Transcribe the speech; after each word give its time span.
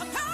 the 0.00 0.33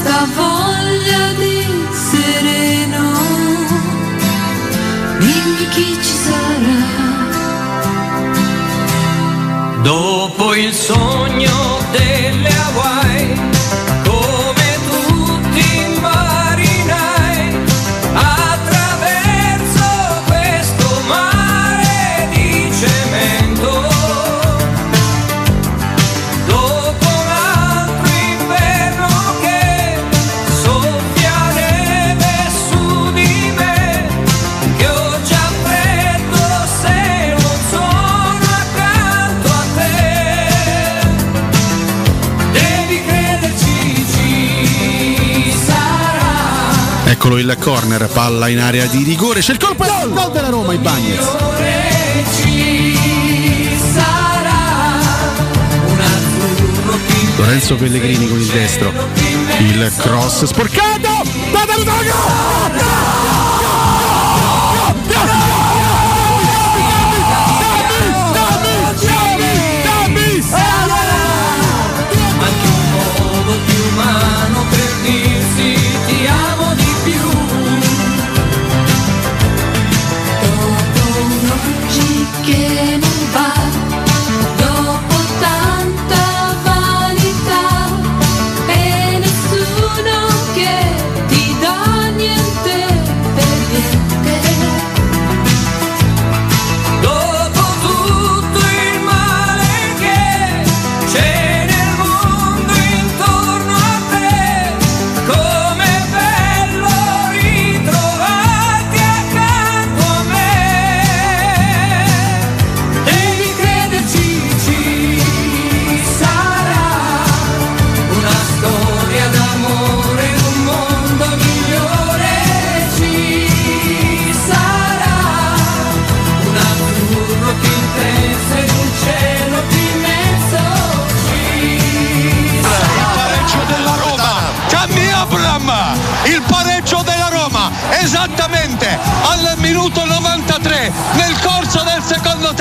questa 0.00 0.26
voglia 0.34 1.32
di 1.36 1.66
sereno, 1.90 3.12
dimmi 5.18 5.68
chi 5.70 5.94
ci 5.94 6.14
sarà. 6.24 6.98
Dopo 9.82 10.54
il 10.54 10.72
sogno 10.72 11.78
delle 11.90 12.39
Eccolo 47.22 47.36
il 47.36 47.54
corner, 47.60 48.08
palla 48.08 48.48
in 48.48 48.58
area 48.58 48.86
di 48.86 49.02
rigore. 49.02 49.40
C'è 49.40 49.52
il 49.52 49.58
colpo 49.58 49.84
gol, 49.84 50.10
gol 50.10 50.32
della 50.32 50.48
Roma, 50.48 50.72
i 50.72 50.78
Bagnets. 50.78 51.36
Lorenzo 57.36 57.74
Pellegrini 57.74 58.26
con 58.26 58.40
il 58.40 58.46
destro. 58.46 58.90
Il 59.58 59.92
cross 59.98 60.44
sporcato. 60.44 61.08
Anche 61.52 62.79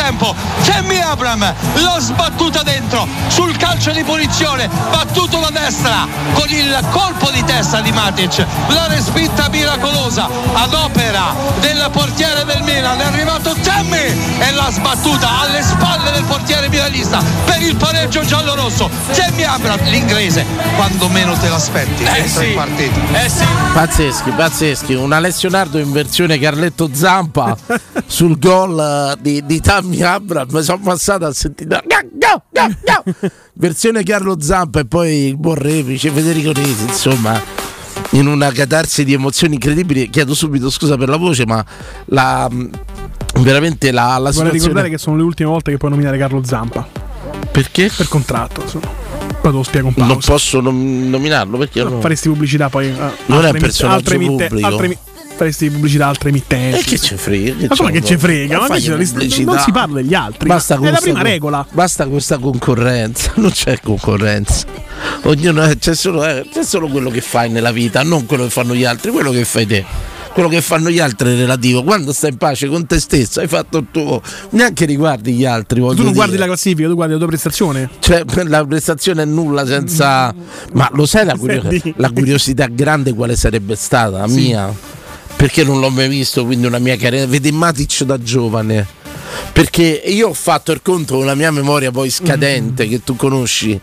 tempo. 0.09 0.35
Tammy 0.63 0.99
Abram 0.99 1.39
l'ha 1.39 1.99
sbattuta 1.99 2.63
dentro. 2.63 3.07
Sul 3.27 3.55
calcio 3.57 3.91
di 3.91 4.03
punizione 4.03 4.67
battuto 4.89 5.39
la 5.39 5.51
destra 5.51 6.07
con 6.33 6.49
il 6.49 6.77
colpo 6.91 7.29
di 7.31 7.43
testa 7.43 7.81
di 7.81 7.91
Matic 7.91 8.45
la 8.69 8.87
respinta 8.87 9.49
miracolosa 9.49 10.27
ad 10.53 10.73
opera 10.73 11.33
del 11.59 11.87
portiere 11.91 12.45
del 12.45 12.61
Milan 12.63 12.99
è 12.99 13.05
arrivato 13.05 13.55
Tammy 13.61 13.97
e 14.39 14.51
l'ha 14.51 14.69
sbattuta 14.71 15.41
alle 15.41 15.61
spalle 15.61 16.11
del 16.11 16.23
portiere 16.23 16.69
milanista 16.69 17.21
per 17.45 17.61
il 17.61 17.75
pareggio 17.75 18.21
giallo-rosso 18.21 18.89
Tammy 19.13 19.43
Abram 19.43 19.83
l'inglese 19.89 20.45
quando 20.75 21.07
meno 21.09 21.33
te 21.33 21.49
l'aspetti 21.49 22.03
entra 22.03 22.43
in 22.43 22.55
partita 22.55 22.99
Eh 23.23 23.29
sì. 23.29 23.43
Pazzeschi, 23.73 24.31
pazzeschi. 24.31 24.93
Un 24.93 25.11
Alessio 25.13 25.49
Nardo 25.49 25.77
in 25.77 25.91
versione 25.91 26.39
Carletto 26.39 26.89
Zampa 26.91 27.55
sul 28.05 28.37
gol 28.39 28.79
eh, 28.79 29.21
di, 29.21 29.45
di 29.45 29.59
Tammy 29.61 30.01
Abram. 30.01 30.47
Mi 30.51 30.63
sono 30.63 30.79
passato 30.79 31.25
a 31.25 31.33
sentire. 31.33 31.81
Versione 33.53 34.03
Carlo 34.03 34.39
Zampa 34.39 34.79
e 34.79 34.85
poi 34.85 35.27
il 35.27 35.37
buon 35.37 35.55
replice 35.55 36.09
Federico 36.21 36.51
Resi, 36.53 36.83
insomma. 36.83 37.41
In 38.11 38.27
una 38.27 38.51
catarsi 38.51 39.03
di 39.03 39.13
emozioni 39.13 39.55
incredibili, 39.55 40.09
chiedo 40.09 40.33
subito 40.33 40.69
scusa 40.69 40.97
per 40.97 41.09
la 41.09 41.17
voce, 41.17 41.45
ma 41.45 41.63
la, 42.05 42.47
mh, 42.49 42.69
veramente 43.41 43.91
la, 43.91 44.03
la 44.03 44.17
Vorrei 44.17 44.31
situazione. 44.33 44.57
ricordare 44.57 44.89
che 44.89 44.97
sono 44.97 45.15
le 45.17 45.23
ultime 45.23 45.49
volte 45.49 45.71
che 45.71 45.77
puoi 45.77 45.91
nominare 45.91 46.17
Carlo 46.17 46.41
Zampa. 46.43 46.87
Perché? 47.51 47.91
Per 47.95 48.07
contratto. 48.07 48.61
insomma. 48.61 48.87
Poi 48.87 49.51
te 49.51 49.57
lo 49.57 49.63
spiego 49.63 49.87
un 49.87 49.93
po'. 49.93 50.03
Non 50.03 50.17
posso 50.19 50.59
nom- 50.59 51.07
nominarlo 51.09 51.57
perché 51.57 51.83
no. 51.83 51.99
Faresti 52.01 52.29
pubblicità 52.29 52.69
poi. 52.69 52.87
eh, 52.87 52.93
Non 53.27 53.45
è 53.45 53.51
un 53.51 53.57
personaggio 53.59 54.13
emitte- 54.13 54.47
pubblico. 54.47 54.67
altre 54.67 54.97
faresti 55.39 55.69
pubblicità 55.69 56.05
a 56.05 56.09
altre 56.09 56.29
emittenti. 56.29 56.79
E 56.79 56.83
che 56.83 56.99
ci 56.99 57.15
frega? 57.15 57.67
Ma 57.69 57.75
come 57.77 57.91
che 57.91 58.03
ci 58.03 58.17
frega? 58.17 58.59
Ma 58.59 58.67
invece 58.67 58.91
pubblicità. 58.95 59.51
non 59.51 59.59
si 59.61 59.71
parla 59.71 60.01
degli 60.01 60.13
altri. 60.13 60.47
Basta 60.49 60.75
è 60.75 60.91
la 60.91 60.97
prima 60.99 61.19
co- 61.21 61.25
regola. 61.25 61.65
Basta 61.71 62.05
questa 62.07 62.37
concorrenza, 62.37 63.31
non 63.37 63.51
c'è 63.51 63.79
concorrenza. 63.81 64.65
Ognuno 65.23 65.65
c'è 65.79 65.95
solo, 65.95 66.25
eh, 66.25 66.45
c'è 66.51 66.63
solo 66.63 66.89
quello 66.89 67.09
che 67.09 67.21
fai 67.21 67.49
nella 67.49 67.71
vita, 67.71 68.03
non 68.03 68.25
quello 68.25 68.43
che 68.43 68.49
fanno 68.49 68.75
gli 68.75 68.83
altri, 68.83 69.11
quello 69.11 69.31
che 69.31 69.45
fai 69.45 69.65
te. 69.65 69.85
Quello 70.33 70.47
che 70.49 70.61
fanno 70.61 70.89
gli 70.89 70.99
altri 70.99 71.33
è 71.33 71.37
relativo. 71.37 71.83
Quando 71.83 72.13
stai 72.13 72.31
in 72.31 72.37
pace 72.37 72.67
con 72.67 72.85
te 72.85 72.99
stesso, 72.99 73.39
hai 73.39 73.47
fatto 73.47 73.79
il 73.79 73.87
tuo. 73.91 74.21
Neanche 74.51 74.85
riguardi 74.85 75.33
gli 75.33 75.43
altri. 75.45 75.79
Tu 75.79 75.85
non 75.87 75.95
dire. 75.95 76.11
guardi 76.11 76.37
la 76.37 76.45
classifica, 76.45 76.87
tu 76.87 76.93
guardi 76.95 77.13
la 77.13 77.19
tua 77.19 77.27
prestazione. 77.27 77.89
Cioè, 77.99 78.23
la 78.45 78.65
prestazione 78.65 79.23
è 79.23 79.25
nulla 79.25 79.65
senza. 79.65 80.33
Ma 80.73 80.89
lo 80.93 81.05
sai 81.05 81.25
la, 81.25 81.33
curio- 81.39 81.61
Senti. 81.61 81.93
la 81.97 82.11
curiosità 82.11 82.67
grande 82.67 83.13
quale 83.13 83.35
sarebbe 83.35 83.75
stata? 83.75 84.19
La 84.19 84.27
Sì. 84.27 84.35
mia? 84.35 84.71
Perché 85.39 85.63
non 85.63 85.79
l'ho 85.79 85.89
mai 85.89 86.09
visto, 86.09 86.43
quindi 86.43 86.67
una 86.67 86.79
mia 86.79 86.97
carriera. 86.97 87.25
Vedi 87.25 87.49
Matic 87.53 88.03
da 88.03 88.21
giovane. 88.21 88.85
Perché 89.53 89.83
io 89.83 90.27
ho 90.27 90.33
fatto 90.33 90.73
il 90.73 90.81
conto 90.81 91.15
con 91.15 91.25
la 91.25 91.33
mia 91.33 91.49
memoria 91.49 91.91
poi 91.91 92.09
scadente, 92.09 92.89
che 92.89 93.05
tu 93.05 93.15
conosci, 93.15 93.79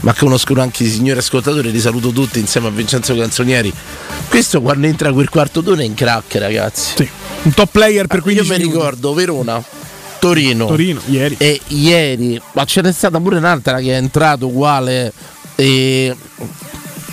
ma 0.00 0.12
conoscono 0.14 0.62
anche 0.62 0.82
i 0.82 0.88
signori 0.88 1.20
ascoltatori, 1.20 1.70
li 1.70 1.78
saluto 1.78 2.10
tutti 2.10 2.40
insieme 2.40 2.66
a 2.66 2.70
Vincenzo 2.70 3.14
Canzonieri. 3.14 3.72
Questo 4.28 4.60
quando 4.60 4.88
entra 4.88 5.12
quel 5.12 5.28
quarto 5.28 5.60
d'ora 5.60 5.82
è 5.82 5.84
in 5.84 5.94
crack, 5.94 6.34
ragazzi. 6.38 6.94
Sì. 6.96 7.08
Un 7.42 7.54
top 7.54 7.68
player 7.70 8.08
per 8.08 8.16
Io 8.16 8.22
15 8.22 8.50
mi 8.50 8.56
minuti. 8.56 8.74
ricordo 8.76 9.14
Verona, 9.14 9.62
Torino. 10.18 10.66
Torino, 10.66 11.00
ieri. 11.06 11.36
E 11.38 11.60
ieri, 11.68 12.40
ma 12.54 12.64
ce 12.64 12.80
n'è 12.80 12.90
stata 12.90 13.20
pure 13.20 13.36
un'altra 13.36 13.78
che 13.78 13.92
è 13.92 13.96
entrato 13.96 14.48
uguale. 14.48 15.12
E 15.54 16.14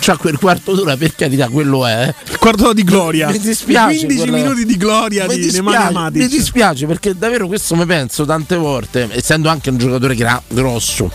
c'ha 0.00 0.16
quel 0.16 0.38
quarto 0.38 0.74
d'ora, 0.74 0.96
per 0.96 1.14
carità, 1.14 1.48
quello 1.48 1.86
è. 1.86 2.08
eh. 2.08 2.14
Il 2.32 2.38
quarto 2.38 2.62
d'ora 2.62 2.74
di 2.74 2.84
gloria. 2.84 3.28
Mi 3.30 3.38
dispiace. 3.38 3.98
15 4.06 4.16
quella- 4.30 4.36
minuti 4.36 4.64
di 4.66 4.76
gloria 4.76 5.26
Mi 5.26 5.36
di 5.36 5.42
dispiace, 5.42 6.10
mi 6.12 6.28
dispiace 6.28 6.86
perché 6.86 7.16
davvero 7.16 7.46
questo 7.46 7.74
mi 7.76 7.86
penso 7.86 8.24
tante 8.24 8.56
volte, 8.56 9.08
essendo 9.12 9.48
anche 9.48 9.70
un 9.70 9.78
giocatore 9.78 10.14
gra- 10.14 10.42
grosso, 10.48 11.10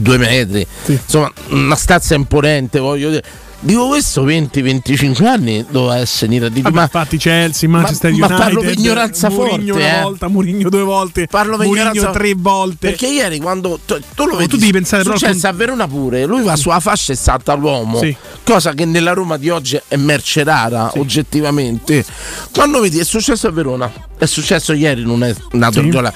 due 0.00 0.18
metri, 0.18 0.66
insomma, 0.86 1.32
una 1.50 1.76
stazza 1.76 2.14
imponente, 2.14 2.78
voglio 2.78 3.10
dire. 3.10 3.24
Dico 3.60 3.88
questo 3.88 4.24
20-25 4.24 5.24
anni 5.26 5.66
doveva 5.68 5.96
essere 5.98 6.38
Vabbè, 6.38 6.70
ma 6.70 6.82
infatti 6.82 7.16
Chelsea, 7.16 7.68
Manchester 7.68 8.12
ma 8.12 8.16
United, 8.18 8.36
parlo 8.38 8.60
per 8.60 8.78
ignoranza 8.78 9.28
Mourinho 9.30 9.72
forte, 9.72 9.72
una 9.86 9.98
eh. 9.98 10.02
volta, 10.02 10.28
Mourinho 10.28 10.68
due 10.68 10.82
volte, 10.82 11.26
Parlo 11.26 11.56
per 11.56 11.66
Mourinho 11.66 11.90
ignoranza- 11.90 12.16
tre 12.18 12.34
volte. 12.36 12.76
Perché 12.90 13.08
ieri 13.08 13.40
quando 13.40 13.80
tu, 13.84 13.98
tu 14.14 14.24
lo 14.26 14.30
No, 14.32 14.36
vedi, 14.36 14.48
tu 14.48 14.56
devi 14.58 14.70
pensare 14.70 15.02
però 15.02 15.14
al 15.14 15.20
successo 15.20 15.48
a 15.48 15.52
Verona 15.52 15.88
pure, 15.88 16.24
lui 16.24 16.42
va 16.42 16.54
sulla 16.54 16.78
fascia 16.78 17.12
e 17.12 17.16
salta 17.16 17.54
l'uomo, 17.54 17.98
Sì. 17.98 18.14
cosa 18.44 18.74
che 18.74 18.84
nella 18.84 19.12
Roma 19.12 19.36
di 19.36 19.50
oggi 19.50 19.80
è 19.88 19.96
merce 19.96 20.44
rara 20.44 20.92
oggettivamente. 20.94 22.04
Quando 22.52 22.78
vedi 22.80 23.00
è 23.00 23.04
successo 23.04 23.48
a 23.48 23.50
Verona, 23.50 23.90
è 24.16 24.26
successo 24.26 24.72
ieri, 24.72 25.02
non 25.02 25.24
è 25.24 25.34
nato 25.52 25.80
Sì. 25.80 25.86
il 25.86 25.90
gol. 25.90 26.12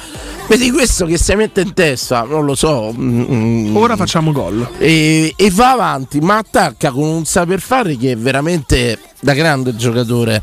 Vedi 0.52 0.70
questo 0.70 1.06
che 1.06 1.16
si 1.16 1.34
mette 1.34 1.62
in 1.62 1.72
testa, 1.72 2.24
non 2.24 2.44
lo 2.44 2.54
so. 2.54 2.92
mm, 2.94 3.74
Ora 3.74 3.96
facciamo 3.96 4.32
gol. 4.32 4.68
e, 4.76 5.32
e 5.34 5.50
va 5.50 5.70
avanti, 5.72 6.20
ma 6.20 6.36
attacca 6.36 6.90
con 6.90 7.04
un 7.04 7.24
saper 7.24 7.58
fare 7.58 7.96
che 7.96 8.12
è 8.12 8.16
veramente 8.18 8.98
da 9.20 9.32
grande 9.32 9.74
giocatore. 9.74 10.42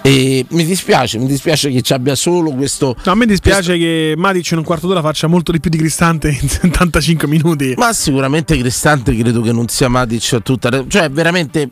E 0.00 0.46
mi 0.52 0.64
dispiace, 0.64 1.18
mi 1.18 1.26
dispiace 1.26 1.70
che 1.70 1.82
ci 1.82 1.92
abbia 1.92 2.14
solo 2.14 2.52
questo. 2.52 2.96
No, 3.04 3.12
a 3.12 3.14
me 3.14 3.26
dispiace 3.26 3.76
che 3.76 4.14
Matic 4.16 4.52
in 4.52 4.58
un 4.58 4.64
quarto 4.64 4.86
d'ora 4.86 5.02
faccia 5.02 5.26
molto 5.26 5.52
di 5.52 5.60
più 5.60 5.68
di 5.68 5.76
Cristante 5.76 6.30
in 6.30 6.48
75 6.48 7.28
minuti. 7.28 7.74
Ma 7.76 7.92
sicuramente 7.92 8.56
Cristante 8.56 9.14
credo 9.14 9.42
che 9.42 9.52
non 9.52 9.68
sia 9.68 9.88
Matic 9.88 10.32
a 10.32 10.40
tutta 10.40 10.82
cioè 10.88 11.10
veramente 11.10 11.68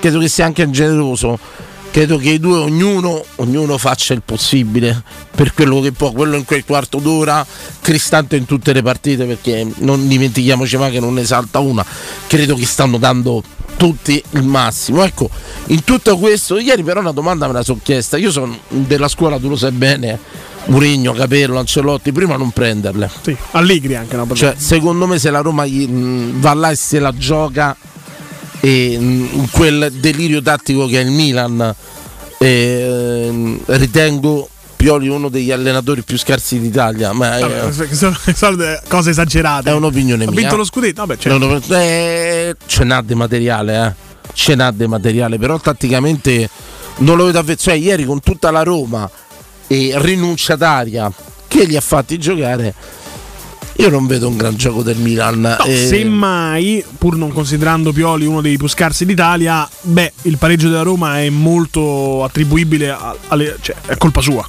credo 0.00 0.18
che 0.18 0.28
sia 0.28 0.46
anche 0.46 0.70
generoso. 0.70 1.38
Credo 1.92 2.16
che 2.16 2.30
i 2.30 2.40
due 2.40 2.56
ognuno, 2.56 3.22
ognuno 3.36 3.76
faccia 3.76 4.14
il 4.14 4.22
possibile 4.24 5.02
per 5.36 5.52
quello 5.52 5.78
che 5.80 5.92
può, 5.92 6.10
quello 6.10 6.36
in 6.36 6.46
quel 6.46 6.64
quarto 6.64 6.98
d'ora, 6.98 7.44
Cristante 7.82 8.36
in 8.36 8.46
tutte 8.46 8.72
le 8.72 8.80
partite, 8.80 9.26
perché 9.26 9.70
non 9.76 10.08
dimentichiamoci 10.08 10.78
mai 10.78 10.90
che 10.90 11.00
non 11.00 11.12
ne 11.12 11.26
salta 11.26 11.58
una. 11.58 11.84
Credo 12.26 12.54
che 12.54 12.64
stanno 12.64 12.96
dando 12.96 13.42
tutti 13.76 14.22
il 14.30 14.42
massimo. 14.42 15.04
Ecco, 15.04 15.28
in 15.66 15.84
tutto 15.84 16.16
questo, 16.16 16.58
ieri 16.58 16.82
però 16.82 17.00
una 17.00 17.12
domanda 17.12 17.46
me 17.46 17.52
la 17.52 17.62
sono 17.62 17.80
chiesta. 17.82 18.16
Io 18.16 18.30
sono 18.30 18.58
della 18.68 19.08
scuola, 19.08 19.38
tu 19.38 19.50
lo 19.50 19.56
sai 19.56 19.72
bene, 19.72 20.18
Murigno, 20.68 21.12
Capello, 21.12 21.58
Ancelotti, 21.58 22.10
prima 22.10 22.36
non 22.36 22.52
prenderle. 22.52 23.10
Sì, 23.20 23.36
Allegri 23.50 23.96
anche 23.96 24.16
no, 24.16 24.26
Cioè, 24.32 24.54
secondo 24.56 25.06
me 25.06 25.18
se 25.18 25.28
la 25.28 25.40
Roma 25.40 25.66
va 25.66 26.54
là 26.54 26.70
e 26.70 26.74
se 26.74 26.98
la 27.00 27.12
gioca 27.14 27.76
e 28.64 28.92
in 28.92 29.48
quel 29.50 29.90
delirio 29.92 30.40
tattico 30.40 30.86
che 30.86 31.00
è 31.00 31.04
il 31.04 31.10
Milan 31.10 31.74
eh, 32.38 33.58
ritengo 33.66 34.48
Pioli 34.76 35.08
uno 35.08 35.28
degli 35.28 35.50
allenatori 35.50 36.02
più 36.02 36.16
scarsi 36.16 36.60
d'Italia 36.60 37.12
ma 37.12 37.38
è, 37.38 37.40
Vabbè, 37.40 37.92
sono, 37.92 38.16
sono 38.34 38.56
cose 38.88 39.10
esagerate. 39.10 39.70
è 39.70 39.72
un'opinione 39.72 40.24
ha 40.24 40.30
mia 40.30 40.40
vinto 40.40 40.56
lo 40.56 40.64
scudetto? 40.64 41.04
Vabbè, 41.04 41.20
certo. 41.20 41.38
no, 41.38 41.60
eh, 41.78 42.56
ce 42.66 42.84
n'ha 42.84 43.02
di 43.02 43.14
materiale, 43.14 43.86
eh. 43.86 44.10
Ce 44.32 44.54
n'ha 44.54 44.70
di 44.72 44.86
materiale, 44.86 45.38
però 45.38 45.58
tatticamente 45.60 46.48
non 46.98 47.16
lo 47.16 47.26
vedo 47.26 47.38
avvezzo. 47.38 47.70
Cioè, 47.70 47.74
ieri 47.74 48.04
con 48.04 48.20
tutta 48.20 48.50
la 48.50 48.62
Roma 48.62 49.08
e 49.66 49.92
rinunciataria 49.96 51.12
che 51.46 51.64
li 51.64 51.76
ha 51.76 51.80
fatti 51.80 52.18
giocare, 52.18 52.74
io 53.76 53.88
non 53.88 54.06
vedo 54.06 54.28
un 54.28 54.36
gran 54.36 54.54
gioco 54.56 54.82
del 54.82 54.96
Milan. 54.98 55.40
No, 55.40 55.64
eh, 55.64 55.76
Semmai, 55.86 56.84
pur 56.98 57.16
non 57.16 57.32
considerando 57.32 57.92
Pioli 57.92 58.26
uno 58.26 58.40
dei 58.40 58.56
più 58.56 58.68
scarsi 58.68 59.04
d'Italia, 59.04 59.68
beh, 59.80 60.12
il 60.22 60.36
pareggio 60.38 60.68
della 60.68 60.82
Roma 60.82 61.20
è 61.20 61.28
molto 61.30 62.22
attribuibile 62.24 62.90
a- 62.90 63.14
alle, 63.28 63.56
cioè, 63.60 63.74
è 63.86 63.96
colpa 63.96 64.20
sua. 64.20 64.46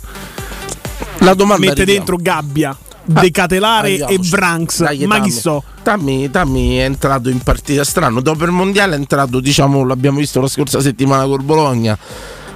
la 1.20 1.34
domanda 1.34 1.66
Mette 1.68 1.82
arriviamo. 1.84 2.06
dentro 2.06 2.18
Gabbia, 2.18 2.78
De 3.06 3.32
Catelare 3.32 3.96
e. 4.08 4.18
Branks. 4.18 4.84
Dai, 4.84 5.06
Ma 5.06 5.20
chi 5.22 5.32
so? 5.32 5.64
Tammy, 5.84 6.30
Tammy 6.30 6.78
è 6.78 6.84
entrato 6.84 7.30
in 7.30 7.40
partita 7.40 7.84
strano. 7.84 8.22
Dopo 8.22 8.44
il 8.46 8.52
mondiale 8.52 8.96
è 8.96 8.98
entrato, 8.98 9.40
diciamo, 9.40 9.86
l'abbiamo 9.86 10.20
visto 10.20 10.40
la 10.42 10.48
scorsa 10.48 10.80
settimana 10.82 11.26
col 11.26 11.44
Bologna. 11.44 11.98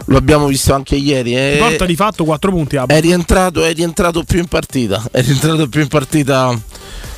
Lo 0.09 0.17
abbiamo 0.17 0.47
visto 0.47 0.73
anche 0.73 0.95
ieri. 0.95 1.35
eh. 1.35 1.57
Porta 1.59 1.85
di 1.85 1.95
fatto 1.95 2.23
4 2.23 2.51
punti. 2.51 2.77
Abba. 2.77 2.93
è 2.93 3.01
rientrato, 3.01 3.63
è 3.63 3.73
rientrato 3.73 4.23
più 4.23 4.39
in 4.39 4.47
partita. 4.47 5.03
È 5.11 5.21
rientrato 5.21 5.67
più 5.67 5.81
in 5.81 5.87
partita. 5.87 6.57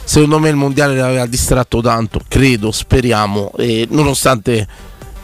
Secondo 0.03 0.39
me 0.39 0.49
il 0.49 0.55
mondiale 0.55 0.95
l'aveva 0.95 1.27
distratto 1.27 1.81
tanto, 1.81 2.19
credo, 2.27 2.71
speriamo. 2.71 3.51
E 3.57 3.87
nonostante 3.91 4.67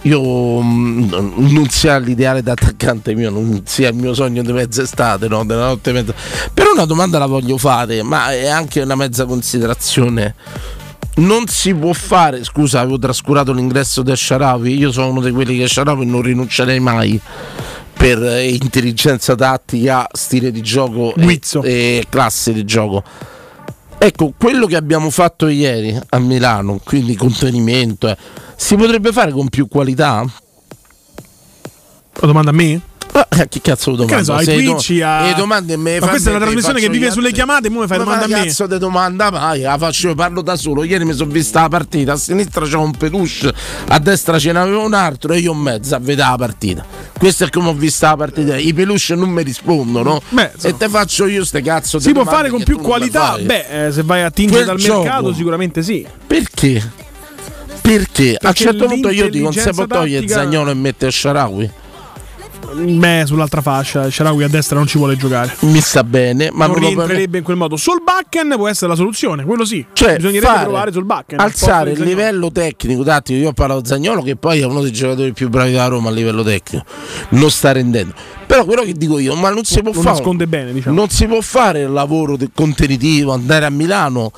io 0.04 0.62
mm, 0.62 1.12
non 1.38 1.68
sia 1.70 1.98
l'ideale 1.98 2.44
da 2.44 2.52
attaccante 2.52 3.16
mio, 3.16 3.32
non 3.32 3.64
sia 3.66 3.90
il 3.90 3.96
mio 3.96 4.14
sogno 4.14 4.44
di 4.44 4.52
mezz'estate, 4.54 5.28
no? 5.28 5.44
della 5.44 5.66
notte 5.68 5.92
mezza. 5.92 6.14
Però 6.54 6.72
una 6.72 6.86
domanda 6.86 7.18
la 7.18 7.26
voglio 7.26 7.58
fare, 7.58 8.04
ma 8.04 8.32
è 8.32 8.48
anche 8.48 8.82
una 8.82 8.96
mezza 8.96 9.26
considerazione. 9.26 10.36
Non 11.18 11.48
si 11.48 11.74
può 11.74 11.94
fare, 11.94 12.44
scusa, 12.44 12.82
avevo 12.82 13.00
trascurato 13.00 13.54
l'ingresso 13.54 14.02
del 14.02 14.18
Sharawi. 14.18 14.78
Io 14.78 14.92
sono 14.92 15.10
uno 15.10 15.22
di 15.22 15.32
quelli 15.32 15.58
che 15.58 15.68
Sharawi 15.68 16.06
non 16.06 16.22
rinuncerei 16.22 16.80
mai 16.80 17.20
per 17.94 18.22
eh, 18.22 18.50
intelligenza 18.50 19.34
tattica, 19.34 20.08
stile 20.12 20.52
di 20.52 20.62
gioco 20.62 21.16
e, 21.16 21.40
e 21.64 22.06
classe 22.10 22.52
di 22.52 22.66
gioco. 22.66 23.02
Ecco, 23.98 24.34
quello 24.38 24.68
che 24.68 24.76
abbiamo 24.76 25.10
fatto 25.10 25.48
ieri 25.48 25.98
a 26.10 26.20
Milano, 26.20 26.82
quindi 26.84 27.16
contenimento, 27.16 28.10
eh, 28.10 28.18
si 28.58 28.76
potrebbe 28.76 29.14
fare 29.14 29.32
con 29.32 29.48
più 29.48 29.70
qualità? 29.70 30.24
La 32.20 32.28
domanda 32.28 32.52
a 32.52 32.54
me? 32.54 32.82
Ah, 33.18 33.28
eh, 33.40 33.48
che 33.48 33.62
cazzo 33.62 33.92
lo 33.92 33.96
Che 34.04 34.14
ne 34.14 34.24
domanda? 34.24 34.44
so, 34.44 34.50
ai 34.52 34.64
Twitch, 34.66 34.94
do- 34.98 35.06
a- 35.06 35.22
le 35.28 35.34
domande 35.36 35.78
me 35.78 36.00
Ma 36.02 36.08
questa 36.08 36.32
è 36.32 36.36
una 36.36 36.44
trasmissione 36.44 36.82
che 36.82 36.90
vive 36.90 37.12
sulle 37.12 37.32
chiamate, 37.32 37.70
mo 37.70 37.80
mi 37.80 37.88
fai 37.88 37.98
Ma 38.00 38.04
domanda 38.04 38.26
a 38.26 38.28
me. 38.28 38.44
cazzo 38.46 38.68
di 38.68 38.78
domanda 38.78 39.32
mai? 39.32 39.62
La 39.62 39.78
faccio 39.78 40.08
io, 40.10 40.16
parlo 40.16 40.42
da 40.42 40.58
solo. 40.58 40.84
Ieri 40.84 41.06
mi 41.06 41.14
sono 41.14 41.32
vista 41.32 41.62
la 41.62 41.70
partita, 41.70 42.12
a 42.12 42.18
sinistra 42.18 42.66
c'era 42.66 42.80
un 42.80 42.92
peluche, 42.92 43.54
a 43.88 44.00
destra 44.00 44.38
ce 44.38 44.52
n'aveva 44.52 44.80
un 44.80 44.94
altro 44.94 45.32
e 45.32 45.40
io 45.40 45.54
in 45.54 45.60
mezzo 45.60 45.96
a 45.96 46.00
vedere 46.00 46.28
la 46.30 46.36
partita. 46.36 46.86
Questo 47.18 47.46
è 47.46 47.50
come 47.50 47.70
ho 47.70 47.74
vista 47.74 48.10
la 48.10 48.18
partita. 48.18 48.58
I 48.58 48.74
peluche 48.74 49.16
non 49.16 49.30
mi 49.30 49.44
rispondono. 49.44 50.22
Beh, 50.28 50.52
e 50.62 50.76
te 50.76 50.90
faccio 50.90 51.26
io 51.28 51.46
ste 51.46 51.62
cazzo 51.62 51.98
di 52.00 52.04
Si 52.04 52.12
può 52.12 52.26
fare 52.26 52.50
con 52.50 52.60
che 52.60 52.66
più 52.66 52.80
qualità? 52.80 53.38
Beh, 53.42 53.86
eh, 53.88 53.92
se 53.94 54.04
vai 54.04 54.24
a 54.24 54.30
tingere 54.30 54.66
dal 54.66 54.76
gioco. 54.76 55.04
mercato, 55.04 55.34
sicuramente 55.34 55.84
sì. 55.84 56.06
Perché? 56.28 56.92
Perché? 57.82 58.30
a 58.32 58.32
un 58.32 58.38
Perché 58.40 58.64
certo 58.64 58.86
punto 58.88 59.10
io 59.10 59.30
dico 59.30 59.44
non 59.46 59.54
si 59.54 59.70
può 59.72 59.86
togliere 59.86 60.28
Zagnolo 60.28 60.72
e 60.72 60.74
mettere 60.74 61.12
Sharawi. 61.12 61.72
Beh, 62.74 63.24
sull'altra 63.26 63.62
fascia, 63.62 64.10
Sharawi 64.10 64.44
a 64.44 64.48
destra 64.48 64.78
non 64.78 64.88
ci 64.88 64.98
vuole 64.98 65.16
giocare. 65.16 65.56
Mi 65.62 65.80
sta 65.80 66.04
bene, 66.04 66.50
ma 66.52 66.66
non 66.68 66.76
rientrerebbe 66.76 67.38
in 67.38 67.44
quel 67.44 67.58
modo. 67.58 67.78
Sul 67.78 68.02
backen 68.04 68.54
può 68.56 68.68
essere 68.68 68.88
la 68.90 68.96
soluzione, 68.96 69.44
quello 69.46 69.66
sì. 69.66 69.86
Cioè, 69.94 70.16
Bisognerebbe 70.18 70.62
provare 70.64 70.92
sul 70.92 71.06
backen. 71.06 71.40
alzare 71.40 71.92
il 71.92 72.02
livello 72.02 72.52
tecnico 72.52 73.04
tattico 73.04 73.40
io 73.40 73.50
ho 73.50 73.54
parlato 73.54 73.82
di 73.82 73.88
Zagnolo 73.88 74.22
che 74.22 74.36
poi 74.36 74.60
è 74.62 74.66
uno 74.66 74.82
dei 74.82 74.92
giocatori 74.92 75.34
più 75.34 75.50
bravi 75.50 75.72
della 75.72 75.88
Roma 75.88 76.10
a 76.10 76.12
livello 76.12 76.44
tecnico 76.44 76.86
non 77.30 77.50
sta 77.50 77.72
rendendo 77.72 78.14
però 78.46 78.66
quello 78.66 78.84
che 78.84 78.94
dico 78.94 79.20
io 79.20 79.36
ma 79.36 79.50
non 79.50 79.64
si 79.64 79.82
può 79.82 79.92
fare 79.92 80.06
nasconde 80.10 80.48
bene, 80.48 80.74
diciamo. 80.74 80.96
non 80.96 81.10
si 81.10 81.26
può 81.28 81.42
fare 81.42 81.82
il 81.82 81.92
lavoro 81.92 82.38
contenitivo 82.54 83.34
andare 83.34 83.66
a 83.66 83.70
Milano 83.70 84.32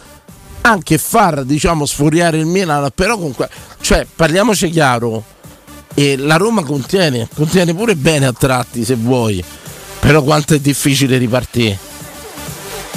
anche 0.61 0.97
far 0.97 1.43
diciamo 1.43 1.85
sfuriare 1.85 2.37
il 2.37 2.45
Milan 2.45 2.89
però 2.93 3.17
con 3.17 3.33
que- 3.33 3.49
cioè 3.81 4.05
parliamoci 4.13 4.69
chiaro 4.69 5.23
e 5.99 6.15
la 6.15 6.35
Roma 6.35 6.63
contiene 6.63 7.27
contiene 7.33 7.73
pure 7.73 7.95
bene 7.95 8.27
a 8.27 8.33
tratti 8.33 8.85
se 8.85 8.93
vuoi 8.95 9.43
però 9.99 10.21
quanto 10.21 10.53
è 10.53 10.59
difficile 10.59 11.17
ripartire 11.17 11.77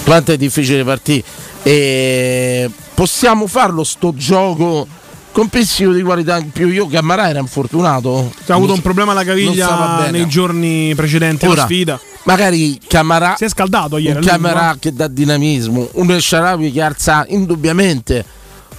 quanto 0.05 0.33
è 0.33 0.37
difficile 0.37 0.79
ripartire 0.79 1.25
e 1.63 2.71
possiamo 2.95 3.47
farlo 3.47 3.85
sto 3.85 4.13
gioco 4.15 4.87
complessivo 5.33 5.93
di 5.93 6.03
qualità 6.03 6.37
in 6.39 6.51
più 6.51 6.69
io 6.69 6.87
Cammarà 6.89 7.29
era 7.31 7.39
infortunato 7.39 8.33
Ha 8.47 8.55
avuto 8.55 8.73
un 8.75 8.81
problema 8.83 9.13
alla 9.13 9.25
caviglia 9.25 10.11
nei 10.11 10.27
giorni 10.29 10.93
precedenti 10.95 11.45
alla 11.45 11.55
Ora, 11.55 11.65
sfida. 11.65 12.01
magari 12.25 12.79
Camarà 12.87 13.35
Si 13.37 13.45
è 13.45 13.49
scaldato 13.49 13.97
ieri. 13.97 14.19
un. 14.19 14.25
Camarà 14.25 14.77
che 14.79 14.93
dà 14.93 15.07
dinamismo 15.09 15.89
un 15.93 16.11
El 16.11 16.21
Sharawi 16.21 16.71
che 16.73 16.83
alza 16.83 17.25
indubbiamente 17.29 18.25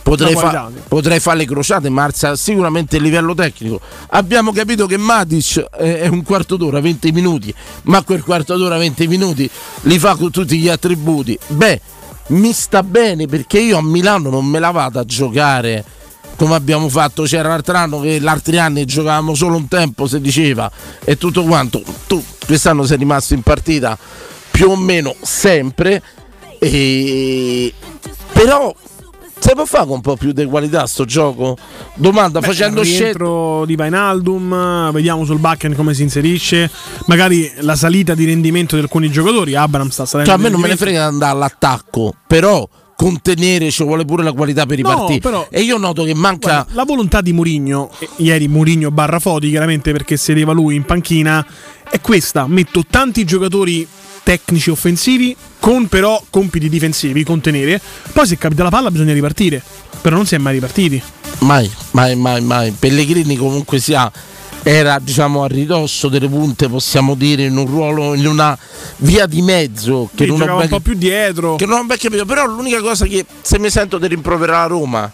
potrei, 0.01 0.34
fa- 0.34 0.70
potrei 0.88 1.20
fare 1.20 1.38
le 1.38 1.46
crociate 1.46 1.89
ma 1.89 2.03
alza 2.03 2.36
sicuramente 2.36 2.98
il 2.98 3.03
livello 3.03 3.34
tecnico. 3.34 3.79
Abbiamo 4.10 4.51
capito 4.51 4.86
che 4.86 4.98
Matic 4.98 5.60
è 5.72 6.00
è 6.01 6.08
un 6.08 6.24
quarto 6.24 6.58
d'ora 6.58 6.79
20 6.79 7.12
minuti 7.12 7.53
ma 7.84 8.01
quel 8.03 8.24
quarto 8.24 8.58
d'ora 8.58 8.77
20 8.77 9.08
minuti 9.08 9.50
li 9.81 10.00
fa 10.00 10.15
con 10.15 10.31
tutti 10.31 10.58
gli 10.58 10.70
attributi. 10.70 11.38
Beh 11.48 11.81
mi 12.27 12.53
sta 12.53 12.84
bene 12.84 13.25
perché 13.27 13.60
io 13.60 13.77
a 13.77 13.84
Milano 13.84 14.29
non 14.29 14.46
me 14.46 14.60
la 14.60 14.72
vado 14.72 15.00
a 15.00 15.05
giocare 15.05 15.84
come 16.36 16.55
abbiamo 16.55 16.89
fatto. 16.89 17.24
C'era 17.24 17.50
l'altro 17.50 17.77
anno 17.77 18.00
che 18.00 18.20
gli 18.20 18.27
altri 18.27 18.58
anni 18.58 18.86
giocavamo 18.86 19.36
solo 19.36 19.55
un 19.58 19.67
tempo 19.67 20.08
si 20.08 20.20
diceva 20.20 20.72
e 21.03 21.17
tutto 21.17 21.43
quanto. 21.43 21.84
Tu 22.08 22.24
quest'anno 22.46 22.84
sei 22.84 22.98
rimasto 22.98 23.34
in 23.34 23.41
partita 23.41 23.98
più 24.50 24.70
o 24.70 24.75
meno 24.75 25.15
sempre 25.22 26.01
e... 26.60 27.74
però 28.31 28.74
se 29.43 29.53
può 29.55 29.65
fare 29.65 29.86
con 29.86 29.95
un 29.95 30.01
po' 30.01 30.15
più 30.15 30.31
di 30.33 30.45
qualità 30.45 30.86
sto 30.86 31.03
gioco 31.03 31.57
domanda 31.95 32.39
Beh, 32.39 32.45
facendo 32.45 32.83
rientro 32.83 33.65
di 33.65 33.75
Vainaldum, 33.75 34.91
vediamo 34.91 35.25
sul 35.25 35.39
backen 35.39 35.75
come 35.75 35.95
si 35.95 36.03
inserisce. 36.03 36.69
Magari 37.07 37.51
la 37.62 37.75
salita 37.75 38.13
di 38.13 38.25
rendimento 38.25 38.75
di 38.75 38.83
alcuni 38.83 39.10
giocatori. 39.10 39.55
Abram 39.55 39.89
sta 39.89 40.05
salendo. 40.05 40.31
cioè 40.31 40.39
a 40.39 40.43
me 40.43 40.50
non 40.50 40.62
me 40.62 40.67
ne 40.67 40.77
frega 40.77 41.05
andare 41.05 41.31
all'attacco 41.33 42.13
però 42.27 42.67
contenere 42.95 43.71
ci 43.71 43.83
vuole 43.83 44.05
pure 44.05 44.21
la 44.21 44.31
qualità 44.31 44.67
per 44.67 44.77
i 44.77 44.83
No, 44.83 44.89
partiti 44.95 45.19
però- 45.19 45.48
e 45.50 45.62
io 45.62 45.77
noto 45.79 46.03
che 46.03 46.13
manca 46.13 46.51
Guarda, 46.53 46.71
la 46.74 46.83
volontà 46.83 47.21
di 47.21 47.33
Murigno, 47.33 47.89
e 47.98 48.07
ieri 48.17 48.48
Murigno 48.48 48.91
barra 48.91 49.17
Foti, 49.17 49.50
chiaramente 49.50 49.91
perché 49.91 50.17
sedeva 50.17 50.51
lui 50.51 50.75
in 50.75 50.83
panchina, 50.83 51.43
è 51.89 52.00
questa: 52.00 52.45
metto 52.48 52.83
tanti 52.88 53.24
giocatori 53.24 53.88
tecnici 54.23 54.69
offensivi 54.69 55.35
con 55.59 55.87
però 55.87 56.21
compiti 56.29 56.69
difensivi, 56.69 57.23
contenere. 57.23 57.79
Poi 58.11 58.27
se 58.27 58.37
capita 58.37 58.63
la 58.63 58.69
palla 58.69 58.91
bisogna 58.91 59.13
ripartire. 59.13 59.61
Però 60.01 60.15
non 60.15 60.25
si 60.25 60.35
è 60.35 60.37
mai 60.37 60.53
ripartiti. 60.53 61.01
Mai, 61.39 61.69
mai, 61.91 62.15
mai, 62.15 62.41
mai. 62.41 62.71
Pellegrini 62.71 63.35
comunque 63.35 63.79
sia 63.79 64.11
era 64.63 64.99
diciamo 64.99 65.43
a 65.43 65.47
ridosso 65.47 66.07
delle 66.07 66.29
punte, 66.29 66.69
possiamo 66.69 67.15
dire, 67.15 67.45
in 67.45 67.57
un 67.57 67.65
ruolo, 67.65 68.13
in 68.13 68.27
una 68.27 68.57
via 68.97 69.25
di 69.25 69.41
mezzo 69.41 70.09
che 70.13 70.25
non, 70.25 70.35
ho 70.35 70.39
giocava 70.39 70.61
un 70.61 70.67
ben, 70.67 70.69
po' 70.69 70.79
più 70.79 70.93
dietro. 70.95 71.55
che 71.55 71.65
non 71.65 71.79
ho 71.79 71.85
ben 71.85 71.97
capito. 71.97 72.25
Però 72.25 72.45
l'unica 72.45 72.81
cosa 72.81 73.05
che 73.05 73.25
se 73.41 73.59
mi 73.59 73.69
sento 73.69 73.97
di 73.97 74.07
rimproverare 74.07 74.63
a 74.63 74.67
Roma 74.67 75.11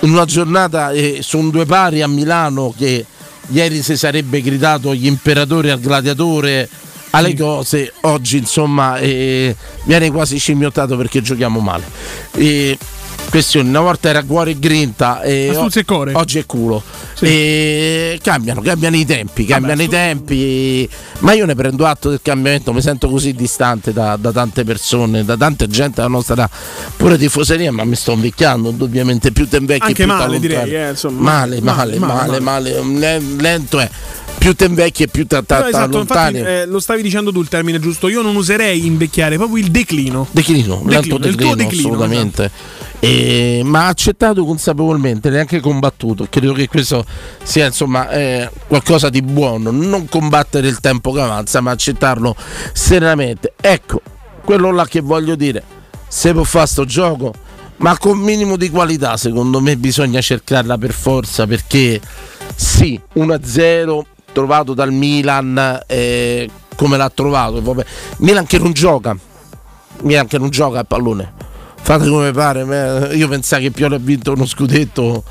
in 0.00 0.10
una 0.10 0.24
giornata 0.24 0.90
eh, 0.90 1.18
sono 1.22 1.50
due 1.50 1.66
pari 1.66 2.02
a 2.02 2.08
Milano 2.08 2.74
che 2.76 3.04
ieri 3.48 3.82
si 3.82 3.96
sarebbe 3.96 4.40
gridato 4.40 4.94
gli 4.94 5.06
imperatori 5.06 5.70
al 5.70 5.80
gladiatore 5.80 6.68
alle 7.10 7.34
cose, 7.36 7.92
oggi 8.02 8.38
insomma 8.38 8.98
eh, 8.98 9.54
viene 9.84 10.10
quasi 10.10 10.38
scimmiottato 10.38 10.96
perché 10.96 11.20
giochiamo 11.22 11.60
male. 11.60 11.84
E, 12.32 12.78
questione, 13.30 13.68
una 13.68 13.80
volta 13.80 14.08
era 14.08 14.22
cuore 14.24 14.50
e 14.52 14.58
grinta 14.58 15.22
e 15.22 15.52
core. 15.84 16.12
oggi 16.14 16.38
è 16.38 16.46
culo. 16.46 16.82
Sì. 17.14 17.24
E 17.26 18.18
cambiano, 18.22 18.60
cambiano 18.60 18.96
i 18.96 19.04
tempi, 19.06 19.44
cambiano 19.44 19.80
i 19.82 19.84
Astu- 19.84 19.96
tempi. 19.98 20.88
Ma 21.20 21.32
io 21.32 21.46
ne 21.46 21.54
prendo 21.54 21.86
atto 21.86 22.08
del 22.10 22.20
cambiamento, 22.22 22.72
mi 22.72 22.80
sento 22.80 23.08
così 23.08 23.32
distante 23.34 23.92
da, 23.92 24.16
da 24.16 24.32
tante 24.32 24.64
persone, 24.64 25.24
da 25.24 25.36
tanta 25.36 25.66
gente 25.66 25.96
della 25.96 26.08
nostra 26.08 26.48
pure 26.96 27.16
tifoseria, 27.18 27.70
ma 27.72 27.84
mi 27.84 27.94
sto 27.94 28.12
invecchiando, 28.12 28.70
indubbiamente 28.70 29.32
più 29.32 29.48
te 29.48 29.58
invecchi 29.58 29.82
Anche 29.82 30.04
più 30.04 30.12
male, 30.12 30.40
direi, 30.40 30.74
eh. 30.74 30.94
Male, 31.10 31.60
male, 31.60 31.98
Male, 31.98 31.98
male, 31.98 32.40
male, 32.40 32.80
male, 32.80 32.98
le- 32.98 33.20
lento 33.38 33.78
è. 33.78 33.88
Più 34.40 34.54
te 34.54 34.64
invecchi 34.64 35.02
e 35.02 35.08
più 35.08 35.26
ti 35.26 35.34
esatto, 35.34 35.66
infatti, 35.66 35.76
allontani. 35.76 36.38
eh, 36.38 36.64
lo 36.64 36.80
stavi 36.80 37.02
dicendo 37.02 37.30
tu 37.30 37.42
il 37.42 37.48
termine 37.48 37.78
giusto. 37.78 38.08
Io 38.08 38.22
non 38.22 38.36
userei 38.36 38.86
invecchiare, 38.86 39.36
proprio 39.36 39.62
il 39.62 39.70
declino. 39.70 40.26
Declino, 40.30 40.80
declino, 40.82 41.18
declino, 41.18 41.54
esatto. 41.56 41.76
assolutamente. 41.76 42.50
E- 43.00 43.60
ma 43.62 43.88
accettato 43.88 44.46
consapevolmente, 44.46 45.28
neanche 45.28 45.60
combattuto. 45.60 46.26
Credo 46.30 46.54
che 46.54 46.68
questo 46.68 47.04
sia 47.42 47.66
insomma 47.66 48.08
eh, 48.08 48.50
qualcosa 48.66 49.10
di 49.10 49.20
buono. 49.20 49.70
Non 49.70 50.08
combattere 50.08 50.68
il 50.68 50.80
tempo 50.80 51.12
che 51.12 51.20
avanza, 51.20 51.60
ma 51.60 51.72
accettarlo 51.72 52.34
serenamente. 52.72 53.52
Ecco, 53.60 54.00
quello 54.42 54.72
là 54.72 54.86
che 54.86 55.00
voglio 55.00 55.34
dire. 55.34 55.62
Se 56.08 56.32
può 56.32 56.44
fare 56.44 56.66
sto 56.66 56.86
gioco, 56.86 57.34
ma 57.76 57.98
con 57.98 58.18
minimo 58.18 58.56
di 58.56 58.70
qualità, 58.70 59.18
secondo 59.18 59.60
me 59.60 59.76
bisogna 59.76 60.22
cercarla 60.22 60.78
per 60.78 60.92
forza. 60.92 61.46
Perché 61.46 62.00
sì, 62.54 62.98
1-0 63.16 64.02
trovato 64.32 64.74
dal 64.74 64.92
Milan, 64.92 65.82
eh, 65.86 66.48
come 66.76 66.96
l'ha 66.96 67.10
trovato. 67.10 67.60
Vabbè. 67.62 67.84
Milan 68.18 68.46
che 68.46 68.58
non 68.58 68.72
gioca. 68.72 69.16
Milan 70.02 70.26
che 70.26 70.38
non 70.38 70.50
gioca 70.50 70.80
a 70.80 70.84
pallone. 70.84 71.32
Fate 71.82 72.08
come 72.08 72.30
pare, 72.30 73.14
io 73.14 73.26
pensavo 73.26 73.62
che 73.62 73.70
Pioli 73.70 73.94
ha 73.94 73.98
vinto 73.98 74.32
uno 74.32 74.46
scudetto, 74.46 75.24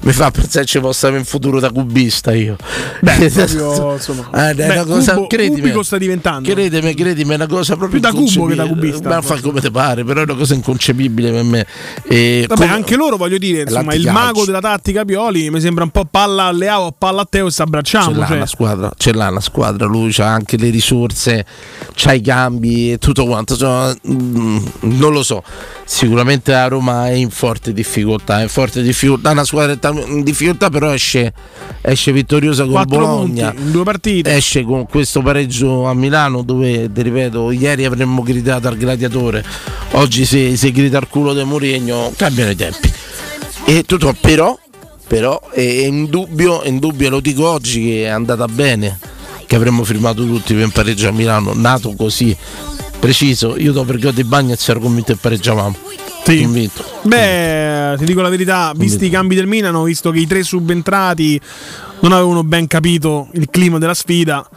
mi 0.00 0.12
fa 0.12 0.30
pensare 0.30 0.64
che 0.64 0.70
ci 0.70 0.78
possa 0.80 1.06
avere 1.08 1.20
un 1.22 1.26
futuro 1.26 1.58
da 1.58 1.70
cubista 1.70 2.32
io. 2.32 2.56
Beh, 3.00 3.30
proprio, 3.34 3.94
insomma. 3.94 4.28
Eh, 4.32 4.50
è 4.50 4.54
Beh, 4.54 4.64
una 4.66 4.84
cosa, 4.84 5.14
Cubo- 5.14 5.26
credimi, 5.26 5.60
Cubico 5.60 5.82
sta 5.82 5.98
diventando. 5.98 6.48
Credimi, 6.52 6.94
credimi, 6.94 7.32
è 7.32 7.34
una 7.34 7.46
cosa 7.46 7.76
proprio 7.76 8.00
Più 8.00 8.10
da 8.10 8.16
cubo 8.16 8.46
che 8.46 8.54
da 8.54 8.66
cubista, 8.66 9.08
Ma 9.08 9.22
fa 9.22 9.40
come 9.40 9.60
ti 9.60 9.70
pare, 9.70 10.04
però 10.04 10.20
è 10.20 10.24
una 10.24 10.34
cosa 10.34 10.54
inconcepibile 10.54 11.32
per 11.32 11.42
me. 11.42 11.66
E 12.04 12.44
Vabbè, 12.46 12.60
come- 12.60 12.72
anche 12.72 12.96
loro 12.96 13.16
voglio 13.16 13.38
dire, 13.38 13.62
insomma, 13.62 13.94
il 13.94 14.10
mago 14.10 14.44
della 14.44 14.60
tattica 14.60 15.04
Pioli 15.04 15.50
mi 15.50 15.60
sembra 15.60 15.84
un 15.84 15.90
po' 15.90 16.04
palla 16.04 16.44
a 16.44 16.52
Leao, 16.52 16.92
palla 16.96 17.22
a 17.22 17.26
Teo 17.28 17.46
e 17.46 17.50
si 17.50 17.56
ce 17.56 17.62
abbracciamo. 17.62 18.16
l'ha 18.16 18.26
cioè. 18.26 18.36
una 18.36 18.46
squadra, 18.46 18.92
ce 18.96 19.12
l'ha 19.12 19.28
una 19.28 19.40
squadra, 19.40 19.86
lui 19.86 20.14
ha 20.18 20.26
anche 20.32 20.56
le 20.56 20.70
risorse, 20.70 21.44
c'ha 21.94 22.12
i 22.12 22.20
cambi 22.20 22.92
e 22.92 22.98
tutto 22.98 23.26
quanto. 23.26 23.54
insomma, 23.54 23.94
mm, 24.08 24.58
non 24.80 25.12
lo 25.12 25.22
so. 25.22 25.42
Sicuramente 25.84 26.52
la 26.52 26.68
Roma 26.68 27.08
è 27.08 27.12
in 27.12 27.30
forte 27.30 27.72
difficoltà, 27.72 28.40
è 28.40 28.42
in 28.42 28.48
forte 28.48 28.82
difficoltà, 28.82 29.30
una 29.30 29.44
squadra 29.44 29.72
in 29.90 30.22
difficoltà, 30.22 30.70
però 30.70 30.92
esce, 30.92 31.32
esce 31.80 32.12
vittoriosa 32.12 32.64
con 32.64 32.84
Bologna. 32.86 33.50
punti 33.50 33.70
due 33.70 33.84
partite. 33.84 34.34
Esce 34.34 34.62
con 34.64 34.86
questo 34.86 35.22
pareggio 35.22 35.84
a 35.86 35.94
Milano 35.94 36.42
dove, 36.42 36.90
ti 36.92 37.02
ripeto, 37.02 37.50
ieri 37.50 37.84
avremmo 37.84 38.22
gridato 38.22 38.68
al 38.68 38.76
gladiatore, 38.76 39.44
oggi 39.92 40.24
se, 40.24 40.56
se 40.56 40.70
grida 40.70 40.98
al 40.98 41.08
culo 41.08 41.34
di 41.34 41.44
Mourinho 41.44 42.12
cambiano 42.16 42.50
i 42.50 42.56
tempi. 42.56 42.92
E 43.64 43.82
tutto, 43.82 44.14
però, 44.20 44.56
però 45.06 45.50
è 45.50 45.60
indubbio, 45.60 46.62
è 46.62 46.68
indubbio, 46.68 47.10
lo 47.10 47.20
dico 47.20 47.48
oggi 47.48 47.84
che 47.84 48.04
è 48.04 48.08
andata 48.08 48.46
bene, 48.46 48.98
che 49.46 49.56
avremmo 49.56 49.84
firmato 49.84 50.24
tutti 50.24 50.54
per 50.54 50.64
un 50.64 50.70
pareggio 50.70 51.08
a 51.08 51.12
Milano, 51.12 51.52
nato 51.54 51.94
così, 51.96 52.36
preciso, 52.98 53.56
io 53.58 53.72
dopo 53.72 53.92
il 53.92 54.00
gol 54.00 54.12
di 54.12 54.24
Bagnez 54.24 54.68
ero 54.68 54.80
convinto 54.80 55.12
che 55.12 55.18
pareggiavamo. 55.20 55.76
Sì. 56.26 56.42
Convinto. 56.42 56.84
Beh, 57.02 57.94
ti 57.98 58.04
dico 58.04 58.20
la 58.20 58.28
verità, 58.28 58.72
visti 58.74 59.06
i 59.06 59.10
cambi 59.10 59.34
del 59.36 59.46
Milan, 59.46 59.74
ho 59.76 59.84
visto 59.84 60.10
che 60.10 60.18
i 60.18 60.26
tre 60.26 60.42
subentrati 60.42 61.40
non 62.00 62.12
avevano 62.12 62.42
ben 62.42 62.66
capito 62.66 63.28
il 63.34 63.48
clima 63.50 63.78
della 63.78 63.94
sfida. 63.94 64.48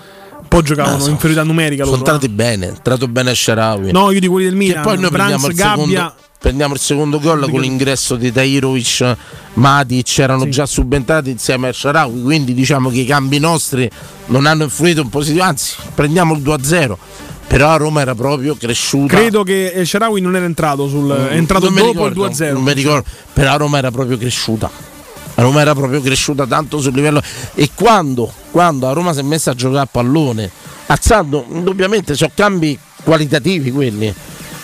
Poi 0.47 0.63
giocavano 0.63 0.95
Ah, 0.95 0.99
so- 0.99 1.05
in 1.05 1.11
inferiorità 1.11 1.45
numerica 1.45 1.83
Sono 1.83 1.97
loro. 1.97 2.09
eh. 2.09 2.13
entrati 2.13 2.33
bene, 2.33 2.65
è 2.65 2.69
entrato 2.69 3.07
bene 3.07 3.35
Sharawi. 3.35 3.91
No, 3.91 4.09
io 4.09 4.19
di 4.19 4.25
quelli 4.27 4.45
del 4.49 4.57
Che 4.57 4.65
Milan. 4.65 4.81
poi 4.81 4.97
noi 4.99 5.11
prendiamo 5.11 5.41
Brands, 5.43 5.59
il, 5.59 5.63
secondo, 5.63 5.93
Gabbia. 5.93 6.15
prendiamo 6.39 6.73
il 6.73 6.79
secondo 6.79 7.19
gol 7.19 7.49
con 7.51 7.61
l'ingresso 7.61 8.15
di 8.15 8.31
Tairovic, 8.31 9.15
Matic 9.53 10.17
erano 10.17 10.43
Sì. 10.45 10.49
già 10.49 10.65
subentrati 10.65 11.29
insieme 11.29 11.67
a 11.67 11.73
Sharawi, 11.73 12.23
quindi 12.23 12.55
diciamo 12.55 12.89
che 12.89 13.01
i 13.01 13.05
cambi 13.05 13.37
nostri 13.37 13.87
non 14.27 14.47
hanno 14.47 14.63
influito 14.63 15.01
in 15.01 15.09
positivo, 15.09 15.43
anzi 15.43 15.75
prendiamo 15.93 16.33
il 16.33 16.41
2-0. 16.41 16.97
Però 17.49 17.69
a 17.69 17.77
Roma 17.77 18.01
era 18.01 18.13
proprio 18.13 18.55
cresciuta. 18.55 19.17
Credo 19.17 19.41
che 19.41 19.73
El 19.73 19.87
Sharawi 19.87 20.21
non 20.21 20.35
era 20.35 20.45
entrato 20.45 20.87
sul. 20.87 21.11
È 21.11 21.33
entrato 21.33 21.65
Non 21.65 21.73
dopo 21.75 22.07
ricordo, 22.07 22.25
il 22.27 22.31
2-0. 22.31 22.51
Non 22.53 22.61
mi 22.61 22.73
ricordo, 22.73 23.09
però 23.33 23.53
a 23.53 23.55
Roma 23.55 23.79
era 23.79 23.89
proprio 23.89 24.19
cresciuta. 24.19 24.69
A 25.33 25.41
Roma 25.41 25.61
era 25.61 25.73
proprio 25.73 25.99
cresciuta 25.99 26.45
tanto 26.45 26.79
sul 26.79 26.93
livello. 26.93 27.21
E 27.55 27.71
quando, 27.73 28.31
quando 28.51 28.87
a 28.87 28.93
Roma 28.93 29.13
si 29.13 29.19
è 29.19 29.23
messa 29.23 29.51
a 29.51 29.55
giocare 29.55 29.81
a 29.81 29.87
pallone, 29.91 30.51
alzando, 30.85 31.43
indubbiamente 31.49 32.13
sono 32.13 32.31
cambi 32.35 32.77
qualitativi 33.03 33.71
quelli. 33.71 34.13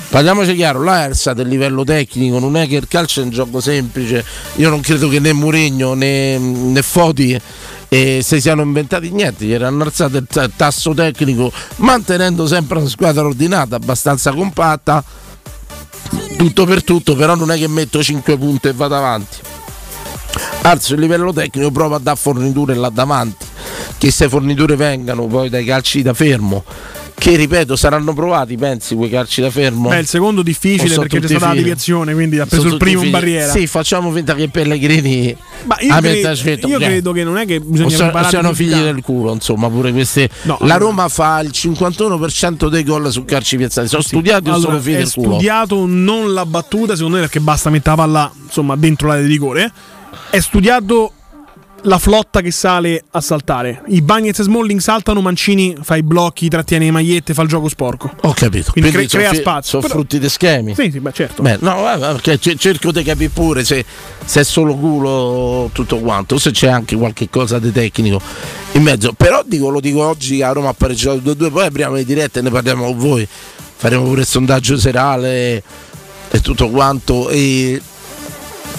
Parliamoci 0.08 0.54
chiaro, 0.54 0.88
alzato 0.88 1.41
il 1.41 1.48
livello 1.48 1.84
tecnico, 1.84 2.38
non 2.38 2.56
è 2.56 2.67
che 2.67 2.76
il 2.76 2.88
calcio 2.88 3.21
è 3.21 3.24
un 3.24 3.32
gioco 3.32 3.60
semplice. 3.60 4.24
Io 4.58 4.69
non 4.69 4.80
credo 4.82 5.10
che 5.10 5.19
né 5.19 5.34
Mourinho 5.34 5.95
né, 5.95 6.38
né 6.38 6.82
Foti 6.84 7.41
eh, 7.89 8.21
si 8.24 8.41
siano 8.41 8.62
inventati 8.62 9.12
niente, 9.12 9.45
gli 9.45 9.54
hanno 9.54 9.84
alzato 9.84 10.17
il 10.17 10.28
ta- 10.28 10.50
tasso 10.54 10.93
tecnico 10.93 11.52
mantenendo 11.78 12.48
sempre 12.48 12.80
una 12.80 12.89
squadra 12.89 13.24
ordinata, 13.24 13.76
abbastanza 13.76 14.32
compatta 14.32 15.04
tutto 16.38 16.65
per 16.65 16.84
tutto, 16.84 17.15
però 17.15 17.36
non 17.36 17.52
è 17.52 17.58
che 17.58 17.67
metto 17.67 18.04
5 18.04 18.38
punti 18.38 18.67
e 18.67 18.74
vado 18.74 18.95
avanti. 18.95 19.38
Alzo 20.63 20.93
il 20.95 21.00
livello 21.00 21.32
tecnico, 21.32 21.71
provo 21.71 21.95
a 21.95 22.00
dare 22.00 22.17
forniture 22.17 22.76
là 22.76 22.89
davanti. 22.89 23.45
Che 23.98 24.12
se 24.12 24.28
forniture 24.28 24.76
vengano 24.76 25.26
poi 25.28 25.50
dai 25.50 25.63
calci 25.63 26.02
da 26.02 26.13
fermo. 26.13 26.63
Che 27.17 27.36
ripeto, 27.36 27.75
saranno 27.75 28.13
provati, 28.13 28.56
pensi, 28.58 28.93
quei 28.93 29.10
calci 29.10 29.41
da 29.41 29.49
fermo? 29.49 29.89
Beh, 29.89 29.99
il 29.99 30.06
secondo 30.06 30.41
O 30.41 30.43
difficile 30.43 30.93
perché 30.95 31.19
c'è 31.19 31.28
stata 31.28 31.47
la 31.47 31.54
deviazione, 31.56 32.13
quindi 32.13 32.38
ha 32.39 32.45
preso 32.45 32.63
Sono 32.63 32.73
il 32.73 32.80
primo 32.80 33.04
in 33.04 33.10
barriera. 33.10 33.51
Sì, 33.51 33.65
facciamo 33.67 34.12
finta 34.12 34.36
che 34.36 34.49
Pellegrini 34.49 35.36
Ma 35.63 35.78
io, 35.80 35.95
cre- 35.97 36.28
aspetta, 36.28 36.67
io 36.67 36.78
credo 36.78 37.13
che 37.13 37.23
non 37.23 37.38
è 37.38 37.45
che 37.45 37.56
o 37.56 37.62
bisogna 37.62 37.97
preparare 37.97 38.30
siano 38.30 38.54
figli 38.54 38.80
del 38.80 39.01
culo, 39.01 39.34
insomma, 39.34 39.69
pure 39.69 39.91
queste. 39.91 40.30
No, 40.43 40.58
la 40.60 40.73
allora- 40.75 40.78
Roma 40.78 41.08
fa 41.08 41.39
il 41.39 41.49
51% 41.51 42.67
dei 42.67 42.84
gol 42.84 43.12
su 43.12 43.25
calci 43.25 43.58
piazzati. 43.58 43.88
Sono 43.88 44.01
studiati 44.04 44.49
o 44.49 44.54
Allora, 44.54 44.69
sono 44.71 44.82
figli 44.82 44.97
del 44.97 45.12
culo? 45.12 45.32
studiato 45.32 45.86
non 45.88 46.34
la 46.34 46.45
battuta, 46.45 46.95
secondo 46.95 47.15
me, 47.15 47.21
perché 47.23 47.39
basta 47.39 47.69
mettere 47.69 47.95
la 47.95 48.04
palla 48.04 48.32
insomma, 48.45 48.75
dentro 48.75 49.08
l'area 49.08 49.23
di 49.23 49.32
rigore. 49.32 49.71
È 50.30 50.39
studiato 50.39 51.13
la 51.86 51.98
flotta 52.00 52.41
che 52.41 52.52
sale 52.52 53.04
a 53.12 53.21
saltare. 53.21 53.82
I 53.88 54.02
Bagnets 54.02 54.39
e 54.39 54.43
Smalling 54.43 54.80
saltano, 54.80 55.21
Mancini 55.21 55.76
fa 55.82 55.95
i 55.95 56.04
blocchi, 56.04 56.48
trattiene 56.50 56.86
le 56.86 56.91
magliette, 56.91 57.34
fa 57.34 57.41
il 57.43 57.48
gioco 57.48 57.69
sporco. 57.69 58.12
Ho 58.24 58.34
capito. 58.34 58.71
Quindi 58.71 58.91
cre- 58.91 59.08
sono 59.08 59.21
crea 59.24 59.34
fi- 59.34 59.39
spazio. 59.41 59.69
Sono 59.69 59.82
Però- 59.84 59.93
frutti 59.95 60.19
di 60.19 60.30
schemi. 60.30 60.74
Sì, 60.76 60.89
sì, 60.91 61.00
beh, 61.00 61.12
certo. 61.13 61.41
Beh, 61.41 61.58
no, 61.62 61.82
vabbè, 61.82 62.12
perché 62.13 62.38
ce- 62.39 62.56
cerco 62.58 62.91
di 62.91 63.04
capire 63.04 63.30
pure 63.30 63.63
se, 63.63 63.86
se 64.26 64.39
è 64.41 64.43
solo 64.43 64.76
culo 64.76 65.69
tutto 65.74 66.00
quanto, 66.00 66.36
o 66.36 66.38
se 66.39 66.52
c'è 66.52 66.67
anche 66.67 66.95
qualche 66.95 67.30
cosa 67.30 67.60
di 67.60 67.71
tecnico 67.71 68.19
in 68.74 68.82
mezzo. 68.84 69.13
Però 69.13 69.43
dico, 69.45 69.69
lo 69.69 69.80
dico 69.80 70.04
oggi 70.04 70.41
a 70.41 70.52
Roma 70.52 70.69
ha 70.69 70.74
pareggiato 70.74 71.17
2-2, 71.19 71.52
poi 71.52 71.65
apriamo 71.67 71.95
le 71.95 72.06
dirette 72.06 72.39
e 72.39 72.41
ne 72.41 72.50
parliamo 72.50 72.86
con 72.86 72.98
voi. 72.98 73.28
Faremo 73.78 74.04
pure 74.06 74.21
il 74.21 74.28
sondaggio 74.28 74.78
serale 74.78 75.62
e 76.32 76.39
tutto 76.41 76.69
quanto. 76.69 77.30
E 77.30 77.80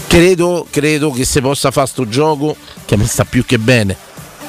credo, 0.07 0.67
credo 0.71 1.11
che 1.11 1.25
si 1.25 1.41
possa 1.41 1.71
fare 1.71 1.87
sto 1.87 2.09
gioco 2.09 2.57
che 2.85 2.97
mi 2.97 3.07
sta 3.07 3.25
più 3.25 3.45
che 3.45 3.59
bene. 3.59 3.97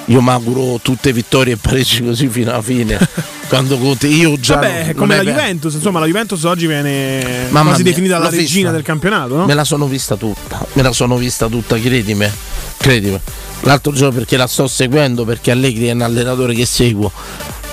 Io 0.05 0.21
mi 0.21 0.29
auguro 0.29 0.79
tutte 0.81 1.11
vittorie 1.11 1.53
e 1.53 1.57
pareggi 1.57 2.01
così 2.01 2.29
fino 2.29 2.51
alla 2.51 2.61
fine. 2.61 2.97
Quando 3.47 3.77
conti, 3.77 4.07
io 4.07 4.39
già. 4.39 4.55
Vabbè, 4.55 4.93
come 4.95 5.17
la 5.17 5.23
Juventus, 5.23 5.73
insomma, 5.73 5.99
la 5.99 6.05
Juventus 6.05 6.43
oggi 6.43 6.67
viene 6.67 7.47
Mamma 7.49 7.69
quasi 7.69 7.83
mia, 7.83 7.91
definita 7.91 8.17
la 8.17 8.29
regina 8.29 8.45
vista. 8.45 8.71
del 8.71 8.81
campionato, 8.83 9.35
no? 9.35 9.45
Me 9.45 9.53
la 9.53 9.63
sono 9.63 9.85
vista 9.85 10.15
tutta, 10.15 10.65
me 10.73 10.81
la 10.81 10.91
sono 10.91 11.17
vista 11.17 11.47
tutta, 11.47 11.79
credimi, 11.79 12.29
credimi. 12.77 13.19
L'altro 13.61 13.91
giorno 13.93 14.13
perché 14.13 14.37
la 14.37 14.47
sto 14.47 14.67
seguendo, 14.67 15.25
perché 15.25 15.51
Allegri 15.51 15.87
è 15.87 15.91
un 15.91 16.01
allenatore 16.01 16.53
che 16.53 16.65
seguo, 16.65 17.11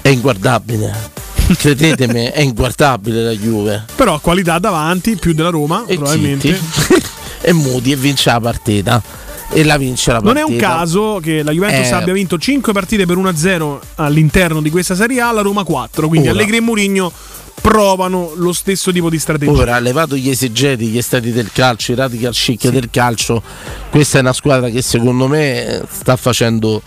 è 0.00 0.08
inguardabile. 0.08 1.12
Credetemi, 1.58 2.26
è 2.26 2.40
inguardabile 2.40 3.22
la 3.22 3.32
Juve. 3.32 3.84
Però 3.94 4.18
qualità 4.20 4.58
davanti, 4.58 5.16
più 5.16 5.34
della 5.34 5.50
Roma, 5.50 5.84
E 5.86 5.96
probabilmente. 5.96 6.58
e 7.44 7.52
Mudi 7.52 7.92
e 7.92 7.96
vince 7.96 8.30
la 8.30 8.40
partita. 8.40 9.02
E 9.50 9.62
la 9.62 9.76
vince 9.76 10.10
la 10.10 10.18
Non 10.20 10.36
è 10.36 10.40
partita. 10.40 10.66
un 10.68 10.76
caso 10.76 11.20
che 11.22 11.42
la 11.42 11.52
Juventus 11.52 11.88
Eh. 11.90 11.94
abbia 11.94 12.12
vinto 12.14 12.38
5 12.38 12.72
partite 12.72 13.06
per 13.06 13.16
1-0 13.16 13.80
all'interno 13.96 14.60
di 14.62 14.70
questa 14.70 14.94
Serie 14.96 15.20
A, 15.20 15.30
la 15.32 15.42
Roma 15.42 15.62
4. 15.64 16.08
Quindi 16.08 16.28
Ora. 16.28 16.36
Allegri 16.38 16.56
e 16.56 16.60
Mourinho 16.60 17.12
provano 17.60 18.32
lo 18.36 18.52
stesso 18.52 18.90
tipo 18.92 19.08
di 19.10 19.18
strategia. 19.18 19.52
Ora, 19.52 19.78
levato 19.78 20.16
gli 20.16 20.28
esegeti, 20.28 20.86
gli 20.86 21.00
stati 21.00 21.30
del 21.30 21.50
calcio, 21.52 21.92
i 21.92 21.94
radical 21.94 22.32
chic 22.32 22.68
del 22.68 22.88
calcio, 22.90 23.42
questa 23.90 24.18
è 24.18 24.20
una 24.22 24.32
squadra 24.32 24.68
che 24.70 24.82
secondo 24.82 25.28
me 25.28 25.82
sta 25.90 26.16
facendo 26.16 26.82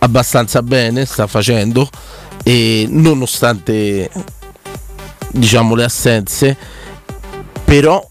abbastanza 0.00 0.62
bene, 0.62 1.04
sta 1.06 1.26
facendo, 1.26 1.88
e 2.42 2.86
nonostante 2.90 4.10
diciamo 5.30 5.74
le 5.74 5.84
assenze, 5.84 6.56
però, 7.64 8.06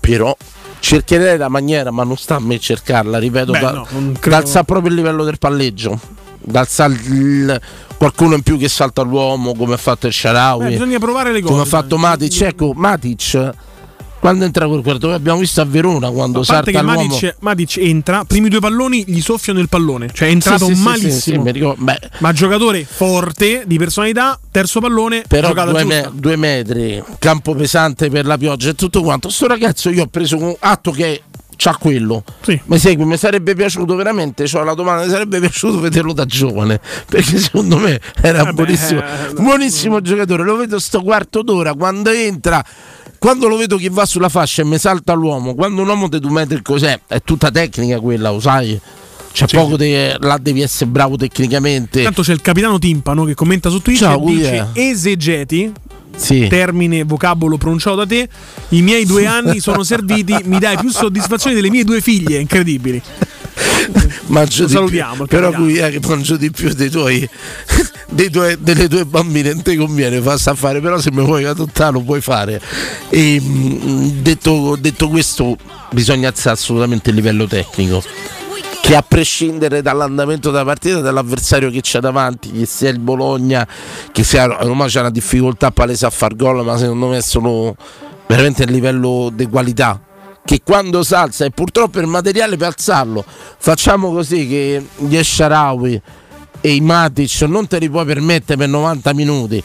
però 0.00 0.36
cercherei 0.82 1.38
la 1.38 1.48
maniera, 1.48 1.92
ma 1.92 2.02
non 2.02 2.16
sta 2.16 2.34
a 2.34 2.40
me 2.40 2.58
cercarla, 2.58 3.18
ripeto, 3.18 3.52
Beh, 3.52 3.60
da, 3.60 3.70
no, 3.70 3.86
credo- 4.18 4.36
alzare 4.36 4.64
proprio 4.64 4.90
il 4.90 4.96
livello 4.96 5.22
del 5.24 5.38
palleggio. 5.38 5.98
Da 6.44 6.60
alzare 6.60 6.94
il- 6.94 7.60
qualcuno 7.96 8.34
in 8.34 8.42
più 8.42 8.58
che 8.58 8.68
salta 8.68 9.02
l'uomo 9.02 9.54
come 9.54 9.74
ha 9.74 9.76
fatto 9.76 10.08
il 10.08 10.12
Sharawi 10.12 10.70
bisogna 10.70 10.98
provare 10.98 11.30
le 11.30 11.38
cose. 11.40 11.52
come 11.52 11.62
ha 11.62 11.66
fatto 11.66 11.96
Matic. 11.98 12.40
Ecco, 12.40 12.72
Matic 12.74 13.50
Quando 14.22 14.44
entra 14.44 14.68
quel 14.68 14.82
quarto, 14.82 15.10
abbiamo 15.12 15.40
visto 15.40 15.60
a 15.60 15.64
Verona 15.64 16.08
quando 16.10 16.42
A 16.42 16.44
parte 16.44 16.70
salta 16.70 16.92
l'uomo. 16.92 17.08
Matic, 17.08 17.36
Matic 17.40 17.76
entra, 17.78 18.22
primi 18.24 18.48
due 18.48 18.60
palloni 18.60 19.02
gli 19.08 19.20
soffiano 19.20 19.58
il 19.58 19.68
pallone, 19.68 20.10
cioè 20.12 20.28
è 20.28 20.30
entrato 20.30 20.66
Sì, 20.66 20.76
sì, 20.76 20.80
malissimo. 20.80 21.44
sì, 21.44 21.50
ricordo. 21.50 21.84
Ma 22.18 22.32
giocatore 22.32 22.84
forte, 22.88 23.64
di 23.66 23.78
personalità, 23.78 24.38
terzo 24.52 24.78
pallone, 24.78 25.24
però 25.26 25.52
due, 25.52 25.82
me- 25.82 26.08
due 26.12 26.36
metri, 26.36 27.02
campo 27.18 27.56
pesante 27.56 28.10
per 28.10 28.24
la 28.24 28.38
pioggia 28.38 28.70
e 28.70 28.74
tutto 28.76 29.02
quanto. 29.02 29.28
Sto 29.28 29.48
ragazzo 29.48 29.90
io 29.90 30.04
ho 30.04 30.06
preso 30.06 30.36
un 30.36 30.54
atto 30.56 30.92
che 30.92 31.22
c'ha 31.56 31.76
quello. 31.76 32.22
Sì. 32.42 32.60
Mi 32.66 32.78
segui, 32.78 33.04
mi 33.04 33.16
sarebbe 33.16 33.56
piaciuto 33.56 33.96
veramente, 33.96 34.46
cioè 34.46 34.62
la 34.62 34.74
domanda, 34.74 35.02
mi 35.04 35.10
sarebbe 35.10 35.40
piaciuto 35.40 35.80
vederlo 35.80 36.12
da 36.12 36.26
giovane, 36.26 36.78
perché 37.08 37.38
secondo 37.38 37.76
me 37.76 38.00
era 38.20 38.44
Vabbè, 38.44 38.52
buonissimo, 38.52 39.00
eh, 39.00 39.32
buonissimo 39.32 40.00
giocatore. 40.00 40.44
Lo 40.44 40.54
vedo 40.54 40.78
sto 40.78 41.02
quarto 41.02 41.42
d'ora 41.42 41.74
quando 41.74 42.10
entra. 42.10 42.64
Quando 43.22 43.46
lo 43.46 43.56
vedo 43.56 43.76
che 43.76 43.88
va 43.88 44.04
sulla 44.04 44.28
fascia 44.28 44.62
e 44.62 44.64
mi 44.64 44.78
salta 44.78 45.12
l'uomo, 45.12 45.54
quando 45.54 45.80
un 45.82 45.86
uomo 45.86 46.08
di 46.08 46.18
due 46.18 46.32
metri 46.32 46.60
cos'è? 46.60 46.98
È 47.06 47.20
tutta 47.22 47.52
tecnica 47.52 48.00
quella, 48.00 48.32
lo 48.32 48.40
sai? 48.40 48.76
C'è 49.30 49.46
poco 49.46 49.76
de- 49.76 50.16
là 50.18 50.38
devi 50.38 50.60
essere 50.60 50.90
bravo 50.90 51.14
tecnicamente. 51.14 52.02
Tanto 52.02 52.22
c'è 52.22 52.32
il 52.32 52.40
capitano 52.40 52.80
Timpano 52.80 53.22
che 53.22 53.34
commenta 53.34 53.70
su 53.70 53.80
Twitch 53.80 54.00
Ciao, 54.00 54.20
e 54.26 54.34
dice 54.34 54.68
esegeti, 54.72 55.72
Sì. 56.16 56.48
termine 56.48 57.04
vocabolo 57.04 57.56
pronunciato 57.58 57.94
da 57.94 58.06
te, 58.06 58.28
i 58.70 58.82
miei 58.82 59.04
due 59.06 59.24
anni 59.30 59.60
sono 59.60 59.84
serviti, 59.84 60.36
mi 60.46 60.58
dai 60.58 60.76
più 60.76 60.90
soddisfazioni 60.90 61.54
delle 61.54 61.70
mie 61.70 61.84
due 61.84 62.00
figlie, 62.00 62.40
incredibili. 62.40 63.00
mangio 64.26 64.68
salutiamo, 64.68 65.26
però 65.26 65.50
qui 65.52 65.76
è 65.76 65.90
che 65.90 66.00
mangio 66.06 66.36
di 66.36 66.50
più 66.50 66.72
dei 66.72 66.90
tuoi, 66.90 67.28
dei 68.08 68.30
tuoi- 68.30 68.56
delle 68.58 68.88
tue 68.88 69.04
bambine 69.04 69.52
non 69.52 69.62
ti 69.62 69.76
conviene 69.76 70.20
farsi 70.20 70.48
a 70.48 70.54
fare 70.54 70.80
però 70.80 70.98
se 70.98 71.10
mi 71.12 71.24
vuoi 71.24 71.44
adottare 71.44 71.92
lo 71.92 72.00
puoi 72.00 72.20
fare. 72.20 72.60
E 73.08 73.40
mh, 73.40 74.22
detto, 74.22 74.76
detto 74.78 75.08
questo 75.08 75.56
bisogna 75.90 76.28
alzare 76.28 76.56
assolutamente 76.56 77.10
il 77.10 77.16
livello 77.16 77.46
tecnico 77.46 78.02
che 78.80 78.96
a 78.96 79.02
prescindere 79.02 79.80
dall'andamento 79.80 80.50
della 80.50 80.64
partita 80.64 80.98
dall'avversario 80.98 81.70
che 81.70 81.82
c'è 81.82 82.00
davanti 82.00 82.50
che 82.50 82.66
sia 82.66 82.88
il 82.88 82.98
Bologna 82.98 83.66
che 84.10 84.24
sia 84.24 84.44
Roma 84.44 84.86
c'è 84.86 84.98
una 84.98 85.10
difficoltà 85.10 85.70
palese 85.70 86.04
a 86.04 86.10
far 86.10 86.34
gol 86.34 86.64
ma 86.64 86.76
secondo 86.76 87.06
me 87.06 87.18
è 87.18 87.22
solo 87.22 87.76
veramente 88.26 88.64
a 88.64 88.66
livello 88.66 89.30
di 89.32 89.46
qualità 89.46 90.00
che 90.44 90.60
quando 90.64 91.02
salza 91.02 91.44
e 91.44 91.50
purtroppo 91.50 92.00
il 92.00 92.06
materiale 92.06 92.56
per 92.56 92.68
alzarlo 92.68 93.24
facciamo 93.58 94.12
così 94.12 94.46
che 94.48 94.84
gli 94.96 95.16
Esharawi 95.16 96.00
e 96.60 96.74
i 96.74 96.80
Matic 96.80 97.42
non 97.42 97.66
te 97.66 97.78
li 97.78 97.88
puoi 97.88 98.04
permettere 98.04 98.58
per 98.58 98.68
90 98.68 99.14
minuti 99.14 99.62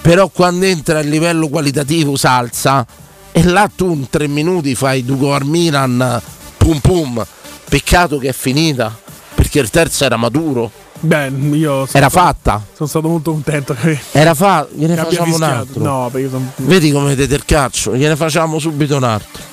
però 0.00 0.28
quando 0.28 0.64
entra 0.64 0.98
a 0.98 1.02
livello 1.02 1.48
qualitativo 1.48 2.16
salza 2.16 2.86
e 3.32 3.44
là 3.44 3.70
tu 3.74 3.92
in 3.92 4.08
3 4.08 4.26
minuti 4.26 4.74
fai 4.74 5.04
al 5.06 5.44
Milan 5.44 6.20
pum 6.56 6.78
pum. 6.78 7.26
Peccato 7.68 8.18
che 8.18 8.28
è 8.28 8.32
finita 8.32 8.96
perché 9.34 9.60
il 9.60 9.70
terzo 9.70 10.04
era 10.04 10.16
maturo. 10.16 10.70
Beh, 11.02 11.28
io 11.52 11.88
era 11.92 12.10
fatta. 12.10 12.62
sono 12.74 12.88
stato 12.88 13.08
molto 13.08 13.30
contento 13.30 13.72
che, 13.72 13.98
era 14.12 14.34
fatta 14.34 14.68
gliene 14.74 14.96
facciamo 14.96 15.34
un 15.34 15.42
altro. 15.42 15.82
No, 15.82 16.08
perché 16.10 16.28
sono 16.28 16.52
vedi 16.56 16.90
come 16.90 17.08
vedete 17.08 17.34
il 17.36 17.44
calcio 17.46 17.96
gliene 17.96 18.16
facciamo 18.16 18.58
subito 18.58 18.96
un 18.96 19.04
altro 19.04 19.49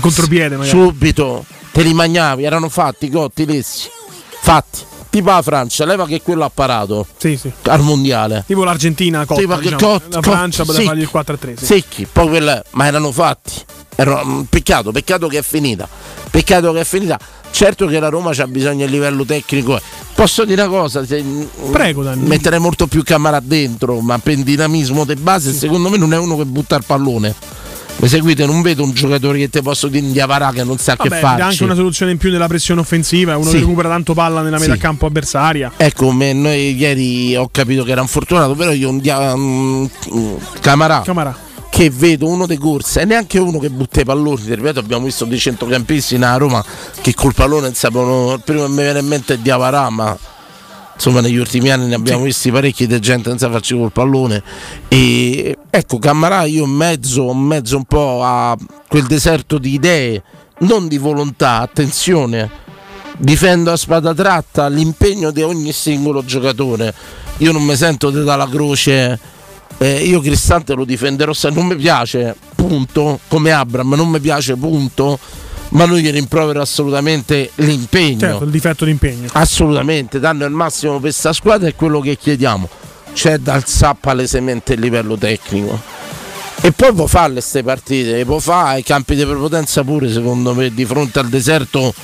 contropiede 0.00 0.56
magari. 0.56 0.68
subito 0.78 1.44
te 1.72 1.82
li 1.82 1.92
mangiavi, 1.94 2.44
erano 2.44 2.68
fatti, 2.68 3.08
cotti, 3.10 3.46
lessi, 3.46 3.88
fatti. 4.40 4.88
Tipo 5.10 5.30
la 5.30 5.42
Francia, 5.42 5.84
leva 5.84 6.06
che 6.06 6.22
quello 6.22 6.44
ha 6.44 6.50
parato 6.54 7.04
Sì, 7.16 7.36
sì. 7.36 7.50
al 7.64 7.80
mondiale. 7.80 8.44
Tipo 8.46 8.62
l'Argentina 8.62 9.24
cotta, 9.24 9.40
Tipo 9.40 9.56
diciamo. 9.56 9.76
cot- 9.78 10.02
la 10.08 10.20
cot- 10.20 10.22
Francia 10.30 10.64
poteva 10.64 10.82
sì. 10.82 10.86
fargli 10.86 11.00
il 11.00 11.10
4 11.10 11.36
3 11.36 11.56
sì. 11.56 11.64
Secchi, 11.66 12.06
poi 12.10 12.28
quella, 12.28 12.62
ma 12.72 12.86
erano 12.86 13.10
fatti. 13.10 13.52
Erano- 13.96 14.24
mm, 14.24 14.40
peccato, 14.42 14.92
peccato 14.92 15.26
che 15.26 15.38
è 15.38 15.42
finita. 15.42 15.88
Peccato 16.30 16.72
che 16.72 16.80
è 16.80 16.84
finita. 16.84 17.18
Certo 17.50 17.86
che 17.86 17.98
la 17.98 18.08
Roma 18.08 18.30
c'ha 18.32 18.46
bisogno 18.46 18.84
a 18.84 18.88
livello 18.88 19.24
tecnico. 19.24 19.80
Posso 20.14 20.44
dire 20.44 20.62
una 20.62 20.70
cosa? 20.70 21.04
Se- 21.04 21.20
mm, 21.20 21.42
Prego, 21.72 22.04
Danny. 22.04 22.24
Metterei 22.28 22.60
molto 22.60 22.86
più 22.86 23.02
Camara 23.02 23.40
dentro, 23.40 23.98
ma 23.98 24.16
per 24.20 24.36
dinamismo 24.36 25.04
di 25.04 25.16
base, 25.16 25.52
secondo 25.52 25.88
me 25.90 25.96
non 25.96 26.12
è 26.12 26.18
uno 26.18 26.36
che 26.36 26.44
butta 26.44 26.76
il 26.76 26.84
pallone. 26.86 27.34
Mi 28.00 28.08
seguite? 28.08 28.46
Non 28.46 28.62
vedo 28.62 28.82
un 28.82 28.92
giocatore 28.92 29.36
che 29.38 29.50
te 29.50 29.60
posso 29.60 29.86
dire 29.88 30.06
in 30.06 30.12
Diavara 30.12 30.50
che 30.52 30.64
non 30.64 30.78
sa 30.78 30.94
Vabbè, 30.96 31.08
che 31.10 31.16
farci. 31.20 31.42
anche 31.42 31.64
una 31.64 31.74
soluzione 31.74 32.12
in 32.12 32.18
più 32.18 32.30
nella 32.30 32.46
pressione 32.46 32.80
offensiva, 32.80 33.36
uno 33.36 33.44
Sì. 33.44 33.56
che 33.56 33.58
recupera 33.60 33.90
tanto 33.90 34.14
palla 34.14 34.40
nella 34.40 34.58
metà 34.58 34.72
Sì. 34.72 34.78
campo 34.78 35.04
avversaria. 35.04 35.70
Ecco, 35.76 36.10
me- 36.10 36.32
noi 36.32 36.74
ieri 36.76 37.36
ho 37.36 37.48
capito 37.52 37.84
che 37.84 37.90
era 37.90 38.00
infortunato, 38.00 38.54
però 38.54 38.70
io 38.72 38.88
un 38.88 39.00
dia- 39.00 39.36
mm, 39.36 39.84
Camarà 40.60 41.02
Camara. 41.04 41.36
che 41.68 41.90
vedo 41.90 42.26
uno 42.26 42.46
di 42.46 42.56
corsa 42.56 43.00
e 43.02 43.04
neanche 43.04 43.38
uno 43.38 43.58
che 43.58 43.68
butta 43.68 44.00
i 44.00 44.04
palloni, 44.06 44.42
ripeto, 44.46 44.78
abbiamo 44.80 45.04
visto 45.04 45.26
dei 45.26 45.38
centrocampisti 45.38 46.16
nella 46.16 46.36
Roma 46.38 46.64
che 47.02 47.12
col 47.14 47.34
pallone 47.34 47.62
non 47.66 47.74
sapevano, 47.74 48.32
il 48.32 48.40
primo 48.42 48.62
che 48.64 48.70
mi 48.70 48.76
viene 48.82 49.00
in 49.00 49.06
mente 49.08 49.34
è 49.34 49.38
Diavarà, 49.38 49.90
ma 49.90 50.16
insomma 51.00 51.22
negli 51.22 51.38
ultimi 51.38 51.70
anni 51.70 51.86
ne 51.86 51.94
abbiamo 51.94 52.24
visti 52.24 52.50
parecchi 52.50 52.86
di 52.86 53.00
gente 53.00 53.30
senza 53.30 53.50
farci 53.50 53.74
col 53.74 53.90
pallone 53.90 54.42
e 54.88 55.56
ecco 55.70 55.98
Camarà 55.98 56.44
io 56.44 56.66
mezzo, 56.66 57.32
mezzo 57.32 57.78
un 57.78 57.84
po' 57.84 58.22
a 58.22 58.54
quel 58.86 59.06
deserto 59.06 59.56
di 59.56 59.72
idee, 59.72 60.22
non 60.58 60.88
di 60.88 60.98
volontà, 60.98 61.60
attenzione 61.60 62.68
difendo 63.16 63.72
a 63.72 63.76
spada 63.76 64.14
tratta 64.14 64.68
l'impegno 64.68 65.30
di 65.30 65.42
ogni 65.42 65.72
singolo 65.72 66.24
giocatore. 66.24 66.92
Io 67.38 67.52
non 67.52 67.62
mi 67.62 67.76
sento 67.76 68.10
di 68.10 68.22
dare 68.22 68.38
la 68.38 68.48
croce. 68.48 69.18
eh, 69.78 70.04
io 70.04 70.20
Cristante 70.20 70.74
lo 70.74 70.84
difenderò 70.84 71.32
se 71.32 71.50
non 71.50 71.66
mi 71.66 71.76
piace, 71.76 72.36
punto. 72.54 73.20
Come 73.28 73.52
Abram, 73.52 73.94
non 73.94 74.08
mi 74.08 74.20
piace, 74.20 74.56
punto. 74.56 75.18
Ma 75.70 75.84
noi 75.84 76.02
gli 76.02 76.10
rimprovero 76.10 76.60
assolutamente 76.60 77.50
l'impegno. 77.56 78.18
Certo, 78.18 78.44
il 78.44 78.50
difetto 78.50 78.84
di 78.84 78.90
impegno. 78.90 79.28
Assolutamente, 79.32 80.18
danno 80.18 80.44
il 80.44 80.50
massimo 80.50 80.92
per 80.92 81.02
questa 81.02 81.32
squadra 81.32 81.68
è 81.68 81.74
quello 81.74 82.00
che 82.00 82.16
chiediamo. 82.16 82.68
C'è 83.12 83.38
da 83.38 83.54
alzare 83.54 83.96
palesemente 84.00 84.74
il 84.74 84.80
livello 84.80 85.16
tecnico. 85.16 85.78
E 86.62 86.72
poi 86.72 86.92
può 86.92 87.06
farle 87.06 87.34
queste 87.34 87.62
partite, 87.62 88.24
può 88.24 88.38
fare 88.38 88.80
i 88.80 88.82
campi 88.82 89.14
di 89.14 89.24
prepotenza 89.24 89.82
pure 89.82 90.12
secondo 90.12 90.54
me 90.54 90.72
di 90.74 90.84
fronte 90.84 91.18
al 91.18 91.28
deserto 91.28 91.94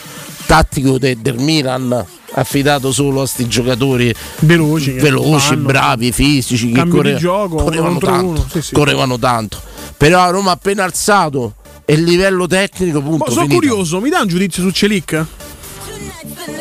tattico 0.47 0.99
de- 0.99 1.21
del 1.21 1.37
Milan 1.39 2.05
affidato 2.33 2.91
solo 2.93 3.17
a 3.17 3.21
questi 3.21 3.49
giocatori 3.49 4.15
Veloci. 4.41 4.93
veloci, 4.93 5.49
fanno. 5.49 5.63
bravi, 5.67 6.13
fisici, 6.13 6.69
che 6.69 6.75
Cambio 6.75 7.03
di 7.03 7.09
corre- 7.09 7.19
gioco, 7.21 7.57
correvano 7.57 7.99
tanto, 7.99 8.47
sì, 8.51 8.63
sì. 8.63 8.75
correvano 8.75 9.19
tanto. 9.19 9.59
Però 9.97 10.21
a 10.21 10.31
Roma 10.31 10.51
ha 10.51 10.55
appena 10.55 10.85
alzato 10.85 11.55
e 11.89 11.95
il 11.95 12.03
livello 12.03 12.47
tecnico 12.49 13.01
punto 13.01 13.25
Ma 13.27 13.31
sono 13.31 13.47
finito. 13.47 13.61
curioso, 13.69 14.01
mi 14.01 14.11
dà 14.11 14.21
un 14.21 14.27
giudizio 14.29 14.63
su 14.63 14.71
Celic? 14.71 15.25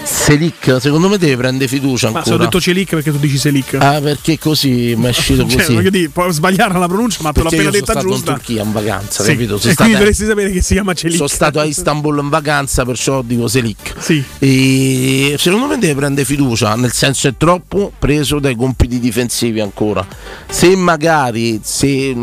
Selic 0.05 0.77
secondo 0.79 1.09
me 1.09 1.17
deve 1.17 1.35
prendere 1.37 1.67
fiducia 1.67 2.09
Ma 2.11 2.19
ancora. 2.19 2.35
se 2.35 2.41
ho 2.41 2.45
detto 2.45 2.61
Celic 2.61 2.89
perché 2.91 3.11
tu 3.11 3.17
dici 3.17 3.37
Selic. 3.37 3.73
Ah, 3.79 3.99
perché 3.99 4.37
così 4.37 4.93
mi 4.95 5.05
è 5.05 5.09
uscito 5.09 5.45
Cioè, 5.49 5.65
così. 5.65 5.89
dire, 5.89 6.09
può 6.09 6.29
sbagliare 6.29 6.77
la 6.77 6.87
pronuncia, 6.87 7.19
ma 7.21 7.31
te 7.31 7.41
l'ho 7.41 7.49
Perché 7.49 7.65
appena 7.67 7.77
io 7.77 7.85
sono 7.85 7.85
detta 7.85 7.99
stato 7.99 8.07
giusta. 8.15 8.31
in 8.31 8.37
Turchia 8.37 8.63
in 8.63 8.71
vacanza, 8.71 9.23
Sì. 9.23 9.31
capito? 9.31 9.57
Sono 9.57 9.71
E 9.71 9.75
quindi 9.75 9.93
dovresti 9.95 10.25
sapere 10.25 10.51
che 10.51 10.61
si 10.61 10.73
chiama 10.73 10.93
Celic. 10.93 11.15
sono 11.17 11.27
stato 11.27 11.59
a 11.59 11.63
Istanbul 11.65 12.19
in 12.19 12.29
vacanza, 12.29 12.85
perciò 12.85 13.21
dico 13.23 13.47
Selic. 13.47 13.93
Sì. 13.97 14.23
E 14.39 15.35
secondo 15.39 15.65
me 15.67 15.77
deve 15.79 15.95
prendere 15.95 16.25
fiducia, 16.25 16.75
nel 16.75 16.91
senso 16.91 17.27
è 17.27 17.33
troppo 17.37 17.91
preso 17.97 18.39
dai 18.39 18.55
compiti 18.55 18.99
difensivi 18.99 19.59
ancora. 19.59 20.05
Se 20.47 20.75
magari 20.75 21.59
se, 21.63 22.15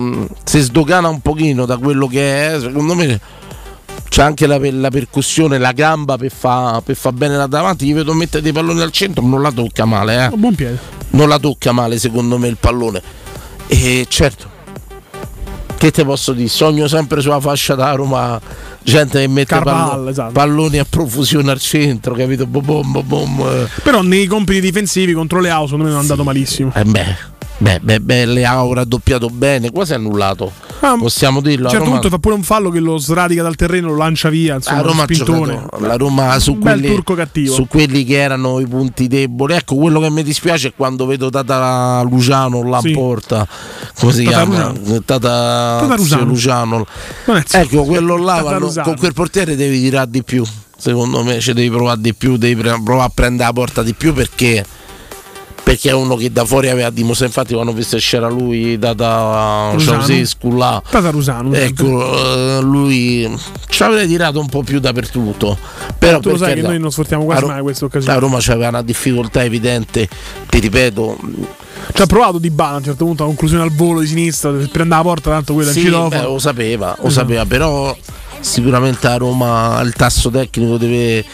se 0.44 0.60
sdogana 0.60 1.08
un 1.08 1.20
pochino 1.20 1.66
da 1.66 1.76
quello 1.78 2.06
che 2.06 2.52
è, 2.54 2.60
secondo 2.60 2.94
me 2.94 3.20
c'è 4.12 4.20
anche 4.20 4.46
la, 4.46 4.58
la 4.60 4.90
percussione, 4.90 5.56
la 5.56 5.72
gamba 5.72 6.18
per 6.18 6.30
fare 6.30 6.94
fa 6.94 7.12
bene 7.12 7.34
là 7.34 7.46
davanti. 7.46 7.86
Gli 7.86 7.94
vedo 7.94 8.12
mettere 8.12 8.42
dei 8.42 8.52
palloni 8.52 8.82
al 8.82 8.92
centro, 8.92 9.24
non 9.24 9.40
la 9.40 9.50
tocca 9.50 9.86
male, 9.86 10.26
eh. 10.26 10.26
Un 10.26 10.38
buon 10.38 10.54
piede. 10.54 10.78
non 11.12 11.30
la 11.30 11.38
tocca 11.38 11.72
male 11.72 11.98
secondo 11.98 12.36
me 12.36 12.48
il 12.48 12.58
pallone. 12.60 13.00
E 13.68 14.04
certo, 14.10 14.50
che 15.78 15.90
te 15.90 16.04
posso 16.04 16.34
dire? 16.34 16.48
Sogno 16.48 16.88
sempre 16.88 17.22
sulla 17.22 17.40
fascia 17.40 17.74
da 17.74 17.92
Roma, 17.92 18.38
gente 18.82 19.18
che 19.18 19.28
mette 19.28 19.54
Carval, 19.54 19.88
pallo- 19.88 20.08
esatto. 20.10 20.32
palloni 20.32 20.76
a 20.76 20.84
profusione 20.84 21.50
al 21.50 21.58
centro, 21.58 22.12
capito? 22.12 22.44
Bom, 22.44 22.62
bom, 22.62 23.02
bom. 23.06 23.68
Però 23.82 24.02
nei 24.02 24.26
compiti 24.26 24.60
difensivi 24.60 25.14
contro 25.14 25.40
le 25.40 25.48
House 25.48 25.68
secondo 25.70 25.84
me 25.84 25.90
non 25.90 26.00
è 26.00 26.02
andato 26.02 26.22
malissimo. 26.22 26.70
Eh 26.74 26.84
beh, 26.84 27.16
beh, 27.62 27.80
beh, 27.80 28.00
beh, 28.00 28.24
Leao 28.26 28.72
ha 28.72 28.84
doppiato 28.84 29.28
bene, 29.28 29.70
quasi 29.70 29.94
annullato. 29.94 30.50
Ah, 30.80 30.96
Possiamo 30.98 31.40
dirlo. 31.40 31.66
A 31.68 31.70
un 31.70 31.70
certo 31.70 31.84
Roma, 31.84 31.98
punto 32.00 32.08
fa 32.08 32.18
pure 32.20 32.34
un 32.34 32.42
fallo 32.42 32.70
che 32.70 32.80
lo 32.80 32.98
sradica 32.98 33.42
dal 33.42 33.54
terreno, 33.54 33.88
lo 33.88 33.96
lancia 33.96 34.28
via. 34.30 34.56
Insomma, 34.56 34.78
a 34.78 34.82
Roma 34.82 35.04
giocato- 35.06 35.68
la 35.78 35.96
Roma 35.96 36.38
su 36.40 36.58
quelli, 36.58 37.00
su 37.46 37.66
quelli 37.68 38.04
che 38.04 38.16
erano 38.20 38.58
i 38.58 38.66
punti 38.66 39.06
deboli. 39.06 39.54
Ecco, 39.54 39.76
quello 39.76 40.00
che 40.00 40.10
mi 40.10 40.22
dispiace 40.24 40.68
è 40.68 40.72
quando 40.76 41.06
vedo 41.06 41.30
Tata 41.30 42.02
Luciano 42.02 42.62
là 42.64 42.80
Sì. 42.80 42.88
in 42.88 42.94
porta. 42.94 43.46
Come 43.98 44.12
si 44.12 44.24
Tata 44.24 44.36
chiama? 44.44 44.68
Luciano. 44.70 45.02
Tata, 45.04 45.78
Tata 45.80 45.96
Luciano. 45.96 46.24
Luciano. 46.24 46.86
Ecco, 47.52 47.84
quello 47.84 48.16
là 48.16 48.42
vanno- 48.42 48.72
con 48.82 48.96
quel 48.96 49.12
portiere 49.12 49.54
devi 49.54 49.80
tirare 49.80 50.10
di 50.10 50.22
più. 50.24 50.44
Secondo 50.76 51.22
me 51.22 51.38
ci 51.38 51.52
devi 51.52 51.70
provare 51.70 52.00
di 52.00 52.12
più, 52.12 52.36
devi 52.36 52.60
provare 52.60 53.02
a 53.04 53.10
prendere 53.14 53.46
la 53.48 53.52
porta 53.54 53.84
di 53.84 53.94
più 53.94 54.12
perché 54.12 54.64
perché 55.62 55.90
è 55.90 55.92
uno 55.92 56.16
che 56.16 56.30
da 56.32 56.44
fuori 56.44 56.68
aveva 56.68 56.90
dimostrato, 56.90 57.32
infatti 57.32 57.54
quando 57.54 57.72
ho 57.72 57.74
visto 57.74 57.96
c'era 57.96 58.28
lui 58.28 58.78
da, 58.78 58.92
da 58.94 59.70
Rusano. 59.72 59.98
Ceausescu 60.04 60.56
là, 60.56 60.82
Tatarusano. 60.88 61.52
ecco, 61.54 62.58
eh, 62.58 62.60
lui 62.62 63.38
ci 63.68 63.82
avrebbe 63.82 64.06
tirato 64.06 64.40
un 64.40 64.48
po' 64.48 64.62
più 64.62 64.80
dappertutto. 64.80 65.56
Però 65.98 66.18
Tu 66.18 66.30
lo 66.30 66.36
sai 66.36 66.54
che 66.54 66.62
noi 66.62 66.78
non 66.78 66.90
sfruttiamo 66.90 67.24
quasi 67.24 67.44
mai 67.44 67.62
questa 67.62 67.84
occasione. 67.84 68.18
Roma 68.18 68.38
c'aveva 68.40 68.68
una 68.68 68.82
difficoltà 68.82 69.44
evidente, 69.44 70.08
ti 70.48 70.58
ripeto, 70.58 71.16
Ci 71.94 72.02
ha 72.02 72.06
provato 72.06 72.38
di 72.38 72.50
bala 72.50 72.74
a 72.74 72.76
un 72.78 72.84
certo 72.84 73.04
punto, 73.04 73.22
a 73.22 73.26
conclusione 73.26 73.62
al 73.62 73.72
volo 73.72 74.00
di 74.00 74.06
sinistra, 74.06 74.50
per 74.50 74.68
prendere 74.68 75.00
la 75.00 75.02
porta, 75.02 75.30
tanto 75.30 75.52
quella 75.54 75.70
Sì, 75.72 75.88
beh, 75.88 76.22
lo 76.22 76.38
sapeva, 76.38 76.96
lo 77.00 77.06
Esatto. 77.06 77.10
sapeva, 77.10 77.44
però 77.46 77.96
sicuramente 78.42 79.06
a 79.06 79.16
Roma 79.16 79.80
il 79.82 79.92
tasso 79.94 80.28
tecnico 80.30 80.76
deve, 80.76 81.24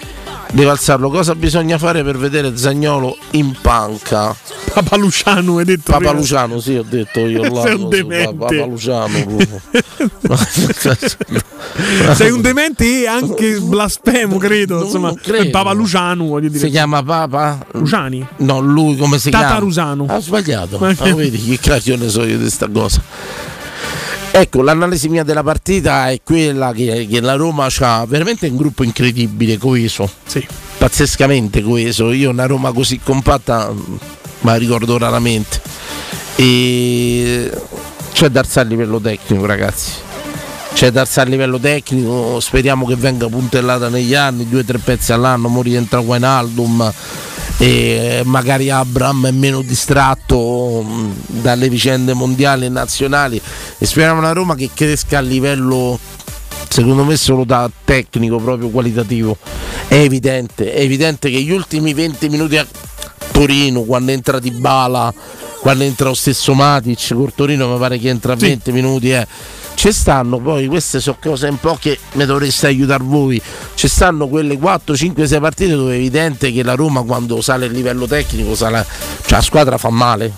deve 0.53 0.71
alzarlo. 0.71 1.11
Cosa 1.11 1.35
bisogna 1.35 1.79
fare 1.79 2.05
per 2.05 2.17
vedere 2.19 2.57
Zagnolo 2.57 3.17
in 3.33 3.57
panca? 3.61 4.37
Papa 4.73 4.97
Luciano, 4.97 5.59
hai 5.59 5.65
detto. 5.65 5.83
Papa 5.91 5.99
prima. 5.99 6.13
Luciano, 6.13 6.61
sì, 6.61 6.77
ho 6.77 6.85
detto 6.89 7.21
io. 7.21 7.43
Sei 7.63 7.75
un 7.75 7.89
demente. 7.89 8.35
Papa 8.35 8.65
Luciano. 8.67 9.19
Sei 12.15 12.31
un 12.31 12.41
demente 12.41 13.03
e 13.03 13.07
anche 13.07 13.59
blasfemo, 13.61 14.37
credo. 14.39 14.85
Insomma, 14.85 15.13
credo. 15.15 15.51
Papa 15.51 15.73
Luciano, 15.73 16.27
voglio 16.27 16.49
dire. 16.49 16.65
Si 16.67 16.71
chiama 16.71 17.03
Papa? 17.03 17.59
Luciani? 17.73 18.27
No, 18.39 18.61
lui 18.61 18.97
come 18.97 19.19
si 19.19 19.31
chiama? 19.31 19.47
Tatarusano. 19.49 20.07
Ha 20.09 20.21
sbagliato. 20.21 20.79
Ma 20.79 20.95
Ah, 20.99 21.15
vedi 21.15 21.39
che 21.43 21.59
craglione 21.59 22.09
so 22.09 22.23
io 22.25 22.37
di 22.37 22.43
questa 22.43 22.69
cosa. 22.73 23.01
Ecco, 24.31 24.63
l'analisi 24.63 25.09
mia 25.09 25.25
della 25.25 25.43
partita 25.43 26.11
è 26.11 26.21
quella 26.23 26.73
che, 26.73 27.07
che 27.11 27.21
la 27.21 27.35
Roma 27.35 27.67
ha 27.67 28.07
veramente 28.07 28.47
un 28.47 28.57
gruppo 28.57 28.85
incredibile, 28.85 29.59
coeso. 29.59 30.09
Sì. 30.27 30.47
Pazzescamente 30.79 31.63
coeso. 31.63 32.13
Io 32.13 32.31
una 32.31 32.47
Roma 32.47 32.73
così 32.73 33.01
compatta 33.03 33.71
mm, 33.73 33.97
ma 34.41 34.53
la 34.53 34.59
ricordo 34.59 34.97
raramente. 34.99 35.61
E 36.37 37.51
c'è 38.13 38.29
da 38.29 38.41
alzare 38.41 38.67
a 38.67 38.71
livello 38.71 39.01
tecnico, 39.01 39.45
ragazzi. 39.47 39.93
C'è 40.73 40.91
da 40.93 41.01
alzare 41.01 41.29
a 41.29 41.31
livello 41.31 41.59
tecnico, 41.59 42.39
speriamo 42.39 42.87
che 42.87 42.95
venga 42.95 43.27
puntellata 43.27 43.89
negli 43.89 44.15
anni, 44.15 44.49
due 44.49 44.61
o 44.61 44.65
tre 44.65 44.79
pezzi 44.79 45.13
all'anno, 45.13 45.49
mo 45.49 45.63
rientra 45.63 45.99
Wijnaldum 45.99 46.93
e 47.59 48.23
magari 48.25 48.71
Abram 48.71 49.27
è 49.27 49.31
meno 49.33 49.63
distratto 49.63 50.83
mh, 50.83 51.41
dalle 51.43 51.69
vicende 51.69 52.15
mondiali 52.15 52.67
e 52.67 52.69
nazionali. 52.69 53.41
E 53.79 53.85
speriamo 53.85 54.21
una 54.21 54.33
Roma 54.33 54.55
che 54.55 54.71
cresca 54.73 55.19
a 55.19 55.21
livello 55.21 55.99
secondo 56.69 57.03
me 57.03 57.17
solo 57.17 57.45
da 57.45 57.69
tecnico 57.85 58.39
proprio 58.39 58.69
qualitativo. 58.69 59.37
È 59.89 59.97
evidente 59.97 60.73
è 60.73 60.81
evidente 60.81 61.31
che 61.31 61.41
gli 61.43 61.51
ultimi 61.51 61.93
20 61.95 62.29
minuti 62.29 62.57
a 62.57 62.67
Torino 63.33 63.83
quando 63.83 64.13
entra 64.13 64.39
Di 64.39 64.51
Bala 64.51 65.13
quando 65.61 65.85
entra 65.85 66.09
lo 66.09 66.15
stesso 66.15 66.55
Matic 66.55 67.15
col 67.15 67.33
Torino 67.35 67.69
mi 67.73 67.79
pare 67.79 67.99
che 67.99 68.09
entra 68.09 68.35
a 68.35 68.37
20 68.37 68.73
minuti 68.73 69.11
eh. 69.11 69.27
Ci 69.79 69.93
stanno 69.93 70.41
poi 70.41 70.67
queste 70.67 70.99
sono 70.99 71.19
cose 71.21 71.47
un 71.47 71.61
po' 71.61 71.79
che 71.81 71.97
mi 72.15 72.25
dovreste 72.27 72.67
aiutare 72.67 73.05
voi 73.05 73.41
ci 73.77 73.87
stanno 73.87 74.27
quelle 74.27 74.59
4, 74.59 74.97
5, 74.97 75.25
6 75.25 75.39
partite 75.39 75.77
dove 75.77 75.93
è 75.93 75.97
evidente 75.97 76.51
che 76.51 76.65
la 76.65 76.75
Roma 76.75 77.03
quando 77.03 77.41
sale 77.41 77.67
il 77.67 77.73
livello 77.73 78.09
tecnico 78.09 78.57
sale, 78.57 78.85
cioè 79.21 79.39
la 79.39 79.41
squadra 79.41 79.79
fa 79.79 79.91
male 79.91 80.33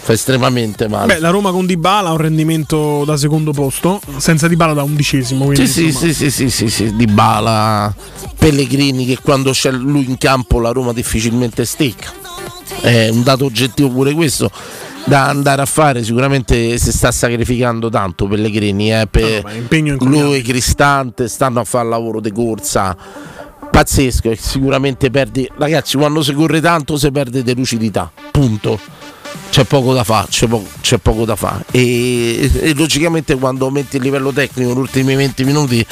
fa 0.00 0.12
estremamente 0.12 0.86
male 0.86 1.14
Beh, 1.14 1.18
la 1.18 1.30
Roma 1.30 1.50
con 1.50 1.66
Dybala 1.66 2.10
ha 2.10 2.12
un 2.12 2.18
rendimento 2.18 3.04
da 3.04 3.16
secondo 3.16 3.50
posto, 3.50 4.00
senza 4.18 4.46
Dybala 4.46 4.74
da 4.74 4.84
undicesimo. 4.84 5.46
Quindi, 5.46 5.66
Sì, 5.66 5.90
sì, 5.90 6.12
sì, 6.12 6.14
sì, 6.14 6.30
sì, 6.30 6.50
sì, 6.50 6.68
sì, 6.68 6.94
Di 6.94 7.06
Bala, 7.06 7.92
Pellegrini 8.38 9.06
che 9.06 9.18
quando 9.20 9.50
c'è 9.50 9.72
lui 9.72 10.04
in 10.08 10.18
campo 10.18 10.60
la 10.60 10.70
Roma 10.70 10.92
difficilmente 10.92 11.64
stecca. 11.64 12.12
È 12.80 13.08
un 13.08 13.24
dato 13.24 13.46
oggettivo 13.46 13.88
pure 13.88 14.12
questo 14.12 14.50
da 15.04 15.28
andare 15.28 15.62
a 15.62 15.66
fare, 15.66 16.02
sicuramente 16.02 16.78
si 16.78 16.90
sta 16.92 17.10
sacrificando 17.10 17.90
tanto 17.90 18.26
Pellegrini, 18.26 18.92
eh, 18.92 19.06
per 19.06 19.44
incroyabile. 19.76 20.22
lui 20.22 20.42
Cristante 20.42 21.28
stanno 21.28 21.60
a 21.60 21.64
fare 21.64 21.88
lavoro 21.88 22.20
di 22.20 22.32
corsa. 22.32 22.96
Pazzesco 23.70 24.30
e 24.30 24.36
sicuramente 24.36 25.10
perdi 25.10 25.50
ragazzi 25.56 25.96
quando 25.96 26.22
si 26.22 26.32
corre 26.32 26.60
tanto 26.60 26.96
si 26.96 27.10
perde 27.10 27.42
di 27.42 27.54
lucidità 27.54 28.10
punto. 28.30 28.78
C'è 29.50 29.64
poco 29.64 29.92
da 29.92 30.04
fare 30.04 30.28
c'è, 30.28 30.46
po- 30.46 30.64
c'è 30.80 30.98
poco 30.98 31.24
da 31.24 31.34
fare 31.34 31.64
e, 31.72 32.50
e 32.60 32.74
logicamente 32.74 33.34
quando 33.34 33.64
aumenti 33.64 33.96
il 33.96 34.02
livello 34.02 34.32
tecnico 34.32 34.68
negli 34.68 34.78
ultimi 34.78 35.16
20 35.16 35.44
minuti 35.44 35.84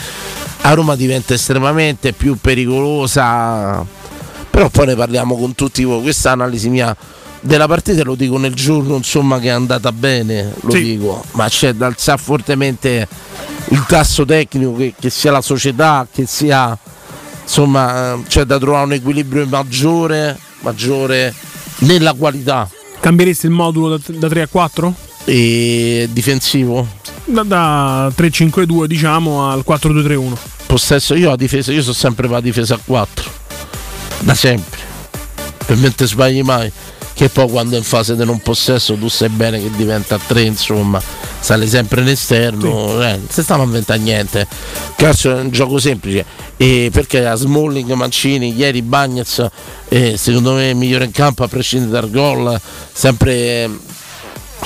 a 0.62 0.74
Roma 0.74 0.94
diventa 0.94 1.34
estremamente 1.34 2.12
più 2.12 2.36
pericolosa. 2.40 3.84
Però 4.50 4.68
poi 4.68 4.86
ne 4.86 4.94
parliamo 4.94 5.36
con 5.36 5.54
tutti 5.54 5.82
voi 5.82 6.02
questa 6.02 6.30
analisi 6.30 6.68
mia 6.68 6.94
della 7.44 7.66
partita 7.66 8.02
lo 8.04 8.14
dico 8.14 8.38
nel 8.38 8.54
giorno 8.54 8.96
insomma 8.96 9.38
che 9.40 9.46
è 9.48 9.50
andata 9.50 9.90
bene 9.92 10.52
lo 10.60 10.70
Sì. 10.70 10.82
dico 10.82 11.24
ma 11.32 11.48
c'è 11.48 11.72
da 11.74 11.86
alzare 11.86 12.20
fortemente 12.22 13.06
il 13.70 13.84
tasso 13.86 14.24
tecnico 14.24 14.74
che, 14.76 14.94
che 14.98 15.10
sia 15.10 15.32
la 15.32 15.40
società 15.42 16.06
che 16.10 16.24
sia 16.26 16.76
insomma 17.42 18.12
eh, 18.14 18.22
c'è 18.28 18.44
da 18.44 18.58
trovare 18.58 18.84
un 18.84 18.92
equilibrio 18.92 19.44
maggiore 19.46 20.38
maggiore 20.60 21.34
nella 21.78 22.12
qualità 22.14 22.68
Cambieresti 23.00 23.46
il 23.46 23.52
modulo 23.52 23.96
da, 23.96 24.02
da 24.06 24.28
3 24.28 24.42
a 24.42 24.46
4? 24.48 24.94
e 25.24 26.08
difensivo 26.12 26.86
Da, 27.24 27.42
da 27.42 28.08
3-5-2 28.16 28.84
diciamo 28.84 29.48
al 29.50 29.64
4-2-3-1. 29.68 30.32
possesso 30.66 31.14
io 31.14 31.28
la 31.30 31.36
difesa 31.36 31.72
io 31.72 31.82
sono 31.82 31.94
sempre 31.94 32.22
per 32.28 32.36
la 32.36 32.40
difesa 32.40 32.74
a 32.74 32.78
4 32.84 33.30
da 34.20 34.34
sempre 34.34 34.78
per 35.66 35.74
me 35.76 35.82
non 35.82 35.94
ti 35.96 36.06
sbagli 36.06 36.42
mai 36.42 36.70
che 37.14 37.28
poi 37.28 37.48
quando 37.48 37.74
è 37.74 37.78
in 37.78 37.84
fase 37.84 38.16
di 38.16 38.24
non 38.24 38.40
possesso 38.40 38.94
tu 38.94 39.08
sai 39.08 39.28
bene 39.28 39.60
che 39.60 39.70
diventa 39.76 40.14
a 40.14 40.20
3 40.24 40.42
insomma 40.42 41.00
sale 41.40 41.66
sempre 41.66 42.00
all'esterno 42.00 43.02
eh, 43.02 43.16
non 43.16 43.26
si 43.28 43.42
stiamo 43.42 43.62
a 43.62 43.66
inventare 43.66 43.98
niente 43.98 44.46
calcio 44.96 45.36
è 45.36 45.40
un 45.40 45.50
gioco 45.50 45.78
semplice 45.78 46.24
e 46.56 46.90
perché 46.92 47.26
a 47.26 47.34
Smalling 47.34 47.90
Mancini 47.92 48.54
ieri 48.54 48.82
Bagnez 48.82 49.46
eh, 49.88 50.16
secondo 50.16 50.54
me 50.54 50.72
migliore 50.74 51.04
in 51.04 51.10
campo 51.10 51.44
a 51.44 51.48
prescindere 51.48 52.00
dal 52.00 52.10
gol 52.10 52.60
sempre 52.92 53.68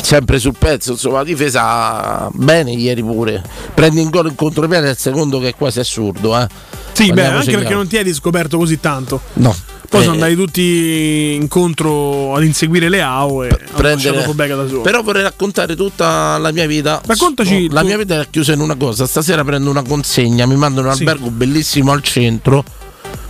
sempre 0.02 0.38
sul 0.38 0.54
pezzo, 0.58 0.92
insomma 0.92 1.18
la 1.18 1.24
difesa 1.24 2.28
bene 2.32 2.72
ieri 2.72 3.02
pure. 3.02 3.42
Prendi 3.74 4.00
in 4.00 4.10
gol 4.10 4.26
in 4.26 4.34
contropiede 4.34 4.90
al 4.90 4.96
secondo 4.96 5.38
che 5.38 5.48
è 5.48 5.54
quasi 5.54 5.80
assurdo, 5.80 6.38
eh. 6.38 6.46
Sì, 6.92 7.08
beh, 7.08 7.14
Parliamoci 7.14 7.36
anche 7.38 7.50
perché 7.50 7.64
chiaro. 7.64 7.76
non 7.76 7.88
ti 7.88 7.96
hai 7.96 8.02
riscoperto 8.04 8.58
così 8.58 8.80
tanto. 8.80 9.20
No. 9.34 9.54
Poi 9.88 10.00
Eh, 10.00 10.02
sono 10.04 10.14
andati 10.14 10.34
tutti 10.34 11.34
incontro 11.34 12.34
ad 12.34 12.44
inseguire 12.44 12.88
le 12.88 13.00
AO 13.02 13.44
e 13.44 13.48
prendere- 13.48 13.94
lasciato 13.94 14.22
Pobega 14.26 14.56
da 14.56 14.66
solo. 14.68 14.80
Però 14.82 15.02
vorrei 15.02 15.22
raccontare 15.22 15.76
tutta 15.76 16.38
la 16.38 16.52
mia 16.52 16.66
vita. 16.66 17.00
Raccontaci 17.04 17.68
la 17.70 17.80
tu- 17.80 17.86
mia 17.86 17.96
vita 17.96 18.20
è 18.20 18.26
chiusa 18.30 18.52
in 18.52 18.60
una 18.60 18.74
cosa. 18.76 19.06
Stasera 19.06 19.44
prendo 19.44 19.70
una 19.70 19.82
consegna, 19.82 20.46
mi 20.46 20.56
mandano 20.56 20.88
un 20.88 20.94
Sì. 20.94 21.00
albergo 21.04 21.30
bellissimo 21.30 21.92
al 21.92 22.02
centro. 22.02 22.64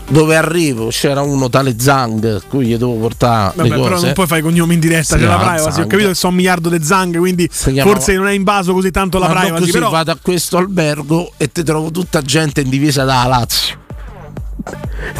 Dove 0.08 0.36
arrivo 0.36 0.86
c'era 0.90 1.20
uno 1.22 1.48
tale 1.50 1.74
Zang, 1.80 2.42
cui 2.48 2.66
gli 2.66 2.76
devo 2.76 2.94
portare 2.94 3.52
Vabbè, 3.56 3.68
le 3.68 3.74
cose. 3.76 3.88
però 3.90 4.00
non 4.02 4.12
puoi 4.12 4.26
fare 4.28 4.40
i 4.40 4.42
cognomi 4.44 4.74
in 4.74 4.80
diretta, 4.80 5.16
c'è 5.16 5.24
la 5.24 5.36
privacy. 5.36 5.66
Ho 5.66 5.70
Zang. 5.72 5.86
capito 5.90 6.08
che 6.10 6.14
sono 6.14 6.30
un 6.32 6.38
miliardo 6.38 6.68
di 6.68 6.84
zanghe, 6.84 7.18
quindi 7.18 7.48
Si 7.52 7.72
chiama- 7.72 7.90
forse 7.90 8.14
non 8.14 8.28
è 8.28 8.32
invaso 8.32 8.72
così 8.72 8.92
tanto 8.92 9.18
la 9.18 9.26
Ma 9.26 9.40
privacy. 9.40 9.58
così 9.60 9.72
Però 9.72 9.90
vado 9.90 10.12
a 10.12 10.18
questo 10.22 10.58
albergo 10.58 11.32
e 11.36 11.50
ti 11.50 11.64
trovo 11.64 11.90
tutta 11.90 12.22
gente 12.22 12.60
in 12.60 12.68
divisa 12.68 13.02
da 13.02 13.24
Lazio. 13.26 13.78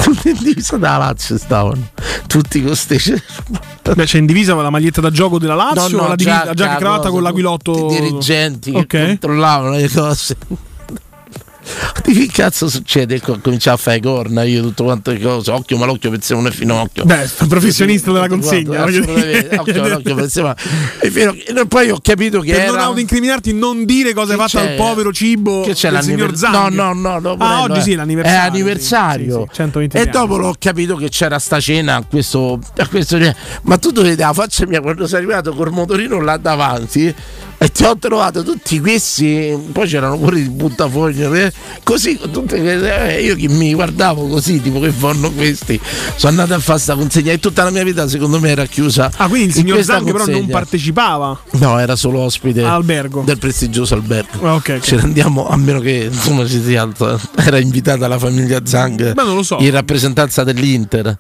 Tutti 0.03 0.31
in 0.31 0.39
divisa 0.43 0.77
da 0.77 0.97
Lazio 0.97 1.39
stavano. 1.39 1.91
Tutti 2.27 2.63
con 2.63 2.75
ste 2.75 2.99
Beh, 3.95 4.05
c'è 4.05 4.19
in 4.19 4.27
divisa 4.27 4.55
la 4.55 4.71
maglietta 4.71 5.01
da 5.01 5.11
gioco 5.11 5.39
della 5.39 5.55
Lazio 5.55 5.89
No, 5.89 5.97
no, 5.99 6.03
o 6.05 6.09
la 6.09 6.15
divisa, 6.17 6.39
giacca, 6.39 6.55
giacca 6.55 6.77
e 6.77 6.79
cravatta 6.79 7.11
con 7.11 7.23
l'aquilotto? 7.23 7.87
I 7.91 8.01
dirigenti 8.01 8.73
che 8.73 8.79
Ok. 8.79 9.07
controllavano 9.07 9.77
le 9.77 9.89
cose. 9.89 10.37
Di 12.05 12.13
che 12.15 12.27
cazzo 12.33 12.69
succede? 12.69 13.21
Co- 13.21 13.39
Cominciavo 13.43 13.77
a 13.77 13.81
fare 13.81 14.01
corna 14.01 14.43
io 14.45 14.63
tutto 14.63 14.85
quanto 14.85 15.11
le 15.11 15.21
cose. 15.21 15.51
Occhio 15.51 15.77
malocchio 15.77 16.11
un 16.11 16.51
finocchio. 16.51 17.05
Beh, 17.05 17.29
professionista 17.49 18.13
della 18.13 18.29
consegna. 18.29 18.85
Assolutamente, 18.85 19.43
dire. 19.49 19.57
occhio 19.59 19.83
malocchio 19.83 20.15
pensavo. 20.15 20.55
E 21.01 21.11
fino- 21.11 21.33
e 21.35 21.67
poi 21.67 21.91
ho 21.91 21.99
capito 22.01 22.41
che 22.41 22.53
Per 22.53 22.61
era 22.61 22.71
non 22.73 22.81
autoincriminarti, 22.81 23.53
non 23.53 23.85
dire 23.85 24.15
cosa 24.15 24.33
hai 24.33 24.39
fatto 24.39 24.59
al 24.59 24.75
povero 24.77 25.13
cibo 25.13 25.63
che 25.63 25.75
c'è 25.75 25.91
del 25.91 26.03
signor 26.03 26.33
l'anniver- 26.33 26.37
Zang. 26.37 26.75
No, 26.75 26.93
no, 26.93 27.19
no, 27.19 27.37
Ah, 27.39 27.63
oggi 27.63 27.79
eh. 27.79 27.83
sì, 27.83 27.93
è 27.93 27.97
l'anniversario. 27.97 28.39
È 28.41 28.47
anniversario. 28.47 29.41
Sì, 29.41 29.47
sì, 29.49 29.55
123 29.55 30.01
e 30.09 30.11
dopo 30.13 30.37
l'ho 30.37 30.55
capito 30.59 30.97
che 30.97 31.09
c'era 31.09 31.39
sta 31.39 31.59
cena 31.61 31.97
a 31.97 32.05
questo, 32.05 32.61
a 32.77 32.87
questo 32.89 33.19
ma 33.63 33.79
tu 33.79 33.91
dovevi 33.91 34.17
la 34.17 34.33
faccia 34.33 34.67
mia 34.67 34.81
quando 34.81 35.07
sei 35.07 35.19
arrivato 35.19 35.53
col 35.55 35.71
motorino 35.73 36.21
là 36.21 36.37
davanti 36.37 37.15
e 37.59 37.69
ti 37.71 37.85
ho 37.85 37.97
trovato 37.97 38.43
tutti 38.43 38.79
questi 38.81 39.57
poi 39.73 39.89
c'erano 39.89 40.19
pure 40.19 40.43
di 40.43 40.49
buttafoglio 40.51 41.33
eh, 41.35 41.51
così 41.83 42.19
tutte 42.31 42.57
eh, 43.17 43.23
io 43.23 43.35
che 43.35 43.49
mi 43.49 43.73
guardavo 43.75 44.27
così 44.29 44.61
tipo 44.61 44.79
che 44.81 44.91
fanno 44.91 45.31
questi 45.33 45.81
sono 46.17 46.33
andato 46.33 46.55
a 46.55 46.59
fare 46.63 46.79
sta 46.79 46.95
consegna 46.95 47.33
e 47.33 47.39
tutta 47.39 47.65
la 47.65 47.71
mia 47.71 47.83
vita 47.83 48.07
secondo 48.09 48.39
me 48.41 48.51
era 48.51 48.67
chiusa 48.67 49.11
Ah, 49.17 49.29
quindi 49.29 49.49
il 49.49 49.53
signor 49.55 49.75
questa 49.77 49.95
Zang 49.95 50.13
però 50.13 50.27
non 50.27 50.47
partecipava 50.49 51.41
no 51.53 51.79
era 51.79 51.97
solo 51.97 52.21
ospite 52.21 52.61
all'albergo. 52.61 53.23
del 53.23 53.39
prestigioso 53.39 53.95
albergo 53.95 54.47
Ah, 54.47 54.55
ok, 54.55 54.75
ok. 54.77 54.81
ci 54.81 54.97
rendiamo 54.97 55.49
a 55.49 55.57
meno 55.57 55.81
che 55.81 56.09
insomma 56.13 56.47
ci 56.47 56.63
sia 56.63 56.83
altro. 56.83 57.19
era 57.37 57.59
invitata 57.59 58.07
la 58.07 58.19
famiglia 58.19 58.61
Zang 58.65 59.15
Ma 59.15 59.23
non 59.23 59.35
lo 59.37 59.43
so. 59.43 59.57
in 59.61 59.71
rappresentanza 59.71 60.45
dell'Inter 60.45 61.17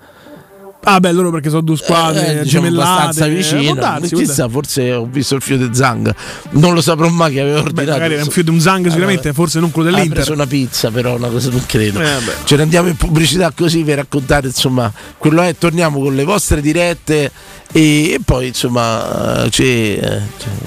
Ah, 0.88 1.01
beh, 1.01 1.11
loro 1.11 1.33
perché 1.33 1.49
sono 1.49 1.62
due 1.62 1.77
squadre 1.77 2.38
Eh, 2.38 2.42
diciamo 2.44 2.68
abbastanza 2.68 3.27
eh, 3.27 3.75
darsi, 3.75 4.09
può 4.11 4.18
Chissà, 4.20 4.49
forse 4.49 4.92
ho 4.92 5.05
visto 5.11 5.35
il 5.35 5.42
fio 5.42 5.57
di 5.59 5.75
Zang. 5.75 6.14
Non 6.51 6.75
lo 6.75 6.81
saprò 6.81 7.09
mai 7.09 7.33
che 7.33 7.40
aveva 7.40 7.61
Beh, 7.61 7.66
ordinato. 7.66 7.90
magari 7.90 8.14
era 8.14 8.22
un 8.22 8.31
fio 8.31 8.44
di 8.44 8.51
un 8.51 8.61
Zang 8.61 8.87
sicuramente, 8.87 9.33
forse 9.33 9.59
non 9.59 9.72
quello 9.72 9.90
dell'Inter. 9.90 10.14
preso 10.14 10.33
una 10.33 10.46
pizza, 10.46 10.92
però 10.92 11.16
una 11.16 11.27
cosa 11.27 11.51
non 11.51 11.62
credo. 11.66 12.01
Eh. 12.01 12.07
Ce 12.44 12.55
ne 12.55 12.62
andiamo 12.62 12.87
in 12.88 12.94
pubblicità 12.96 13.51
così 13.51 13.83
per 13.83 13.96
raccontare, 13.96 14.46
insomma, 14.46 14.92
quello 15.18 15.42
è. 15.42 15.57
Torniamo 15.59 15.99
con 16.01 16.14
le 16.14 16.22
vostre 16.22 16.61
dirette 16.61 17.33
e, 17.72 18.12
e 18.12 18.20
poi, 18.25 18.46
insomma, 18.49 19.42
eh, 19.44 19.51
ci, 19.51 19.96
eh, 19.96 20.20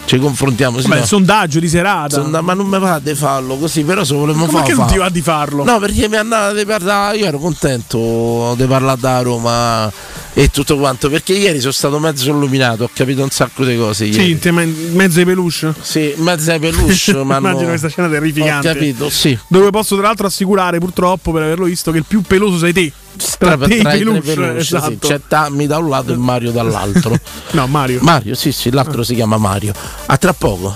ci- 0.03 0.19
confrontiamo. 0.19 0.81
sì, 0.81 0.89
no. 0.89 0.95
il 0.95 1.05
sondaggio 1.05 1.61
di 1.61 1.69
serata. 1.69 2.21
Sonda- 2.21 2.41
ma 2.41 2.53
non 2.53 2.67
mi 2.67 2.77
va 2.77 2.99
di 3.01 3.15
farlo 3.15 3.55
così, 3.55 3.83
però 3.83 4.03
se 4.03 4.15
volevamo 4.15 4.47
farlo. 4.47 4.75
non 4.75 4.85
fa. 4.85 4.91
ti 4.91 4.97
va 4.97 5.09
di 5.09 5.21
farlo? 5.21 5.63
No, 5.63 5.79
perché 5.79 6.09
mi 6.09 6.17
andava 6.17 6.51
di 6.51 6.65
parlare, 6.65 7.17
io 7.17 7.25
ero 7.25 7.39
contento 7.39 8.53
di 8.57 8.65
parlare 8.65 8.99
da 8.99 9.21
Roma 9.21 9.91
e 10.33 10.49
tutto 10.49 10.77
quanto, 10.77 11.09
perché 11.09 11.33
ieri 11.33 11.59
sono 11.59 11.71
stato 11.71 11.99
mezzo 11.99 12.29
illuminato, 12.29 12.83
ho 12.85 12.89
capito 12.93 13.23
un 13.23 13.29
sacco 13.29 13.65
di 13.65 13.75
cose 13.77 14.05
ieri. 14.05 14.23
Sì, 14.23 14.31
in 14.31 14.39
tema- 14.39 14.61
in 14.61 14.91
mezzo 14.93 15.19
ai 15.19 15.25
peluche. 15.25 15.73
Sì, 15.81 16.13
mezzo 16.17 16.51
ai 16.51 16.59
peluche, 16.59 17.13
ma 17.23 17.37
Immagino 17.37 17.61
no. 17.61 17.67
questa 17.69 17.87
scena 17.89 18.07
terrificante. 18.09 18.69
Ho 18.69 18.73
capito, 18.73 19.09
sì. 19.09 19.37
Dove 19.47 19.69
posso 19.69 19.95
tra 19.97 20.07
l'altro 20.07 20.27
assicurare, 20.27 20.79
purtroppo, 20.79 21.31
per 21.31 21.43
averlo 21.43 21.65
visto, 21.65 21.91
che 21.91 21.97
il 21.97 22.05
più 22.07 22.21
peloso 22.21 22.57
sei 22.57 22.73
te. 22.73 22.91
Tra, 23.37 23.57
Tra 23.57 23.67
te 23.67 23.79
tra 23.79 23.93
i 23.95 23.97
peluche, 23.97 24.21
peluche, 24.21 24.51
sì. 24.63 24.75
esatto. 24.75 25.07
C'è 25.07 25.19
Tammy 25.27 25.67
da 25.67 25.77
un 25.79 25.89
lato 25.89 26.13
e 26.13 26.15
Mario 26.17 26.51
dall'altro. 26.51 27.17
No, 27.51 27.65
Mario. 27.67 27.99
Mario, 28.01 28.35
sì, 28.35 28.51
sì, 28.51 28.69
l'altro 28.71 29.03
si 29.03 29.15
chiama 29.15 29.37
Mario. 29.37 29.73
A 30.05 30.17
tra 30.17 30.33
poco. 30.33 30.75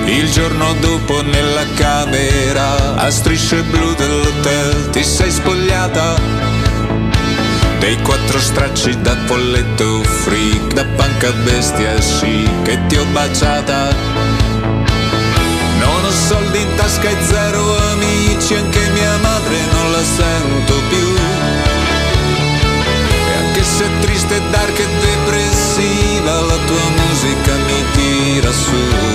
Il 0.06 0.32
giorno 0.32 0.74
dopo 0.80 1.22
nella 1.22 1.66
camera 1.76 2.96
a 2.96 3.12
strisce 3.12 3.62
blu 3.64 3.94
dell'hotel 3.94 4.90
ti 4.92 5.04
sei 5.04 5.32
spogliata. 5.32 6.55
Dei 7.80 8.02
quattro 8.02 8.40
stracci 8.40 9.00
da 9.02 9.16
folletto 9.26 10.04
freak, 10.04 10.74
da 10.74 10.86
panca 10.96 11.32
bestia 11.44 12.02
sì, 12.02 12.50
che 12.64 12.80
ti 12.88 12.96
ho 12.98 13.06
baciata. 13.12 13.94
Non 15.80 16.06
ho 16.06 16.12
soldi 16.12 16.62
in 16.62 16.76
tasca 16.76 17.10
e 17.10 17.16
zero 17.22 17.78
amici, 17.92 18.56
anche 18.56 18.90
mia 18.90 19.18
madre 19.18 19.58
non 19.72 19.92
la 19.92 20.04
sento 20.04 20.74
più. 20.90 21.16
E 23.28 23.46
anche 23.46 23.64
se 23.64 23.86
è 23.86 24.00
triste, 24.00 24.42
dark 24.50 24.80
e 24.80 24.88
depressiva, 25.02 26.42
la 26.42 26.58
tua 26.66 26.90
musica 26.90 27.56
mi 27.56 27.84
tira 27.94 28.52
su. 28.52 29.15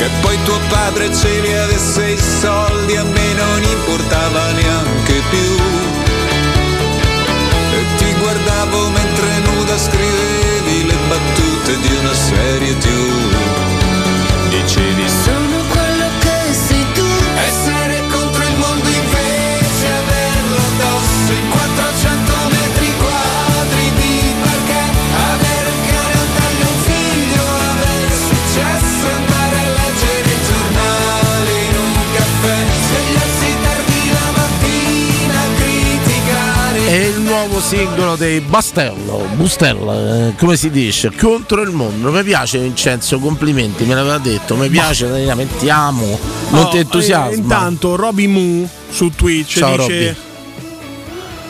Che 0.00 0.08
poi 0.22 0.42
tuo 0.44 0.58
padre 0.70 1.14
ce 1.14 1.40
li 1.40 1.52
avesse 1.52 2.12
i 2.12 2.16
soldi, 2.16 2.96
a 2.96 3.04
me 3.04 3.34
non 3.34 3.62
importava 3.62 4.50
neanche 4.52 5.20
più. 5.28 5.56
E 7.74 7.96
ti 7.98 8.14
guardavo 8.14 8.88
mentre 8.88 9.38
nuda 9.40 9.76
scrivevi 9.76 10.86
le 10.86 10.96
battute 11.06 11.80
di 11.80 11.94
una 11.96 12.14
serie 12.14 12.78
TV. 12.78 13.34
Dicevi 14.48 15.06
Sono 15.06 15.59
singolo 37.60 38.16
dei 38.16 38.40
Bastello, 38.40 39.26
Bustella, 39.34 40.28
eh, 40.28 40.34
come 40.36 40.56
si 40.56 40.70
dice, 40.70 41.10
contro 41.12 41.62
il 41.62 41.70
mondo. 41.70 42.10
Mi 42.10 42.22
piace 42.22 42.58
Vincenzo, 42.58 43.18
complimenti, 43.18 43.84
me 43.84 43.94
l'aveva 43.94 44.18
detto, 44.18 44.56
mi 44.56 44.68
piace, 44.68 45.06
veramente 45.06 45.68
amo, 45.70 46.18
non 46.50 46.64
Oh, 46.64 46.68
ti 46.70 46.78
entusiasma. 46.78 47.30
eh, 47.30 47.36
intanto 47.36 47.96
Roby 47.96 48.26
Moo 48.26 48.68
su 48.90 49.10
Twitch 49.14 49.58
Ciao, 49.58 49.76
dice 49.76 50.06
Robby. 50.06 50.16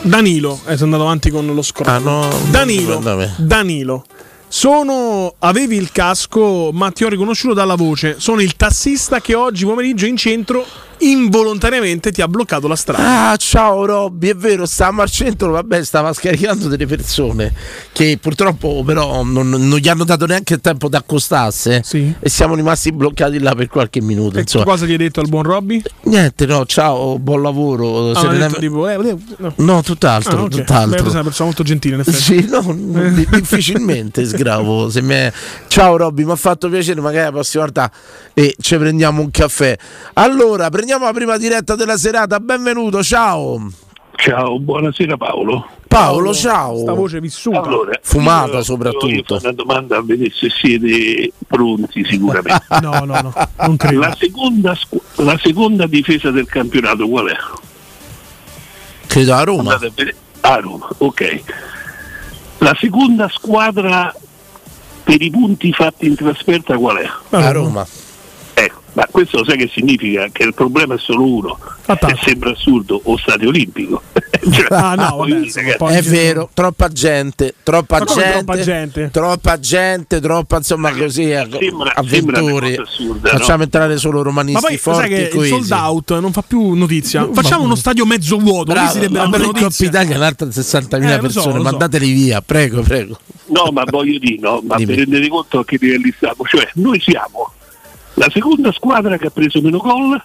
Danilo, 0.03 0.59
eh, 0.65 0.73
sono 0.73 0.85
andato 0.85 1.03
avanti 1.03 1.29
con 1.29 1.45
lo 1.45 1.61
scorso. 1.61 1.91
Ah, 1.91 1.97
no, 1.99 2.27
Danilo. 2.49 3.01
Danilo. 3.37 4.03
Sono 4.47 5.33
avevi 5.39 5.77
il 5.77 5.91
casco, 5.93 6.71
ma 6.73 6.91
ti 6.91 7.03
ho 7.05 7.09
riconosciuto 7.09 7.53
dalla 7.53 7.75
voce. 7.75 8.15
Sono 8.17 8.41
il 8.41 8.55
tassista 8.57 9.21
che 9.21 9.33
oggi 9.35 9.63
pomeriggio 9.63 10.05
in 10.05 10.17
centro 10.17 10.65
involontariamente 11.01 12.11
ti 12.11 12.21
ha 12.21 12.27
bloccato 12.27 12.67
la 12.67 12.75
strada. 12.75 13.31
Ah, 13.31 13.35
ciao 13.37 13.85
Robby, 13.85 14.29
è 14.29 14.35
vero, 14.35 14.65
stavamo 14.65 15.01
al 15.01 15.09
centro, 15.09 15.51
vabbè, 15.51 15.83
stava 15.83 16.13
scaricando 16.13 16.67
delle 16.67 16.85
persone 16.85 17.53
che 17.91 18.17
purtroppo 18.21 18.83
però 18.85 19.23
non, 19.23 19.49
non 19.49 19.77
gli 19.77 19.87
hanno 19.87 20.03
dato 20.03 20.25
neanche 20.25 20.53
il 20.55 20.61
tempo 20.61 20.89
di 20.89 20.95
accostarsi 20.95 21.69
eh, 21.71 22.15
e 22.19 22.29
siamo 22.29 22.55
rimasti 22.55 22.91
bloccati 22.91 23.39
là 23.39 23.55
per 23.55 23.67
qualche 23.67 24.01
minuto. 24.01 24.37
E 24.37 24.41
Insomma. 24.41 24.65
cosa 24.65 24.85
gli 24.85 24.91
hai 24.91 24.97
detto 24.97 25.19
al 25.21 25.27
buon 25.27 25.43
Robby? 25.43 25.81
Niente, 26.03 26.45
no, 26.45 26.65
ciao, 26.65 27.17
buon 27.17 27.41
lavoro. 27.41 28.11
Ah, 28.11 28.27
detto 28.27 28.59
tipo, 28.59 28.87
eh, 28.87 29.15
no. 29.37 29.53
No, 29.57 29.81
tutt'altro, 29.81 30.37
Ah, 30.37 30.43
ok. 30.43 30.49
tutt'altro. 30.49 30.97
Beh, 30.97 31.03
sei 31.03 31.11
una 31.11 31.23
persona 31.23 31.45
molto 31.47 31.63
gentile, 31.63 31.95
in 31.95 32.01
effetti. 32.01 32.17
Sì, 32.21 32.47
no, 32.49 32.61
difficilmente 33.29 34.25
sgravo. 34.25 34.89
Se 34.89 35.01
mi 35.01 35.13
è- 35.13 35.31
Ciao 35.67 35.97
Robby, 35.97 36.23
mi 36.25 36.31
ha 36.31 36.35
fatto 36.35 36.69
piacere, 36.69 37.01
magari 37.01 37.25
la 37.25 37.31
prossima 37.31 37.63
volta 37.63 37.91
e 38.33 38.55
ci 38.59 38.77
prendiamo 38.77 39.21
un 39.21 39.31
caffè. 39.31 39.77
Allora, 40.13 40.69
prendiamo 40.69 40.89
la 40.99 41.13
prima 41.13 41.37
diretta 41.37 41.75
della 41.75 41.97
serata. 41.97 42.39
Benvenuto, 42.39 43.03
ciao. 43.03 43.71
Ciao, 44.15 44.59
buonasera 44.59 45.17
Paolo. 45.17 45.67
Paolo, 45.87 46.33
ciao. 46.33 46.77
Sta 46.77 46.93
voce 46.93 47.19
vissuta. 47.19 47.61
Allora, 47.61 47.99
Fumata 48.01 48.57
io 48.57 48.63
soprattutto. 48.63 49.39
Fare 49.39 49.47
una 49.47 49.63
domanda 49.63 49.97
a 49.97 50.01
vedere 50.01 50.31
se 50.33 50.49
siete 50.49 51.31
pronti 51.47 52.05
sicuramente. 52.05 52.63
no, 52.81 53.03
no, 53.03 53.21
no, 53.21 53.33
non 53.59 53.77
credo. 53.77 53.99
La 53.99 54.15
seconda, 54.17 54.75
squ- 54.75 55.01
la 55.15 55.37
seconda 55.41 55.87
difesa 55.87 56.29
del 56.31 56.45
campionato 56.45 57.07
qual 57.07 57.27
è? 57.27 57.37
Credo 59.07 59.33
a 59.33 59.43
Roma. 59.43 59.73
Andate 59.73 59.85
a 59.85 59.91
vedere. 59.95 60.15
Roma, 60.61 60.87
ok. 60.97 61.43
La 62.59 62.75
seconda 62.79 63.27
squadra 63.29 64.15
per 65.03 65.21
i 65.21 65.29
punti 65.29 65.73
fatti 65.73 66.05
in 66.05 66.15
trasferta 66.15 66.77
qual 66.77 66.97
è? 66.97 67.09
A 67.31 67.51
Roma. 67.51 67.85
Ecco, 68.93 68.99
ma 68.99 69.07
questo 69.09 69.37
lo 69.39 69.45
sai 69.45 69.57
che 69.57 69.69
significa? 69.73 70.27
Che 70.31 70.43
il 70.43 70.53
problema 70.53 70.95
è 70.95 70.97
solo 70.99 71.25
uno. 71.25 71.57
E 71.85 72.17
sembra 72.23 72.51
assurdo, 72.51 72.99
o 73.03 73.17
stadio 73.17 73.49
olimpico. 73.49 74.01
Cioè, 74.41 74.65
Ah, 74.71 74.95
no, 74.95 75.17
vabbè, 75.27 75.39
dire 75.41 75.75
È 75.77 76.01
vero, 76.01 76.49
troppa 76.53 76.87
gente, 76.87 77.53
troppa 77.61 77.99
Ma 77.99 78.05
gente, 78.05 78.31
troppa 78.31 78.57
gente? 78.61 79.09
troppa 79.11 79.59
gente, 79.59 80.19
troppa 80.19 80.57
insomma 80.57 80.91
così 80.93 81.25
Sembra- 82.07 82.39
cosa 82.39 82.81
assurda, 82.81 83.29
Facciamo 83.29 83.57
no? 83.57 83.63
entrare 83.63 83.97
solo 83.97 84.17
Ma 84.17 84.23
romanisti 84.23 84.65
poi 84.65 84.77
forti 84.77 84.99
sai 85.01 85.09
che 85.09 85.15
e 85.15 85.21
il 85.25 85.29
coesi. 85.29 85.49
sold 85.51 85.71
out 85.71 86.19
non 86.19 86.31
fa 86.31 86.41
più 86.41 86.73
notizia. 86.73 87.25
Ma- 87.27 87.33
Facciamo 87.33 87.65
uno 87.65 87.75
stadio 87.75 88.03
mezzo 88.05 88.37
vuoto, 88.37 88.71
Bravo, 88.71 88.97
ma 88.99 89.07
una 89.21 89.29
bella 89.29 89.45
in 89.45 89.51
Coppa. 89.51 89.85
Italia 89.85 90.17
un'altra 90.17 90.47
60.000 90.47 91.03
Eh, 91.07 91.11
so, 91.15 91.19
persone, 91.19 91.53
so. 91.57 91.61
mandateli 91.61 92.11
via, 92.11 92.41
prego, 92.41 92.81
prego. 92.81 93.19
No, 93.47 93.69
ma 93.71 93.83
voglio 93.85 94.17
dire, 94.17 94.37
no, 94.39 94.61
ma 94.65 94.75
per 94.83 94.87
rendere 94.87 95.27
conto 95.27 95.59
a 95.59 95.65
che 95.65 95.77
livelli 95.79 96.11
stiamo, 96.15 96.43
cioè 96.45 96.67
noi 96.75 96.99
siamo 96.99 97.51
la 98.15 98.29
seconda 98.31 98.71
squadra 98.71 99.17
che 99.17 99.27
ha 99.27 99.31
preso 99.31 99.61
meno 99.61 99.77
gol, 99.77 100.21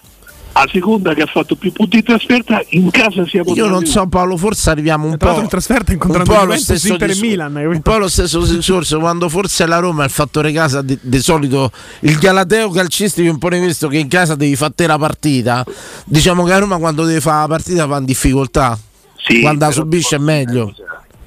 la 0.53 0.67
seconda 0.71 1.13
che 1.13 1.21
ha 1.21 1.27
fatto 1.27 1.55
più 1.55 1.71
punti 1.71 1.97
in 1.97 2.03
trasferta, 2.03 2.63
in 2.69 2.89
casa 2.89 3.25
siamo 3.27 3.53
Io 3.53 3.67
non 3.67 3.85
so 3.85 4.07
Paolo, 4.07 4.37
forse 4.37 4.71
arriviamo 4.71 5.07
un 5.07 5.17
Tra 5.17 5.33
po', 5.33 5.41
in 5.41 5.47
trasferta 5.47 5.91
un 5.91 5.93
incontrando 5.93 6.31
po' 6.31 6.37
allo 6.37 6.53
Juventus, 6.53 6.77
stesso 6.77 6.93
Inter 6.93 7.09
e 7.09 7.13
dis- 7.13 7.21
Milan, 7.21 7.55
un 7.55 7.81
po' 7.81 7.93
allo 7.93 8.07
stesso 8.07 8.43
discorso 8.43 8.99
quando 8.99 9.29
forse 9.29 9.65
la 9.67 9.77
Roma 9.77 10.01
ha 10.01 10.05
il 10.05 10.11
fattore 10.11 10.51
casa 10.51 10.81
di, 10.81 10.97
di 10.99 11.19
solito 11.19 11.71
il 12.01 12.17
galateo 12.17 12.69
calcistico 12.71 13.29
impone 13.29 13.59
questo 13.59 13.87
che 13.87 13.97
in 13.97 14.07
casa 14.07 14.35
devi 14.35 14.55
fare 14.55 14.73
la 14.87 14.97
partita. 14.97 15.63
Diciamo 16.05 16.43
che 16.43 16.53
a 16.53 16.57
Roma 16.57 16.77
quando 16.77 17.05
deve 17.05 17.21
fare 17.21 17.41
la 17.41 17.47
partita 17.47 17.85
va 17.85 17.97
in 17.97 18.05
difficoltà. 18.05 18.77
Sì, 19.15 19.41
quando 19.41 19.65
la 19.65 19.71
subisce 19.71 20.15
è 20.15 20.19
meglio. 20.19 20.73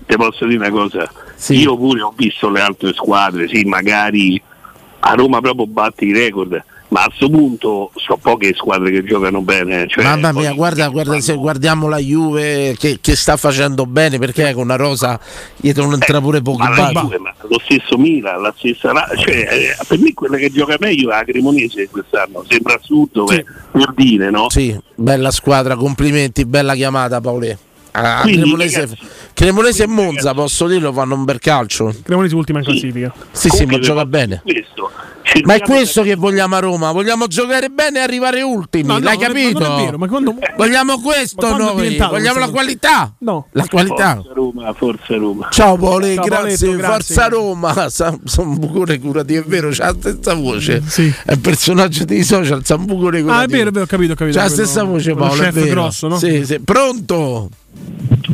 Ti 0.06 0.16
posso 0.16 0.44
dire 0.46 0.58
una 0.58 0.70
cosa, 0.70 1.08
io 1.48 1.76
pure 1.76 2.00
ho 2.00 2.12
visto 2.16 2.48
le 2.50 2.60
altre 2.60 2.92
squadre, 2.94 3.46
sì, 3.46 3.62
magari 3.62 4.42
a 5.00 5.14
Roma 5.14 5.40
proprio 5.40 5.66
batti 5.66 6.06
i 6.06 6.12
record, 6.12 6.62
ma 6.88 7.02
a 7.02 7.06
questo 7.06 7.28
punto 7.28 7.90
so 7.94 8.18
poche 8.20 8.52
squadre 8.54 8.90
che 8.90 9.04
giocano 9.04 9.40
bene. 9.40 9.86
Cioè, 9.88 10.04
Mamma 10.04 10.32
mia, 10.32 10.52
guarda, 10.52 10.88
guarda 10.88 11.20
se 11.20 11.34
guardiamo 11.34 11.88
la 11.88 11.98
Juve 11.98 12.74
che, 12.78 12.98
che 13.00 13.16
sta 13.16 13.36
facendo 13.36 13.86
bene 13.86 14.18
perché 14.18 14.52
con 14.52 14.64
una 14.64 14.76
rosa 14.76 15.18
dietro 15.56 15.84
non 15.84 15.94
entra 15.94 16.20
pure 16.20 16.42
pochi 16.42 16.62
ma, 16.62 16.76
la. 16.76 17.00
Juve, 17.00 17.18
ma 17.18 17.34
lo 17.48 17.60
stesso 17.64 17.96
Milan, 17.96 18.42
la 18.42 18.52
stessa 18.56 18.92
cioè, 19.16 19.48
eh, 19.50 19.76
per 19.86 19.98
me 19.98 20.12
quella 20.12 20.36
che 20.36 20.50
gioca 20.50 20.76
meglio 20.78 21.10
è 21.10 21.16
la 21.16 21.24
Cremonese 21.24 21.88
quest'anno, 21.88 22.44
sembra 22.48 22.74
assurdo 22.74 23.24
per, 23.24 23.44
per 23.70 23.92
dire, 23.94 24.30
no? 24.30 24.50
Sì, 24.50 24.78
bella 24.94 25.30
squadra, 25.30 25.76
complimenti, 25.76 26.44
bella 26.44 26.74
chiamata 26.74 27.20
Paolè. 27.20 27.56
Ah, 27.92 28.20
Quindi, 28.22 28.42
Cremonese, 28.42 28.80
ragazzi, 28.80 28.98
Cremonese 29.32 29.82
e 29.82 29.86
Monza, 29.86 30.34
posso 30.34 30.66
dirlo, 30.66 30.92
fanno 30.92 31.14
un 31.14 31.24
bel 31.24 31.38
calcio. 31.40 31.94
Cremonese 32.02 32.34
ultima 32.34 32.58
in 32.58 32.64
classifica. 32.64 33.12
Sì, 33.32 33.48
sì, 33.48 33.64
ma 33.64 33.78
gioca 33.78 34.06
bene. 34.06 34.42
Questo. 34.44 34.89
Ma 35.44 35.54
è 35.54 35.60
questo 35.60 36.02
che 36.02 36.16
vogliamo 36.16 36.56
a 36.56 36.58
Roma, 36.58 36.90
vogliamo 36.92 37.26
giocare 37.26 37.68
bene 37.68 37.98
e 37.98 38.02
arrivare 38.02 38.42
ultimi, 38.42 38.84
No, 38.84 38.94
no, 38.94 38.98
l'hai 39.00 39.16
non 39.16 39.24
è- 39.24 39.26
capito? 39.28 39.76
vero, 39.76 39.96
ma 39.98 40.08
quando- 40.08 40.34
Vogliamo 40.56 41.00
questo 41.00 41.56
noi, 41.56 41.96
vogliamo 41.96 42.38
la 42.40 42.48
qualità. 42.50 43.12
No. 43.18 43.46
La 43.52 43.66
qualità. 43.68 44.16
Forza 44.16 44.32
Roma, 44.34 44.72
forza 44.72 45.16
Roma. 45.16 45.48
Ciao 45.50 45.78
Ciao, 45.80 45.98
grazie, 46.24 46.76
grazie. 46.76 47.14
Forza 47.14 47.28
Roma, 47.28 47.88
Sambucore 48.24 48.98
curati, 48.98 49.34
è 49.34 49.42
vero, 49.44 49.68
c'ha 49.70 49.86
la 49.86 49.96
stessa 49.98 50.34
voce. 50.34 50.82
Sì. 50.86 51.12
È 51.24 51.32
un 51.32 51.40
personaggio 51.40 52.04
dei 52.04 52.24
social, 52.24 52.64
Sambucore 52.64 53.22
curati. 53.22 53.40
Ah, 53.40 53.44
è 53.44 53.46
vero, 53.48 53.68
è 53.68 53.72
vero, 53.72 53.84
ho 53.84 53.88
capito, 53.88 54.12
ho 54.12 54.16
capito. 54.16 54.36
C'ha 54.36 54.44
la 54.44 54.50
stessa 54.50 54.82
voce 54.82 55.14
Paolo, 55.14 55.42
è 55.42 55.52
vero. 55.52 55.70
grosso, 55.70 56.08
no? 56.08 56.18
Sì, 56.18 56.44
sì. 56.44 56.58
Pronto? 56.60 57.48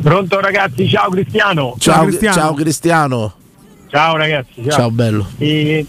Pronto 0.03 0.41
ragazzi, 0.41 0.89
ciao 0.89 1.11
Cristiano. 1.11 1.75
Ciao, 1.79 1.95
ciao 2.33 2.55
Cristiano. 2.55 3.35
Ciao 3.91 4.17
ragazzi, 4.17 4.63
ciao. 4.63 4.71
Ciao, 4.71 4.91
bello. 4.91 5.27
E, 5.39 5.85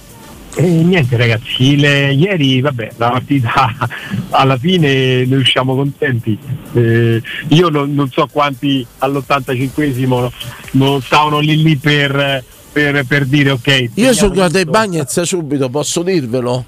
e 0.57 0.63
niente 0.83 1.15
ragazzi, 1.17 1.73
il- 1.73 1.81
ieri 2.19 2.61
vabbè, 2.61 2.91
la 2.97 3.09
partita 3.11 3.75
alla 4.31 4.57
fine 4.57 5.25
noi 5.25 5.39
usciamo 5.39 5.75
contenti. 5.75 6.37
Eh, 6.73 7.21
io 7.49 7.69
non, 7.69 7.93
non 7.93 8.09
so 8.09 8.27
quanti 8.31 8.85
all'85esimo 8.99 10.29
non 10.71 11.01
stavano 11.01 11.39
lì 11.39 11.61
lì 11.61 11.77
per, 11.77 12.43
per- 12.71 13.05
per 13.05 13.25
dire 13.25 13.51
ok. 13.51 13.89
Io 13.95 14.13
sono 14.13 14.29
teniamo 14.29 14.49
dei 14.49 14.65
Bagnez 14.65 15.21
subito, 15.21 15.69
posso 15.69 16.01
dirvelo? 16.03 16.65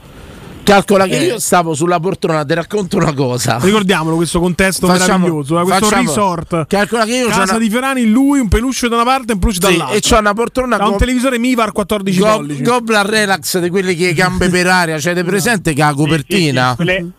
Calcola 0.69 1.07
che 1.07 1.17
Eh. 1.17 1.23
io 1.25 1.39
stavo 1.39 1.73
sulla 1.73 1.99
poltrona, 1.99 2.45
ti 2.45 2.53
racconto 2.53 2.97
una 2.97 3.11
cosa. 3.13 3.57
Ricordiamolo 3.59 4.15
questo 4.15 4.39
contesto 4.39 4.85
Facciamo- 4.85 5.25
meraviglioso, 5.25 5.59
eh, 5.59 5.63
questo 5.63 5.85
facciamo- 5.85 6.07
resort. 6.07 6.67
Calcola 6.67 7.05
che 7.05 7.15
io 7.15 7.23
c'ho 7.25 7.29
Casa 7.29 7.41
una- 7.43 7.57
di 7.57 7.69
Ferrani, 7.71 8.05
lui, 8.05 8.39
un 8.39 8.47
peluche 8.49 8.87
da 8.87 8.95
una 8.95 9.03
parte 9.03 9.31
e 9.31 9.33
un 9.33 9.39
peluche 9.39 9.59
Sì, 9.65 9.71
dall'altra. 9.71 9.95
e 9.97 9.99
c'ho 10.01 10.19
una 10.19 10.33
poltrona 10.33 10.77
Da 10.77 10.85
un 10.87 10.97
televisore 10.97 11.39
Mivar 11.39 11.71
14 11.71 12.19
Go- 12.19 12.35
pollici. 12.35 12.61
Gobla 12.61 13.01
relax 13.01 13.57
di 13.59 13.69
quelli 13.69 13.95
che 13.95 14.13
gambe 14.13 14.49
per 14.49 14.67
aria, 14.67 14.99
cioè, 14.99 15.13
avete 15.13 15.27
presente 15.27 15.73
che 15.73 15.81
ha 15.81 15.87
la 15.87 15.93
copertina? 15.95 16.73
Quelle, 16.75 17.09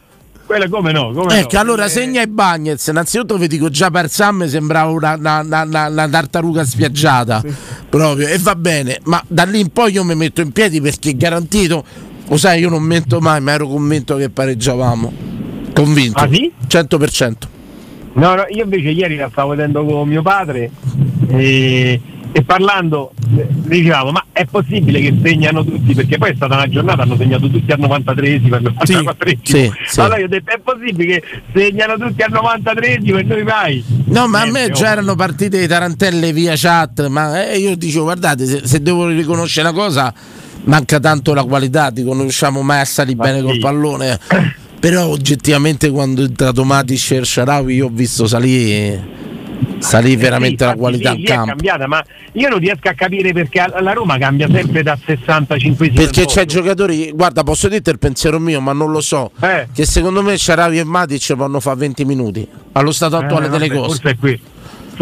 quelle 0.46 0.68
come 0.68 0.92
no? 0.92 1.10
Come 1.12 1.38
Ecco, 1.40 1.54
no? 1.54 1.60
allora 1.60 1.88
segna 1.88 2.22
i 2.22 2.28
Bagnets. 2.28 2.86
Innanzitutto 2.86 3.36
vi 3.36 3.48
dico 3.48 3.68
già 3.68 3.90
per 3.90 4.08
Sam 4.08 4.46
sembrava 4.46 4.92
una, 4.92 5.14
una- 5.14 5.40
una- 5.40 5.62
una- 5.64 5.86
una 5.88 6.08
tartaruga 6.08 6.64
spiaggiata 6.64 7.42
proprio 7.88 8.28
e 8.28 8.38
va 8.38 8.54
bene, 8.54 9.00
ma 9.04 9.20
da 9.26 9.42
lì 9.42 9.58
in 9.58 9.70
poi 9.72 9.90
io 9.92 10.04
mi 10.04 10.14
metto 10.14 10.40
in 10.40 10.52
piedi 10.52 10.80
perché 10.80 11.10
è 11.10 11.16
garantito. 11.16 11.84
Lo 12.30 12.36
sai, 12.36 12.60
io 12.60 12.68
non 12.68 12.84
mento 12.84 13.18
mai, 13.18 13.40
ma 13.40 13.50
ero 13.50 13.66
convinto 13.66 14.14
che 14.14 14.30
pareggiavamo. 14.30 15.12
Convinto. 15.74 16.20
Ah, 16.20 16.28
sì? 16.30 16.52
100%. 16.64 17.32
No, 18.12 18.36
no, 18.36 18.44
io 18.48 18.62
invece 18.62 18.90
ieri 18.90 19.16
la 19.16 19.28
stavo 19.32 19.50
vedendo 19.50 19.84
con 19.84 20.06
mio 20.06 20.22
padre 20.22 20.70
e, 21.26 22.00
e 22.30 22.42
parlando 22.44 23.12
eh, 23.36 23.46
dicevamo 23.48 24.12
ma 24.12 24.24
è 24.32 24.44
possibile 24.44 25.00
che 25.00 25.16
segnano 25.22 25.64
tutti 25.64 25.94
perché 25.94 26.18
poi 26.18 26.30
è 26.30 26.34
stata 26.34 26.54
una 26.56 26.68
giornata 26.68 27.02
hanno 27.02 27.16
segnato 27.16 27.48
tutti 27.48 27.70
al 27.70 27.78
93esimo 27.78 28.54
al 28.54 28.62
94esimo 28.62 29.36
sì, 29.42 29.72
sì. 29.84 30.00
allora 30.00 30.18
io 30.18 30.24
ho 30.24 30.28
detto 30.28 30.50
è 30.50 30.58
possibile 30.58 31.20
che 31.20 31.22
segnano 31.54 31.96
tutti 31.98 32.22
al 32.22 32.32
93esimo 32.32 33.18
e 33.18 33.22
noi 33.22 33.42
mai 33.44 33.84
No, 34.10 34.26
ma 34.26 34.40
a 34.40 34.46
me 34.46 34.64
oh. 34.64 34.84
erano 34.84 35.14
partite 35.14 35.60
di 35.60 35.68
tarantelle 35.68 36.32
via 36.32 36.54
chat, 36.56 37.06
ma 37.06 37.48
eh, 37.48 37.58
io 37.58 37.76
dicevo, 37.76 38.04
guardate, 38.04 38.44
se, 38.44 38.60
se 38.64 38.82
devo 38.82 39.06
riconoscere 39.06 39.68
una 39.68 39.78
cosa, 39.78 40.12
manca 40.64 40.98
tanto 41.00 41.34
la 41.34 41.44
qualità, 41.44 41.90
dico, 41.90 42.12
non 42.12 42.22
riusciamo 42.22 42.62
mai 42.62 42.80
a 42.80 42.84
salire 42.84 43.16
bene 43.16 43.42
col 43.42 43.58
pallone. 43.58 44.18
Però 44.80 45.06
oggettivamente 45.08 45.90
quando 45.90 46.22
è 46.22 46.24
entrato 46.24 46.64
Matic 46.64 47.10
e 47.10 47.16
El 47.16 47.26
Sharawi 47.26 47.74
io 47.74 47.86
ho 47.86 47.90
visto 47.92 48.26
salire 48.26 49.18
salì 49.76 50.16
veramente 50.16 50.64
la 50.64 50.74
qualità 50.74 51.10
lì- 51.10 51.16
in 51.18 51.22
lì 51.22 51.26
è 51.26 51.34
campo. 51.34 51.48
cambiata 51.48 51.86
ma 51.86 52.02
io 52.32 52.48
non 52.48 52.58
riesco 52.58 52.88
a 52.88 52.94
capire 52.94 53.32
perché 53.34 53.62
la 53.80 53.92
Roma 53.92 54.16
cambia 54.16 54.48
sempre 54.50 54.82
da 54.82 54.96
65esimo 55.06 55.92
Perché 55.92 56.24
c'è 56.24 56.46
giocatori, 56.46 57.10
guarda, 57.12 57.42
posso 57.42 57.68
dirti 57.68 57.90
il 57.90 57.98
pensiero 57.98 58.38
mio, 58.38 58.60
ma 58.62 58.72
non 58.72 58.90
lo 58.90 59.02
so. 59.02 59.32
Eh. 59.40 59.68
Che 59.70 59.84
secondo 59.84 60.22
me 60.22 60.38
Sharawi 60.38 60.78
e 60.78 60.84
Matic 60.84 61.34
vanno 61.34 61.60
fa 61.60 61.74
20 61.74 62.04
minuti 62.06 62.46
allo 62.72 62.92
stato 62.92 63.20
Eh, 63.20 63.24
attuale 63.24 63.50
delle 63.50 63.68
vabbè, 63.68 63.80
cose. 63.80 63.88
forse 64.00 64.10
è 64.10 64.16
qui 64.18 64.40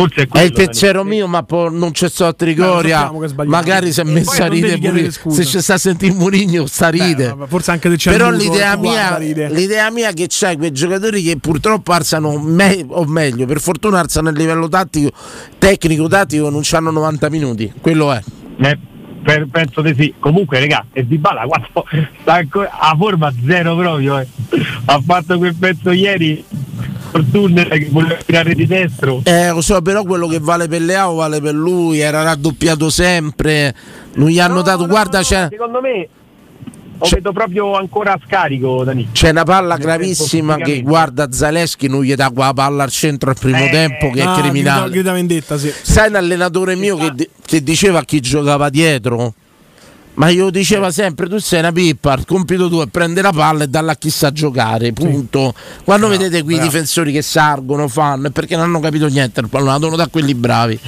forse 0.03 0.15
è 0.15 0.23
È 0.23 0.27
quello. 0.29 0.47
il 0.47 0.53
pensiero 0.53 1.03
mio, 1.05 1.27
ma 1.27 1.43
po- 1.43 1.69
non 1.71 1.91
c'è 1.91 2.09
stato 2.09 2.31
a 2.31 2.33
Trigoria. 2.35 3.11
sbagliamo. 3.27 3.57
Magari 3.57 3.93
si 3.93 4.01
è 4.01 4.05
messo 4.05 4.31
poi 4.31 4.41
a 4.41 4.49
ridere 4.49 4.79
pure. 4.79 5.11
Se 5.11 5.45
ci 5.45 5.61
sta 5.61 5.75
a 5.75 5.79
sentire 5.79 6.13
Murigno, 6.15 6.67
sta 6.67 6.87
a 6.87 6.91
ride. 6.91 7.29
vabbè, 7.29 7.47
forse 7.49 7.71
anche 7.73 7.91
se 7.91 7.97
c'è 7.97 8.11
Però 8.13 8.29
il 8.31 8.37
l'idea 8.37 8.77
mia, 8.77 9.19
l'idea 9.19 9.91
mia 9.91 10.11
è 10.11 10.13
che 10.15 10.27
c'hai 10.29 10.57
quei 10.57 10.71
giocatori 10.73 11.23
che 11.23 11.37
purtroppo 11.39 11.93
alzano, 11.93 12.39
me- 12.39 12.85
o 12.89 13.05
meglio, 13.07 13.45
per 13.47 13.61
fortuna 13.61 13.99
alzano 13.99 14.29
a 14.29 14.33
livello 14.33 14.69
tattico, 14.69 15.11
tecnico, 15.59 16.07
tattico, 16.07 16.49
non 16.51 16.61
c'hanno 16.63 16.91
90 16.91 17.29
minuti. 17.29 17.73
Quello 17.81 18.13
è. 18.13 18.23
Eh, 18.61 18.79
per- 19.23 19.47
penso 19.51 19.83
di 19.83 19.95
sì. 19.99 20.15
Comunque, 20.21 20.59
regà, 20.61 20.85
e 20.93 21.07
Di 21.07 21.19
Bala 21.19 21.43
quando 21.47 21.69
sta 22.21 22.35
ancora 22.35 22.71
a 22.79 22.95
forma 22.97 23.33
zero 23.47 23.77
proprio. 23.77 24.19
eh. 24.19 24.27
Ha 24.87 25.03
fatto 25.05 25.37
quel 25.39 25.55
pezzo 25.57 25.91
ieri. 25.91 26.45
Fortuna 27.11 27.65
che 27.65 27.89
voleva 27.91 28.17
tirare 28.25 28.55
di 28.55 28.67
destro. 28.67 29.21
Eh, 29.25 29.51
lo 29.51 29.61
so, 29.61 29.81
però 29.83 30.03
quello 30.05 30.27
che 30.27 30.39
vale 30.41 30.69
per 30.69 30.83
Leao 30.83 31.15
vale 31.15 31.41
per 31.41 31.55
lui, 31.55 31.99
era 32.01 32.23
raddoppiato 32.23 32.91
sempre. 32.91 33.75
Non 34.15 34.29
gli 34.29 34.39
hanno 34.41 34.63
dato, 34.63 34.87
guarda, 34.87 35.21
c'è, 35.23 35.49
Secondo 35.51 35.81
me 35.81 36.09
lo 37.01 37.09
vedo 37.13 37.33
proprio 37.33 37.77
ancora 37.77 38.13
a 38.15 38.21
scarico, 38.27 38.83
Dani. 38.83 39.11
c'è 39.13 39.31
una 39.31 39.45
palla 39.45 39.75
Nel 39.77 39.85
gravissima 39.85 40.57
che 40.57 40.83
guarda 40.83 41.31
Zaleschi, 41.31 41.87
non 41.87 42.03
gli 42.03 42.13
dà 42.15 42.31
quella 42.31 42.53
palla 42.53 42.83
al 42.83 42.91
centro 42.91 43.31
al 43.31 43.37
primo 43.39 43.65
Eh, 43.67 43.71
tempo 43.71 44.11
che 44.11 44.21
Ah, 44.23 44.37
è 44.37 44.41
criminale. 44.41 44.81
grida- 44.81 44.89
grida 44.95 45.13
vendetta, 45.13 45.57
sì. 45.59 45.73
Sai 45.83 46.09
un 46.09 46.17
allenatore 46.17 46.75
mio 46.75 46.97
che, 46.97 47.13
di- 47.15 47.29
che 47.47 47.63
diceva 47.63 48.01
a 48.01 48.05
chi 48.05 48.21
giocava 48.21 48.69
dietro? 48.69 49.33
Ma 50.19 50.31
io 50.31 50.51
diceva 50.51 50.91
sempre: 50.91 51.29
tu 51.29 51.39
sei 51.39 51.61
una 51.61 51.71
pippa, 51.71 52.13
il 52.15 52.25
compito 52.25 52.69
tuo 52.69 52.83
è 52.83 52.87
prendere 52.89 53.29
la 53.29 53.33
palla 53.33 53.63
e 53.63 53.69
darla 53.69 53.93
a 53.93 53.97
chi 53.97 54.11
sa 54.11 54.33
giocare. 54.33 54.93
Punto. 54.93 55.55
Quando 55.85 56.09
vedete 56.09 56.43
qui 56.43 56.57
i 56.57 56.61
difensori 56.61 57.13
che 57.13 57.23
sargono, 57.23 57.87
fanno, 57.87 58.27
è 58.27 58.31
perché 58.31 58.57
non 58.57 58.65
hanno 58.65 58.81
capito 58.81 59.07
niente. 59.07 59.41
Il 59.41 59.49
pallone 59.49 59.79
devono 59.79 59.95
da 59.95 60.09
quelli 60.09 60.35
bravi. 60.35 60.79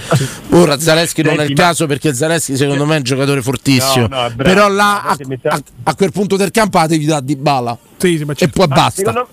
Ora 0.50 0.80
Zaleschi 0.80 1.22
non 1.22 1.38
è 1.38 1.44
il 1.44 1.54
caso 1.54 1.86
perché 1.86 2.12
Zaleschi 2.12 2.56
secondo 2.56 2.84
me 2.86 2.94
è 2.94 2.98
un 2.98 3.04
giocatore 3.04 3.40
fortissimo. 3.40 4.08
No, 4.08 4.22
no. 4.22 4.32
Però 4.36 4.68
là 4.68 5.04
a, 5.04 5.16
a- 5.44 5.62
a 5.84 5.94
quel 5.94 6.10
punto 6.10 6.36
del 6.36 6.50
campo 6.50 6.78
la 6.78 6.88
devi 6.88 7.04
dare 7.04 7.24
di 7.24 7.36
bala. 7.36 7.78
Sì, 7.98 8.18
sì, 8.18 8.24
ma 8.24 8.34
E 8.36 8.48
poi 8.48 8.66
basta. 8.66 8.90
Secondo, 8.96 9.28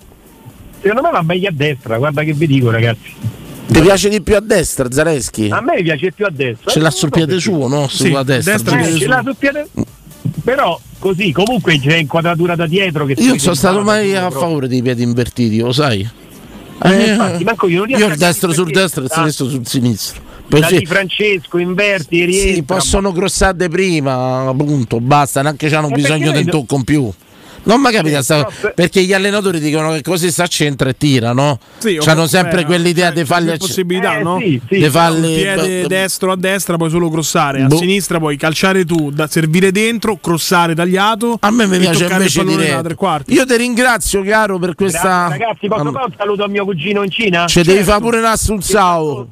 secondo 0.80 1.02
me 1.02 1.10
va 1.10 1.22
meglio 1.22 1.48
a 1.48 1.52
destra, 1.52 1.98
guarda 1.98 2.22
che 2.22 2.34
vi 2.34 2.46
dico 2.46 2.70
ragazzi. 2.70 3.46
Ti 3.70 3.80
piace 3.80 4.08
di 4.08 4.22
più 4.22 4.34
a 4.34 4.40
destra 4.40 4.90
Zaleschi? 4.90 5.48
A 5.50 5.60
me 5.60 5.82
piace 5.82 6.10
più 6.12 6.24
a 6.24 6.30
destra. 6.32 6.70
Ce 6.70 6.80
l'ha 6.80 6.90
sul 6.90 7.10
piede 7.10 7.38
suo, 7.38 7.68
no? 7.68 7.86
Sulla 7.88 8.22
destra. 8.22 8.52
destra 8.54 8.82
sul 8.82 8.94
Eh, 8.94 8.98
ce 8.98 9.06
l'ha 9.06 9.20
sul 9.22 9.36
piede. 9.38 9.68
Però 10.42 10.80
così, 10.98 11.32
comunque 11.32 11.78
c'è 11.78 11.96
inquadratura 11.96 12.56
da 12.56 12.66
dietro 12.66 13.04
che 13.04 13.12
Io 13.18 13.28
non 13.28 13.38
sono 13.38 13.54
stato 13.54 13.82
mai 13.82 14.16
a 14.16 14.30
favore 14.30 14.68
dei 14.68 14.80
piedi 14.82 15.02
invertiti, 15.02 15.58
lo 15.60 15.72
sai? 15.72 16.08
Eh, 16.82 16.90
Eh, 16.90 17.10
infatti, 17.10 17.44
manco 17.44 17.68
io 17.68 17.84
io 17.84 18.06
a 18.06 18.10
il 18.10 18.16
destro 18.16 18.52
sul 18.52 18.70
destro 18.70 19.02
e 19.02 19.04
il 19.04 19.10
sinistro 19.10 19.48
sul 19.48 19.66
sinistro. 19.66 20.22
Da 20.48 20.60
Perché 20.60 20.78
Di 20.78 20.86
Francesco, 20.86 21.58
inverti, 21.58 22.24
rientra. 22.24 22.54
sì, 22.54 22.62
possono 22.62 23.12
crossare 23.12 23.68
prima, 23.68 24.48
appunto, 24.48 24.98
basta, 24.98 25.42
neanche 25.42 25.66
hanno 25.74 25.88
Eh, 25.90 25.92
bisogno 25.92 26.18
perché 26.18 26.32
di 26.32 26.38
un 26.38 26.44
vedo- 26.46 26.58
tocco 26.60 26.76
in 26.76 26.84
più. 26.84 27.12
Non 27.68 27.80
mi 27.82 27.90
capita, 27.92 28.18
Eh, 28.18 28.22
sta- 28.22 28.48
se- 28.50 28.72
perché 28.74 29.02
gli 29.02 29.12
allenatori 29.12 29.60
dicono 29.60 29.92
che 29.92 30.00
così 30.02 30.30
sta 30.30 30.44
a 30.44 30.46
centro 30.46 30.88
e 30.88 30.96
tira, 30.96 31.32
no? 31.32 31.58
Sì, 31.78 31.98
o- 31.98 32.04
Hanno 32.10 32.26
sempre 32.26 32.62
eh, 32.62 32.64
quell'idea 32.64 33.10
di 33.10 33.22
C'è 33.24 33.34
a 33.34 33.52
ce- 33.52 33.58
possibilità, 33.58 34.16
Eh, 34.18 34.22
no? 34.22 34.38
sì, 34.40 34.60
sì. 34.68 34.78
di 34.78 34.88
farli 34.88 35.26
Un 35.28 35.34
piede 35.34 35.86
destro 35.86 36.32
a 36.32 36.36
destra 36.36 36.76
puoi 36.76 36.88
solo 36.88 37.10
crossare, 37.10 37.62
a 37.62 37.66
Boh. 37.66 37.76
sinistra 37.76 38.18
puoi 38.18 38.36
calciare 38.38 38.86
tu, 38.86 39.10
da 39.10 39.26
servire 39.26 39.70
dentro, 39.70 40.16
crossare 40.16 40.74
tagliato. 40.74 41.36
A 41.40 41.50
me 41.50 41.66
mi 41.66 41.78
piace 41.78 42.06
invece 42.06 42.42
quarti. 42.96 43.34
Io 43.34 43.44
ti 43.44 43.56
ringrazio, 43.56 44.22
caro, 44.22 44.58
per 44.58 44.74
questa. 44.74 45.26
Grazie, 45.28 45.38
ragazzi, 45.44 45.66
posso 45.68 45.92
fare 45.92 46.04
un 46.06 46.12
saluto 46.16 46.44
a 46.44 46.48
mio 46.48 46.64
cugino 46.64 47.02
in 47.02 47.10
Cina? 47.10 47.46
Ci 47.46 47.60
devi 47.62 47.68
Certo. 47.78 47.84
fare 47.90 48.00
pure 48.02 48.18
un 48.18 48.24
assunzao. 48.24 49.28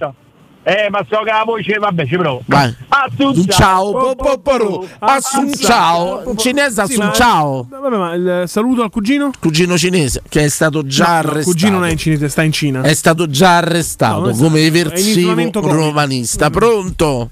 Eh, 0.69 0.89
ma 0.91 0.99
so 1.09 1.19
che 1.19 1.31
la 1.31 1.45
voce, 1.47 1.79
vabbè, 1.79 2.07
ci 2.07 2.17
provo. 2.17 2.43
Vai. 2.47 2.75
Assunzao. 2.89 3.47
Ciao, 3.53 3.93
po, 3.93 4.17
po, 4.17 4.39
po, 4.39 4.57
ru. 4.57 4.89
Assunzao. 4.99 6.29
In 6.29 6.37
cinese 6.37 6.85
Sì, 6.87 6.97
ma- 6.97 7.05
Assunzao. 7.11 7.67
Vabbè, 7.71 7.97
ma 7.97 8.15
il 8.15 8.49
saluto 8.49 8.83
al 8.83 8.91
cugino? 8.91 9.31
Cugino 9.39 9.79
cinese 9.79 10.23
che 10.29 10.43
è 10.43 10.49
stato 10.49 10.85
già 10.85 11.05
No, 11.07 11.13
arrestato. 11.19 11.39
il 11.39 11.45
cugino 11.45 11.79
non 11.79 11.87
è 11.87 11.91
in 11.93 11.97
cinese, 11.99 12.29
sta 12.29 12.43
in 12.43 12.51
Cina. 12.51 12.83
È 12.83 12.95
stato 12.95 13.29
già 13.31 13.59
arrestato 13.59 14.27
No, 14.33 14.35
come 14.37 14.65
eversivo 14.65 15.35
romanista. 15.53 16.51
Pronto? 16.51 17.31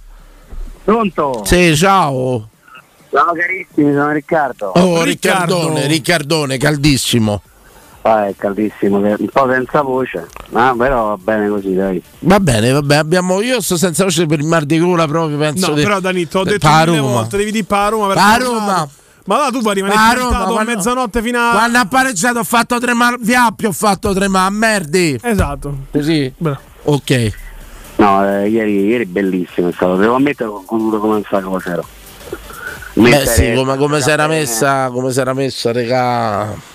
Pronto? 0.85 1.43
Sì, 1.45 1.77
ciao. 1.77 2.49
Ciao 3.11 3.33
carissimi, 3.33 3.93
sono 3.93 4.13
Riccardo. 4.13 4.67
Oh, 4.77 5.03
Riccardo. 5.03 5.55
Riccardone, 5.57 5.87
Riccardone, 5.89 6.57
caldissimo. 6.57 7.43
Ah, 8.07 8.27
è 8.29 8.35
caldissimo, 8.37 9.01
che- 9.01 9.17
un 9.19 9.29
po' 9.33 9.49
senza 9.51 9.81
voce, 9.81 10.27
ma 10.51 10.75
però 10.77 11.09
va 11.09 11.17
bene 11.17 11.49
così, 11.49 11.73
dai. 11.75 12.03
Va 12.19 12.39
bene, 12.39 12.71
va 12.71 12.83
bene. 12.83 13.01
Abbiamo, 13.01 13.41
io 13.41 13.63
sto 13.63 13.79
senza 13.79 14.05
voce 14.05 14.27
per 14.27 14.41
il 14.41 14.47
mar 14.47 14.67
di 14.67 14.79
gola 14.79 15.07
proprio, 15.07 15.39
penso. 15.39 15.69
No, 15.69 15.75
di- 15.75 15.83
però 15.83 16.01
Dani, 16.01 16.29
ti 16.29 16.37
ho 16.37 16.43
de- 16.45 16.51
detto 16.51 16.69
mille 16.69 16.99
volte, 17.01 17.39
devi 17.39 17.51
dire 17.51 17.65
pa' 17.65 17.89
Roma. 17.89 18.07
per 18.09 18.17
Pa' 18.17 18.23
forza. 18.35 18.45
Roma. 18.47 18.89
Ma 19.27 19.39
là 19.39 19.49
tu 19.51 19.61
puoi 19.63 19.75
rimanere 19.77 20.17
piantato 20.19 20.33
Roma, 20.35 20.39
a 20.45 20.53
quando- 20.53 20.71
mezzanotte 20.75 21.23
fino 21.23 21.39
a... 21.39 21.53
Quando 21.53 21.79
ha 21.79 21.87
pareggiato 21.87 22.39
ho 22.41 22.45
fatto 22.45 22.79
tremare 22.79 23.17
Viappio, 23.21 23.69
ho 23.71 23.73
fatto 23.73 24.13
tremare, 24.13 24.51
merdi. 24.53 25.19
Esatto. 25.23 25.75
Così? 25.91 26.31
Beh. 26.37 26.57
Ok. 26.83 27.33
No, 27.97 28.29
eh, 28.29 28.49
ieri, 28.51 28.85
ieri 28.85 29.07
bellissimo 29.07 29.69
è 29.69 29.73
stato, 29.73 29.97
devo 29.97 30.17
ammettere 30.17 30.51
ho 30.51 30.63
concluso 30.67 30.99
come 30.99 31.13
non 31.15 31.25
sa 31.27 31.41
cosa 31.41 31.71
ero. 31.73 31.87
Beh 32.93 33.27
sì, 33.27 33.53
come, 33.55 33.79
come 33.79 34.03
si 34.03 34.11
era 34.11 34.27
messa, 34.27 34.91
come 34.93 35.11
si 35.11 35.21
era 35.21 35.33
messa, 35.33 35.73
regà. 35.73 36.73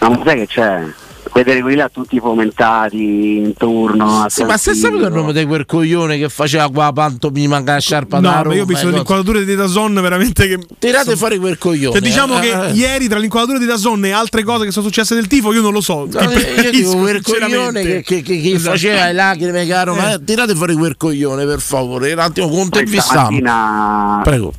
Ma 0.00 0.20
sai 0.24 0.36
che 0.38 0.46
c'è? 0.46 0.84
Vedere 1.32 1.60
quelli 1.60 1.76
là 1.76 1.88
tutti 1.90 2.18
fomentati 2.18 3.36
intorno 3.36 4.22
a 4.22 4.28
Sì, 4.30 4.44
ma 4.44 4.56
se 4.56 4.72
San 4.74 4.92
sapete 4.92 5.06
il 5.08 5.12
nome 5.12 5.32
di 5.34 5.44
quel 5.44 5.66
coglione 5.66 6.16
che 6.16 6.28
faceva 6.30 6.70
qua 6.70 6.92
pantomima 6.94 7.56
con 7.56 7.66
la 7.66 7.78
sciarpa 7.78 8.20
No, 8.20 8.28
da 8.28 8.34
ma 8.36 8.42
Roma 8.42 8.54
io 8.54 8.62
ho 8.62 8.64
visto 8.64 8.88
inquadrature 8.88 9.44
di 9.44 9.54
Dazon 9.54 9.92
veramente 9.94 10.46
che... 10.48 10.58
Tirate 10.78 11.14
fuori 11.16 11.36
quel 11.38 11.58
coglione. 11.58 11.92
Cioè, 11.98 12.00
diciamo 12.00 12.38
eh, 12.38 12.40
che 12.40 12.66
eh. 12.68 12.70
ieri 12.72 13.08
tra 13.08 13.18
l'inquadratura 13.18 13.58
di 13.58 13.66
Dazon 13.66 14.04
e 14.06 14.12
altre 14.12 14.44
cose 14.44 14.64
che 14.64 14.70
sono 14.70 14.86
successe 14.86 15.14
del 15.14 15.26
tifo, 15.26 15.52
io 15.52 15.60
non 15.60 15.72
lo 15.72 15.80
so. 15.82 16.06
No, 16.06 16.06
Ti 16.06 16.16
io- 16.16 16.62
io 16.62 16.70
dico 16.70 16.96
quel 16.96 17.20
coglione 17.20 17.82
che, 17.82 18.02
che- 18.02 18.22
che- 18.22 18.40
che 18.40 18.50
Esatto. 18.52 18.70
faceva 18.76 19.04
le 19.06 19.12
lacrime, 19.12 19.66
caro, 19.66 19.94
ma 19.94 20.12
Eh. 20.14 20.24
tirate 20.24 20.54
fuori 20.54 20.74
quel 20.74 20.96
coglione 20.96 21.44
per 21.44 21.60
favore. 21.60 22.12
Un 22.14 22.18
attimo, 22.20 22.48
Poi 22.48 22.56
contervistiamo. 22.56 23.26
stamattina, 23.26 24.20
Prego. 24.22 24.52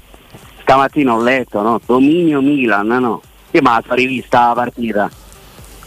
stamattina 0.61 1.15
ho 1.15 1.21
letto, 1.23 1.61
no? 1.61 1.81
Dominio 1.83 2.39
Milan, 2.41 2.85
no? 2.87 3.21
Io 3.51 3.61
ma 3.63 3.81
la 3.83 3.95
rivista 3.95 4.47
la 4.49 4.53
partita. 4.53 5.09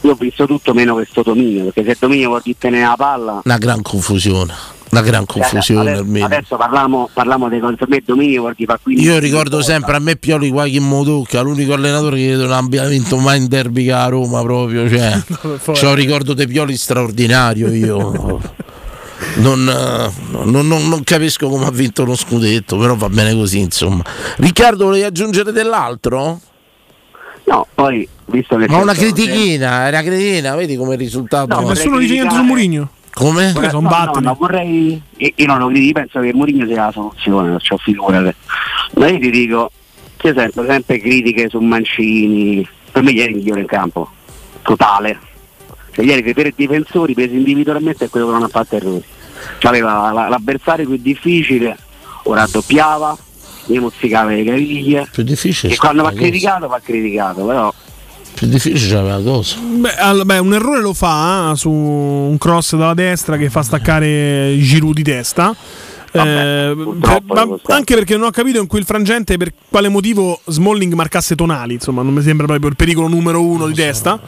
Io 0.03 0.13
ho 0.13 0.15
visto 0.15 0.47
tutto 0.47 0.73
meno 0.73 0.95
questo 0.95 1.23
dominio, 1.23 1.65
perché 1.65 1.85
se 1.85 1.97
dominio 2.01 2.29
vuol 2.29 2.41
dire 2.43 2.57
tenere 2.59 2.85
la 2.85 2.95
palla. 2.97 3.41
Una 3.45 3.59
gran 3.59 3.83
confusione. 3.83 4.79
Una 4.91 5.03
gran 5.03 5.25
confusione 5.25 5.83
adesso, 5.91 6.03
almeno. 6.03 6.25
adesso 6.25 6.57
parliamo, 6.57 7.09
parliamo 7.13 7.49
dei. 7.49 7.61
Per 7.61 7.89
me 7.89 8.03
dominio 8.05 8.41
vuol 8.41 8.55
dire 8.57 8.73
fa 8.73 8.81
15 8.83 9.07
Io 9.07 9.19
ricordo 9.21 9.63
sempre 9.63 9.95
a 9.95 9.99
me 10.01 10.17
Pioli 10.17 10.51
qualche 10.51 10.81
Modocca, 10.81 11.43
l'unico 11.43 11.75
allenatore 11.75 12.17
che 12.17 12.35
non 12.35 12.51
abbia 12.51 12.85
vinto 12.87 13.17
mai 13.19 13.39
in 13.39 13.47
derby 13.47 13.85
che 13.85 13.93
a 13.93 14.09
Roma 14.09 14.43
proprio. 14.43 14.89
Cioè, 14.89 15.23
un 15.91 15.95
ricordo 15.95 16.35
dei 16.35 16.49
Pioli 16.49 16.77
straordinario 16.77 17.69
io. 17.73 18.41
Non, 19.37 19.69
eh, 19.69 20.11
non- 20.45 20.67
non- 20.67 20.89
non 20.89 21.05
capisco 21.05 21.49
come 21.49 21.67
ha 21.67 21.71
vinto 21.71 22.05
lo 22.05 22.17
scudetto, 22.17 22.77
però 22.77 22.97
va 22.97 23.09
bene 23.09 23.35
così, 23.35 23.61
insomma. 23.61 24.03
Riccardo, 24.39 24.87
volevi 24.87 25.05
aggiungere 25.05 25.53
dell'altro? 25.53 26.41
No, 27.45 27.67
poi 27.75 28.09
visto 28.31 28.57
che 28.57 28.67
Ma 28.69 28.79
una 28.79 28.95
critichina, 28.95 29.87
era 29.87 30.03
critichina, 30.03 30.55
vedi 30.55 30.77
come 30.77 30.97
risultato? 30.97 31.61
No, 31.61 31.69
Nessuno 31.69 31.99
dice 31.99 32.15
niente 32.15 32.35
su 32.35 32.43
Mourinho. 32.43 32.89
Come? 33.13 33.53
Sono 33.53 33.81
no, 33.81 33.89
batteri. 33.89 34.25
no, 34.25 34.35
vorrei. 34.39 35.03
Io 35.17 35.47
non 35.47 35.59
lo 35.59 35.67
critico, 35.69 36.01
penso 36.01 36.21
che 36.21 36.33
Mourinho 36.33 36.67
sia 36.67 36.85
la 36.87 36.93
soluzione, 36.93 37.49
non 37.49 37.59
c'ho 37.59 37.77
figurate. 37.77 38.35
Ma 38.95 39.09
io 39.09 39.19
ti 39.19 39.31
dico, 39.31 39.71
io 40.23 40.35
sento 40.35 40.65
sempre 40.65 40.99
critiche 41.01 41.49
su 41.49 41.59
Mancini. 41.59 42.67
Per 42.93 43.03
me 43.03 43.11
ieri 43.11 43.27
è 43.27 43.31
il 43.31 43.37
migliore 43.37 43.61
in 43.61 43.67
campo. 43.67 44.09
Totale. 44.63 45.19
Cioè, 45.93 46.05
ieri 46.05 46.33
per 46.33 46.47
i 46.47 46.53
difensori 46.55 47.15
presi 47.15 47.35
individualmente 47.37 48.05
è 48.05 48.09
quello 48.09 48.27
che 48.27 48.33
non 48.33 48.43
ha 48.45 48.49
fatto 48.49 48.77
errori. 48.77 49.03
Cioè, 49.59 49.71
aveva 49.71 50.13
la- 50.13 50.29
l'avversario 50.29 50.87
più 50.87 50.97
difficile, 50.97 51.77
ora 52.25 52.41
raddoppiava, 52.43 53.17
gli 53.67 53.79
mozzicava 53.79 54.31
le 54.31 54.45
caviglie. 54.45 55.09
Più 55.11 55.23
difficile. 55.23 55.73
E 55.73 55.77
quando 55.77 56.03
va 56.03 56.11
una 56.11 56.19
criticato 56.19 56.69
va 56.69 56.81
criticato, 56.83 57.45
però 57.45 57.73
Più 58.41 58.49
difficile 58.49 58.79
c'è 58.79 59.03
la 59.03 59.21
cosa. 59.23 59.57
Beh, 59.61 59.97
all- 59.97 60.25
beh, 60.25 60.39
un 60.39 60.55
errore 60.55 60.81
lo 60.81 60.95
fa 60.95 61.51
eh, 61.53 61.57
su 61.57 61.69
un 61.71 62.39
cross 62.39 62.75
dalla 62.75 62.95
destra 62.95 63.37
che 63.37 63.51
fa 63.51 63.61
staccare 63.61 64.57
Giroud 64.59 64.95
di 64.95 65.03
testa. 65.03 65.55
Eh, 66.11 66.75
per- 66.75 67.23
ma 67.27 67.47
anche 67.67 67.95
perché 67.95 68.17
non 68.17 68.29
ho 68.29 68.31
capito 68.31 68.59
in 68.59 68.67
quel 68.67 68.87
frangente 68.87 69.37
per 69.37 69.53
quale 69.69 69.91
motivo 69.91 70.41
Smalling 70.47 70.95
marcasse 70.95 71.35
Tonali, 71.35 71.75
insomma, 71.75 72.01
non 72.01 72.15
mi 72.15 72.23
sembra 72.23 72.47
proprio 72.47 72.71
il 72.71 72.77
pericolo 72.77 73.09
numero 73.09 73.45
uno 73.45 73.67
di 73.67 73.75
testa. 73.75 74.19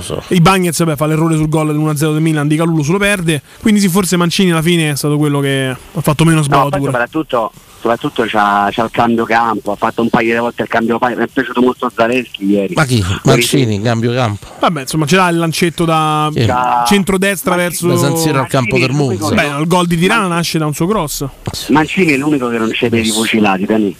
So. 0.00 0.22
I 0.28 0.40
Bagnets 0.40 0.94
fa 0.96 1.06
l'errore 1.06 1.36
sul 1.36 1.48
gol 1.48 1.68
dell'1-0 1.68 2.12
del 2.12 2.20
Milan, 2.20 2.46
Di 2.48 2.56
Calulu 2.56 2.82
se 2.82 2.92
lo 2.92 2.98
perde. 2.98 3.42
Quindi 3.60 3.80
sì, 3.80 3.88
forse 3.88 4.16
Mancini 4.16 4.50
alla 4.52 4.62
fine 4.62 4.90
è 4.90 4.96
stato 4.96 5.16
quello 5.16 5.40
che 5.40 5.68
ha 5.68 6.00
fatto 6.00 6.24
meno 6.24 6.40
No, 6.40 6.46
poi 6.46 6.54
sbavatura. 6.56 6.90
soprattutto, 6.90 7.52
soprattutto 7.80 8.24
c'ha, 8.26 8.68
c'ha 8.70 8.84
il 8.84 8.90
cambio 8.90 9.24
campo, 9.24 9.72
ha 9.72 9.76
fatto 9.76 10.02
un 10.02 10.08
paio 10.08 10.34
di 10.34 10.38
volte 10.40 10.62
il 10.62 10.68
cambio 10.68 10.98
campo, 10.98 11.18
mi 11.18 11.24
è 11.24 11.28
piaciuto 11.28 11.60
molto 11.60 11.90
Zaleschi 11.94 12.44
ieri. 12.46 12.74
Ma 12.74 12.84
chi? 12.84 13.04
Mancini, 13.24 13.80
cambio 13.80 14.12
campo. 14.12 14.46
Vabbè, 14.60 14.80
insomma, 14.82 15.06
c'era 15.06 15.28
il 15.28 15.38
lancetto 15.38 15.84
da 15.84 16.28
Sì. 16.32 16.46
centrodestra 16.86 17.54
verso 17.56 17.88
Da 17.88 17.96
San 17.96 18.16
Siro 18.16 18.40
al 18.40 18.46
campo 18.48 18.78
del 18.78 18.90
Monza. 18.92 19.34
Beh, 19.34 19.58
il 19.60 19.66
gol 19.66 19.86
di 19.86 19.96
Tirana 19.96 20.26
nasce 20.26 20.58
da 20.58 20.66
un 20.66 20.74
suo 20.74 20.86
cross. 20.86 21.24
Mancini 21.68 22.12
è 22.12 22.16
l'unico 22.16 22.48
che 22.48 22.58
non 22.58 22.70
c'è 22.70 22.88
per 22.88 23.04
i 23.04 23.10
fucilati, 23.10 23.64
Dani. 23.64 23.96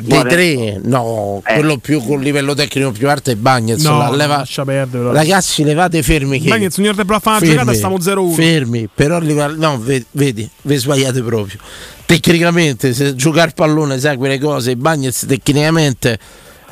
Dei 0.00 0.22
tre, 0.22 0.80
no, 0.82 1.42
quello 1.44 1.78
più 1.78 2.02
con 2.04 2.20
livello 2.20 2.54
tecnico 2.54 2.90
più 2.92 3.08
alto 3.08 3.30
è 3.30 3.36
Bagnez. 3.36 3.82
No, 3.82 4.12
leva- 4.12 4.38
lascia 4.38 4.64
perdere. 4.64 5.04
però. 5.04 5.12
Ragazzi, 5.12 5.64
levate 5.64 6.02
fermi. 6.02 6.40
Che... 6.40 6.48
Bagnez 6.48 6.76
ogni 6.76 6.86
volta 6.86 7.02
che 7.02 7.08
prova 7.08 7.20
a 7.20 7.38
fare 7.38 7.44
una 7.46 7.54
giocata 7.54 7.74
stiamo 7.74 7.98
0-1. 7.98 8.34
Fermi, 8.34 8.88
però 8.92 9.20
no, 9.20 9.78
ve- 9.78 10.04
vedi, 10.12 10.48
vi 10.62 10.76
sbagliate 10.76 11.22
proprio. 11.22 11.58
Tecnicamente, 12.06 12.94
se 12.94 13.14
giocare 13.14 13.52
pallone 13.54 13.98
sai 13.98 14.16
quelle 14.16 14.38
cose, 14.38 14.76
Bagnez 14.76 15.26
tecnicamente 15.26 16.18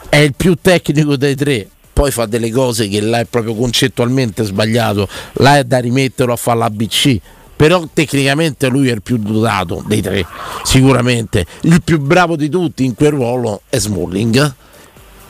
è 0.08 0.16
il 0.16 0.34
più 0.34 0.56
tecnico 0.60 1.16
dei 1.16 1.34
tre. 1.34 1.68
Poi 1.92 2.10
fa 2.10 2.26
delle 2.26 2.50
cose 2.50 2.88
che 2.88 3.00
là 3.00 3.20
è 3.20 3.24
proprio 3.24 3.54
concettualmente 3.54 4.44
sbagliato. 4.44 5.08
Là 5.34 5.56
è 5.58 5.64
da 5.64 5.78
rimetterlo 5.78 6.32
a 6.32 6.36
fare 6.36 6.58
l'ABC. 6.58 7.18
Però 7.56 7.84
tecnicamente 7.92 8.68
lui 8.68 8.90
è 8.90 8.92
il 8.92 9.02
più 9.02 9.16
dotato 9.16 9.82
dei 9.86 10.02
tre, 10.02 10.26
sicuramente. 10.62 11.46
Il 11.62 11.82
più 11.82 11.98
bravo 11.98 12.36
di 12.36 12.50
tutti 12.50 12.84
in 12.84 12.94
quel 12.94 13.12
ruolo 13.12 13.62
è 13.68 13.78
Smalling. 13.78 14.54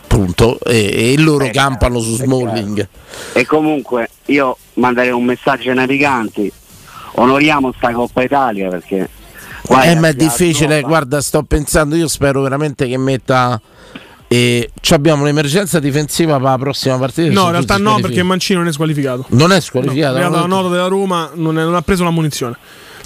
Punto. 0.08 0.58
E, 0.64 1.12
e 1.12 1.18
loro 1.18 1.48
campano 1.52 2.00
su 2.00 2.16
Smalling. 2.16 2.88
E 3.32 3.46
comunque 3.46 4.10
io 4.26 4.56
manderei 4.74 5.12
un 5.12 5.24
messaggio 5.24 5.70
ai 5.70 5.76
naviganti, 5.76 6.50
onoriamo 7.12 7.72
sta 7.76 7.92
Coppa 7.92 8.22
Italia 8.22 8.68
perché... 8.68 9.08
Eh, 9.68 9.94
ma 9.96 10.08
è 10.08 10.14
difficile, 10.14 10.80
guarda, 10.82 11.20
sto 11.20 11.42
pensando, 11.42 11.96
io 11.96 12.06
spero 12.06 12.40
veramente 12.40 12.86
che 12.86 12.96
metta. 12.96 13.60
E 14.28 14.70
abbiamo 14.90 15.22
un'emergenza 15.22 15.78
difensiva 15.78 16.34
per 16.34 16.42
la 16.42 16.58
prossima 16.58 16.98
partita. 16.98 17.32
No, 17.32 17.44
in 17.44 17.50
realtà 17.52 17.76
no, 17.76 17.98
perché 18.00 18.22
Mancino 18.22 18.58
non 18.60 18.68
è 18.68 18.72
squalificato. 18.72 19.26
Non 19.30 19.52
è 19.52 19.60
squalificato. 19.60 20.14
No, 20.14 20.18
è 20.18 20.22
arrivata 20.24 20.42
la 20.42 20.48
no? 20.48 20.62
nota 20.62 20.74
della 20.74 20.88
Roma, 20.88 21.30
non, 21.34 21.58
è- 21.58 21.62
non 21.62 21.74
ha 21.74 21.82
preso 21.82 22.02
la 22.02 22.10
munizione. 22.10 22.56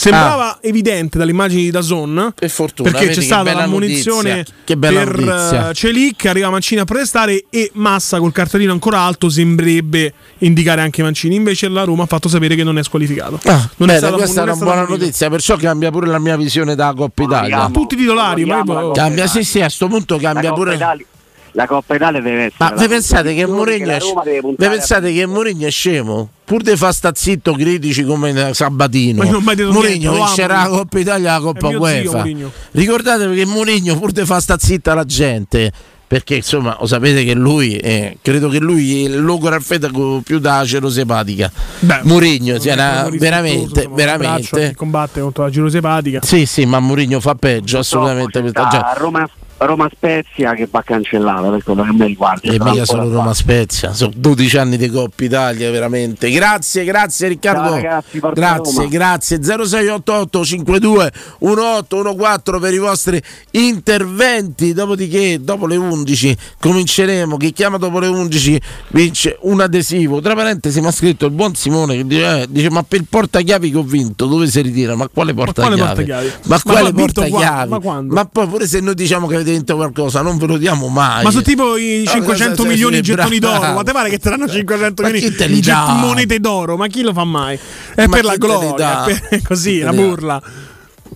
Sembrava 0.01 0.59
evidente 0.63 1.19
dalle 1.19 1.31
immagini 1.31 1.63
di 1.65 1.71
Dazon 1.71 2.33
fortuna, 2.49 2.91
perché 2.91 3.09
c'è 3.09 3.21
stata 3.21 3.53
la 3.53 3.67
munizione 3.67 4.37
notizia, 4.37 4.55
che 4.65 4.77
bella 4.79 5.05
per 5.05 5.19
notizia. 5.19 5.69
eh, 5.69 5.75
Celic, 5.75 6.25
arriva 6.25 6.49
Mancini 6.49 6.81
a 6.81 6.85
protestare 6.85 7.45
e 7.51 7.71
Massa 7.75 8.19
col 8.19 8.33
cartellino 8.33 8.73
ancora 8.73 9.01
alto 9.01 9.29
sembrerebbe 9.29 10.15
indicare 10.39 10.81
anche 10.81 11.03
Mancini. 11.03 11.35
Invece 11.35 11.69
la 11.69 11.85
Roma 11.85 12.05
ha 12.05 12.07
fatto 12.07 12.29
sapere 12.31 12.55
che 12.55 12.65
non 12.65 12.79
è 12.79 12.83
squalificato. 12.83 13.39
non 13.45 13.69
Bene, 13.77 13.99
stata- 13.99 14.15
questa 14.17 14.41
è 14.41 14.43
una 14.45 14.55
stata 14.55 14.71
buona 14.71 14.85
punito. 14.87 15.05
notizia, 15.05 15.29
perciò 15.29 15.57
cambia 15.57 15.91
pure 15.91 16.07
la 16.07 16.19
mia 16.19 16.37
visione 16.39 16.75
da 16.75 16.95
Coppa 16.97 17.23
Italia. 17.23 17.69
Tutti 17.71 17.95
i 17.95 17.99
titolari, 17.99 18.45
ma 18.47 18.63
io- 18.65 18.93
Cambia, 18.93 19.27
sì, 19.27 19.45
sì, 19.45 19.61
a 19.61 19.69
sto 19.69 19.87
punto 19.89 20.17
cambia 20.17 20.53
pure. 20.55 20.75
Italia- 20.77 21.05
la 21.53 21.67
Coppa 21.67 21.95
Italia 21.95 22.21
deve 22.21 22.45
essere... 22.45 22.55
Ma 22.59 22.71
vi 22.73 22.89
pensate 22.89 23.35
che 23.35 23.47
Mourinho 23.47 23.91
è, 23.91 23.99
Roma 23.99 24.23
deve 24.23 24.37
vi 24.37 24.41
puntare 24.43 24.69
a- 24.69 24.77
pensate 24.77 25.13
che 25.13 25.27
Mourinho 25.27 25.67
è 25.67 25.71
scemo? 25.71 26.31
Pur 26.45 26.63
di 26.63 26.77
fa 26.77 26.93
sta 26.93 27.13
zitto 27.15 27.53
critici 27.53 28.05
come 28.05 28.53
Sabatino. 28.55 29.23
Mourinho 29.23 30.13
vincerà 30.15 30.63
la 30.63 30.69
Coppa 30.69 30.99
Italia 30.99 31.31
e 31.31 31.33
la 31.35 31.41
Coppa 31.41 31.69
zio, 31.69 31.79
UEFA. 31.81 32.17
Mourinho. 32.17 32.51
Ricordatevi 32.73 33.37
che 33.37 33.47
Mourinho 33.47 33.99
pur 33.99 34.13
di 34.13 34.25
fa 34.25 34.41
sta 34.41 34.59
zitta 34.59 34.95
la 34.95 35.05
gente. 35.05 35.73
Perché 36.11 36.35
insomma, 36.35 36.77
lo 36.81 36.89
sapete 36.89 37.23
che 37.23 37.35
lui 37.35 37.77
è, 37.77 38.17
credo 38.21 38.49
che 38.49 38.59
lui 38.59 39.05
è 39.05 39.09
il 39.11 39.23
logo 39.23 39.49
raffetaco 39.49 40.23
più 40.25 40.41
da 40.41 40.65
cerosepatica. 40.67 41.53
Beh, 41.79 42.01
Mourinho 42.03 42.57
una- 42.61 43.01
proprio 43.03 43.21
veramente, 43.21 43.89
veramente. 43.89 44.75
combatte 44.75 45.21
contro 45.21 45.45
la 45.45 45.51
girosepatica. 45.51 46.19
Sì, 46.21 46.47
sì, 46.47 46.65
ma 46.67 46.81
Mourinho 46.81 47.21
fa 47.21 47.37
peggio, 47.37 47.79
assolutamente. 47.79 48.43
Da 48.43 48.69
Già, 48.69 48.95
Roma, 48.97 49.31
Roma 49.61 49.89
Spezia 49.93 50.55
che 50.55 50.69
va 50.71 50.83
cancellata 50.83 51.49
per 51.51 51.63
quello 51.63 51.83
che 51.85 51.93
me 51.93 52.07
riguarda. 52.07 52.51
E 52.51 52.59
mica 52.59 52.85
solo. 52.85 53.11
Roma 53.11 53.35
Spezia, 53.35 53.93
sono 53.93 54.13
12 54.15 54.57
anni 54.59 54.77
di 54.77 54.89
Coppa 54.89 55.25
Italia, 55.25 55.71
veramente. 55.71 56.31
Grazie, 56.31 56.85
grazie 56.85 57.29
Riccardo. 57.29 57.69
Ciao, 57.69 57.75
ragazzi, 57.75 58.21
grazie, 58.35 58.77
Roma. 58.77 58.89
grazie. 58.89 59.43
0688 59.43 60.45
52 60.45 61.13
1814 61.41 62.61
per 62.61 62.73
i 62.75 62.79
vostri 62.79 63.23
interventi. 63.53 64.73
Dopodiché, 64.73 65.41
dopo 65.43 65.67
le 65.67 65.77
11, 65.77 66.37
cominceremo. 66.59 67.37
Chi 67.37 67.53
chiama 67.53 67.77
dopo 67.77 67.99
le 67.99 68.07
11 68.07 68.61
vince 68.89 69.39
un 69.43 69.61
adesivo. 69.61 70.21
Tra 70.21 70.35
parentesi, 70.35 70.81
mi 70.81 70.87
ha 70.87 70.93
scritto 70.93 71.27
il 71.27 71.33
buon 71.33 71.55
Simone 71.55 71.97
che 71.97 72.07
dice, 72.07 72.43
eh, 72.43 72.47
dice, 72.49 72.71
Ma 72.71 72.83
per 72.83 73.01
il 73.01 73.07
portachiavi 73.09 73.71
che 73.71 73.77
ho 73.77 73.83
vinto, 73.83 74.27
dove 74.27 74.47
si 74.47 74.61
ritira? 74.61 74.95
Ma 74.95 75.09
quale 75.09 75.33
quale 75.33 75.53
portachiavi? 75.53 75.81
portachiavi? 75.81 76.27
Ma 76.45 76.57
Ma 76.57 76.63
quale 76.63 76.93
vinto 76.93 77.21
portachiavi? 77.21 77.41
quando? 77.41 77.69
Ma 77.69 77.79
quando? 77.81 78.15
Ma 78.15 78.25
poi 78.25 78.47
pure 78.47 78.67
se 78.67 78.81
noi 78.81 78.95
diciamo 78.95 79.27
che 79.27 79.35
avete 79.37 79.50
vinto 79.51 79.77
qualcosa, 79.77 80.23
non 80.23 80.39
ve 80.39 80.47
lo 80.47 80.57
diamo 80.57 80.89
mai. 80.89 81.25
Ma 81.25 81.31
sono 81.31 81.43
tipo 81.43 81.77
i 81.77 82.05
Ah, 82.07 82.11
500 82.11 82.63
sì, 82.63 82.69
milioni 82.69 82.97
di 82.97 83.03
gettoni 83.03 83.39
bravo. 83.39 83.59
d'oro. 83.59 83.73
Ma 83.75 83.83
te 83.83 83.93
pare 83.93 84.09
che 84.11 84.19
te 84.19 84.31
danno 84.31 84.49
500 84.49 85.03
Ma 85.03 85.09
milioni 85.11 85.37
di 85.47 85.61
get- 85.61 85.89
monete 85.89 86.39
d'oro? 86.41 86.77
Ma 86.77 86.87
chi 86.87 87.03
lo 87.03 87.13
fa 87.13 87.25
mai? 87.25 87.59
È 87.95 88.07
Ma 88.07 88.15
per 88.17 88.25
la 88.25 88.37
gloria, 88.37 89.05
è 89.05 89.21
per- 89.29 89.43
così, 89.43 89.81
una 89.81 89.91
dà? 89.93 89.97
burla. 89.97 90.43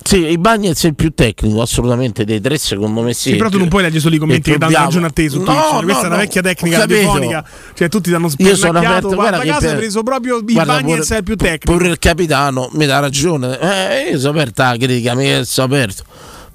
Sì, 0.03 0.17
i 0.29 0.37
Bagnets 0.37 0.83
è 0.83 0.87
il 0.87 0.93
più 0.95 1.13
tecnico, 1.15 1.61
assolutamente 1.61 2.25
dei 2.25 2.39
tre, 2.41 2.57
secondo 2.57 3.01
me 3.01 3.13
sì. 3.13 3.29
Sì, 3.31 3.35
però 3.37 3.49
tu 3.49 3.57
non 3.57 3.69
puoi 3.69 3.81
leggere 3.81 4.01
solo 4.01 4.13
i 4.15 4.17
commenti 4.19 4.51
che 4.51 4.57
danno 4.57 4.73
ragione 4.73 5.07
a 5.07 5.09
te 5.09 5.29
su 5.29 5.37
No, 5.39 5.45
Twitch. 5.45 5.71
no, 5.71 5.81
Questa 5.81 6.03
è 6.03 6.05
una 6.07 6.15
no, 6.15 6.21
vecchia 6.21 6.41
tecnica 6.41 6.77
radiofonica. 6.79 7.45
Cioè, 7.73 7.87
tutti 7.89 8.11
danno 8.11 8.25
Io 8.27 8.31
sono 8.55 8.55
spennacchiato. 8.55 8.87
aperto, 8.97 9.15
Guarda, 9.15 9.29
guarda 9.37 9.51
caso 9.53 9.65
che 9.65 9.71
hai 9.71 9.77
preso 9.77 10.03
proprio 10.03 10.37
i 10.45 10.53
Bagnets 10.53 11.11
è 11.11 11.17
il 11.17 11.23
più 11.23 11.35
tecnico. 11.37 11.71
Pure 11.77 11.87
il 11.89 11.97
capitano 11.97 12.69
mi 12.73 12.85
dà 12.85 12.99
ragione. 12.99 13.57
Eh, 13.59 14.09
io 14.11 14.19
sono 14.19 14.31
aperto 14.37 14.61
alla 14.61 14.77
critica, 14.77 15.15
mi 15.15 15.43
sono 15.45 15.65
aperto. 15.73 16.03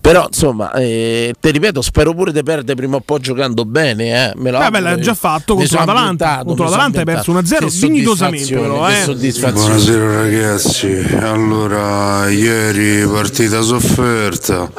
Però 0.00 0.24
insomma, 0.26 0.72
eh, 0.72 1.34
ti 1.38 1.50
ripeto, 1.50 1.82
spero 1.82 2.14
pure 2.14 2.32
di 2.32 2.42
perdere 2.42 2.74
prima 2.74 2.96
o 2.96 3.00
poi 3.00 3.20
giocando 3.20 3.64
bene. 3.66 4.30
Eh. 4.30 4.32
Me 4.36 4.50
lo 4.50 4.58
Vabbè, 4.58 4.76
auguro. 4.78 4.94
l'hai 4.94 5.02
già 5.02 5.14
fatto 5.14 5.54
contro 5.54 5.78
l'Atalanta. 5.78 6.42
Contro 6.44 6.64
l'Atalanta 6.64 6.98
hai 7.00 7.04
perso 7.04 7.32
1-0 7.32 7.36
ambientato. 7.36 7.66
Che 7.66 7.78
dignitosamente, 7.86 8.54
però, 8.54 8.90
soddisfazione, 8.90 9.60
eh. 9.60 9.84
Buonasera 9.84 10.14
ragazzi, 10.22 11.06
allora 11.20 12.28
ieri 12.30 13.06
partita 13.06 13.60
sofferta, 13.60 14.70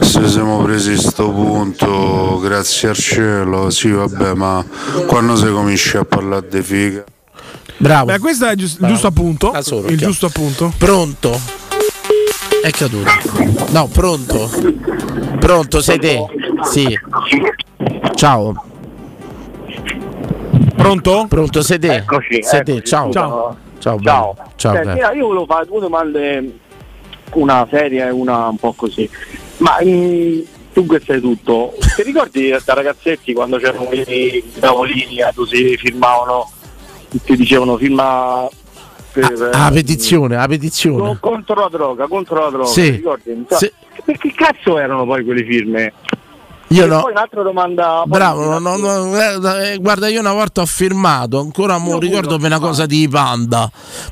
se 0.00 0.28
siamo 0.28 0.62
presi 0.64 0.96
sto 0.98 1.30
punto 1.30 2.40
grazie 2.42 2.88
al 2.88 2.96
cielo, 2.96 3.70
sì 3.70 3.90
vabbè 3.90 4.34
ma 4.34 4.64
quando 5.06 5.36
si 5.36 5.46
comincia 5.46 6.00
a 6.00 6.04
parlare 6.04 6.48
di 6.50 6.62
figa? 6.62 7.04
Bravo. 7.78 8.06
Beh, 8.06 8.18
questo 8.18 8.46
è 8.46 8.52
il 8.52 8.70
Bravo. 8.78 8.92
giusto 8.92 9.06
appunto. 9.08 9.52
Solo, 9.62 9.88
il 9.88 9.96
chiaro. 9.96 10.06
giusto 10.12 10.26
appunto. 10.26 10.72
Pronto? 10.76 11.60
È 12.62 12.70
caduto. 12.70 13.10
No, 13.72 13.88
pronto? 13.88 14.48
Pronto, 15.40 15.80
sei 15.80 15.98
te? 15.98 16.24
Sì. 16.62 16.96
Ciao. 18.14 18.64
Pronto? 20.76 21.26
Pronto, 21.28 21.62
sei 21.62 21.80
te? 21.80 21.96
Eccoci, 21.96 22.42
sei 22.44 22.62
te, 22.62 22.72
eccoci. 22.74 22.86
ciao. 22.86 23.10
Ciao. 23.10 23.56
Ciao. 23.80 24.00
Ciao. 24.00 24.36
Ciao, 24.54 24.74
Senti, 24.74 25.00
bello. 25.00 25.12
io 25.12 25.26
volevo 25.26 25.46
fare 25.46 25.66
due 25.66 25.80
domande, 25.80 26.58
una 27.32 27.66
seria 27.68 28.06
e 28.06 28.10
una 28.10 28.46
un 28.46 28.56
po' 28.56 28.74
così. 28.74 29.10
Ma 29.56 29.78
mm, 29.82 30.38
tu 30.72 30.86
che 30.86 31.02
sai 31.04 31.20
tutto, 31.20 31.74
ti 31.96 32.02
ricordi 32.04 32.50
da 32.64 32.74
ragazzetti 32.74 33.32
quando 33.32 33.56
c'erano 33.58 33.88
i 33.90 34.52
tavolini 34.60 35.20
a 35.20 35.32
dove 35.34 35.48
si 35.48 35.76
firmavano, 35.76 36.48
ti 37.24 37.34
dicevano 37.34 37.76
firma 37.76 38.48
per, 39.12 39.50
Ah, 39.52 39.70
petizione, 39.70 40.36
la 40.36 40.46
petizione. 40.48 41.18
co- 41.18 41.30
contro 41.30 41.54
la 41.60 41.68
droga, 41.70 42.06
contro 42.06 42.40
la 42.42 42.48
droga, 42.50 42.66
Sì. 42.66 42.90
ricordi? 42.90 43.44
Sì. 43.50 43.70
Perché 44.04 44.32
cazzo 44.34 44.78
erano 44.78 45.04
poi 45.04 45.24
quelle 45.24 45.44
firme? 45.44 45.92
Io 46.72 46.84
e 46.84 46.86
no. 46.88 47.00
poi 47.02 47.10
un'altra 47.12 47.42
domanda. 47.42 48.02
Bravo, 48.06 48.58
no, 48.58 48.76
no, 48.76 49.08
guarda, 49.08 49.62
eh, 49.70 49.76
guarda, 49.78 50.08
io 50.08 50.20
una 50.20 50.32
volta 50.32 50.60
ho 50.62 50.66
firmato, 50.66 51.38
ancora 51.40 51.78
mo 51.78 51.98
ricordo 51.98 52.36
per 52.38 52.46
una 52.46 52.58
cosa 52.60 52.86
di 52.86 53.08
Panda. 53.08 53.70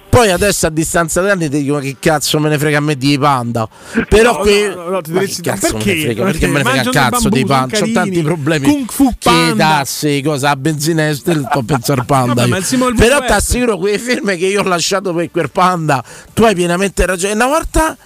Poi 0.09 0.31
adesso 0.31 0.67
a 0.67 0.71
distanza 0.71 1.23
di 1.23 1.31
anni 1.31 1.49
ti 1.49 1.63
dico 1.63 1.75
ma 1.75 1.81
che 1.81 1.97
cazzo 2.01 2.39
me 2.41 2.49
ne 2.49 2.59
frega 2.59 2.79
a 2.79 2.81
me 2.81 2.97
di 2.97 3.17
Panda. 3.19 3.69
Però 4.09 4.33
No, 4.33 4.39
qui 4.39 4.69
no, 4.69 4.89
no, 4.89 5.01
ti 5.01 5.13
Ma 5.13 5.21
che 5.21 5.37
cazzo 5.43 5.73
perché? 5.77 5.95
me 5.95 5.95
ne 5.95 6.01
frega? 6.03 6.25
Perché 6.25 6.39
Perché 6.41 6.47
me 6.49 6.63
ne 6.63 6.65
frega 6.65 6.91
a 6.91 6.93
cazzo 7.11 7.29
di 7.29 7.45
bambù, 7.45 7.47
Panda? 7.61 7.77
sono 7.77 7.87
C'ho 7.87 7.93
tanti 7.93 8.23
problemi. 8.23 8.67
Kung 8.67 8.91
Fu 8.91 9.09
Che 9.11 9.17
Panda. 9.23 9.67
tasse, 9.69 10.23
cosa 10.23 10.51
a 10.51 10.57
benzina 10.57 11.09
e 11.09 11.15
sto 11.15 11.31
a 11.31 11.63
pensare 11.65 12.05
Panda. 12.05 12.47
Vabbè, 12.47 12.95
Però 12.97 13.21
ti 13.25 13.33
assicuro 13.33 13.79
quelle 13.79 13.99
firme 13.99 14.37
che 14.37 14.47
io 14.47 14.61
ho 14.61 14.65
lasciato 14.65 15.15
per 15.15 15.31
quel 15.31 15.51
Panda, 15.51 16.03
tu 16.35 16.43
hai 16.43 16.55
pienamente 16.55 17.07
ragione. 17.07 17.33
Una 17.35 17.47
volta, 17.47 17.97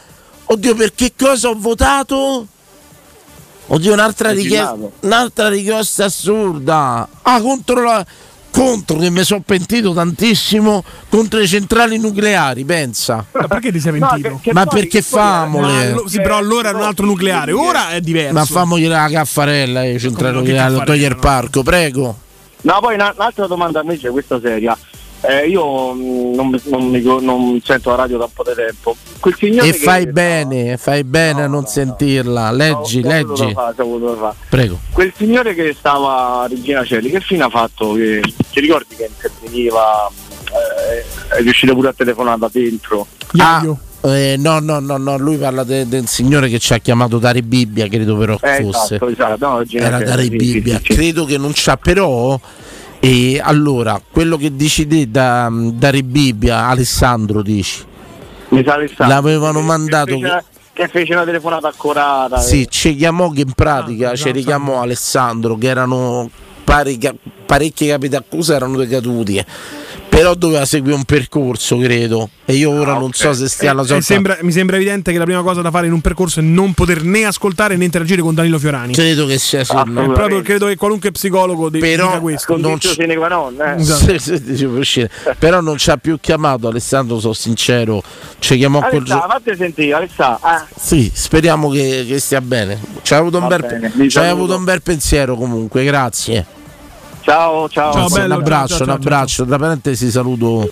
oddio, 0.44 0.74
per 0.74 0.94
che 0.94 1.12
cosa 1.18 1.48
ho 1.48 1.56
votato? 1.58 2.46
Oddio, 3.66 3.92
un'altra 3.92 4.30
richiesta, 4.30 4.76
un'altra 5.00 5.48
richiesta 5.48 6.04
assurda. 6.04 7.08
Ah, 7.22 7.40
contro 7.40 7.82
la. 7.82 8.06
Contro 8.50 8.98
che 8.98 9.10
mi 9.10 9.24
sono 9.24 9.40
pentito 9.44 9.92
tantissimo 9.92 10.84
contro 11.08 11.40
le 11.40 11.46
centrali 11.48 11.98
nucleari, 11.98 12.64
pensa. 12.64 13.24
Ma 13.32 13.48
perché 13.48 13.72
ti 13.72 13.80
sei 13.80 13.98
pentito? 13.98 14.40
Ma 14.52 14.64
perché 14.64 14.98
Ma 14.98 15.04
famole? 15.04 15.86
allo- 15.88 16.06
sì, 16.06 16.18
però 16.20 16.36
allora 16.36 16.68
era 16.68 16.78
un 16.78 16.84
altro 16.84 17.04
nucleare, 17.04 17.50
ora 17.50 17.90
è 17.90 18.00
diverso. 18.00 18.32
Ma 18.32 18.44
famogli 18.44 18.86
la 18.86 19.08
caffarella, 19.10 19.82
che 19.82 19.98
nucleare, 20.02 20.42
caffarella, 20.44 20.84
togliere 20.84 21.14
il 21.14 21.20
parco, 21.20 21.64
prego. 21.64 22.16
No, 22.60 22.78
poi 22.80 22.94
una- 22.94 23.12
un'altra 23.16 23.48
domanda 23.48 23.80
invece, 23.80 24.10
questa 24.10 24.38
seria. 24.40 24.78
Eh, 25.26 25.48
io 25.48 25.94
mm, 25.94 26.34
non, 26.34 26.48
mi- 26.48 26.60
non 26.64 26.88
mi- 26.90 27.02
non 27.02 27.60
sento 27.64 27.90
la 27.90 27.96
radio 27.96 28.18
da 28.18 28.24
un 28.24 28.30
po' 28.32 28.42
di 28.46 28.52
tempo. 28.54 28.94
Quel 29.20 29.34
signore 29.38 29.68
E 29.68 29.72
che 29.72 29.78
fai 29.78 30.06
bene, 30.06 30.76
fai 30.76 31.02
bene 31.04 31.42
a 31.44 31.46
non 31.46 31.66
sentirla. 31.66 32.50
Leggi, 32.50 33.02
leggi. 33.02 33.52
fare. 33.52 33.74
Prego. 34.50 34.78
Quel 34.92 35.12
signore 35.16 35.54
che 35.54 35.74
stava 35.78 36.42
a 36.42 36.46
Regina 36.46 36.84
Celli, 36.84 37.10
che 37.10 37.20
fine 37.20 37.44
ha 37.44 37.48
fatto? 37.48 37.94
Che, 37.94 38.20
ti 38.50 38.60
ricordi 38.60 38.94
che 38.96 39.08
interveniva? 39.08 40.10
eh, 40.54 41.36
è 41.38 41.40
riuscito 41.42 41.74
pure 41.74 41.88
a 41.88 41.92
telefonare 41.92 42.38
da 42.38 42.48
dentro. 42.52 43.06
Ah, 43.38 43.64
eh, 44.02 44.36
no, 44.38 44.58
no, 44.60 44.78
no, 44.78 44.96
no, 44.98 45.16
lui 45.18 45.36
parla 45.36 45.64
de- 45.64 45.88
del 45.88 46.06
signore 46.06 46.48
che 46.48 46.58
ci 46.58 46.72
ha 46.74 46.78
chiamato 46.78 47.18
Dare 47.18 47.42
Bibbia, 47.42 47.88
credo 47.88 48.16
però 48.16 48.38
Eh, 48.40 48.62
fosse. 48.62 48.94
esatto, 48.96 49.08
esatto. 49.08 49.46
No, 49.48 49.62
Era 49.72 49.98
Dare 49.98 50.22
sì, 50.24 50.28
sì, 50.30 50.36
Bibbia, 50.36 50.76
sì, 50.78 50.84
sì. 50.84 50.94
credo 50.94 51.24
che 51.24 51.38
non 51.38 51.50
c'ha 51.54 51.76
però. 51.76 52.38
E 53.04 53.38
allora, 53.38 54.00
quello 54.10 54.38
che 54.38 54.56
dici 54.56 54.86
te 54.86 55.10
da 55.10 55.50
Dare 55.52 56.02
Bibbia, 56.02 56.68
Alessandro 56.68 57.42
dici. 57.42 57.84
Mi 58.48 58.64
sa 58.64 58.72
Alessandro. 58.74 59.14
L'avevano 59.14 59.60
mandato 59.60 60.16
Che 60.16 60.20
fece, 60.22 60.44
che 60.72 60.88
fece 60.88 61.12
una 61.12 61.24
telefonata 61.24 61.68
accurata. 61.68 62.38
Sì, 62.38 62.62
eh. 62.62 62.66
ci 62.70 62.96
chiamò 62.96 63.28
che 63.28 63.42
in 63.42 63.52
pratica 63.52 64.12
Ah, 64.12 64.16
ci 64.16 64.30
richiamò 64.30 64.80
Alessandro 64.80 65.56
che 65.58 65.66
erano 65.68 66.30
pari 66.64 66.96
ca- 66.96 67.14
parecchi 67.44 67.88
capi 67.88 68.08
d'accusa 68.08 68.54
erano 68.54 68.78
decaduti. 68.78 69.36
eh. 69.36 69.44
Però 70.14 70.34
doveva 70.34 70.64
seguire 70.64 70.94
un 70.94 71.02
percorso, 71.04 71.76
credo. 71.78 72.28
E 72.44 72.52
io 72.54 72.70
ora 72.70 72.92
non 72.94 73.12
so 73.12 73.32
se 73.32 73.48
stia 73.48 73.72
alla 73.72 73.82
E 73.82 73.86
sorta. 73.86 74.02
sembra- 74.04 74.38
mi 74.42 74.52
sembra 74.52 74.76
evidente 74.76 75.10
che 75.10 75.18
la 75.18 75.24
prima 75.24 75.42
cosa 75.42 75.60
da 75.60 75.72
fare 75.72 75.88
in 75.88 75.92
un 75.92 76.00
percorso 76.00 76.38
è 76.38 76.42
non 76.44 76.72
poter 76.72 77.02
né 77.02 77.24
ascoltare 77.24 77.76
né 77.76 77.84
interagire 77.84 78.22
con 78.22 78.32
Danilo 78.32 78.60
Fiorani. 78.60 78.92
Credo 78.92 79.26
che 79.26 79.38
sia 79.38 79.64
sì, 79.64 79.74
no. 79.86 80.12
proprio 80.12 80.40
credo 80.42 80.66
che 80.66 80.76
qualunque 80.76 81.10
psicologo 81.10 81.68
de- 81.68 81.80
Però 81.80 82.06
dica 82.06 82.20
questo. 82.20 82.56
non 82.56 82.78
c- 82.78 82.90
sine 82.92 83.16
qua 83.16 83.26
non, 83.26 83.56
eh. 83.60 83.74
Uscire. 84.78 85.10
Però 85.36 85.60
non 85.60 85.78
ci 85.78 85.90
ha 85.90 85.96
più 85.96 86.18
chiamato 86.20 86.68
Alessandro, 86.68 87.18
sono 87.18 87.32
sincero. 87.32 88.00
Ci 88.38 88.56
chiamò 88.56 88.78
quel 88.80 88.98
Alessà, 89.00 89.14
giorno. 89.16 89.32
fate 89.32 89.56
sentire, 89.56 89.92
Alessà. 89.94 90.38
Ah, 90.40 90.66
Sì, 90.76 91.10
speriamo 91.12 91.68
che, 91.70 92.04
che 92.06 92.20
stia 92.20 92.40
bene. 92.40 92.78
Ci 93.02 93.14
hai 93.14 93.18
avuto, 93.18 93.38
un 93.38 93.48
bel, 93.48 93.60
bene, 93.62 94.28
avuto 94.30 94.56
un 94.56 94.62
bel 94.64 94.80
pensiero 94.80 95.34
comunque, 95.34 95.82
grazie. 95.84 96.62
Ciao, 97.24 97.68
ciao. 97.68 97.92
Grazie, 97.92 98.22
un 98.22 98.32
abbraccio, 98.32 98.82
un 98.84 98.90
abbraccio. 98.90 99.44
Tra 99.46 99.58
parentesi 99.58 100.10
saluto 100.10 100.70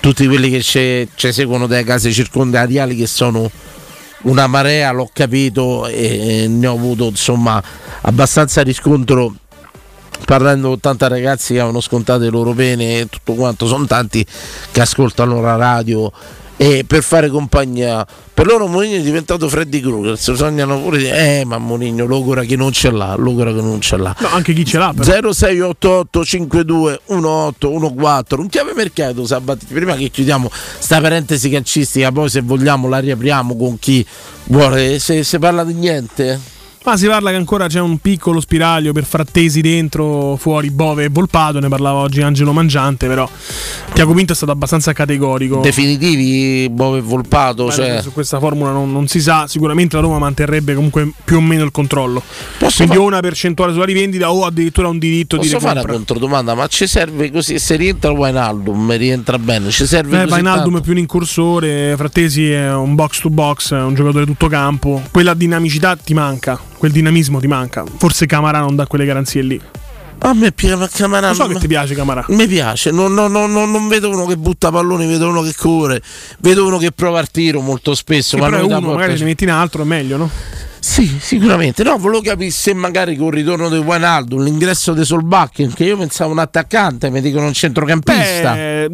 tutti 0.00 0.26
quelli 0.26 0.50
che 0.50 0.62
ci 1.14 1.32
seguono 1.32 1.66
dalle 1.66 1.84
case 1.84 2.12
circondariali 2.12 2.96
che 2.96 3.06
sono 3.06 3.50
una 4.22 4.46
marea, 4.46 4.90
l'ho 4.92 5.08
capito 5.12 5.86
e 5.86 6.46
ne 6.48 6.66
ho 6.66 6.74
avuto 6.74 7.06
insomma 7.06 7.62
abbastanza 8.02 8.62
riscontro 8.62 9.34
parlando 10.24 10.68
con 10.68 10.80
tanti 10.80 11.08
ragazzi 11.08 11.52
che 11.54 11.60
avevano 11.60 11.80
scontato 11.80 12.20
le 12.20 12.28
loro 12.28 12.52
pene 12.52 13.00
e 13.00 13.06
tutto 13.08 13.34
quanto, 13.34 13.66
sono 13.66 13.86
tanti 13.86 14.24
che 14.70 14.80
ascoltano 14.80 15.40
la 15.40 15.56
radio 15.56 16.12
e 16.62 16.84
per 16.86 17.02
fare 17.02 17.30
compagnia 17.30 18.06
per 18.34 18.44
loro 18.44 18.66
Mourinho 18.66 18.96
è 18.96 19.00
diventato 19.00 19.48
Freddy 19.48 19.80
Krueger 19.80 20.18
si 20.18 20.36
sognano 20.36 20.78
pure 20.82 20.98
di 20.98 21.06
eh 21.08 21.42
ma 21.46 21.56
Mourinho 21.56 22.04
logora 22.04 22.42
che 22.42 22.54
non 22.54 22.70
ce 22.70 22.90
l'ha 22.90 23.14
logora 23.16 23.50
che 23.50 23.62
non 23.62 23.80
ce 23.80 23.96
l'ha 23.96 24.14
No, 24.20 24.28
anche 24.28 24.52
chi 24.52 24.66
ce 24.66 24.76
l'ha. 24.76 24.92
però. 24.94 25.32
0688 25.32 26.22
52 26.22 27.00
1814 27.06 28.40
un 28.42 28.48
chiave 28.48 28.74
mercato 28.74 29.24
Sabati 29.24 29.64
prima 29.64 29.94
che 29.96 30.10
chiudiamo 30.10 30.50
sta 30.52 31.00
parentesi 31.00 31.48
calcistica 31.48 32.12
poi 32.12 32.28
se 32.28 32.42
vogliamo 32.42 32.88
la 32.88 32.98
riapriamo 32.98 33.56
con 33.56 33.78
chi 33.78 34.04
vuole 34.44 34.98
se, 34.98 35.24
se 35.24 35.38
parla 35.38 35.64
di 35.64 35.72
niente 35.72 36.38
Ma 36.82 36.96
si 36.96 37.06
parla 37.06 37.28
che 37.28 37.36
ancora 37.36 37.66
c'è 37.66 37.78
un 37.78 37.98
piccolo 37.98 38.40
spiraglio 38.40 38.92
per 38.92 39.04
frattesi 39.04 39.60
dentro, 39.60 40.36
fuori 40.36 40.70
Bove 40.70 41.04
e 41.04 41.08
Volpato, 41.10 41.60
ne 41.60 41.68
parlava 41.68 41.98
oggi 41.98 42.22
Angelo 42.22 42.52
Mangiante, 42.54 43.06
però 43.06 43.28
Tiago 43.92 44.14
Pinto 44.14 44.32
è 44.32 44.34
stato 44.34 44.50
abbastanza 44.50 44.94
categorico. 44.94 45.60
definitivi 45.60 46.70
Bove 46.70 46.98
e 46.98 47.00
Volpato 47.02 47.66
Ma 47.66 47.72
cioè, 47.72 48.00
Su 48.00 48.12
questa 48.12 48.38
formula 48.38 48.70
non, 48.70 48.90
non 48.90 49.06
si 49.08 49.20
sa, 49.20 49.46
sicuramente 49.46 49.96
la 49.96 50.02
Roma 50.02 50.18
manterrebbe 50.18 50.74
comunque 50.74 51.12
più 51.22 51.36
o 51.36 51.40
meno 51.42 51.64
il 51.64 51.70
controllo. 51.70 52.22
Quindi 52.74 52.96
o 52.96 53.02
una 53.02 53.20
percentuale 53.20 53.72
sulla 53.72 53.84
rivendita 53.84 54.32
o 54.32 54.46
addirittura 54.46 54.88
un 54.88 54.98
diritto 54.98 55.36
di 55.36 55.48
posso 55.48 55.60
fare 55.60 55.80
una 55.80 55.92
controdomanda 55.92 56.54
ma 56.54 56.66
ci 56.66 56.86
serve 56.86 57.30
così 57.30 57.58
se 57.58 57.76
rientra 57.76 58.10
Wijnaldum 58.10 58.96
rientra 58.96 59.38
bene 59.38 59.70
ci 59.70 59.84
serve 59.84 60.16
Eh, 60.16 60.22
così 60.22 60.32
Wijnaldum 60.34 60.64
tanto? 60.64 60.78
è 60.78 60.80
più 60.80 60.92
un 60.92 60.98
incursore, 60.98 61.94
Frattesi 61.96 62.50
è 62.50 62.72
un 62.72 62.94
box 62.94 63.20
to 63.20 63.28
box, 63.28 63.74
è 63.74 63.82
un 63.82 63.94
giocatore 63.94 64.24
tutto 64.24 64.48
campo. 64.48 65.02
Quella 65.10 65.34
dinamicità 65.34 65.94
ti 65.96 66.14
manca, 66.14 66.58
quel 66.80 66.92
dinamismo 66.92 67.38
ti 67.40 67.46
manca. 67.46 67.84
Forse 67.98 68.24
Camara 68.24 68.60
non 68.60 68.74
dà 68.74 68.86
quelle 68.86 69.04
garanzie 69.04 69.42
lì. 69.42 69.60
a 70.22 70.32
me 70.32 70.50
piace 70.50 70.88
Camarà 70.96 71.28
Lo 71.28 71.34
so 71.34 71.46
che 71.46 71.58
ti 71.58 71.66
piace 71.66 71.94
Camara. 71.94 72.24
Mi 72.28 72.46
piace, 72.46 72.90
non, 72.90 73.12
non- 73.12 73.30
non- 73.30 73.52
non- 73.52 73.86
vedo 73.88 74.08
uno 74.08 74.24
che 74.24 74.38
butta 74.38 74.70
palloni, 74.70 75.06
vedo 75.06 75.28
uno 75.28 75.42
che 75.42 75.52
corre, 75.54 76.00
vedo 76.38 76.66
uno 76.66 76.78
che 76.78 76.90
prova 76.90 77.20
il 77.20 77.30
tiro 77.30 77.60
molto 77.60 77.94
spesso. 77.94 78.36
Sì, 78.36 78.42
ma 78.42 78.48
però 78.48 78.64
uno, 78.64 78.80
magari 78.94 79.18
ne 79.18 79.24
metti 79.26 79.44
in 79.44 79.50
altro 79.50 79.82
è 79.82 79.84
meglio, 79.84 80.16
no? 80.16 80.30
Sì, 80.78 81.18
sicuramente. 81.20 81.82
No, 81.82 81.98
volevo 81.98 82.22
capire 82.22 82.50
se 82.50 82.72
magari 82.72 83.14
con 83.14 83.26
il 83.26 83.32
ritorno 83.34 83.68
di 83.68 83.76
Wijnaldum, 83.76 84.42
l'ingresso 84.42 84.94
di 84.94 85.04
Solbakken, 85.04 85.74
che 85.74 85.84
io 85.84 85.98
pensavo 85.98 86.32
un 86.32 86.38
attaccante, 86.38 87.10
mi 87.10 87.20
dicono 87.20 87.44
un 87.44 87.52
centrocampista. 87.52 88.54
Beh, 88.54 88.90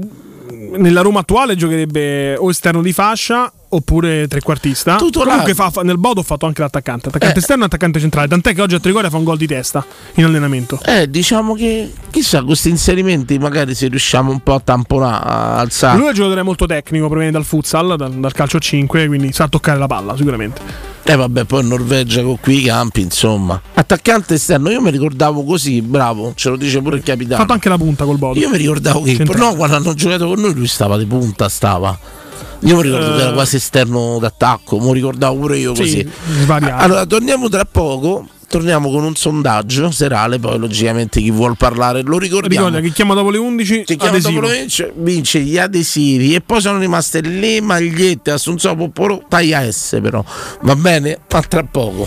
nella 0.79 1.03
Roma 1.03 1.21
attuale 1.21 1.55
giocherebbe 1.55 2.35
o 2.37 2.51
esterno 2.51 2.83
di 2.83 2.93
fascia 2.93 3.51
oppure 3.69 4.27
trequartista. 4.29 4.97
Tutto 4.97 5.23
Comunque 5.23 5.55
fa, 5.55 5.71
fa- 5.71 5.83
nel 5.83 5.99
Bodo 5.99 6.21
ho 6.21 6.23
fatto 6.23 6.47
anche 6.47 6.61
l'attaccante, 6.63 7.09
attaccante 7.09 7.37
Eh. 7.37 7.39
esterno 7.39 7.63
e 7.65 7.67
attaccante 7.67 8.01
centrale. 8.01 8.29
Tant'è 8.29 8.55
che 8.55 8.63
oggi 8.63 8.75
a 8.75 8.81
Trigoria 8.81 9.11
fa 9.11 9.17
un 9.17 9.25
gol 9.25 9.37
di 9.37 9.47
testa 9.47 9.85
in 10.15 10.25
allenamento. 10.25 10.79
Eh, 10.85 11.09
diciamo 11.11 11.55
che 11.55 11.93
chissà, 12.11 12.43
questi 12.43 12.69
inserimenti 12.71 13.39
magari 13.39 13.75
se 13.75 13.89
riusciamo 13.89 14.31
un 14.31 14.41
po' 14.41 14.55
a 14.55 14.61
tamponare, 14.61 15.25
a 15.29 15.57
alzare. 15.59 15.97
Lui 15.97 16.07
è 16.07 16.09
un 16.11 16.15
giocatore 16.15 16.43
molto 16.43 16.67
tecnico, 16.67 17.09
proviene 17.09 17.33
dal 17.33 17.45
futsal, 17.45 17.97
dal, 17.97 18.13
dal 18.13 18.33
calcio 18.33 18.57
a 18.59 18.61
5, 18.61 19.07
quindi 19.07 19.33
sa 19.33 19.49
toccare 19.49 19.79
la 19.79 19.87
palla 19.87 20.17
sicuramente. 20.17 20.95
Eh 21.09 21.15
vabbè, 21.15 21.45
poi 21.45 21.65
Norvegia 21.65 22.23
con 22.23 22.41
qui 22.41 22.63
i 22.63 22.65
campi, 22.65 23.01
insomma. 23.01 23.61
Attaccante 23.75 24.35
esterno, 24.35 24.71
io 24.71 24.81
mi 24.81 24.91
ricordavo 24.91 25.45
così, 25.45 25.81
bravo, 25.81 26.33
ce 26.35 26.49
lo 26.51 26.57
dice 26.57 26.83
pure 26.83 26.97
il 26.97 27.03
Ha 27.03 27.05
capitano. 27.05 27.37
fatto 27.37 27.53
anche 27.53 27.69
la 27.69 27.77
punta 27.79 28.05
col 28.05 28.19
Bodo. 28.19 28.41
Io 28.41 28.49
mi 28.51 28.57
ricordavo 28.57 29.03
che 29.03 29.15
Centrale. 29.15 29.39
no, 29.39 29.55
quando 29.55 29.77
hanno 29.77 29.95
giocato 29.95 30.27
con 30.27 30.41
noi 30.41 30.53
lui 30.55 30.67
stava 30.67 30.97
di 30.99 31.07
punta, 31.07 31.49
stava. 31.49 31.97
Io 32.61 32.77
mi 32.77 32.83
ricordo 32.83 33.15
che 33.15 33.21
era 33.21 33.31
Eh. 33.31 33.35
quasi 33.35 33.57
esterno 33.57 34.19
d'attacco, 34.21 34.79
mi 34.81 34.93
ricordavo 34.93 35.37
pure 35.39 35.59
io 35.59 35.75
Sì, 35.75 35.81
così. 35.83 36.09
svariato. 36.43 36.83
Allora, 36.85 37.05
torniamo 37.07 37.49
tra 37.49 37.65
poco. 37.65 38.29
Torniamo 38.49 38.89
con 38.93 39.03
un 39.03 39.17
sondaggio 39.17 39.91
serale, 39.91 40.39
poi 40.39 40.57
logicamente 40.57 41.21
chi 41.21 41.33
vuol 41.33 41.57
parlare 41.57 42.03
lo 42.03 42.17
ricordiamo. 42.17 42.67
Ricorda 42.67 42.87
che 42.87 42.95
chiama 42.95 43.13
dopo 43.15 43.31
le 43.31 43.39
11 43.39 43.83
Chi 43.85 43.97
chiama 43.97 44.13
adesivo. 44.19 44.41
dopo 44.41 44.53
lo 44.53 44.59
vince, 44.61 44.93
vince 44.97 45.41
gli 45.41 45.59
adesivi 45.59 46.33
e 46.33 46.41
poi 46.43 46.61
sono 46.61 46.79
rimaste 46.79 47.21
le 47.23 47.61
magliette 47.61 48.31
Assunzio 48.31 48.77
Popporo 48.77 49.25
taglia 49.29 49.69
S 49.69 49.99
però. 50.01 50.25
Va 50.63 50.77
bene? 50.77 51.19
A 51.29 51.43
tra 51.43 51.65
poco. 51.65 52.07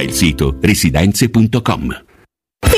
il 0.00 0.12
sito 0.12 0.56
residenze.com. 0.60 2.13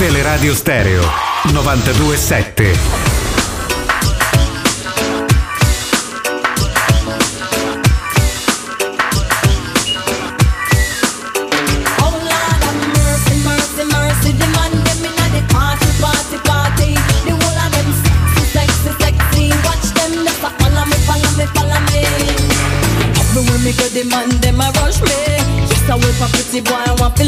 Teleradio 0.00 0.54
Stereo 0.54 1.02
927. 1.52 2.72
Mercy, 12.96 13.34
mercy, 13.44 13.84
mercy, 13.92 14.32
the 14.32 14.46
man 14.56 14.72
them 14.72 15.04
inna 15.04 15.26
the 15.36 15.44
party, 15.52 15.84
party, 16.00 16.38
party. 16.48 16.96
The 17.28 17.36
whole 17.36 17.60
of 17.60 17.68
them 17.68 17.92
sexy, 18.00 18.40
sexy, 18.56 18.90
sexy. 19.04 19.52
Watch 19.68 19.92
them 19.92 20.24
just 20.24 20.40
a 20.40 20.48
follow 20.48 20.84
me, 23.60 23.72
go, 23.76 23.84
the 23.92 24.04
man 24.08 24.30
them 24.40 24.60
a 24.60 24.72
rush 24.80 25.00
me. 25.02 25.12
Yes, 25.68 25.90
I 25.90 25.94
will 25.94 26.12
for 26.16 26.28
pretty 26.32 26.60
boy, 26.62 26.72
I 26.72 26.96
want 26.98 27.16
to 27.16 27.24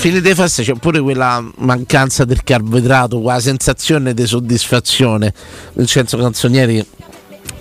Fine 0.00 0.22
dei 0.22 0.34
feste 0.34 0.62
c'è 0.62 0.72
pure 0.76 0.98
quella 0.98 1.46
mancanza 1.58 2.24
del 2.24 2.42
carboidrato, 2.42 3.20
quella 3.20 3.38
sensazione 3.38 4.14
di 4.14 4.26
soddisfazione. 4.26 5.34
Vincenzo 5.74 6.16
Canzonieri 6.16 6.82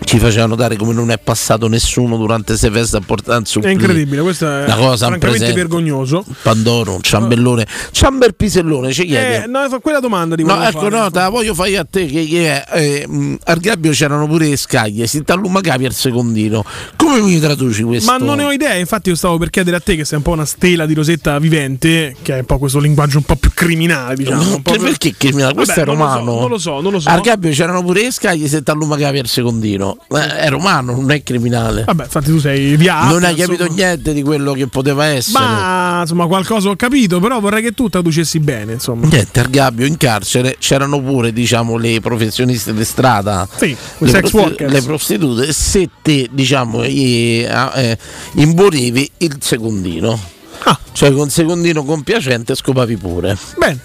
ci 0.09 0.17
faceva 0.17 0.47
notare 0.47 0.75
come 0.75 0.91
non 0.91 1.11
è 1.11 1.19
passato 1.19 1.67
nessuno 1.67 2.17
durante 2.17 2.57
sei 2.57 2.71
feste 2.71 2.97
a 2.97 2.99
portare 2.99 3.45
su 3.45 3.59
È 3.59 3.69
incredibile, 3.69 4.23
questo 4.23 4.47
è 4.49 4.63
Una 4.63 4.75
cosa 4.75 5.05
francamente 5.05 5.53
vergognoso. 5.53 6.25
Pandoro, 6.41 6.95
un 6.95 7.01
ciambellone, 7.01 7.67
ciamber 7.91 8.31
pisellone, 8.31 8.91
ci 8.91 9.05
chiede. 9.05 9.43
Eh, 9.43 9.47
no, 9.47 9.69
fa 9.69 9.77
quella 9.77 9.99
domanda 9.99 10.33
di 10.33 10.43
No, 10.43 10.63
ecco, 10.63 10.79
fare. 10.79 10.97
no, 10.97 11.11
te 11.11 11.19
la 11.19 11.29
voglio 11.29 11.53
fare 11.53 11.77
a 11.77 11.85
te 11.87 12.07
che, 12.07 12.25
che 12.25 12.63
è, 12.63 12.65
eh, 13.03 13.07
mh, 13.07 13.37
al 13.43 13.59
gabbio 13.59 13.91
c'erano 13.91 14.25
pure 14.25 14.47
le 14.47 14.57
scaglie, 14.57 15.05
si 15.05 15.21
talluma 15.23 15.61
capi 15.61 15.85
al 15.85 15.93
secondino. 15.93 16.65
Come 16.95 17.21
mi 17.21 17.39
traduci 17.39 17.83
questo? 17.83 18.09
Ma 18.11 18.17
non 18.17 18.37
ne 18.37 18.45
ho 18.45 18.51
idea, 18.51 18.73
infatti 18.77 19.09
io 19.09 19.15
stavo 19.15 19.37
per 19.37 19.51
chiedere 19.51 19.75
a 19.75 19.79
te 19.79 19.95
che 19.95 20.05
sei 20.05 20.17
un 20.17 20.23
po' 20.23 20.31
una 20.31 20.45
stela 20.45 20.87
di 20.87 20.95
rosetta 20.95 21.37
vivente, 21.37 22.15
che 22.23 22.33
è 22.35 22.39
un 22.39 22.45
po' 22.45 22.57
questo 22.57 22.79
linguaggio 22.79 23.17
un 23.17 23.25
po' 23.25 23.35
più 23.35 23.51
criminale, 23.53 24.15
diciamo. 24.15 24.41
un 24.55 24.61
po' 24.63 24.71
Per- 24.71 24.81
perché 24.81 25.13
criminale? 25.15 25.53
Questo 25.53 25.75
Vabbè, 25.75 25.91
è 25.91 25.95
non 25.95 25.97
lo 25.99 26.07
so, 26.09 26.15
romano. 26.17 26.39
Non 26.39 26.49
lo 26.49 26.57
so, 26.57 26.81
non 26.81 26.91
lo 26.93 26.99
so. 26.99 27.09
Al 27.09 27.21
gabbio 27.21 27.51
c'erano 27.51 27.83
pure 27.83 28.01
le 28.01 28.11
scaglie, 28.11 28.47
si 28.47 28.63
talluma 28.63 28.97
capi 28.97 29.19
al 29.19 29.27
secondino. 29.27 29.97
Eh, 30.11 30.35
è 30.37 30.49
romano, 30.49 30.93
non 30.95 31.11
è 31.11 31.21
criminale. 31.21 31.83
Vabbè, 31.83 32.03
infatti 32.05 32.31
tu 32.31 32.39
sei 32.39 32.75
via. 32.77 33.07
non 33.09 33.23
hai 33.23 33.31
insomma. 33.37 33.57
capito 33.57 33.73
niente 33.73 34.13
di 34.13 34.23
quello 34.23 34.53
che 34.53 34.67
poteva 34.67 35.05
essere. 35.05 35.43
Ma 35.43 35.99
insomma, 36.01 36.25
qualcosa 36.27 36.69
ho 36.69 36.75
capito, 36.75 37.19
però 37.19 37.39
vorrei 37.39 37.61
che 37.61 37.73
tu 37.73 37.89
traducessi 37.89 38.39
bene, 38.39 38.73
insomma. 38.73 39.07
Niente, 39.07 39.39
al 39.39 39.49
gabbio 39.49 39.85
in 39.85 39.97
carcere 39.97 40.55
c'erano 40.59 40.99
pure 41.01 41.31
diciamo 41.31 41.77
le 41.77 41.99
professioniste 41.99 42.73
di 42.73 42.83
strada, 42.85 43.47
Sì, 43.57 43.75
le, 43.99 44.09
sex 44.09 44.31
workers. 44.33 44.71
le 44.71 44.81
prostitute. 44.81 45.53
Se 45.53 45.89
te 46.01 46.27
diciamo 46.31 46.83
gli, 46.85 47.43
eh, 47.47 47.97
imbonivi 48.35 49.09
il 49.17 49.37
secondino, 49.39 50.19
Ah. 50.63 50.77
cioè 50.91 51.11
con 51.13 51.29
secondino 51.29 51.83
compiacente 51.83 52.55
scopavi 52.55 52.97
pure. 52.97 53.37
Bene. 53.57 53.79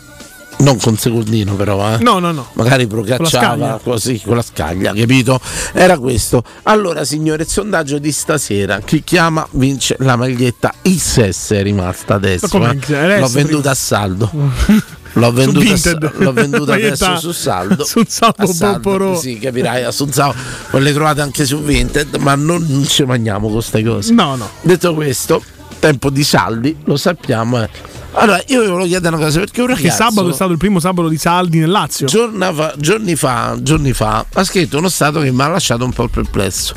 Non 0.59 0.79
con 0.79 0.97
secondino 0.97 1.55
però, 1.55 1.95
eh. 1.95 1.99
No, 1.99 2.19
no, 2.19 2.33
no. 2.33 2.49
Magari 2.55 2.87
Con 2.87 2.99
procacciava 3.05 3.55
scaglia. 3.55 3.81
così 3.83 4.21
con 4.25 4.37
la 4.37 4.43
scaglia, 4.43 4.93
capito? 4.95 5.41
Era 5.73 5.99
questo. 5.99 6.43
Allora, 6.65 7.05
signore, 7.05 7.43
il 7.43 7.49
sondaggio 7.49 7.99
di 7.99 8.13
stasera. 8.13 8.81
Chi 8.81 9.03
chiama 9.03 9.47
vince 9.53 9.97
la 10.01 10.17
maglietta. 10.17 10.73
XS 10.83 11.51
è 11.51 11.63
rimasta 11.63 12.15
adesso. 12.15 12.63
Eh. 12.71 13.19
L'ho 13.19 13.29
venduta 13.29 13.71
a 13.71 13.75
saldo. 13.75 14.31
L'ho 15.17 15.33
venduta, 15.33 15.91
a, 15.91 16.13
l'ho 16.17 16.33
venduta 16.33 16.75
adesso 16.75 17.17
su 17.19 17.31
saldo. 17.31 17.85
su 17.87 18.03
saldo, 18.07 18.43
A 18.43 18.47
saldo. 18.47 19.15
Sì, 19.17 19.39
capirai. 19.39 19.93
Su 19.93 20.09
saldo. 20.11 20.37
Poi 20.71 20.83
le 20.83 20.93
trovate 20.93 21.21
anche 21.21 21.45
su 21.47 21.61
Vinted, 21.61 22.17
ma 22.17 22.35
non, 22.35 22.65
non 22.69 22.85
ci 22.85 23.05
mangiamo 23.05 23.47
con 23.47 23.53
queste 23.59 23.85
cose. 23.85 24.13
No, 24.13 24.35
no. 24.35 24.51
Detto 24.63 24.93
questo, 24.95 25.41
tempo 25.85 26.09
di 26.09 26.25
saldi, 26.25 26.75
lo 26.85 26.97
sappiamo. 26.97 27.63
eh. 27.63 27.69
Allora, 28.13 28.41
io 28.47 28.63
vi 28.63 28.69
volevo 28.69 28.87
chiedere 28.87 29.15
una 29.17 29.23
cosa 29.23 29.41
perché 29.41 29.61
un 29.61 29.67
ragazzo 29.67 29.91
sabato 29.97 30.31
è 30.31 30.33
stato 30.33 30.53
il 30.53 30.57
primo 30.57 30.81
sabato 30.81 31.09
di 31.09 31.19
saldi 31.19 31.59
nel 31.59 31.69
Lazio. 31.69 32.07
fa- 32.09 32.75
giorni, 32.79 33.17
fa, 33.17 33.57
giorni 33.61 33.93
fa 33.93 34.25
ha 34.33 34.45
scritto 34.45 34.79
uno 34.79 34.89
stato 34.89 35.21
che 35.21 35.31
mi 35.31 35.43
ha 35.43 35.49
lasciato 35.49 35.85
un 35.85 35.93
po' 35.93 36.09
perplesso. 36.09 36.75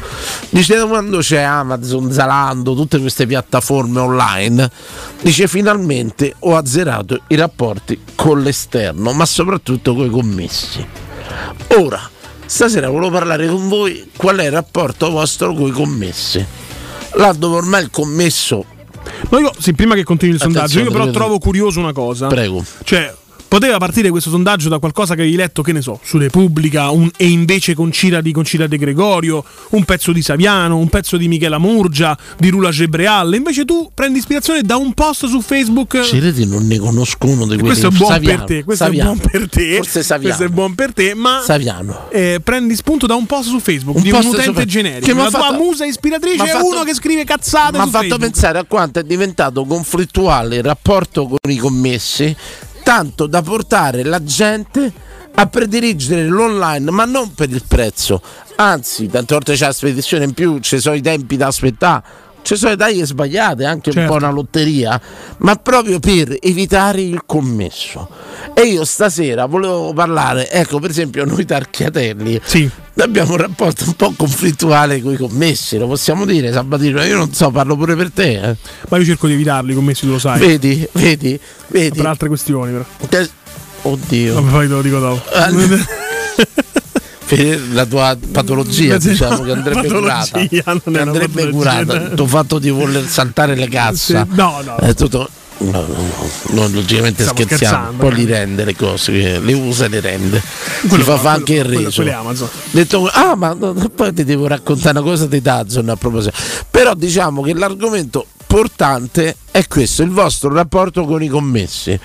Dice 0.49 0.83
quando 0.85 1.19
c'è 1.19 1.39
Amazon, 1.39 2.11
Zalando, 2.11 2.75
tutte 2.75 2.99
queste 2.99 3.25
piattaforme 3.25 3.99
online, 4.01 4.69
dice 5.21 5.47
finalmente 5.47 6.35
ho 6.39 6.57
azzerato 6.57 7.21
i 7.27 7.35
rapporti 7.35 8.01
con 8.15 8.41
l'esterno, 8.41 9.13
ma 9.13 9.25
soprattutto 9.25 9.95
con 9.95 10.05
i 10.07 10.09
commessi. 10.09 10.85
Ora, 11.77 12.01
stasera 12.45 12.89
volevo 12.89 13.11
parlare 13.11 13.47
con 13.47 13.69
voi 13.69 14.09
qual 14.17 14.37
è 14.37 14.45
il 14.45 14.51
rapporto 14.51 15.11
vostro 15.11 15.53
con 15.53 15.67
i 15.67 15.71
commessi. 15.71 16.45
Là 17.13 17.31
dove 17.31 17.55
ormai 17.57 17.83
il 17.83 17.89
commesso 17.89 18.65
No, 19.29 19.39
io, 19.39 19.51
sì, 19.57 19.73
prima 19.73 19.95
che 19.95 20.03
continui 20.03 20.35
il 20.35 20.41
sondaggio, 20.41 20.79
Attenzione, 20.79 20.87
io 20.87 21.05
però 21.05 21.11
trovo 21.11 21.39
curioso 21.39 21.79
una 21.79 21.93
cosa. 21.93 22.27
Prego. 22.27 22.63
Cioè, 22.83 23.13
poteva 23.47 23.77
partire 23.77 24.09
questo 24.09 24.29
sondaggio 24.29 24.69
da 24.69 24.79
qualcosa 24.79 25.15
che 25.15 25.21
avevi 25.21 25.35
letto, 25.35 25.61
che 25.61 25.71
ne 25.71 25.81
so, 25.81 25.99
su 26.03 26.17
Repubblica, 26.17 26.89
un, 26.89 27.09
e 27.15 27.27
invece 27.27 27.73
con 27.73 27.91
Cira 27.91 28.21
di 28.21 28.31
Concira 28.31 28.67
De 28.67 28.77
Gregorio, 28.77 29.43
un 29.69 29.83
pezzo 29.85 30.11
di 30.11 30.21
Saviano, 30.21 30.77
un 30.77 30.89
pezzo 30.89 31.17
di 31.17 31.27
Michela 31.27 31.57
Murgia, 31.57 32.17
di 32.37 32.49
Rula 32.49 32.69
Gebreal. 32.71 33.33
Invece 33.35 33.65
tu 33.65 33.89
prendi 33.93 34.19
ispirazione 34.19 34.61
da 34.61 34.75
un 34.77 34.93
post 34.93 35.25
su 35.27 35.41
Facebook. 35.41 36.01
Cireti 36.01 36.45
non 36.45 36.67
ne 36.67 36.77
conosco 36.77 37.27
uno 37.27 37.43
di 37.43 37.57
quelli 37.57 37.61
Questo 37.63 37.87
è 37.87 37.91
buon 37.91 38.11
Saviano, 38.11 38.37
per 38.37 38.45
te, 38.47 38.63
questo 38.63 38.83
Saviano. 38.85 39.11
è 39.11 39.15
buon 39.15 39.29
per 39.31 39.49
te. 39.49 39.75
Forse 39.77 40.03
Saviano. 40.03 40.35
Questo 40.35 40.43
è 40.51 40.53
buon 40.55 40.75
per 40.75 40.93
te, 40.93 41.13
ma 41.13 41.41
Saviano. 41.43 42.09
eh, 42.11 42.39
prendi 42.43 42.75
spunto 42.75 43.05
da 43.07 43.15
un 43.15 43.25
post 43.25 43.49
su 43.49 43.59
Facebook 43.59 43.97
Un 43.97 44.03
di 44.03 44.11
un 44.11 44.21
su 44.21 44.27
utente 44.29 44.43
Facebook. 44.45 44.67
generico. 44.67 45.05
Che 45.05 45.13
La 45.13 45.29
tua 45.29 45.39
fatto- 45.39 45.53
musa 45.55 45.85
ispiratrice 45.85 46.43
è 46.43 46.47
fatto- 46.47 46.65
uno 46.67 46.83
che 46.83 46.93
scrive 46.93 47.23
cazzate 47.23 47.77
Mi 47.77 47.83
ha 47.83 47.83
su 47.85 47.89
fatto 47.91 48.03
Facebook. 48.07 48.31
pensare 48.31 48.59
a 48.59 48.63
quanto 48.65 48.99
è 48.99 49.03
diventato 49.03 49.63
conflittuale 49.65 50.57
il 50.57 50.63
rapporto 50.63 51.27
con 51.27 51.37
i 51.51 51.57
commessi, 51.57 52.35
tanto 52.87 53.27
da 53.27 53.41
portare 53.41 54.01
la 54.01 54.23
gente 54.23 54.93
a 55.35 55.45
prediligere 55.47 56.25
l'online, 56.25 56.89
ma 56.89 57.03
non 57.03 57.33
per 57.33 57.49
il 57.49 57.61
prezzo. 57.67 58.21
Anzi, 58.55 59.07
tante 59.07 59.33
volte 59.33 59.55
c'è 59.55 59.65
la 59.65 59.73
spedizione 59.73 60.23
in 60.23 60.31
più, 60.31 60.59
ci 60.59 60.79
sono 60.79 60.95
i 60.95 61.01
tempi 61.01 61.35
da 61.35 61.47
aspettare. 61.47 62.01
Ci 62.47 62.55
sono 62.55 62.71
le 62.71 62.77
taglie 62.77 63.05
sbagliate, 63.05 63.65
anche 63.65 63.89
un 63.89 63.95
Certo. 63.95 64.09
po' 64.11 64.17
una 64.17 64.29
lotteria, 64.29 65.01
ma 65.39 65.55
proprio 65.57 65.99
per 65.99 66.33
evitare 66.39 67.01
il 67.01 67.23
commesso. 67.25 68.07
E 68.53 68.61
io 68.61 68.85
stasera 68.85 69.47
volevo 69.47 69.91
parlare, 69.91 70.49
ecco 70.49 70.79
per 70.79 70.91
esempio 70.91 71.25
noi 71.25 71.43
tarchiatelli, 71.43 72.39
abbiamo 72.99 73.31
un 73.31 73.37
rapporto 73.37 73.83
un 73.85 73.95
po' 73.95 74.13
conflittuale 74.15 75.01
con 75.01 75.11
i 75.11 75.17
commessi, 75.17 75.77
lo 75.77 75.87
possiamo 75.87 76.23
dire 76.23 76.53
Sabatino, 76.53 77.03
io 77.03 77.17
non 77.17 77.33
so, 77.33 77.51
parlo 77.51 77.75
pure 77.75 77.97
per 77.97 78.11
te. 78.11 78.39
eh. 78.39 78.55
Ma 78.87 78.97
io 78.97 79.03
cerco 79.03 79.27
di 79.27 79.33
evitarli, 79.33 79.73
commessi, 79.73 80.05
tu 80.05 80.13
lo 80.13 80.19
sai. 80.19 80.39
Vedi, 80.39 80.87
vedi, 80.93 81.37
vedi. 81.67 81.97
Per 81.97 82.05
altre 82.05 82.29
questioni, 82.29 82.71
però. 82.71 82.85
Te- 83.09 83.29
Oddio. 83.81 84.35
Vabbè, 84.35 84.49
poi 84.51 84.67
te 84.67 84.73
lo 84.73 84.81
dico 84.81 84.99
dopo. 84.99 85.21
Per 85.29 85.85
la 87.71 87.85
tua 87.85 88.17
patologia, 88.31 88.97
diciamo 88.97 89.43
che 89.43 89.51
andrebbe 89.51 89.87
curata. 89.87 90.39
Che 90.47 90.63
andrebbe 90.65 91.49
curata. 91.49 91.95
Il 91.95 92.13
tuo 92.15 92.27
fatto 92.27 92.59
di 92.59 92.69
voler 92.69 93.07
saltare 93.07 93.55
le 93.55 93.67
cassa. 93.67 94.25
Sì, 94.29 94.35
no, 94.35 94.61
no. 94.63 94.77
È 94.77 94.93
tutto. 94.93 95.29
No, 95.59 95.71
no, 95.71 95.87
no, 95.87 96.29
no, 96.49 96.67
logicamente 96.67 97.23
Stiamo 97.23 97.39
scherziamo. 97.39 97.97
Poi 97.97 98.11
eh. 98.11 98.15
li 98.15 98.25
rende 98.25 98.63
le 98.63 98.75
cose, 98.75 99.39
le 99.39 99.53
usa 99.53 99.85
e 99.85 99.87
le 99.87 100.01
rende. 100.01 100.41
Quello 100.87 101.03
si 101.03 101.09
fa, 101.09 101.17
fa- 101.17 101.31
anche 101.31 101.55
il 101.55 101.63
reso. 101.63 102.03
Detto, 102.69 103.09
ah, 103.11 103.35
ma 103.35 103.55
no, 103.57 103.73
poi 103.73 104.13
ti 104.13 104.23
devo 104.23 104.45
raccontare 104.45 104.99
una 104.99 105.07
cosa 105.07 105.25
di 105.25 105.41
Dazon 105.41 105.89
a 105.89 105.95
proposito. 105.95 106.37
Però 106.69 106.93
diciamo 106.93 107.41
che 107.41 107.55
l'argomento 107.55 108.27
portante 108.47 109.35
è 109.51 109.67
questo: 109.67 110.01
il 110.01 110.09
vostro 110.09 110.51
rapporto 110.51 111.05
con 111.05 111.21
i 111.21 111.27
commessi. 111.27 111.99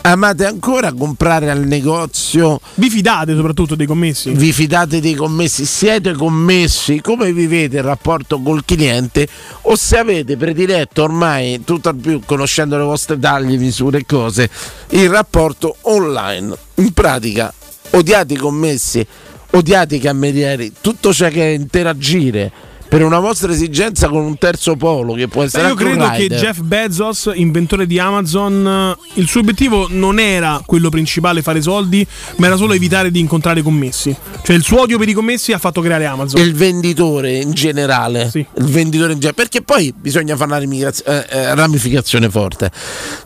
Amate 0.00 0.46
ancora 0.46 0.92
comprare 0.92 1.50
al 1.50 1.66
negozio? 1.66 2.60
Vi 2.76 2.88
fidate 2.88 3.34
soprattutto 3.34 3.74
dei 3.74 3.84
commessi? 3.84 4.30
Vi 4.30 4.52
fidate 4.52 5.00
dei 5.00 5.14
commessi? 5.14 5.66
Siete 5.66 6.12
commessi? 6.12 7.02
Come 7.02 7.30
vivete 7.32 7.78
il 7.78 7.82
rapporto 7.82 8.40
col 8.40 8.64
cliente? 8.64 9.28
O 9.62 9.76
se 9.76 9.98
avete 9.98 10.38
prediletto 10.38 11.02
ormai, 11.02 11.62
tutto 11.64 11.90
al 11.90 11.96
più 11.96 12.22
conoscendo 12.24 12.78
le 12.78 12.84
vostre 12.84 13.18
taglie, 13.18 13.58
misure 13.58 13.98
e 13.98 14.06
cose, 14.06 14.48
il 14.90 15.10
rapporto 15.10 15.76
online? 15.82 16.56
In 16.76 16.92
pratica, 16.94 17.52
odiate 17.90 18.32
i 18.32 18.38
commessi, 18.38 19.06
odiate 19.50 19.96
i 19.96 20.00
camerieri, 20.00 20.72
tutto 20.80 21.12
ciò 21.12 21.28
che 21.28 21.50
è 21.50 21.54
interagire 21.54 22.50
per 22.88 23.04
una 23.04 23.18
vostra 23.18 23.52
esigenza 23.52 24.08
con 24.08 24.22
un 24.22 24.38
terzo 24.38 24.74
polo 24.76 25.12
che 25.12 25.28
può 25.28 25.42
essere 25.42 25.64
Io 25.64 25.70
anche 25.70 25.84
un 25.84 25.90
credo 25.90 26.10
che. 26.10 26.28
Jeff 26.28 26.60
Bezos, 26.60 27.30
inventore 27.34 27.86
di 27.86 27.98
Amazon, 27.98 28.96
eh, 28.96 29.20
il 29.20 29.28
suo 29.28 29.40
obiettivo 29.40 29.86
non 29.90 30.18
era 30.18 30.62
quello 30.64 30.88
principale 30.88 31.42
fare 31.42 31.60
soldi, 31.60 32.06
ma 32.36 32.46
era 32.46 32.56
solo 32.56 32.72
evitare 32.72 33.10
di 33.10 33.20
incontrare 33.20 33.62
commessi. 33.62 34.14
Cioè 34.42 34.56
il 34.56 34.62
suo 34.62 34.80
odio 34.80 34.98
per 34.98 35.08
i 35.08 35.12
commessi 35.12 35.52
ha 35.52 35.58
fatto 35.58 35.82
creare 35.82 36.06
Amazon. 36.06 36.40
il 36.40 36.54
venditore 36.54 37.36
in 37.36 37.52
generale, 37.52 38.30
il 38.32 38.48
venditore 38.64 39.12
in 39.12 39.18
generale, 39.20 39.34
perché 39.34 39.60
poi 39.60 39.92
bisogna 39.94 40.34
fare 40.36 40.50
una 40.50 40.58
rimigraz- 40.58 41.02
eh, 41.06 41.26
eh, 41.28 41.54
ramificazione 41.54 42.30
forte. 42.30 42.70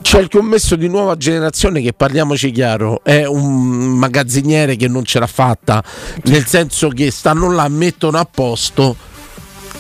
C'è 0.03 0.19
il 0.19 0.29
commesso 0.29 0.75
di 0.75 0.89
nuova 0.89 1.17
generazione 1.17 1.81
che 1.81 1.93
parliamoci 1.93 2.51
chiaro, 2.51 3.03
è 3.05 3.25
un 3.25 3.97
magazziniere 3.97 4.75
che 4.75 4.89
non 4.89 5.05
ce 5.05 5.21
l'ha 5.21 5.27
fatta, 5.29 5.83
nel 6.25 6.47
senso 6.47 6.89
che 6.89 7.13
stanno 7.13 7.53
là, 7.53 7.69
mettono 7.69 8.19
a 8.19 8.27
posto 8.29 9.11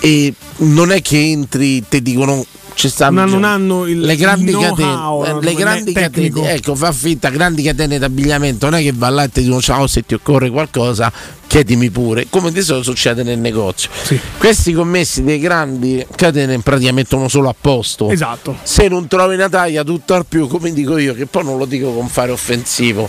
e 0.05 0.35
non 0.57 0.91
è 0.91 1.01
che 1.01 1.17
entri, 1.17 1.87
ti 1.89 2.03
dicono 2.03 2.45
ci 2.75 2.89
stanno 2.89 3.21
Ma 3.21 3.25
non 3.25 3.45
hanno 3.45 3.87
il 3.87 4.01
le 4.01 4.17
grandi 4.17 4.51
il 4.51 4.59
catene, 4.59 5.29
eh, 5.29 5.41
le 5.41 5.55
grandi 5.55 5.93
catene, 5.93 6.53
ecco, 6.55 6.75
fa 6.75 6.91
finta, 6.91 7.29
grandi 7.29 7.63
catene 7.63 7.99
d'abbigliamento, 7.99 8.69
non 8.69 8.81
è 8.81 8.83
che 8.83 8.93
va 8.93 9.11
là 9.11 9.23
e 9.23 9.29
ti 9.29 9.43
dicono 9.43 9.61
ciao 9.61 9.87
se 9.87 10.03
ti 10.03 10.15
occorre 10.15 10.51
qualcosa, 10.51 11.13
chiedimi 11.47 11.91
pure, 11.91 12.27
come 12.29 12.51
di 12.51 12.63
solito 12.63 12.91
succede 12.91 13.23
nel 13.23 13.39
negozio. 13.39 13.91
Questi 14.39 14.73
commessi 14.73 15.23
dei 15.23 15.39
grandi 15.39 16.05
catene 16.17 16.55
in 16.55 16.63
pratica 16.63 16.91
mettono 16.93 17.29
solo 17.29 17.49
a 17.49 17.55
posto. 17.59 18.11
Esatto. 18.11 18.57
Se 18.63 18.89
non 18.89 19.07
trovi 19.07 19.35
una 19.35 19.49
taglia, 19.49 19.85
tutto 19.85 20.15
al 20.15 20.27
più, 20.27 20.49
come 20.49 20.73
dico 20.73 20.99
io, 20.99 21.15
che 21.15 21.27
poi 21.27 21.45
non 21.45 21.59
lo 21.59 21.67
dico 21.67 21.93
con 21.93 22.09
fare 22.09 22.33
offensivo. 22.33 23.09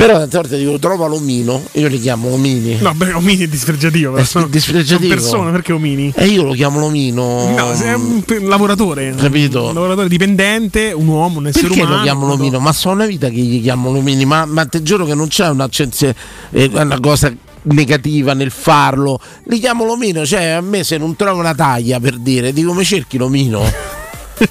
Però 0.00 0.18
tante 0.18 0.36
volte 0.38 0.56
dico 0.58 0.78
trova 0.78 1.06
l'omino, 1.06 1.62
io 1.72 1.88
li 1.88 2.00
chiamo 2.00 2.32
omini. 2.32 2.78
No, 2.80 2.94
beh, 2.94 3.12
Omini 3.12 3.44
è 3.44 3.48
dispregiativo. 3.48 4.16
È 4.16 4.24
sono- 4.24 4.46
dispregiativo. 4.46 4.98
sono 4.98 5.14
persone, 5.20 5.50
perché 5.50 5.72
Omini? 5.72 6.12
E 6.16 6.26
io 6.26 6.42
lo 6.44 6.52
chiamo 6.52 6.78
l'omino. 6.80 7.54
No, 7.54 7.74
sei 7.74 7.92
un 7.94 8.22
lavoratore. 8.48 9.14
Capito? 9.14 9.66
Un 9.68 9.74
lavoratore 9.74 10.08
dipendente, 10.08 10.92
un 10.92 11.06
uomo, 11.06 11.38
un 11.38 11.48
essere 11.48 11.66
Perché 11.68 11.82
umano. 11.82 11.96
lo 11.98 12.02
chiamano 12.02 12.32
omino? 12.32 12.58
Ma 12.60 12.72
sono 12.72 12.94
una 12.94 13.06
vita 13.06 13.28
che 13.28 13.36
gli 13.36 13.60
chiamano 13.60 13.98
omini, 13.98 14.24
ma, 14.24 14.46
ma 14.46 14.64
te 14.64 14.82
giuro 14.82 15.04
che 15.04 15.14
non 15.14 15.28
c'è 15.28 15.48
un'accensione, 15.48 16.14
eh, 16.52 16.70
una 16.72 16.98
cosa 16.98 17.30
negativa 17.62 18.32
nel 18.32 18.50
farlo. 18.50 19.20
Li 19.44 19.58
chiamo 19.58 19.84
l'omino, 19.84 20.24
cioè 20.24 20.44
a 20.46 20.60
me 20.62 20.82
se 20.82 20.96
non 20.96 21.14
trovo 21.14 21.40
una 21.40 21.54
taglia 21.54 22.00
per 22.00 22.16
dire, 22.16 22.52
dico 22.54 22.68
come 22.72 22.84
cerchi 22.84 23.18
l'omino? 23.18 23.60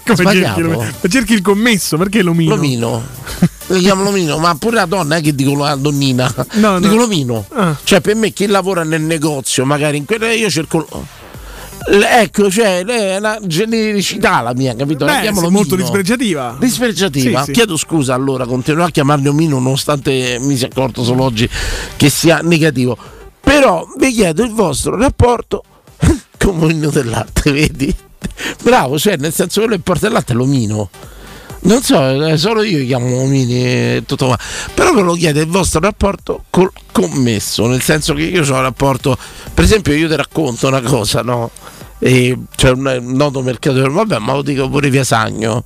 Come 0.06 0.32
cerchi, 0.32 0.62
l'omino? 0.62 0.78
Ma 1.02 1.10
cerchi 1.10 1.34
il 1.34 1.42
commesso, 1.42 1.98
perché 1.98 2.22
l'omino? 2.22 2.54
L'omino. 2.56 3.02
Li 3.70 3.82
chiamo 3.82 4.04
l'omino, 4.04 4.38
ma 4.40 4.56
pure 4.56 4.76
la 4.76 4.86
donna 4.86 5.18
è 5.18 5.22
che 5.22 5.36
dico 5.36 5.56
la 5.56 5.76
donnina. 5.76 6.34
No, 6.54 6.72
no. 6.72 6.80
dico 6.80 6.96
l'omino. 6.96 7.46
Ah. 7.50 7.78
Cioè 7.84 8.02
per 8.02 8.16
me 8.16 8.32
chi 8.32 8.48
lavora 8.48 8.84
nel 8.84 9.02
negozio, 9.02 9.64
magari 9.66 9.98
in 9.98 10.06
quella 10.06 10.32
io 10.32 10.50
cerco... 10.50 10.88
Ecco, 11.92 12.52
cioè, 12.52 12.84
è 12.84 13.18
una 13.18 13.40
genericità 13.42 14.42
la 14.42 14.54
mia, 14.54 14.76
capito? 14.76 15.06
La 15.06 15.14
Beh, 15.14 15.24
sei 15.24 15.34
l'omino. 15.34 15.52
molto 15.52 15.76
dispregiativa. 15.76 16.56
Dispregiativa. 16.60 17.40
Sì, 17.40 17.46
sì. 17.46 17.52
Chiedo 17.52 17.78
scusa 17.78 18.14
allora, 18.14 18.46
continuerò 18.46 18.86
a 18.88 18.92
chiamarli 18.92 19.28
omino 19.28 19.60
nonostante 19.60 20.38
mi 20.42 20.58
sia 20.58 20.68
accorto 20.68 21.04
solo 21.04 21.24
oggi 21.24 21.50
che 21.96 22.10
sia 22.10 22.42
negativo. 22.42 22.98
Però 23.40 23.88
vi 23.98 24.12
chiedo 24.12 24.44
il 24.44 24.52
vostro 24.52 24.98
rapporto 24.98 25.64
con 26.38 26.62
omino 26.62 26.90
del 26.90 27.08
latte, 27.08 27.52
vedi? 27.52 27.96
Bravo, 28.62 29.00
cioè 29.00 29.16
nel 29.18 29.34
senso 29.34 29.62
quello 29.62 29.76
che 29.76 29.82
porta 29.82 30.08
il 30.08 30.14
latte 30.14 30.34
è 30.34 30.36
l'omino. 30.36 30.90
Non 31.62 31.82
so, 31.82 32.26
eh, 32.26 32.38
solo 32.38 32.64
io 32.64 32.86
chiamo 32.86 33.22
omini 33.22 33.64
e 33.64 34.04
tutto 34.06 34.28
qua. 34.28 34.38
Però 34.74 34.94
ve 34.94 35.02
lo 35.02 35.14
chiedo 35.14 35.40
il 35.40 35.48
vostro 35.48 35.80
rapporto 35.82 36.44
col 36.50 36.72
commesso, 36.92 37.68
nel 37.68 37.82
senso 37.82 38.14
che 38.14 38.24
io 38.24 38.44
ho 38.44 38.54
un 38.56 38.62
rapporto, 38.62 39.18
per 39.54 39.64
esempio 39.64 39.94
io 39.94 40.08
ti 40.08 40.16
racconto 40.16 40.68
una 40.68 40.82
cosa, 40.82 41.22
no? 41.22 41.52
C'è 42.02 42.70
un 42.70 42.86
un 42.86 43.12
noto 43.12 43.42
mercatore, 43.42 43.90
vabbè, 43.90 44.20
ma 44.20 44.32
lo 44.34 44.42
dico 44.42 44.70
pure 44.70 44.90
via 44.90 45.04
Sagno, 45.04 45.66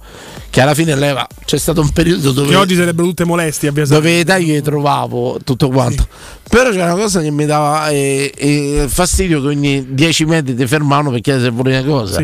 che 0.50 0.62
alla 0.62 0.74
fine 0.74 0.96
leva, 0.96 1.28
c'è 1.46 1.60
stato 1.60 1.82
un 1.82 1.92
periodo 1.92 2.32
dove 2.32 2.50
Che 2.50 2.56
oggi 2.56 2.76
sarebbero 2.76 3.08
tutte 3.08 3.24
molestie 3.24 3.70
a 3.70 3.72
Biasano. 3.72 4.00
dove 4.00 4.16
le 4.18 4.26
taglie 4.26 4.54
le 4.54 4.62
trovavo 4.64 5.38
tutto 5.44 5.70
quanto. 5.70 6.08
Però 6.50 6.72
c'era 6.72 6.92
una 6.92 7.02
cosa 7.02 7.22
che 7.22 7.30
mi 7.30 7.46
dava 7.46 7.90
eh, 7.90 8.32
eh, 8.36 8.86
fastidio 8.88 9.42
che 9.42 9.48
ogni 9.48 9.94
10 9.94 10.26
metri 10.26 10.56
ti 10.56 10.66
fermavano 10.66 11.12
per 11.12 11.22
chiedere 11.22 11.46
se 11.46 11.52
volevi 11.52 11.88
una 11.88 12.00
cosa. 12.00 12.24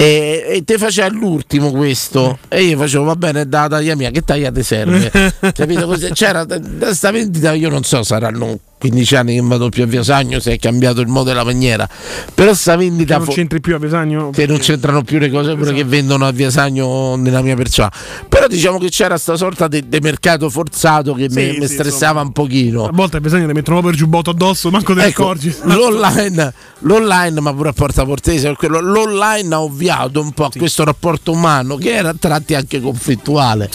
E, 0.00 0.46
e 0.46 0.64
te 0.64 0.78
faceva 0.78 1.08
l'ultimo 1.08 1.70
questo. 1.70 2.38
E 2.48 2.62
io 2.62 2.78
facevo 2.78 3.04
va 3.04 3.16
bene 3.16 3.46
da 3.46 3.68
taglia 3.68 3.94
mia 3.94 4.10
che 4.10 4.22
taglia 4.22 4.50
ti 4.50 4.62
serve? 4.62 5.10
Capito? 5.52 5.86
Così 5.86 6.10
c'era 6.12 6.44
da 6.44 6.94
sta 6.94 7.10
vendita 7.10 7.52
io 7.52 7.68
non 7.68 7.84
so 7.84 8.02
saranno 8.02 8.58
15 8.80 9.16
anni 9.16 9.34
che 9.34 9.40
vado 9.42 9.68
più 9.68 9.82
a 9.82 9.86
Via 9.86 10.02
Sagno 10.02 10.40
se 10.40 10.52
è 10.54 10.58
cambiato 10.58 11.00
il 11.02 11.06
modo 11.08 11.28
della 11.28 11.44
maniera 11.44 11.88
però 12.34 12.54
sta 12.54 12.76
vendita 12.76 13.18
Che 13.18 13.24
non 13.26 13.34
c'entri 13.34 13.60
più 13.60 13.74
a 13.74 13.78
Pesagno? 13.78 14.30
che 14.30 14.46
non 14.46 14.58
c'entrano 14.58 15.02
più 15.02 15.18
le 15.18 15.30
cose 15.30 15.50
pure 15.50 15.62
Esatto. 15.70 15.76
che 15.76 15.84
vendono 15.84 16.26
a 16.26 16.30
Via 16.32 16.50
Sagno 16.50 17.14
nella 17.16 17.42
mia 17.42 17.54
persona 17.56 17.92
però 18.28 18.46
diciamo 18.46 18.78
che 18.78 18.88
c'era 18.88 19.18
sta 19.18 19.36
sorta 19.36 19.68
di 19.68 19.84
mercato 20.00 20.48
forzato 20.48 21.12
che 21.14 21.28
mi, 21.30 21.52
Sì, 21.52 21.58
mi 21.58 21.66
sì, 21.66 21.74
stressava 21.74 22.20
un 22.22 22.32
pochino 22.32 22.84
A 22.86 22.90
volte 22.92 23.18
a 23.18 23.20
Pesagno 23.20 23.46
ti 23.46 23.52
mettono 23.52 23.86
il 23.88 23.96
giubbotto 23.96 24.30
addosso, 24.30 24.70
manco 24.70 24.94
te 24.94 25.00
ne 25.00 25.06
Ecco, 25.08 25.22
accorgi. 25.22 25.54
l'online, 25.64 26.52
l'online, 26.80 27.40
ma 27.40 27.52
pure 27.54 27.68
a 27.68 27.72
porta 27.72 28.04
portese, 28.04 28.48
per 28.48 28.56
quello, 28.56 28.80
l'online 28.80 29.54
ha 29.54 29.60
ovviato 29.62 30.20
un 30.20 30.32
po' 30.32 30.44
a 30.46 30.50
questo 30.56 30.84
rapporto 30.84 31.32
umano 31.32 31.76
che 31.76 31.92
era 31.94 32.08
a 32.10 32.14
tratti 32.18 32.54
anche 32.54 32.80
conflittuale. 32.80 33.68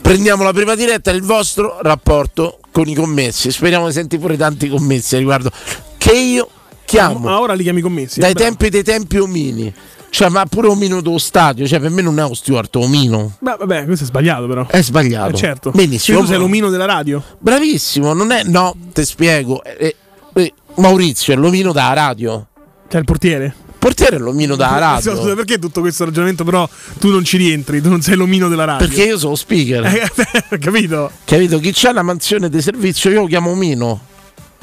Prendiamo 0.00 0.42
la 0.44 0.52
prima 0.52 0.74
diretta, 0.74 1.10
il 1.10 1.22
vostro 1.22 1.78
rapporto 1.82 2.59
con 2.70 2.88
i 2.88 2.94
commessi. 2.94 3.50
Speriamo 3.50 3.86
di 3.86 3.92
sentire 3.92 4.20
pure 4.20 4.36
tanti 4.36 4.68
commessi 4.68 5.14
a 5.14 5.18
riguardo. 5.18 5.50
Che 5.96 6.12
io 6.12 6.48
chiamo 6.84 7.18
Ma 7.18 7.40
ora 7.40 7.52
li 7.54 7.62
chiami 7.62 7.80
commessi. 7.80 8.20
dai 8.20 8.34
tempi 8.34 8.68
dei 8.68 8.82
tempi 8.82 9.18
omini. 9.18 9.72
Cioè, 10.10 10.28
ma 10.28 10.44
pure 10.46 10.66
omino 10.66 11.00
dello 11.00 11.18
stadio, 11.18 11.66
cioè 11.68 11.78
per 11.78 11.90
me 11.90 12.02
non 12.02 12.18
è 12.18 12.24
uno 12.24 12.34
steward, 12.34 12.74
omino. 12.74 13.36
Beh, 13.38 13.56
vabbè, 13.60 13.84
questo 13.84 14.04
è 14.04 14.08
sbagliato 14.08 14.48
però. 14.48 14.66
È 14.66 14.82
sbagliato. 14.82 15.34
Eh, 15.34 15.38
certo. 15.38 15.70
Benissimo. 15.70 16.18
Tu 16.20 16.26
sei 16.26 16.38
l'omino 16.38 16.68
della 16.68 16.84
radio? 16.84 17.22
Bravissimo, 17.38 18.12
non 18.12 18.32
è. 18.32 18.42
No, 18.42 18.74
ti 18.92 19.04
spiego. 19.04 19.62
Eh, 19.62 19.94
eh, 20.34 20.52
Maurizio 20.76 21.32
è 21.32 21.36
l'omino 21.36 21.70
da 21.70 21.92
radio. 21.92 22.44
Cioè 22.88 22.98
il 22.98 23.06
portiere? 23.06 23.54
Portiere 23.80 24.16
è 24.16 24.18
l'omino 24.18 24.54
da 24.56 24.76
radio. 24.78 25.16
Scusa, 25.16 25.34
perché 25.34 25.58
tutto 25.58 25.80
questo 25.80 26.04
ragionamento 26.04 26.44
però 26.44 26.68
tu 27.00 27.08
non 27.08 27.24
ci 27.24 27.38
rientri, 27.38 27.80
tu 27.80 27.88
non 27.88 28.02
sei 28.02 28.14
l'omino 28.14 28.48
della 28.48 28.66
radio? 28.66 28.86
Perché 28.86 29.04
io 29.04 29.18
sono 29.18 29.34
speaker. 29.34 29.84
Eh, 29.86 30.58
capito? 30.60 31.10
Capito? 31.24 31.58
Chi 31.58 31.72
c'ha 31.74 31.92
la 31.92 32.02
mansione 32.02 32.50
di 32.50 32.60
servizio 32.60 33.10
io 33.10 33.22
lo 33.22 33.26
chiamo 33.26 33.50
omino. 33.50 34.00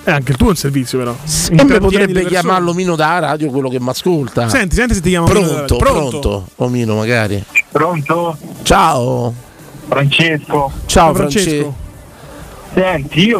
Eh, 0.03 0.11
anche 0.11 0.31
il 0.31 0.37
tuo 0.37 0.47
è 0.47 0.49
un 0.51 0.55
servizio 0.55 0.99
però. 0.99 1.11
E 1.11 1.15
mi 1.51 1.61
Intrattieni 1.61 1.67
le 1.67 1.79
potrebbe 1.79 2.25
chiamarlo 2.27 2.69
omino 2.69 2.95
da 2.95 3.19
radio 3.19 3.49
quello 3.49 3.67
che 3.69 3.79
mi 3.79 3.89
ascolta. 3.89 4.47
Senti, 4.47 4.75
senti 4.75 4.93
se 4.93 5.01
ti 5.01 5.09
chiamo 5.09 5.27
della 5.27 5.39
Pronto, 5.39 5.77
radio. 5.77 5.77
pronto, 5.77 6.47
Omino 6.57 6.95
magari. 6.95 7.43
Pronto? 7.71 8.37
Ciao. 8.63 9.33
Francesco. 9.87 10.71
Ciao 10.85 11.13
Francesco. 11.13 11.85
Senti, 12.77 13.25
io 13.29 13.39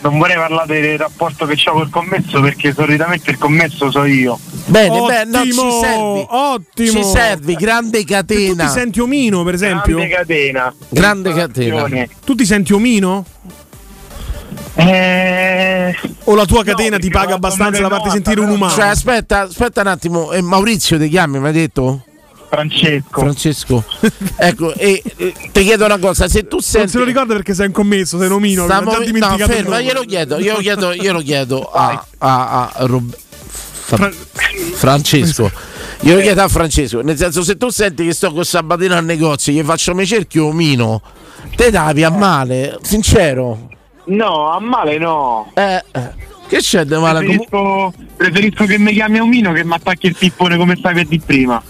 non 0.00 0.16
vorrei 0.18 0.36
parlare 0.36 0.80
del 0.80 0.96
rapporto 0.98 1.44
che 1.44 1.60
ho 1.68 1.72
col 1.74 1.90
commesso 1.90 2.40
perché 2.40 2.72
solitamente 2.72 3.30
il 3.30 3.36
commesso 3.36 3.90
so 3.90 4.04
io. 4.04 4.38
Bene, 4.64 5.00
beh, 5.04 5.24
no, 5.26 5.42
ci 5.42 5.50
Ottimo, 5.50 5.80
servi. 5.82 6.26
ottimo. 6.30 6.90
Ci 6.92 7.04
servi, 7.04 7.54
grande 7.56 7.98
Tu 8.00 8.06
catena. 8.06 8.64
ti 8.64 8.70
senti 8.70 9.00
omino, 9.00 9.42
per 9.44 9.52
esempio? 9.52 9.96
Grande 9.98 10.14
catena. 10.14 10.74
Grande 10.88 11.32
catena. 11.34 12.06
Tu 12.24 12.34
ti 12.34 12.46
senti 12.46 12.72
omino? 12.72 13.26
Eh, 14.76 15.94
O 16.24 16.34
la 16.34 16.44
tua 16.46 16.64
catena 16.64 16.96
ti 16.98 17.10
paga 17.10 17.34
abbastanza 17.34 17.82
da 17.82 17.88
farti 17.90 18.10
sentire 18.10 18.40
un 18.40 18.48
umano? 18.48 18.72
Cioè, 18.72 18.86
aspetta, 18.86 19.40
aspetta 19.42 19.82
un 19.82 19.88
attimo. 19.88 20.32
eh, 20.32 20.40
Maurizio 20.40 20.98
ti 20.98 21.10
chiami, 21.10 21.38
mi 21.38 21.48
hai 21.48 21.52
detto? 21.52 22.02
Francesco. 22.48 23.20
Francesco. 23.20 23.84
ecco, 24.36 24.74
e 24.74 25.02
eh, 25.16 25.34
ti 25.52 25.62
chiedo 25.62 25.84
una 25.84 25.98
cosa, 25.98 26.28
se 26.28 26.42
tu 26.46 26.56
non 26.56 26.62
senti 26.62 26.88
se 26.90 26.98
lo 26.98 27.04
ricorda 27.04 27.34
perché 27.34 27.54
sei 27.54 27.66
un 27.66 27.72
commesso, 27.72 28.18
sei 28.18 28.26
un 28.26 28.32
omino. 28.34 28.64
Sta 28.64 28.80
l'ho 28.80 28.90
già 28.90 28.98
movi- 28.98 29.18
no, 29.18 29.36
ferma, 29.38 29.70
nome. 29.70 29.82
glielo 29.84 30.02
chiedo, 30.02 30.38
glielo 30.40 30.58
chiedo, 30.58 30.94
glielo 30.94 31.20
chiedo 31.20 31.70
a, 31.70 32.06
a, 32.18 32.70
a 32.74 32.86
Rob- 32.86 33.16
Fra- 33.86 34.10
Francesco. 34.74 35.50
Glielo 36.00 36.20
chiedo 36.20 36.42
a 36.42 36.48
Francesco, 36.48 37.00
nel 37.00 37.16
senso 37.16 37.42
se 37.42 37.56
tu 37.56 37.70
senti 37.70 38.04
che 38.04 38.12
sto 38.12 38.32
con 38.32 38.44
Sabatino 38.44 38.94
al 38.94 39.04
negozio, 39.04 39.52
gli 39.52 39.62
faccio 39.62 39.94
mi 39.94 40.04
cerchi 40.06 40.38
omino, 40.38 41.00
te 41.54 41.70
davi 41.70 42.04
a 42.04 42.10
male, 42.10 42.78
sincero. 42.82 43.68
No, 44.04 44.52
a 44.52 44.60
male 44.60 44.98
no. 44.98 45.50
Eh, 45.54 45.82
eh, 45.92 46.10
che 46.48 46.58
c'è 46.58 46.84
di 46.84 46.94
male? 46.96 47.24
Preferisco, 47.24 47.92
preferisco 48.16 48.64
che 48.66 48.78
mi 48.78 48.92
chiami 48.92 49.20
omino 49.20 49.52
che 49.52 49.64
mi 49.64 49.74
attacchi 49.74 50.06
il 50.06 50.16
pippone 50.16 50.56
come 50.56 50.76
stai 50.76 50.94
per 50.94 51.06
di 51.06 51.18
prima. 51.18 51.62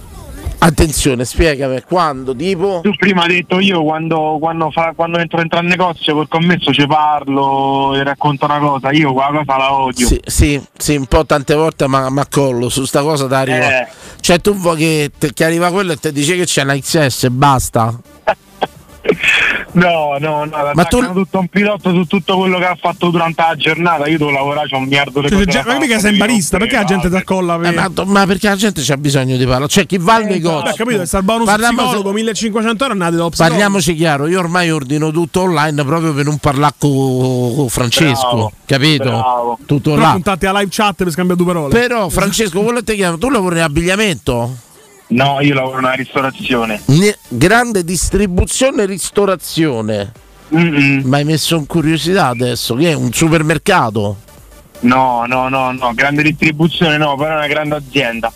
Attenzione, 0.67 1.25
spiegami 1.25 1.81
quando, 1.83 2.35
tipo. 2.35 2.81
Tu 2.83 2.91
prima 2.97 3.23
hai 3.23 3.29
detto 3.29 3.61
io 3.61 3.85
quando, 3.85 4.37
quando, 4.41 4.73
fa- 4.73 4.95
quando 4.97 5.19
entro, 5.19 5.41
entro 5.41 5.61
al 5.61 5.64
negozio 5.64 6.12
col 6.12 6.27
commesso 6.27 6.73
ci 6.73 6.85
parlo 6.89 7.95
e 7.95 8.03
racconto 8.03 8.47
una 8.47 8.59
cosa, 8.59 8.91
io 8.91 9.12
quella 9.12 9.29
cosa 9.29 9.57
la 9.57 9.73
odio. 9.73 10.07
Sì, 10.09 10.21
sì, 10.27 10.61
sì, 10.77 10.97
un 10.97 11.07
po' 11.07 11.25
tante 11.25 11.55
volte 11.55 11.87
ma 11.87 12.11
ma 12.11 12.27
collo 12.29 12.69
su 12.69 12.85
sta 12.85 13.03
cosa 13.03 13.29
da 13.29 13.39
arriva. 13.39 13.83
Eh. 13.83 13.89
Cioè 14.21 14.41
tu 14.41 14.55
vuoi 14.55 14.77
che, 14.77 15.11
che 15.33 15.45
arriva 15.45 15.71
quello 15.71 15.93
e 15.93 15.99
ti 15.99 16.11
dice 16.11 16.35
che 16.35 16.47
c'è 16.47 16.64
la 16.64 16.77
XS 16.77 17.25
e 17.25 17.31
basta. 17.31 17.97
No, 19.77 20.17
no, 20.19 20.45
no, 20.47 20.71
Ma 20.73 20.85
tu- 20.85 21.13
tutto 21.13 21.39
un 21.39 21.49
pilota 21.49 21.91
su 21.91 22.05
tutto 22.07 22.39
quello 22.39 22.57
che 22.59 22.65
ha 22.65 22.77
fatto 22.81 23.11
durante 23.11 23.43
la 23.47 23.55
giornata, 23.57 24.07
io 24.07 24.17
devo 24.17 24.31
lavorare, 24.31 24.69
c'ho 24.69 24.79
un 24.79 24.85
miliardo 24.85 25.21
di 25.21 25.29
Cioè, 25.29 25.37
cose 25.39 25.51
già- 25.51 25.63
da 25.63 25.73
ma 25.75 25.79
mica 25.81 25.99
sei 25.99 26.13
in 26.13 26.19
barista, 26.19 26.57
perché 26.57 26.77
la 26.77 26.85
gente 26.85 27.11
ti 27.11 27.17
accolla? 27.17 27.57
Eh, 27.57 27.73
per- 27.73 27.75
ma, 27.75 28.05
ma 28.07 28.27
perché 28.27 28.49
la 28.49 28.57
gente 28.57 28.81
c'ha 28.83 28.97
bisogno 28.97 29.37
di 29.37 29.45
parlare? 29.45 29.69
Cioè 29.69 29.85
chi 29.85 29.99
va 29.99 30.15
al 30.15 30.25
negozio. 30.25 30.71
Beh, 30.71 30.77
capito, 30.77 31.05
sta 31.05 31.19
il 31.19 31.25
bonus 31.25 31.47
Parliamo- 31.47 31.83
psicologo, 31.83 32.13
1500 32.13 32.83
euro 32.85 32.93
andate 32.95 33.11
psicologo. 33.17 33.37
Parliamoci 33.37 33.95
chiaro, 33.95 34.27
io 34.29 34.39
ormai 34.39 34.71
ordino 34.71 35.11
tutto 35.11 35.43
online 35.43 35.85
proprio 35.85 36.15
per 36.15 36.25
non 36.25 36.39
parlare 36.39 36.75
con 36.79 37.67
Francesco, 37.69 38.29
Bravo, 38.31 38.53
capito? 38.65 39.05
bravo. 39.05 39.59
Tutto 39.67 39.91
Però 39.91 40.03
là. 40.03 40.13
contate 40.13 40.47
a 40.47 40.53
live 40.59 40.69
chat 40.71 40.95
per 40.95 41.11
scambiare 41.11 41.43
due 41.43 41.53
parole. 41.53 41.69
Però 41.79 42.09
Francesco, 42.09 42.63
quello 42.63 42.79
che 42.79 42.93
ti 42.93 42.95
chiamo, 42.95 43.19
tu 43.19 43.29
lavori 43.29 43.57
in 43.57 43.63
abbigliamento? 43.63 44.57
No, 45.09 45.41
io 45.41 45.55
lavoro 45.55 45.81
nella 45.81 45.95
ristorazione. 45.95 46.81
Ne- 46.87 47.19
grande 47.29 47.85
distribuzione 47.85 48.83
e 48.83 48.87
ristorazione. 48.87 50.13
Ma 50.49 51.17
hai 51.17 51.25
messo 51.25 51.57
in 51.57 51.67
curiosità 51.67 52.27
adesso, 52.27 52.75
che 52.75 52.91
è 52.91 52.95
un 52.95 53.13
supermercato? 53.13 54.17
No, 54.81 55.25
no, 55.27 55.49
no, 55.49 55.73
no, 55.73 55.93
grande 55.95 56.23
distribuzione 56.23 56.97
no, 56.99 57.17
però 57.17 57.35
è 57.35 57.37
una 57.37 57.47
grande 57.47 57.77
azienda. 57.77 58.33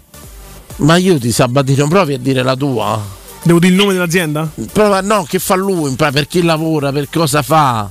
Ma 0.77 0.97
io 0.97 1.19
ti 1.19 1.31
Sabatino 1.31 1.87
provi 1.89 2.15
a 2.15 2.19
dire 2.19 2.43
la 2.43 2.57
tua? 2.57 3.01
Devo 3.43 3.59
dire 3.59 3.73
il 3.73 3.79
nome 3.79 3.93
dell'azienda? 3.93 4.49
Prova, 4.73 5.01
no, 5.01 5.25
che 5.25 5.39
fa 5.39 5.55
lui, 5.55 5.95
per 5.95 6.27
chi 6.27 6.43
lavora, 6.43 6.91
per 6.93 7.09
cosa 7.11 7.43
fa? 7.43 7.91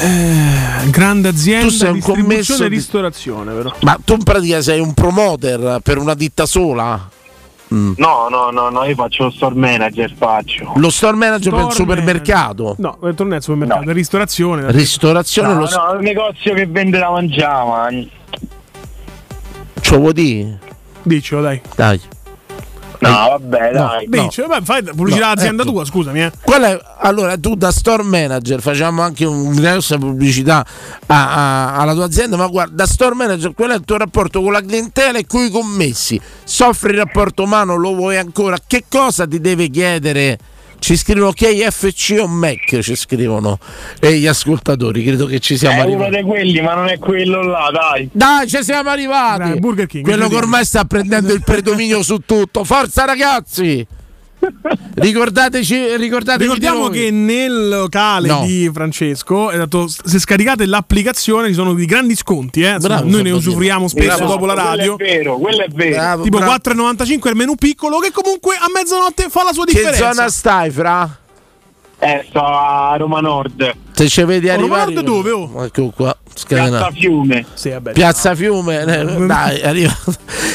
Eh, 0.00 0.90
grande 0.90 1.28
azienda, 1.28 1.66
Tu 1.66 1.72
sei 1.72 1.90
un 1.90 2.00
commesso 2.00 2.64
e 2.64 2.68
di- 2.68 2.76
ristorazione, 2.76 3.52
però. 3.52 3.72
Ma 3.80 3.98
tu 4.04 4.14
in 4.14 4.22
pratica 4.22 4.60
sei 4.62 4.78
un 4.80 4.94
promoter 4.94 5.80
per 5.82 5.98
una 5.98 6.14
ditta 6.14 6.46
sola? 6.46 7.08
Mm. 7.74 7.92
No, 7.96 8.28
no, 8.30 8.50
no, 8.50 8.70
no, 8.70 8.84
io 8.84 8.94
faccio 8.94 9.24
lo 9.24 9.30
store 9.30 9.54
manager, 9.54 10.14
faccio. 10.16 10.72
Lo 10.76 10.88
store 10.88 11.16
manager 11.16 11.52
per 11.52 11.64
il 11.64 11.72
Store 11.72 11.74
supermercato? 11.74 12.74
No, 12.78 12.98
eh, 13.02 13.14
non 13.18 13.32
è 13.32 13.36
il 13.36 13.42
supermercato, 13.42 13.90
è 13.90 13.92
ristorazione. 13.92 14.70
Ristorazione 14.72 15.48
No, 15.52 15.60
lo 15.60 15.68
no, 15.68 15.92
è 15.92 15.96
un 15.96 16.02
negozio 16.02 16.54
che 16.54 16.66
vende 16.66 16.98
da 16.98 17.10
mangiare, 17.10 17.66
ma 17.68 17.88
Ce 19.80 19.94
lo 19.94 19.98
vuoi 20.00 20.12
dire? 20.12 20.58
Dicelo, 21.02 21.42
dai. 21.42 21.60
Dai. 21.74 22.00
No, 23.00 23.10
vabbè, 23.10 23.72
No, 23.72 23.78
dai. 23.86 24.06
no. 24.08 24.22
Dici, 24.22 24.40
vabbè, 24.40 24.64
fai 24.64 24.82
pubblicità 24.82 25.26
No, 25.26 25.30
all'azienda 25.32 25.62
ecco. 25.62 25.70
tua, 25.72 25.84
scusami, 25.84 26.22
eh. 26.22 26.32
Qual 26.42 26.62
è- 26.62 26.80
allora 26.98 27.36
tu 27.38 27.54
da 27.54 27.70
store 27.70 28.02
manager 28.02 28.60
facciamo 28.60 29.02
anche 29.02 29.24
un 29.24 29.54
grossa 29.54 29.96
pubblicità 29.98 30.64
a- 31.06 31.34
a- 31.34 31.76
alla 31.76 31.92
tua 31.94 32.04
azienda, 32.06 32.36
ma 32.36 32.46
guarda, 32.48 32.74
da 32.74 32.86
store 32.86 33.14
manager 33.14 33.54
qual 33.54 33.70
è 33.70 33.74
il 33.74 33.82
tuo 33.84 33.96
rapporto 33.98 34.42
con 34.42 34.52
la 34.52 34.60
clientela 34.60 35.18
e 35.18 35.26
con 35.26 35.42
i 35.44 35.50
commessi? 35.50 36.20
Soffri 36.42 36.90
il 36.90 36.96
rapporto 36.98 37.44
umano, 37.44 37.76
lo 37.76 37.94
vuoi 37.94 38.16
ancora? 38.16 38.56
Che 38.66 38.84
cosa 38.88 39.26
ti 39.26 39.40
deve 39.40 39.68
chiedere? 39.68 40.38
Ci 40.78 40.96
scrivono 40.96 41.32
KFC 41.32 42.16
o 42.20 42.26
Mac, 42.28 42.78
ci 42.80 42.94
scrivono 42.96 43.58
e 44.00 44.16
gli 44.18 44.26
ascoltatori, 44.26 45.02
credo 45.04 45.26
che 45.26 45.38
ci 45.40 45.56
siamo 45.58 45.82
È 45.82 45.84
uno 45.84 46.04
arrivati. 46.04 46.16
di 46.16 46.22
quelli, 46.22 46.60
ma 46.60 46.74
non 46.74 46.88
è 46.88 46.98
quello 46.98 47.42
là, 47.42 47.68
dai. 47.72 48.08
Dai, 48.12 48.46
ci 48.48 48.62
siamo 48.62 48.88
arrivati! 48.88 49.50
Dai, 49.50 49.58
Burger 49.58 49.86
King, 49.86 50.04
Quello 50.04 50.28
che 50.28 50.36
ormai 50.36 50.64
sta 50.64 50.84
prendendo 50.84 51.32
il 51.34 51.42
predominio 51.42 52.02
su 52.02 52.18
tutto. 52.24 52.64
Forza 52.64 53.04
ragazzi! 53.04 53.86
Ricordateci, 54.94 55.96
ricordatevi 55.96 56.38
di 56.38 56.54
Ricordiamo 56.54 56.88
che 56.88 57.10
nel 57.10 57.68
locale 57.68 58.28
No. 58.28 58.42
di 58.44 58.70
Francesco, 58.72 59.50
è 59.50 59.56
dato- 59.56 59.86
se 59.88 60.18
scaricate 60.18 60.66
l'applicazione 60.66 61.48
ci 61.48 61.54
sono 61.54 61.72
dei 61.74 61.86
grandi 61.86 62.14
sconti. 62.16 62.62
Eh? 62.62 62.76
Bravo, 62.78 63.08
noi 63.08 63.22
ne 63.22 63.30
usufruiamo 63.30 63.88
spesso 63.88 64.16
Bravo. 64.16 64.32
dopo 64.32 64.46
la 64.46 64.54
radio. 64.54 64.96
Quello 64.96 65.10
è 65.10 65.16
vero, 65.16 65.36
quello 65.38 65.62
è 65.62 65.68
vero. 65.68 65.96
Bravo, 65.96 66.22
tipo 66.22 66.38
bravo. 66.38 66.52
4,95 66.52 67.28
il 67.28 67.36
menù 67.36 67.54
piccolo 67.54 67.98
che 67.98 68.10
comunque 68.12 68.54
a 68.56 68.66
mezzanotte 68.72 69.26
fa 69.28 69.44
la 69.44 69.52
sua 69.52 69.64
Che 69.64 69.72
differenza. 69.72 70.12
zona 70.12 70.28
stai, 70.28 70.70
fra? 70.70 71.18
Eh, 72.00 72.24
sto 72.28 72.40
a 72.44 72.94
Roma 72.96 73.20
Nord. 73.20 73.74
Se 73.92 74.08
ci 74.08 74.22
vedi 74.22 74.48
Oh, 74.48 74.54
Roma 74.60 74.82
arrivare. 74.82 74.92
Nord 74.92 75.06
dove, 75.06 75.30
oh? 75.30 75.64
Ecco 75.64 75.90
qua. 75.94 76.16
Piazza. 76.46 76.90
Fiume. 76.92 77.44
Sì, 77.54 77.70
vabbè. 77.70 77.92
Piazza 77.92 78.34
Fiume, 78.36 78.80
eh, 78.82 79.26
dai, 79.26 79.60
arriva. 79.66 79.96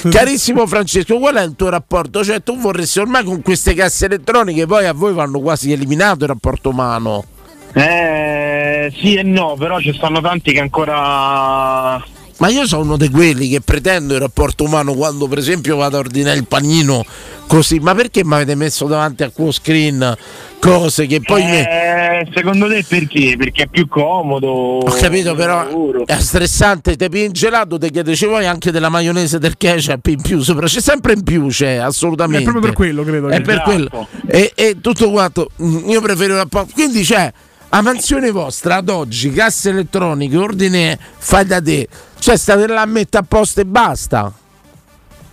Carissimo 0.10 0.66
Francesco, 0.66 1.18
qual 1.18 1.36
è 1.36 1.44
il 1.44 1.56
tuo 1.58 1.68
rapporto? 1.70 2.24
Cioè, 2.24 2.42
tu 2.42 2.58
vorresti 2.58 3.00
ormai 3.00 3.26
con 3.26 3.42
queste 3.42 3.74
casse 3.74 4.06
elettroniche, 4.06 4.66
poi 4.66 4.86
a 4.86 4.94
voi 4.94 5.14
vanno 5.14 5.40
quasi 5.42 5.74
eliminato 5.74 6.24
il 6.24 6.30
rapporto 6.30 6.70
umano. 6.70 7.26
Eh, 7.74 8.94
sì 8.98 9.16
e 9.16 9.24
no, 9.24 9.56
però 9.58 9.80
ci 9.82 9.92
stanno 9.94 10.22
tanti 10.22 10.54
che 10.54 10.60
ancora. 10.62 12.02
Ma 12.44 12.50
io 12.50 12.68
sono 12.68 12.82
uno 12.84 12.98
di 12.98 13.10
quelli 13.10 13.48
che 13.48 13.62
pretendo 13.62 14.16
il 14.16 14.20
rapporto 14.20 14.66
umano 14.66 14.94
quando, 14.96 15.30
per 15.30 15.38
esempio, 15.38 15.78
vado 15.78 15.96
a 15.96 16.00
ordinare 16.00 16.38
il 16.38 16.46
panino 16.46 17.06
così. 17.48 17.80
Ma 17.80 17.96
perché 17.96 18.26
mi 18.26 18.34
avete 18.34 18.54
messo 18.56 18.86
davanti 18.86 19.24
a 19.24 19.30
quello 19.30 19.54
screen 19.54 20.18
cose 20.60 21.06
che 21.06 21.22
poi 21.22 21.42
mi. 21.42 21.60
Eh, 21.60 22.28
secondo 22.36 22.68
te 22.68 22.84
perché? 22.86 23.36
Perché 23.38 23.64
è 23.64 23.68
più 23.68 23.88
comodo. 23.88 24.50
Ho 24.50 24.92
capito, 24.92 25.36
però 25.36 26.04
è 26.04 26.20
stressante, 26.20 26.98
te 26.98 27.08
pigli 27.08 27.24
il 27.28 27.32
gelato, 27.32 27.78
ti 27.78 27.90
chiede 27.90 28.14
ci 28.14 28.26
vuoi 28.26 28.46
anche 28.46 28.72
della 28.72 28.90
maionese 28.90 29.40
del 29.40 29.56
ketchup 29.56 30.06
in 30.08 30.22
più 30.22 30.42
sopra, 30.42 30.68
c'è 30.68 30.82
sempre 30.82 31.14
in 31.14 31.24
più, 31.24 31.48
c'è 31.48 31.76
assolutamente. 31.76 32.40
È 32.40 32.52
proprio 32.52 32.62
per 32.66 32.74
quello, 32.74 33.04
credo. 33.04 33.30
È 33.30 33.38
che- 33.38 33.42
per 33.42 33.54
Esatto. 33.54 33.70
quello. 33.70 34.08
E, 34.28 34.52
e 34.54 34.82
tutto 34.82 35.10
quanto, 35.12 35.50
mm, 35.62 35.88
io 35.90 36.02
preferisco 36.02 36.42
un 36.42 36.50
po'. 36.50 36.68
Quindi 36.74 37.04
c'è 37.04 37.32
a 37.70 37.82
mansione 37.82 38.32
vostra 38.32 38.76
ad 38.76 38.90
oggi, 38.90 39.32
casse 39.32 39.70
elettroniche, 39.70 40.38
ordine 40.38 41.00
fai 41.18 41.46
da 41.46 41.62
te, 41.62 41.88
cioè 42.24 42.38
state 42.38 42.68
là 42.68 42.84
a 42.84 42.86
mettere 42.86 43.22
a 43.22 43.26
posto 43.28 43.60
e 43.60 43.66
basta. 43.66 44.32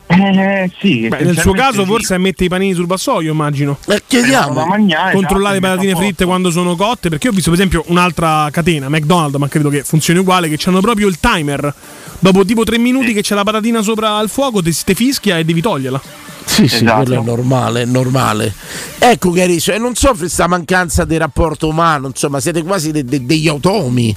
Eh, 0.09 0.68
sì. 0.80 1.07
Beh, 1.07 1.22
nel 1.22 1.38
suo 1.38 1.53
caso 1.53 1.82
sì. 1.82 1.86
forse 1.86 2.18
mette 2.18 2.42
i 2.42 2.49
panini 2.49 2.75
sul 2.75 2.87
vassoio, 2.87 3.30
immagino. 3.30 3.79
E 3.87 4.03
chiediamo. 4.04 4.67
mangiare, 4.67 5.12
Controllare 5.14 5.53
le 5.53 5.58
esatto, 5.58 5.71
patatine 5.71 5.92
metto 5.92 5.99
a 5.99 6.03
fritte 6.03 6.25
quando 6.25 6.50
sono 6.50 6.75
cotte. 6.75 7.08
Perché 7.08 7.26
io 7.26 7.33
ho 7.33 7.34
visto, 7.37 7.50
per 7.50 7.61
esempio, 7.61 7.84
un'altra 7.87 8.49
catena, 8.50 8.88
McDonald's, 8.88 9.38
ma 9.38 9.46
credo 9.46 9.68
che 9.68 9.84
funzioni 9.84 10.18
uguale, 10.18 10.49
che 10.49 10.58
hanno 10.68 10.80
proprio 10.80 11.07
il 11.07 11.21
timer. 11.21 11.72
Dopo 12.18 12.45
tipo 12.45 12.64
tre 12.64 12.76
minuti 12.76 13.12
che 13.12 13.22
c'è 13.22 13.37
la 13.37 13.45
patatina 13.45 13.83
sopra 13.83 14.17
al 14.17 14.29
fuoco, 14.29 14.61
te, 14.61 14.75
te 14.84 14.96
fischia 14.96 15.38
e 15.38 15.45
devi 15.45 15.61
toglierla. 15.61 16.03
Sì, 16.45 16.67
sì, 16.67 16.83
Esatto. 16.83 17.04
quello 17.04 17.21
è 17.21 17.25
normale, 17.25 17.83
è 17.83 17.84
normale. 17.84 18.53
Ecco 18.99 19.30
carissimo, 19.30 19.76
e 19.76 19.79
non 19.79 19.95
soffri 19.95 20.22
questa 20.22 20.49
mancanza 20.49 21.04
di 21.04 21.17
rapporto 21.17 21.68
umano, 21.68 22.08
insomma, 22.08 22.41
siete 22.41 22.64
quasi 22.64 22.91
de- 22.91 23.04
de- 23.04 23.25
degli 23.25 23.46
automi. 23.46 24.17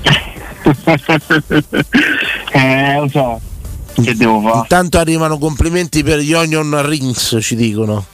eh, 2.52 3.00
lo 3.00 3.08
so. 3.08 3.40
Che 4.02 4.14
devo 4.14 4.40
fare? 4.40 4.58
Intanto 4.58 4.98
arrivano 4.98 5.38
complimenti 5.38 6.02
per 6.02 6.18
gli 6.18 6.32
onion 6.32 6.86
rings, 6.86 7.38
ci 7.40 7.56
dicono. 7.56 8.04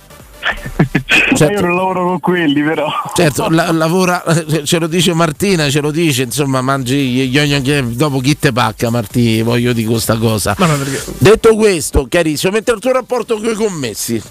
Io 1.51 1.61
non 1.61 1.75
lavoro 1.75 2.07
con 2.07 2.21
quelli, 2.21 2.63
però. 2.63 2.87
Certo, 3.15 3.49
la- 3.49 3.73
lavora, 3.73 4.23
ce 4.65 4.79
lo 4.79 4.87
dice 4.87 5.13
Martina, 5.15 5.69
ce 5.69 5.81
lo 5.81 5.91
dice, 5.91 6.23
insomma, 6.23 6.61
mangi 6.61 7.29
gli 7.29 7.39
onion 7.39 7.63
che 7.63 7.83
dopo 7.95 8.21
chi 8.21 8.39
te 8.39 8.53
pacca, 8.53 8.91
Martì, 8.91 9.43
voglio 9.43 9.73
dire 9.73 9.89
questa 9.91 10.17
cosa. 10.17 10.55
Ma 10.59 10.67
no, 10.67 10.77
perché- 10.77 11.03
Detto 11.19 11.55
questo, 11.55 12.07
carissimo, 12.09 12.53
mentre 12.53 12.75
il 12.75 12.81
tuo 12.81 12.93
rapporto 12.93 13.37
con 13.37 13.51
i 13.51 13.55
commessi. 13.55 14.23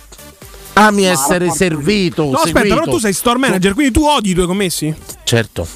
Ami 0.74 1.04
essere 1.06 1.52
servito. 1.52 2.24
No, 2.24 2.38
aspetta, 2.38 2.60
seguito. 2.60 2.76
però 2.80 2.92
tu 2.92 2.98
sei 2.98 3.14
store 3.14 3.38
manager, 3.38 3.74
quindi 3.74 3.94
tu 3.94 4.06
odi 4.06 4.32
i 4.32 4.34
tuoi 4.34 4.48
commessi? 4.48 4.94
Certo. 5.24 5.68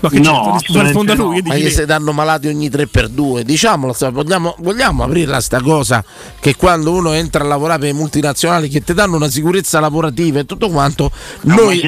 No, 0.00 0.08
che 0.10 0.22
certo, 0.22 0.82
risponde 0.82 1.12
a 1.12 1.14
lui. 1.14 1.42
Ma 1.44 1.54
se 1.68 1.84
danno 1.84 2.12
malati 2.12 2.48
ogni 2.48 2.68
3x2, 2.68 3.40
diciamolo, 3.40 3.92
sta- 3.92 4.10
vogliamo, 4.10 4.54
vogliamo 4.58 5.04
aprirla 5.04 5.40
sta 5.40 5.60
cosa 5.60 6.02
che 6.40 6.56
quando 6.56 6.92
uno 6.92 7.12
entra 7.12 7.44
a 7.44 7.46
lavorare 7.46 7.80
per 7.80 7.88
le 7.88 7.94
multinazionali 7.94 8.68
che 8.68 8.82
ti 8.82 8.94
danno 8.94 9.16
una 9.16 9.28
sicurezza 9.28 9.80
lavorativa 9.80 10.40
e 10.40 10.46
tutto 10.46 10.70
quanto, 10.70 11.10
noi, 11.42 11.82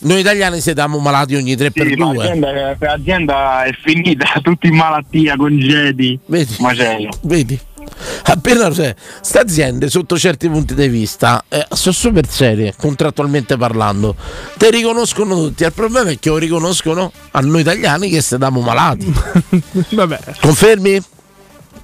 noi 0.00 0.20
italiani 0.20 0.60
se 0.60 0.74
diamo 0.74 0.98
malati 0.98 1.34
ogni 1.34 1.54
3x2. 1.54 1.88
Sì, 1.88 1.94
ma 1.96 2.12
l'azienda, 2.14 2.76
l'azienda 2.78 3.64
è 3.64 3.72
finita, 3.72 4.26
tutti 4.42 4.68
in 4.68 4.76
malattia, 4.76 5.36
congedi. 5.36 6.18
Vedi? 6.26 6.56
Macello. 6.58 7.10
Vedi? 7.22 7.60
Appena 8.24 8.72
cioè, 8.72 8.94
sta 9.20 9.40
aziende 9.40 9.88
sotto 9.88 10.18
certi 10.18 10.48
punti 10.48 10.74
di 10.74 10.88
vista 10.88 11.44
eh, 11.48 11.66
sono 11.72 11.94
super 11.94 12.28
serie, 12.28 12.74
contrattualmente 12.76 13.56
parlando. 13.56 14.14
Te 14.56 14.70
riconoscono 14.70 15.34
tutti. 15.36 15.64
Il 15.64 15.72
problema 15.72 16.10
è 16.10 16.18
che 16.18 16.28
lo 16.28 16.38
riconoscono 16.38 17.12
a 17.32 17.40
noi 17.40 17.60
italiani 17.60 18.08
che 18.08 18.20
stiamo 18.20 18.60
malati. 18.60 19.12
Vabbè. 19.90 20.18
Confermi? 20.40 21.02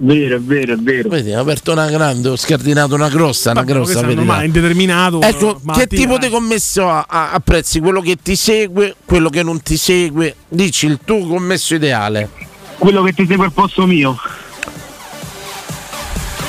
Vero, 0.04 0.36
è 0.36 0.40
vero, 0.40 0.72
è 0.72 0.76
vero. 0.76 1.08
Vedi, 1.10 1.32
ho 1.32 1.40
aperto 1.40 1.70
una 1.70 1.88
grande, 1.88 2.30
ho 2.30 2.36
scardinato 2.36 2.94
una 2.94 3.08
grossa, 3.08 3.52
una 3.52 3.60
Vabbè, 3.60 3.72
grossa 3.72 3.84
questo 3.92 4.00
è 4.02 4.06
verità. 4.06 4.22
normale, 4.24 4.46
indeterminato. 4.46 5.20
Ecco, 5.20 5.60
che 5.74 5.86
tipo 5.86 6.16
eh. 6.16 6.18
di 6.18 6.28
commesso 6.28 6.88
a- 6.88 7.06
a- 7.08 7.30
apprezzi? 7.30 7.78
Quello 7.78 8.00
che 8.00 8.16
ti 8.20 8.34
segue, 8.34 8.96
quello 9.04 9.28
che 9.28 9.44
non 9.44 9.62
ti 9.62 9.76
segue? 9.76 10.34
Dici 10.48 10.86
il 10.86 10.98
tuo 11.04 11.24
commesso 11.26 11.74
ideale. 11.76 12.28
Quello 12.78 13.02
che 13.04 13.12
ti 13.12 13.26
segue 13.26 13.44
al 13.44 13.52
posto 13.52 13.86
mio. 13.86 14.18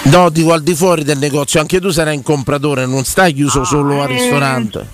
No, 0.03 0.30
dico 0.30 0.53
al 0.53 0.61
di 0.61 0.75
fuori 0.75 1.03
del 1.03 1.17
negozio, 1.17 1.59
anche 1.59 1.80
tu 1.80 1.89
sarai 1.89 2.17
un 2.17 2.23
compratore, 2.23 2.85
non 2.85 3.03
stai 3.03 3.34
chiuso 3.34 3.63
solo 3.63 4.01
al 4.01 4.09
ristorante. 4.09 4.88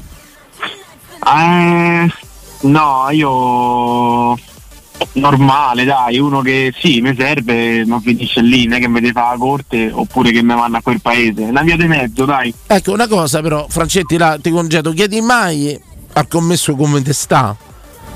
Eh, 1.25 2.07
no, 2.61 3.07
io 3.11 4.37
normale, 5.13 5.83
dai, 5.83 6.19
uno 6.19 6.41
che 6.41 6.73
sì, 6.79 7.01
mi 7.01 7.15
serve, 7.17 7.85
ma 7.85 7.99
finisce 7.99 8.41
lì, 8.41 8.65
non 8.65 8.77
è 8.77 8.79
che 8.79 8.87
mi 8.87 8.99
deve 8.99 9.13
fare 9.13 9.31
la 9.31 9.37
corte 9.37 9.89
oppure 9.91 10.31
che 10.31 10.41
mi 10.43 10.53
vanno 10.53 10.77
a 10.77 10.81
quel 10.81 11.01
paese. 11.01 11.43
Una 11.43 11.63
via 11.63 11.75
di 11.75 11.87
mezzo, 11.87 12.25
dai. 12.25 12.53
Ecco, 12.67 12.93
una 12.93 13.07
cosa 13.07 13.41
però, 13.41 13.65
Francetti, 13.67 14.17
là, 14.17 14.37
ti 14.41 14.51
congedo, 14.51 14.93
chiedi 14.93 15.21
mai 15.21 15.79
al 16.13 16.27
commesso 16.27 16.75
come 16.75 17.01
te 17.01 17.13
sta? 17.13 17.55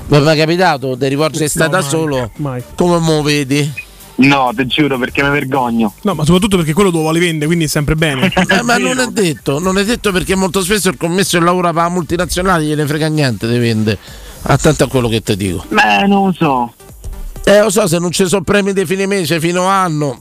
Mi 0.06 0.16
è 0.16 0.20
mai 0.20 0.36
capitato? 0.36 0.96
Ti 0.96 1.08
rivolgi 1.08 1.48
stai 1.48 1.68
da 1.68 1.80
mai, 1.80 1.88
solo? 1.88 2.30
mai. 2.36 2.62
Come 2.74 2.98
mo 2.98 3.22
vedi? 3.22 3.72
No, 4.16 4.52
ti 4.54 4.66
giuro 4.66 4.98
perché 4.98 5.22
mi 5.22 5.30
vergogno. 5.30 5.92
No, 6.02 6.14
ma 6.14 6.24
soprattutto 6.24 6.56
perché 6.56 6.72
quello 6.72 6.90
lo 6.90 7.00
vuole 7.00 7.18
vendere, 7.18 7.46
quindi 7.46 7.64
è 7.64 7.68
sempre 7.68 7.96
bene. 7.96 8.32
Eh, 8.48 8.62
ma 8.62 8.76
non 8.76 9.00
è 9.00 9.06
detto, 9.08 9.58
non 9.58 9.78
è 9.78 9.84
detto 9.84 10.12
perché 10.12 10.34
molto 10.36 10.62
spesso 10.62 10.88
il 10.88 10.96
commesso 10.96 11.38
che 11.38 11.44
lavora 11.44 11.72
per 11.72 11.82
la 11.82 11.88
multinazionale 11.88 12.64
gliene 12.64 12.86
frega 12.86 13.08
niente 13.08 13.48
di 13.48 13.58
vendere. 13.58 13.98
Attento 14.42 14.84
a 14.84 14.88
quello 14.88 15.08
che 15.08 15.22
ti 15.22 15.36
dico. 15.36 15.64
Beh, 15.68 16.06
non 16.06 16.26
lo 16.26 16.32
so. 16.32 16.74
Eh, 17.44 17.60
lo 17.60 17.70
so, 17.70 17.86
se 17.86 17.98
non 17.98 18.10
ci 18.12 18.26
sono 18.26 18.42
premi 18.42 18.72
di 18.72 18.86
fine 18.86 19.06
mese 19.06 19.40
fino 19.40 19.68
a 19.68 19.82
anno. 19.82 20.20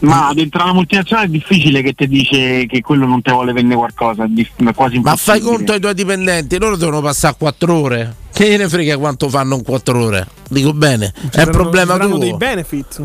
Ma 0.00 0.30
dentro 0.32 0.62
una 0.62 0.74
multinazionale 0.74 1.26
è 1.26 1.30
difficile 1.30 1.82
che 1.82 1.92
ti 1.92 2.06
dice 2.06 2.66
che 2.66 2.80
quello 2.82 3.04
non 3.06 3.20
ti 3.20 3.32
vuole 3.32 3.52
vendere 3.52 3.78
qualcosa, 3.78 4.24
è 4.24 4.74
quasi 4.74 5.00
Ma 5.00 5.16
fai 5.16 5.38
impossibile. 5.38 5.40
conto 5.40 5.72
ai 5.72 5.80
tuoi 5.80 5.94
dipendenti, 5.94 6.58
loro 6.58 6.76
devono 6.76 7.00
passare 7.00 7.34
4 7.36 7.74
ore. 7.74 8.14
Che 8.38 8.48
gliene 8.48 8.68
frega 8.68 8.96
quanto 8.98 9.28
fanno 9.28 9.56
in 9.56 9.64
4 9.64 10.00
ore? 10.00 10.28
Dico 10.48 10.72
bene, 10.72 11.12
è 11.32 11.40
il 11.40 11.50
problema 11.50 11.96
tuo. 11.98 12.18
dei 12.18 12.36
benefit. 12.36 13.02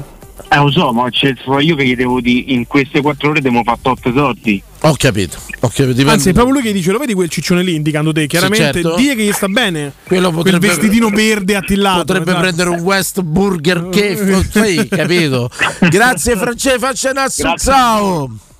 Eh 0.47 0.57
lo 0.57 0.69
so, 0.69 0.91
ma 0.91 1.09
c'è 1.09 1.33
io 1.59 1.75
che 1.75 1.85
gli 1.87 1.95
devo 1.95 2.21
dire 2.21 2.51
in 2.53 2.67
queste 2.67 3.01
quattro 3.01 3.31
ore 3.31 3.41
devo 3.41 3.63
fare 3.63 3.79
tot 3.81 4.13
soldi. 4.13 4.61
Ho 4.81 4.93
capito, 4.95 5.37
ho 5.61 5.67
capito. 5.69 5.87
dipende- 5.87 6.11
Anzi, 6.11 6.29
è 6.29 6.33
proprio 6.33 6.53
lui 6.53 6.61
che 6.61 6.71
dice: 6.71 6.91
Lo 6.91 6.99
vedi 6.99 7.15
quel 7.15 7.29
ciccione 7.29 7.63
lì 7.63 7.73
indicando 7.73 8.13
te? 8.13 8.27
Chiaramente, 8.27 8.83
certo. 8.83 8.95
die 8.95 9.15
che 9.15 9.23
gli 9.23 9.31
sta 9.31 9.47
bene. 9.47 9.93
Quello 10.05 10.29
Quel 10.29 10.43
potrebbe- 10.43 10.67
vestitino 10.67 11.09
verde 11.09 11.55
attillato. 11.55 11.97
Potrebbe 12.01 12.29
esatto. 12.29 12.39
prendere 12.39 12.69
un 12.69 12.79
West 12.81 13.21
Burger 13.23 13.89
che 13.89 14.15
sì, 14.53 14.87
capito? 14.87 15.49
Grazie 15.89 16.37
Francesco, 16.37 16.77
faccia 16.77 17.09
un 17.09 17.17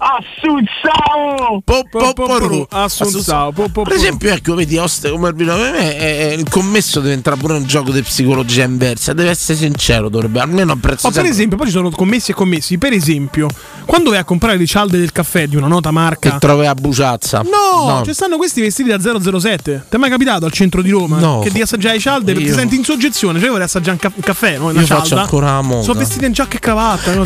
assunzao. 0.04 1.62
Assunzao! 1.66 2.68
Assunzao, 2.70 3.52
po, 3.52 3.70
Per 3.84 3.94
esempio, 3.94 4.32
ecco, 4.34 4.56
vedi, 4.56 4.78
Oste 4.78 5.10
come 5.10 5.30
il 5.30 5.36
vino, 5.36 5.56
per 5.56 5.72
me 5.72 5.96
è- 5.98 6.30
è- 6.30 6.34
il 6.34 6.48
commesso 6.50 7.00
deve 7.00 7.14
entrare 7.14 7.40
pure 7.40 7.54
un 7.54 7.64
gioco 7.66 7.92
di 7.92 8.02
psicologia 8.02 8.64
inversa. 8.64 9.14
Deve 9.14 9.30
essere 9.30 9.58
sincero, 9.58 10.10
dovrebbe 10.10 10.40
almeno 10.40 10.74
apprezzare. 10.74 11.14
Ma 11.16 11.22
per 11.22 11.30
esempio, 11.32 11.58
poi 11.58 11.68
ci 11.68 11.72
sono 11.74 11.90
commessi 11.90 12.32
e 12.32 12.34
commessi. 12.34 12.78
Per 12.78 12.92
esempio, 12.94 13.48
quando 13.86 14.10
vai 14.10 14.20
a 14.20 14.24
comprare 14.24 14.58
le 14.58 14.66
cialde 14.66 14.98
del 14.98 15.12
caffè 15.12 15.48
di 15.48 15.56
una 15.56 15.68
nota 15.68 15.92
marca. 15.92 16.32
che 16.32 16.38
trovi 16.40 16.66
a 16.66 16.74
buciazza. 16.76 17.42
No, 17.44 18.02
ci 18.06 18.14
stanno 18.14 18.38
questi 18.38 18.62
vestiti 18.62 18.90
da 18.90 19.00
007. 19.00 19.86
Ti 19.90 19.96
è 19.96 20.00
mai 20.00 20.10
capitato 20.10 20.46
al 20.46 20.52
centro 20.52 20.82
di 20.82 20.90
Roma? 20.92 21.20
No. 21.20 21.40
Che 21.40 21.50
di 21.52 21.62
assaggiare 21.62 22.00
cialde 22.00 22.34
perché 22.34 22.50
ti 22.50 22.54
senti 22.56 22.76
in 22.76 22.84
soggezione. 22.84 23.40
Cioè, 23.40 23.50
vorrei 23.50 23.66
assaggiare 23.66 23.92
un, 23.92 23.98
ca- 23.98 24.12
un 24.14 24.22
caffè, 24.22 24.58
no? 24.58 24.66
Una 24.70 24.80
Io 24.82 24.86
faccio 24.86 25.06
cialda. 25.08 25.22
ancora 25.24 25.46
la 25.54 25.62
moda. 25.62 25.84
Sono 25.84 26.00
vestiti 26.00 26.26
in 26.26 26.32
giacca 26.34 26.58
e 26.58 26.60
cravatta. 26.60 27.14
no? 27.14 27.24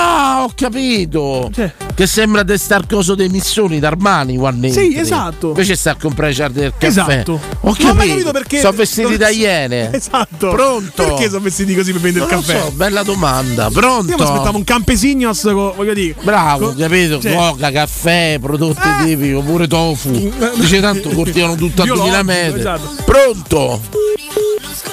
Ah, 0.00 0.42
ho 0.44 0.50
capito. 0.54 1.50
Che 1.94 2.06
sembra 2.06 2.44
di 2.44 2.56
star 2.56 2.86
coso 2.86 3.16
dei 3.16 3.28
missioni 3.28 3.80
d'Armani 3.80 4.36
quando 4.36 4.70
Sì, 4.70 4.94
esatto. 4.96 5.48
Invece 5.48 5.74
sta 5.74 5.90
a 5.90 5.96
comprare 5.96 6.32
cialde 6.32 6.60
del 6.60 6.72
caffè. 6.78 6.86
Esatto. 6.86 7.32
Ho 7.32 7.40
Non 7.62 7.72
ho 7.72 7.74
capito. 7.94 8.06
capito 8.12 8.30
perché. 8.30 8.60
Sono 8.60 8.76
vestiti 8.76 9.16
da 9.16 9.28
iene. 9.30 9.90
Esatto. 9.98 10.50
Pronto? 10.50 11.02
Perché 11.04 11.28
sono 11.28 11.40
vestiti 11.40 11.74
così 11.74 11.90
per 11.90 12.00
vendere 12.00 12.26
Non 12.30 12.38
il 12.38 12.44
caffè? 12.46 12.60
so, 12.60 12.70
bella 12.70 13.02
domanda. 13.02 13.68
Pronto? 13.70 14.10
Io 14.12 14.16
mi 14.16 14.22
aspettavo 14.22 14.56
un 14.58 14.62
campesignos, 14.64 15.42
voglio 15.52 15.92
dire. 15.92 16.14
Bravo, 16.22 16.68
Co- 16.68 16.74
capito? 16.78 17.20
cioè- 17.20 17.34
Coca, 17.34 17.72
caffè, 17.72 18.38
prodotti 18.40 18.88
tipici, 19.04 19.32
oppure 19.32 19.66
tofu. 19.66 20.10
Dice 20.54 20.80
tanto 20.80 21.08
cortivano 21.08 21.56
tutto 21.56 21.82
a 21.82 21.84
Biologico, 21.84 22.14
2000 22.16 22.22
metri. 22.22 22.60
esatto. 22.60 23.02
Pronto? 23.04 23.80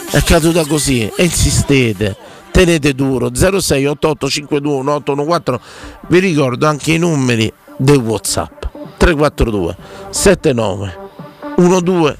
È 0.09 0.23
caduta 0.23 0.65
così 0.65 1.07
e 1.15 1.23
insistete. 1.23 2.15
Tenete 2.55 2.93
duro 2.93 3.31
0688521814. 3.31 5.59
Vi 6.07 6.19
ricordo 6.19 6.67
anche 6.67 6.93
i 6.93 6.97
numeri 6.97 7.51
del 7.75 7.97
WhatsApp 7.97 8.63
342 8.95 9.75
79 10.09 10.97
12 11.83 12.15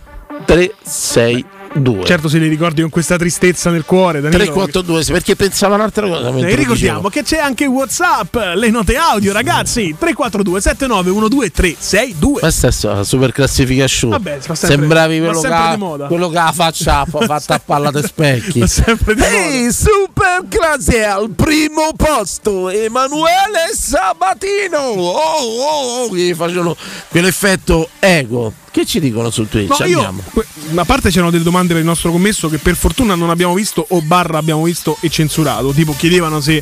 362. 1.76 2.06
Certo, 2.06 2.30
se 2.30 2.38
li 2.38 2.48
ricordi 2.48 2.82
con 2.82 2.90
questa 2.90 3.18
tristezza 3.18 3.70
nel 3.70 3.84
cuore, 3.86 4.22
Danilo. 4.22 4.38
342 4.44 5.04
sì, 5.04 5.12
perché 5.12 5.36
pensava 5.36 5.76
un'altra 5.76 6.08
cosa. 6.08 6.30
E 6.30 6.32
lo 6.32 6.56
ricordiamo 6.56 6.74
dicevo. 6.76 7.10
che 7.10 7.24
c'è 7.24 7.38
anche 7.38 7.66
WhatsApp, 7.66 8.36
le 8.56 8.70
note 8.70 8.96
audio, 8.96 9.34
ragazzi. 9.34 9.96
342 9.98 10.62
7912 10.62 11.52
362. 11.52 12.40
Questa 12.40 12.68
è 12.68 12.96
la 12.96 13.04
super 13.04 13.32
classifica 13.32 13.88
show. 13.88 14.10
Vabbè, 14.12 14.38
sempre- 14.42 14.56
Sembravi 14.56 15.20
quello 15.20 15.42
che, 15.42 15.78
moda. 15.78 16.08
quello 16.08 16.30
che 16.30 16.38
ha 16.38 16.52
faccia 16.52 17.00
ha 17.02 17.06
fatto 17.06 17.54
a 17.54 17.62
palla 17.64 17.92
di 17.92 18.02
specchi. 18.04 18.60
Va 18.66 18.68
sempre 18.68 19.16
di 19.16 19.24
Ehi, 19.24 19.72
super 19.72 20.44
classe 20.48 21.04
al 21.04 21.32
primo 21.32 21.92
posto, 21.96 22.70
Emanuele 22.70 23.72
Sabatino. 23.74 24.78
Oh, 24.78 25.18
oh, 25.18 26.06
oh, 26.08 26.16
gli 26.16 26.34
facevano 26.34 26.76
quell'effetto 27.10 27.90
ego. 28.00 28.64
Che 28.76 28.86
ci 28.86 29.00
dicono 29.00 29.30
su 29.30 29.48
Twitch? 29.48 29.80
No, 29.80 29.86
io, 29.86 30.14
a 30.76 30.84
parte 30.84 31.10
c'erano 31.10 31.32
delle 31.32 31.46
domande 31.46 31.72
per 31.72 31.82
il 31.82 31.88
nostro 31.88 32.12
commesso 32.12 32.50
che 32.50 32.58
per 32.58 32.76
fortuna 32.76 33.16
non 33.16 33.30
abbiamo 33.30 33.54
visto 33.54 33.86
o 33.88 34.02
barra 34.02 34.38
abbiamo 34.38 34.64
visto 34.64 34.98
e 35.00 35.10
censurato. 35.10 35.72
Tipo 35.72 35.96
chiedevano 35.98 36.42
se 36.42 36.62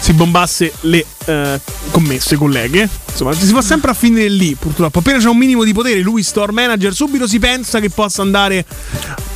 si 0.00 0.14
bombasse 0.14 0.72
le 0.80 1.04
eh, 1.26 1.60
commesse 1.90 2.36
colleghe. 2.36 2.88
Insomma, 3.10 3.34
si 3.34 3.52
va 3.52 3.60
sempre 3.60 3.90
a 3.90 3.94
finire 3.94 4.30
lì, 4.30 4.54
purtroppo. 4.54 5.00
Appena 5.00 5.18
c'è 5.18 5.28
un 5.28 5.36
minimo 5.36 5.62
di 5.62 5.74
potere, 5.74 6.00
lui 6.00 6.22
store 6.22 6.50
manager 6.52 6.94
subito 6.94 7.28
si 7.28 7.38
pensa 7.38 7.78
che 7.78 7.90
possa 7.90 8.22
andare 8.22 8.64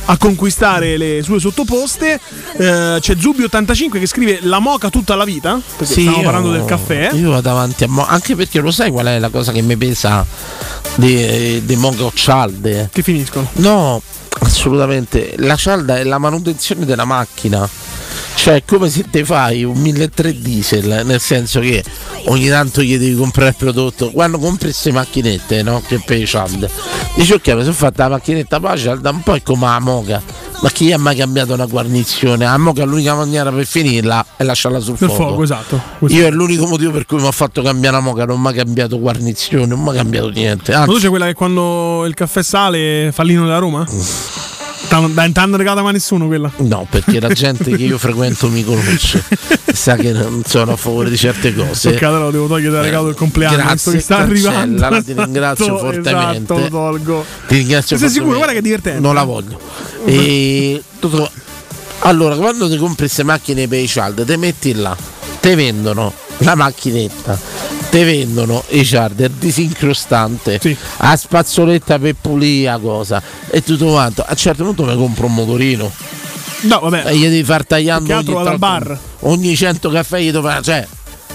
a 0.05 0.17
conquistare 0.17 0.97
le 0.97 1.21
sue 1.21 1.39
sottoposte. 1.39 2.19
Eh, 2.57 2.97
c'è 2.99 3.13
Zubi85 3.13 3.99
che 3.99 4.07
scrive 4.07 4.39
la 4.41 4.57
moca 4.57 4.89
tutta 4.89 5.13
la 5.13 5.25
vita. 5.25 5.61
Perché 5.77 5.93
stiamo 5.93 6.17
io- 6.17 6.23
parlando 6.23 6.49
del 6.49 6.65
caffè. 6.65 7.11
Io 7.13 7.29
vado 7.29 7.51
avanti 7.51 7.83
a 7.83 7.87
mo- 7.87 8.07
anche 8.07 8.35
perché 8.35 8.61
lo 8.61 8.71
sai 8.71 8.89
qual 8.89 9.05
è 9.05 9.19
la 9.19 9.29
cosa 9.29 9.51
che 9.51 9.61
mi 9.61 9.77
pesa 9.77 10.25
di, 10.95 11.63
di 11.65 11.75
Mongo 11.75 12.11
cialde? 12.15 12.89
Che 12.91 13.03
finiscono? 13.03 13.47
No, 13.57 14.01
assolutamente. 14.39 15.35
La 15.37 15.55
cialda 15.55 15.97
è 15.97 16.03
la 16.03 16.17
manutenzione 16.17 16.85
della 16.85 17.05
macchina. 17.05 17.69
Cioè, 18.35 18.55
è 18.55 18.63
come 18.65 18.89
se 18.89 19.05
ti 19.09 19.23
fai 19.23 19.63
un 19.63 19.77
1300 19.77 20.39
diesel, 20.41 21.01
nel 21.05 21.19
senso 21.19 21.59
che 21.59 21.83
ogni 22.25 22.47
tanto 22.47 22.81
gli 22.81 22.97
devi 22.97 23.15
comprare 23.15 23.49
il 23.49 23.55
prodotto. 23.55 24.11
Quando 24.11 24.37
compri 24.37 24.65
queste 24.65 24.91
macchinette, 24.91 25.63
no? 25.63 25.81
Che 25.85 26.25
cialde, 26.25 26.69
dici 27.15 27.33
ok, 27.33 27.47
mi 27.53 27.61
sono 27.61 27.73
fatta 27.73 28.03
la 28.03 28.15
macchinetta 28.15 28.59
la 28.59 28.77
cialda, 28.77 29.09
un 29.09 29.21
po' 29.21 29.35
è 29.35 29.41
come 29.41 29.65
la 29.65 29.79
moca. 29.79 30.21
Ma 30.61 30.69
chi 30.69 30.91
ha 30.91 30.97
mai 30.97 31.15
cambiato 31.15 31.53
una 31.53 31.65
guarnizione? 31.65 32.45
La 32.45 32.57
moca 32.57 32.85
l'unica 32.85 33.13
maniera 33.13 33.51
per 33.51 33.65
finirla 33.65 34.25
è 34.37 34.43
lasciarla 34.43 34.79
sul 34.79 34.97
fuoco. 34.97 35.13
fuoco, 35.13 35.43
esatto. 35.43 35.81
Io 36.07 36.25
è 36.25 36.31
l'unico 36.31 36.65
motivo 36.65 36.91
per 36.91 37.05
cui 37.05 37.19
mi 37.19 37.27
ha 37.27 37.31
fatto 37.31 37.61
cambiare 37.61 37.97
la 37.97 38.01
moca, 38.01 38.25
non 38.25 38.37
ho 38.37 38.39
mai 38.39 38.53
cambiato 38.53 38.99
guarnizione, 38.99 39.65
non 39.65 39.79
ho 39.79 39.83
mai 39.83 39.95
cambiato 39.95 40.29
niente. 40.29 40.71
Ma 40.71 40.85
tu 40.85 40.91
Anzi, 40.91 41.03
c'è 41.03 41.09
quella 41.09 41.25
che 41.25 41.33
quando 41.33 42.05
il 42.05 42.13
caffè 42.13 42.41
sale 42.41 43.11
fa 43.13 43.23
l'inno 43.23 43.43
della 43.43 43.57
Roma? 43.59 43.85
T'hanno 44.87 45.07
dai, 45.09 45.31
t'hanno 45.31 45.57
regalata 45.57 45.81
mai 45.81 45.93
nessuno 45.93 46.27
quella? 46.27 46.49
No, 46.57 46.85
perché 46.89 47.19
la 47.19 47.29
gente 47.29 47.75
che 47.75 47.83
io 47.83 47.97
frequento 47.99 48.47
mi 48.49 48.63
conosce, 48.63 49.23
sa 49.73 49.95
che 49.95 50.11
non 50.11 50.43
sono 50.45 50.73
a 50.73 50.75
favore 50.75 51.09
di 51.09 51.17
certe 51.17 51.53
cose. 51.53 51.89
Ok, 51.89 52.01
allora 52.03 52.25
lo 52.25 52.31
devo 52.31 52.47
togliere 52.47 52.71
dal 52.71 52.83
regalo 52.83 53.05
del 53.05 53.15
compleanno. 53.15 53.57
Grazie, 53.57 53.91
che 53.93 53.99
sta 53.99 54.17
arrivando. 54.17 55.01
ti 55.03 55.13
ringrazio 55.13 55.65
Esatto, 55.75 55.77
fortemente. 55.79 56.53
Esatto, 56.53 56.59
lo 56.59 56.67
tolgo. 56.69 57.25
Ti 57.47 57.55
ringrazio 57.57 57.97
Sei 57.97 58.09
sicuro? 58.09 58.35
Guarda 58.35 58.53
che 58.53 58.59
è 58.59 58.61
divertente. 58.61 58.99
Non 58.99 59.15
la 59.15 59.23
voglio. 59.23 59.59
E 60.05 60.81
tutto- 60.99 61.29
Allora, 61.99 62.35
quando 62.35 62.69
ti 62.69 62.77
compri 62.77 63.05
queste 63.05 63.23
macchine 63.23 63.67
per 63.67 63.79
i 63.79 63.85
child, 63.85 64.23
te 64.23 64.37
metti 64.37 64.73
là, 64.73 64.95
te 65.39 65.55
vendono 65.55 66.13
la 66.39 66.55
macchinetta, 66.55 67.39
te 67.89 68.03
vendono 68.03 68.63
i 68.69 68.83
charter 68.83 69.29
disincrostante, 69.29 70.59
a 70.97 71.15
spazzoletta 71.15 71.99
per 71.99 72.15
pulire 72.19 72.69
la 72.71 72.77
cosa 72.79 73.21
e 73.49 73.61
tutto 73.63 73.85
quanto. 73.87 74.21
A 74.21 74.27
un 74.31 74.35
certo 74.37 74.63
punto 74.63 74.83
mi 74.83 74.95
compro 74.95 75.27
un 75.27 75.33
motorino. 75.33 75.91
No, 76.61 76.79
vabbè. 76.79 77.03
E 77.07 77.17
gli 77.17 77.23
devi 77.23 77.43
far 77.43 77.65
tagliando 77.65 78.15
ogni, 78.15 78.25
tanto- 78.33 78.57
bar. 78.57 78.97
ogni 79.21 79.55
100 79.55 79.89
caffè 79.89 80.19
gli 80.19 80.31
devo. 80.31 80.49
Cioè, 80.61 80.87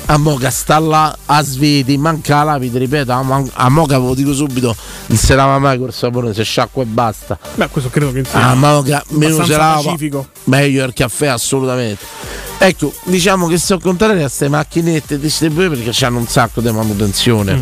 a 0.07 0.17
moca 0.17 0.51
sta 0.51 0.79
là 0.81 1.17
a 1.27 1.43
sveti, 1.43 1.97
manca 1.97 2.37
la 2.43 2.53
lapide, 2.55 2.79
ripeto, 2.81 3.13
a, 3.13 3.23
man- 3.23 3.49
a 3.55 3.69
moca 3.69 3.97
ve 3.99 4.07
lo 4.07 4.15
dico 4.15 4.33
subito, 4.35 4.75
non 5.07 5.17
si 5.19 5.33
lava 5.35 5.59
mai 5.59 5.79
col 5.79 5.93
sapone, 5.93 6.35
si 6.35 6.43
sciacqua 6.43 6.83
e 6.83 6.87
basta. 6.87 7.39
Beh, 7.55 7.69
questo 7.69 7.91
credo 7.91 8.11
che 8.11 8.25
sia 8.25 8.49
Ah, 8.49 8.55
moca, 8.55 9.05
meno 9.11 9.35
abbastanza 9.37 9.57
lava, 9.57 9.83
pacifico. 9.83 10.29
Meglio 10.51 10.85
il 10.85 10.93
caffè 10.93 11.29
assolutamente. 11.29 12.05
Ecco, 12.63 12.93
diciamo 13.05 13.47
che 13.47 13.57
sto 13.57 13.79
contrario 13.79 14.17
a 14.17 14.27
queste 14.27 14.49
macchinette 14.49 15.19
distribuite 15.19 15.77
perché 15.77 16.05
hanno 16.05 16.19
un 16.19 16.27
sacco 16.27 16.61
di 16.61 16.71
manutenzione. 16.71 17.59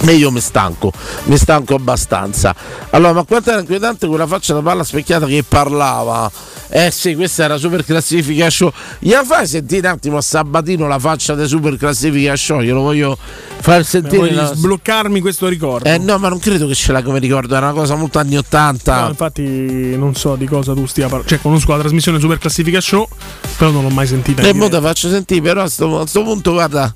E 0.00 0.12
io 0.12 0.30
mi 0.30 0.40
stanco, 0.40 0.92
mi 1.24 1.38
stanco 1.38 1.74
abbastanza. 1.74 2.54
Allora, 2.90 3.14
ma 3.14 3.24
quanto 3.24 3.50
era 3.50 3.60
inquietante 3.60 4.06
quella 4.06 4.26
faccia 4.26 4.52
da 4.52 4.60
palla 4.60 4.84
specchiata 4.84 5.24
che 5.24 5.42
parlava? 5.48 6.30
Eh 6.70 6.90
sì, 6.90 7.14
questa 7.14 7.44
era 7.44 7.56
super 7.56 7.82
classifica 7.82 8.50
show. 8.50 8.70
Gli 8.98 9.12
fai 9.24 9.46
sentire 9.46 9.88
un 9.88 9.94
attimo 9.94 10.18
a 10.18 10.20
Sabatino 10.20 10.86
la 10.86 10.98
faccia 10.98 11.34
di 11.34 11.46
super 11.48 11.78
classifica 11.78 12.36
show? 12.36 12.60
Glielo 12.60 12.82
voglio 12.82 13.16
far 13.60 13.82
sentire. 13.86 14.18
Voglio 14.18 14.54
sbloccarmi 14.54 15.20
questo 15.20 15.48
ricordo. 15.48 15.88
Eh 15.88 15.96
no, 15.96 16.18
ma 16.18 16.28
non 16.28 16.38
credo 16.38 16.66
che 16.66 16.74
ce 16.74 16.92
l'ha 16.92 17.02
come 17.02 17.20
ricordo, 17.20 17.54
era 17.54 17.70
una 17.70 17.74
cosa 17.74 17.94
molto 17.94 18.18
anni 18.18 18.36
80. 18.36 19.00
No, 19.00 19.08
infatti 19.08 19.96
non 19.96 20.14
so 20.14 20.36
di 20.36 20.46
cosa 20.46 20.74
tu 20.74 20.84
stia 20.84 21.04
parlando. 21.04 21.28
Cioè, 21.28 21.40
conosco 21.40 21.72
la 21.72 21.78
trasmissione 21.78 22.07
Super 22.16 22.38
Classifica 22.38 22.80
Show, 22.80 23.06
però 23.56 23.70
non 23.70 23.82
l'ho 23.82 23.90
mai 23.90 24.06
sentita. 24.06 24.42
E 24.42 24.48
in 24.48 24.56
mo 24.56 24.68
te 24.68 24.80
faccio 24.80 25.10
sentire, 25.10 25.40
però 25.42 25.62
a 25.62 25.68
sto, 25.68 26.00
a 26.00 26.06
sto 26.06 26.22
punto, 26.22 26.52
guarda, 26.52 26.92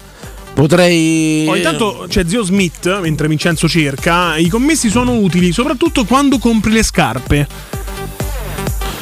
potrei. 0.55 1.45
Poi 1.45 1.59
intanto 1.59 2.07
c'è 2.09 2.25
zio 2.27 2.43
Smith, 2.43 3.01
mentre 3.01 3.29
Vincenzo 3.29 3.69
cerca, 3.69 4.37
i 4.37 4.49
commessi 4.49 4.89
sono 4.89 5.13
utili 5.13 5.53
soprattutto 5.53 6.05
quando 6.05 6.39
compri 6.39 6.73
le 6.73 6.83
scarpe. 6.83 7.47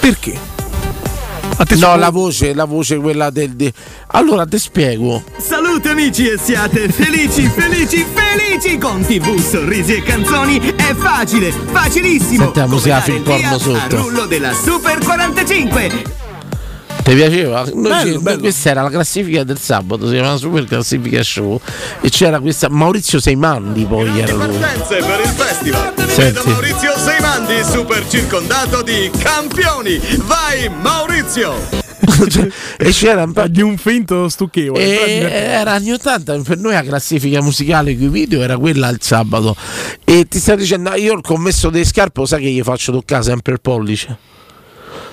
Perché? 0.00 0.49
No, 1.76 1.96
la 1.96 2.08
voce, 2.10 2.54
la 2.54 2.64
voce 2.64 2.96
quella 2.96 3.28
del. 3.30 3.50
di- 3.50 3.70
Allora 4.12 4.46
ti 4.46 4.58
spiego. 4.58 5.22
Salute 5.36 5.90
amici 5.90 6.26
e 6.26 6.38
siate 6.42 6.88
felici, 6.88 7.46
felici, 7.54 8.04
felici 8.12 8.78
con 8.78 9.02
TV, 9.04 9.38
sorrisi 9.38 9.94
e 9.96 10.02
canzoni 10.02 10.58
è 10.58 10.94
facile, 10.94 11.52
facilissimo. 11.52 12.44
Senti 12.44 12.58
la 12.58 12.64
Come 12.64 12.74
musica 12.74 12.94
dare 12.98 13.04
film 13.04 13.16
il 13.18 13.22
porno 13.22 13.58
sotto. 13.58 13.96
rullo 13.98 14.26
della 14.26 14.52
Super 14.54 14.98
45. 14.98 16.28
Ti 17.02 17.14
piaceva? 17.14 17.64
Bello, 17.64 18.12
ci- 18.12 18.18
bello. 18.18 18.40
Questa 18.40 18.70
era 18.70 18.82
la 18.82 18.90
classifica 18.90 19.42
del 19.44 19.58
sabato, 19.58 20.06
si 20.06 20.12
chiamava 20.14 20.36
Super 20.36 20.64
Classifica 20.64 21.22
Show. 21.22 21.60
E 22.00 22.08
c'era 22.10 22.40
questa. 22.40 22.68
Maurizio 22.68 23.20
Seimandi 23.20 23.84
poi 23.86 24.20
era 24.20 24.32
lui. 24.34 24.56
Partenze 24.58 24.96
per 24.98 25.20
il 25.20 25.28
festival. 25.28 25.92
Senti. 26.08 26.48
Maurizio 26.48 26.92
Seimandi, 26.96 27.64
super 27.64 28.06
circondato 28.08 28.82
di 28.82 29.10
campioni. 29.18 30.00
Vai 30.24 30.68
Maurizio! 30.68 31.78
e 32.78 32.90
c'era 32.90 33.22
un 33.22 33.32
po' 33.32 33.46
di 33.48 33.62
un 33.62 33.76
finto 33.78 34.28
stucchevole. 34.28 34.82
E 35.06 35.18
era 35.22 35.72
anni 35.72 35.92
80, 35.92 36.40
per 36.40 36.58
noi 36.58 36.72
la 36.72 36.82
classifica 36.82 37.40
musicale 37.40 37.94
con 37.96 38.04
i 38.04 38.08
video 38.08 38.42
era 38.42 38.56
quella 38.58 38.88
il 38.88 38.98
sabato. 39.00 39.56
E 40.04 40.26
ti 40.28 40.38
stai 40.38 40.56
dicendo, 40.56 40.90
"Ah, 40.90 40.96
io 40.96 41.14
il 41.14 41.22
commesso 41.22 41.70
dei 41.70 41.84
scarpe, 41.84 42.20
lo 42.20 42.26
sai 42.26 42.42
che 42.42 42.50
gli 42.50 42.62
faccio 42.62 42.92
toccare 42.92 43.22
sempre 43.22 43.52
il 43.54 43.60
pollice? 43.60 44.16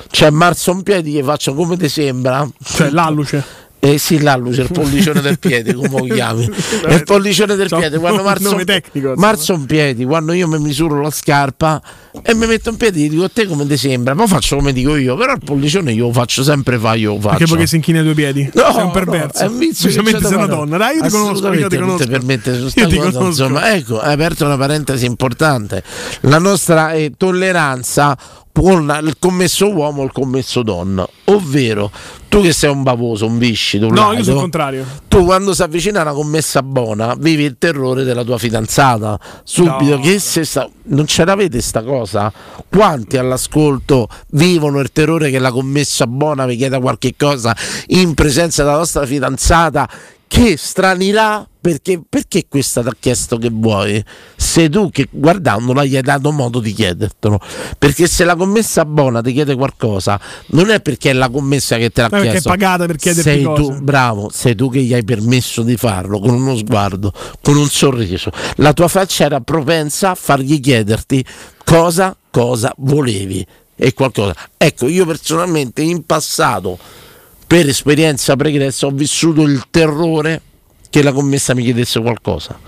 Cioè, 0.10 0.30
marzo 0.30 0.72
un 0.72 0.84
piede 0.84 1.10
gli 1.10 1.22
faccio 1.24 1.54
come 1.54 1.78
ti 1.78 1.90
sembra. 1.90 2.48
Cioè, 2.64 2.90
l'alluce. 2.90 3.66
Eh 3.80 4.00
sì, 4.00 4.20
l'alluce, 4.22 4.64
il 4.64 4.72
pollicione 4.72 5.22
del 5.22 5.38
piede, 5.38 5.74
come 5.76 5.88
lo 5.88 6.14
chiami? 6.14 6.50
È 6.84 6.94
il 6.94 7.04
pollicione 7.04 7.56
del 7.56 7.70
C'ha 7.70 7.78
piede. 7.78 8.00
Quando 8.00 8.24
marzo, 8.24 8.56
tecnico, 8.66 9.14
marzo 9.16 9.54
un 9.54 9.66
piede, 9.66 10.04
quando 10.06 10.34
io 10.34 10.48
mi 10.48 10.58
misuro 10.60 11.00
la 11.00 11.12
scarpa 11.12 11.82
e 12.24 12.34
mi 12.34 12.48
metto 12.48 12.72
un 12.72 12.76
piede, 12.78 13.08
dico 13.08 13.24
a 13.24 13.30
te 13.32 13.46
come 13.46 13.68
ti 13.68 13.78
sembra, 13.78 14.16
ma 14.16 14.26
faccio 14.26 14.56
come 14.56 14.74
dico 14.74 14.96
io, 14.96 15.16
però 15.16 15.34
il 15.34 15.42
pollicione 15.46 15.94
io 15.94 16.08
lo 16.08 16.12
faccio 16.12 16.42
sempre, 16.44 16.78
fa 16.80 16.96
io 16.96 17.14
lo 17.14 17.20
faccio. 17.20 17.38
Perché 17.38 17.52
perché 17.52 17.68
si 17.68 17.76
inchina 17.76 18.00
ai 18.00 18.04
due 18.06 18.14
piedi? 18.16 18.50
No, 18.54 18.64
Sei 18.72 18.76
un 18.82 18.86
no, 18.88 18.92
perverso. 18.92 19.44
è 19.44 19.46
un 19.48 19.58
vizio 19.60 19.90
Specialmente 19.90 20.22
sei 20.28 20.30
da 20.32 20.38
una 20.38 20.48
donna. 20.48 20.78
Dai, 20.78 20.96
io 20.96 21.02
ti 21.04 21.10
conosco, 21.10 21.54
io 21.54 21.68
ti 21.68 21.78
conosco. 21.78 22.08
permette 22.08 22.52
Io 22.52 22.70
ti 22.72 22.82
cosa, 22.82 22.98
conosco. 22.98 23.26
insomma, 23.26 23.74
ecco, 23.76 24.00
hai 24.00 24.14
aperto 24.14 24.44
una 24.44 24.58
parentesi 24.58 25.06
importante. 25.06 25.84
La 26.22 26.40
nostra 26.40 26.94
eh, 26.94 27.12
tolleranza 27.16 28.18
con 28.52 29.02
il 29.04 29.16
commesso 29.20 29.72
uomo 29.72 30.02
e 30.02 30.06
il 30.06 30.12
commesso 30.12 30.64
donna, 30.64 31.08
ovvero 31.26 31.92
tu 32.38 32.44
che 32.44 32.54
sei 32.54 32.70
un 32.70 32.84
bavoso, 32.84 33.26
un 33.26 33.38
viscido, 33.38 33.88
un 33.88 33.94
No, 33.94 34.02
io 34.02 34.08
laido, 34.08 34.24
sono 34.24 34.36
il 34.36 34.42
contrario. 34.42 34.86
tu 35.08 35.24
quando 35.26 35.54
si 35.54 35.64
avvicina 35.64 36.02
una 36.02 36.14
commessa 36.14 36.62
buona 36.62 37.16
vivi 37.18 37.44
il 37.44 37.56
terrore 37.58 38.04
della 38.04 38.24
tua 38.24 38.38
fidanzata 38.38 39.20
subito 39.44 39.96
No. 39.96 40.00
che 40.02 40.20
se 40.20 40.44
sta- 40.46 40.70
non 40.90 41.08
ce 41.08 41.26
l'avete 41.26 41.62
sta 41.62 41.84
cosa 41.84 42.32
quanti 42.70 43.18
all'ascolto 43.18 44.08
vivono 44.32 44.80
il 44.80 44.92
terrore 44.92 45.30
che 45.32 45.40
la 45.40 45.52
commessa 45.52 46.06
buona 46.08 46.46
vi 46.46 46.56
chieda 46.56 46.80
qualche 46.80 47.14
cosa 47.18 47.56
in 47.88 48.14
presenza 48.14 48.64
della 48.64 48.78
vostra 48.78 49.06
fidanzata 49.06 49.90
che 50.28 50.58
stranirà 50.58 51.48
perché, 51.60 52.02
perché 52.08 52.46
questa 52.48 52.82
ti 52.82 52.88
ha 52.88 52.96
chiesto 53.00 53.38
che 53.38 53.50
vuoi? 53.52 54.04
Sei 54.36 54.70
tu 54.70 54.90
che 54.90 55.08
guardandola 55.10 55.84
gli 55.84 55.96
hai 55.96 56.02
dato 56.02 56.32
modo 56.32 56.60
di 56.60 56.72
chiedertelo. 56.74 57.40
Perché 57.78 58.08
se 58.08 58.24
la 58.24 58.36
commessa 58.36 58.86
buona 58.86 59.22
ti 59.22 59.34
chiede 59.34 59.56
qualcosa 59.56 60.20
non 60.48 60.70
è 60.70 60.82
perché 60.82 61.10
è 61.10 61.14
la 61.14 61.30
commessa 61.30 61.78
che 61.78 61.90
te 61.90 62.02
l'ha 62.02 62.08
Ma 62.10 62.18
perché 62.18 62.28
è 62.28 62.32
chiesto. 62.32 62.50
pagata 62.50 62.86
per 62.86 62.96
chiederti 62.96 63.30
sei 63.30 63.44
cose. 63.44 63.62
tu 63.62 63.82
bravo 63.82 64.30
sei 64.32 64.56
tu 64.56 64.70
che 64.70 64.82
gli 64.82 64.94
hai 64.94 65.04
permesso 65.04 65.64
di 65.64 65.76
farlo 65.76 66.20
con 66.20 66.30
uno 66.34 66.56
sguardo 66.56 67.12
con 67.42 67.58
un 67.58 67.68
sorriso. 67.68 68.32
La 68.58 68.74
tua 68.74 68.88
faccia 68.88 69.26
era 69.26 69.42
propensa 69.42 70.12
a 70.12 70.16
fargli 70.16 70.60
chiederti 70.60 71.26
cosa 71.64 72.16
cosa 72.30 72.74
volevi. 72.78 73.46
E 73.80 73.94
qualcosa. 73.94 74.34
Ecco 74.58 74.88
io 74.88 75.06
personalmente 75.06 75.82
in 75.84 76.04
passato 76.06 76.80
per 77.48 77.68
esperienza 77.70 78.36
pregressa 78.36 78.88
ho 78.88 78.92
vissuto 78.92 79.44
il 79.44 79.64
terrore 79.72 80.42
che 80.90 81.02
la 81.02 81.14
commessa 81.14 81.56
mi 81.56 81.64
chiedesse 81.64 82.02
qualcosa. 82.02 82.60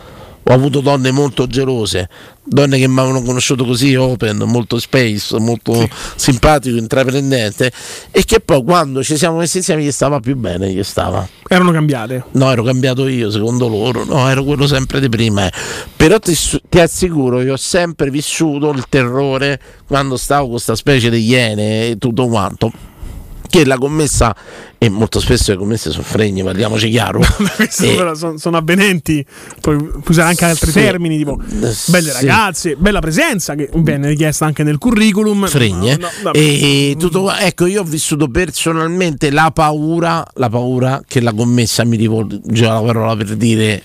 Ho 0.42 0.54
avuto 0.54 0.80
donne 0.80 1.12
molto 1.12 1.46
gelose, 1.46 2.10
donne 2.44 2.80
che 2.80 2.88
mi 2.88 2.98
avevano 2.98 3.22
conosciuto 3.22 3.66
così 3.66 3.94
open, 3.96 4.38
molto 4.48 4.80
space, 4.80 5.38
molto 5.38 5.88
simpatico, 6.16 6.78
intraprendente 6.78 7.72
e 8.10 8.24
che 8.24 8.40
poi 8.40 8.64
quando 8.64 9.04
ci 9.04 9.16
siamo 9.16 9.38
messi 9.38 9.58
insieme 9.58 9.84
gli 9.84 9.92
stava 9.92 10.20
più 10.22 10.36
bene, 10.38 10.72
gli 10.72 10.82
stava. 10.82 11.28
Erano 11.48 11.72
cambiate. 11.72 12.24
No, 12.32 12.50
ero 12.50 12.64
cambiato 12.64 13.08
io, 13.08 13.30
secondo 13.30 13.68
loro. 13.68 14.06
No, 14.06 14.28
ero 14.30 14.44
quello 14.44 14.66
sempre 14.66 15.00
di 15.00 15.10
prima. 15.10 15.46
eh. 15.46 15.52
Però 15.96 16.18
ti, 16.18 16.36
ti 16.68 16.80
assicuro, 16.80 17.42
io 17.42 17.54
ho 17.54 17.58
sempre 17.58 18.10
vissuto 18.10 18.72
il 18.72 18.86
terrore 18.90 19.62
quando 19.86 20.18
stavo 20.18 20.44
con 20.44 20.52
questa 20.52 20.76
specie 20.76 21.12
di 21.12 21.24
iene 21.26 21.90
e 21.90 21.98
tutto 22.00 22.28
quanto. 22.28 22.72
Che 23.50 23.66
la 23.66 23.78
commessa, 23.78 24.36
e 24.78 24.90
molto 24.90 25.20
spesso 25.20 25.52
le 25.52 25.58
commesse 25.58 25.90
sono 25.90 26.04
fregne, 26.04 26.44
parliamoci 26.44 26.90
chiaro. 26.90 27.20
E- 27.58 27.70
sono, 28.14 28.38
sono 28.38 28.58
avvenenti. 28.58 29.26
Puoi 29.60 29.78
usare 30.08 30.30
anche 30.30 30.46
altri 30.46 30.72
Sì. 30.72 30.80
termini, 30.80 31.18
tipo 31.18 31.36
belle 31.88 32.12
sì. 32.12 32.14
ragazze, 32.14 32.76
bella 32.76 33.00
presenza, 33.00 33.56
che 33.56 33.70
viene 33.74 34.10
richiesta 34.10 34.46
anche 34.46 34.62
nel 34.64 34.78
curriculum. 34.78 35.48
fregne. 35.48 35.96
No, 35.96 36.06
no, 36.06 36.10
vabbè. 36.24 36.38
e 36.38 36.96
tutto. 37.00 37.32
Ecco, 37.34 37.66
io 37.66 37.82
ho 37.82 37.86
vissuto 37.86 38.28
personalmente 38.28 39.32
la 39.32 39.50
paura, 39.52 40.24
la 40.36 40.50
paura 40.50 41.02
che 41.08 41.20
la 41.20 41.34
commessa 41.34 41.84
mi 41.84 41.98
rivolge 41.98 42.40
la 42.66 42.82
parola 42.82 43.16
per 43.16 43.36
dire 43.36 43.84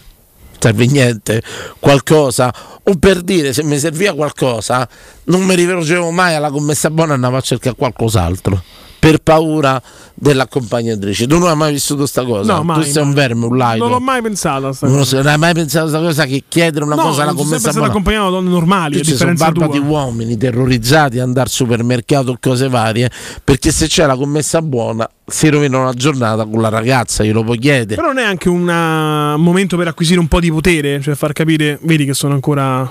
serve 0.58 0.86
niente, 0.86 1.42
qualcosa, 1.78 2.54
o 2.82 2.94
per 2.96 3.20
dire 3.20 3.52
se 3.52 3.62
mi 3.62 3.78
serviva 3.78 4.14
qualcosa, 4.14 4.88
non 5.24 5.42
mi 5.42 5.54
rivolgevo 5.54 6.10
mai 6.10 6.34
alla 6.34 6.50
commessa 6.50 6.88
buona, 6.90 7.12
andavo 7.14 7.36
a 7.36 7.40
cercare 7.42 7.76
qualcos'altro. 7.76 8.62
Per 9.04 9.18
paura 9.18 9.82
dell'accompagnatrice. 10.14 11.26
Tu 11.26 11.38
non 11.38 11.48
hai 11.48 11.56
mai 11.56 11.72
vissuto 11.72 12.06
sta 12.06 12.24
cosa? 12.24 12.52
No, 12.54 12.58
tu 12.60 12.64
mai, 12.64 12.84
sei 12.90 13.02
un 13.02 13.08
mai. 13.08 13.16
verme, 13.16 13.46
un 13.46 13.56
laido. 13.56 13.84
Non 13.84 13.92
l'ho 13.92 14.00
mai 14.00 14.22
pensato 14.22 14.68
a 14.68 14.72
sta 14.72 14.86
Non, 14.86 14.96
cosa. 14.98 15.16
non 15.18 15.26
hai 15.26 15.38
mai 15.38 15.52
pensato 15.54 15.86
a 15.86 15.90
questa 16.00 16.06
cosa 16.06 16.24
che 16.24 16.44
chiedere 16.48 16.84
una 16.84 16.94
No, 16.94 17.02
cosa 17.02 17.22
alla 17.22 17.34
commessa 17.34 17.70
buona? 17.72 17.88
accompagnato 17.88 18.24
da 18.24 18.30
donne 18.30 18.48
normali, 18.48 19.00
a 19.00 19.02
ci 19.02 19.14
sono 19.14 19.34
barba 19.34 19.66
di 19.66 19.78
uomini 19.78 20.36
terrorizzati 20.36 21.18
ad 21.18 21.26
andare 21.26 21.46
al 21.46 21.52
supermercato 21.52 22.30
o 22.30 22.38
cose 22.40 22.68
varie 22.68 23.10
perché 23.42 23.70
se 23.72 23.86
c'è 23.88 24.06
la 24.06 24.16
commessa 24.16 24.62
buona 24.62 25.08
si 25.26 25.48
rovina 25.48 25.78
una 25.78 25.92
giornata 25.92 26.44
con 26.46 26.60
la 26.62 26.68
ragazza, 26.70 27.24
glielo 27.24 27.44
puoi 27.44 27.58
chiedere. 27.58 27.96
Però 27.96 28.06
non 28.08 28.18
è 28.18 28.24
anche 28.24 28.48
una- 28.48 29.34
un 29.34 29.42
momento 29.42 29.76
per 29.76 29.88
acquisire 29.88 30.18
un 30.20 30.28
po' 30.28 30.40
di 30.40 30.50
potere, 30.50 31.00
cioè 31.02 31.14
far 31.14 31.32
capire, 31.32 31.78
vedi 31.82 32.04
che 32.06 32.14
sono 32.14 32.32
ancora 32.34 32.90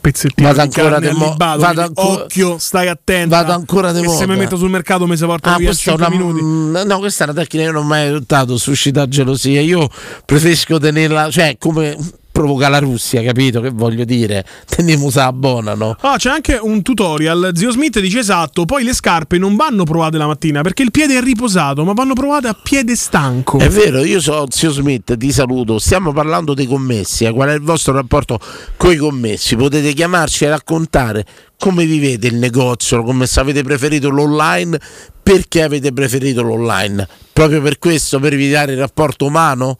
pezzettino 0.00 0.48
Vado 0.52 0.60
di 0.68 0.78
ancora 0.80 0.98
de 0.98 1.12
mo- 1.12 1.34
vado 1.36 1.62
quindi 1.64 1.80
ancora- 1.80 2.22
occhio, 2.24 2.58
stai 2.58 2.88
attento. 2.88 3.34
Vado 3.34 3.52
ancora 3.52 3.92
de 3.92 4.00
che 4.00 4.08
se 4.08 4.14
moda. 4.26 4.32
mi 4.32 4.38
metto 4.38 4.56
sul 4.56 4.70
mercato 4.70 5.06
mi 5.06 5.16
si 5.16 5.24
portano 5.24 5.54
Ah, 5.56 5.58
via 5.58 5.68
questa 5.68 5.92
è 5.92 5.96
5 5.96 6.06
una, 6.16 6.16
minuti. 6.32 6.86
no, 6.88 6.98
questa 6.98 7.24
è 7.24 7.30
una 7.30 7.40
tecnica 7.40 7.64
che 7.66 7.70
non 7.72 7.82
ho 7.82 7.86
mai 7.86 8.08
adottato, 8.08 8.56
suscita 8.56 9.06
gelosia. 9.08 9.60
Io 9.60 9.88
preferisco 10.24 10.78
tenerla, 10.78 11.30
cioè 11.30 11.56
come 11.58 11.96
provoca 12.36 12.68
la 12.68 12.80
Russia, 12.80 13.22
capito? 13.22 13.62
Che 13.62 13.70
voglio 13.70 14.04
dire? 14.04 14.44
Teniamo 14.68 15.08
la 15.14 15.32
buona, 15.32 15.72
no? 15.74 15.96
Ah, 16.02 16.18
c'è 16.18 16.28
anche 16.28 16.58
un 16.60 16.82
tutorial. 16.82 17.52
Zio 17.54 17.70
Smith 17.70 17.98
dice 17.98 18.18
esatto. 18.18 18.66
Poi 18.66 18.84
le 18.84 18.92
scarpe 18.92 19.38
non 19.38 19.56
vanno 19.56 19.84
provate 19.84 20.18
la 20.18 20.26
mattina 20.26 20.60
perché 20.60 20.82
il 20.82 20.90
piede 20.90 21.16
è 21.16 21.22
riposato, 21.22 21.82
ma 21.82 21.94
vanno 21.94 22.12
provate 22.12 22.48
a 22.48 22.56
piede 22.62 22.94
stanco. 22.94 23.58
È 23.58 23.70
vero, 23.70 24.04
io 24.04 24.20
sono 24.20 24.44
zio 24.50 24.70
Smith, 24.70 25.16
ti 25.16 25.32
saluto. 25.32 25.78
Stiamo 25.78 26.12
parlando 26.12 26.52
dei 26.52 26.66
commessi. 26.66 27.24
eh. 27.24 27.32
Qual 27.32 27.48
è 27.48 27.54
il 27.54 27.62
vostro 27.62 27.94
rapporto 27.94 28.38
con 28.76 28.92
i 28.92 28.96
commessi? 28.96 29.56
Potete 29.56 29.94
chiamarci 29.94 30.44
e 30.44 30.48
raccontare 30.50 31.24
come 31.58 31.86
vivete 31.86 32.26
il 32.26 32.34
negozio, 32.34 33.02
come 33.02 33.26
se 33.26 33.40
avete 33.40 33.62
preferito 33.62 34.10
l'online, 34.10 34.78
perché 35.22 35.62
avete 35.62 35.90
preferito 35.94 36.42
l'online. 36.42 37.08
Proprio 37.32 37.62
per 37.62 37.78
questo, 37.78 38.20
per 38.20 38.34
evitare 38.34 38.72
il 38.72 38.78
rapporto 38.78 39.24
umano? 39.24 39.78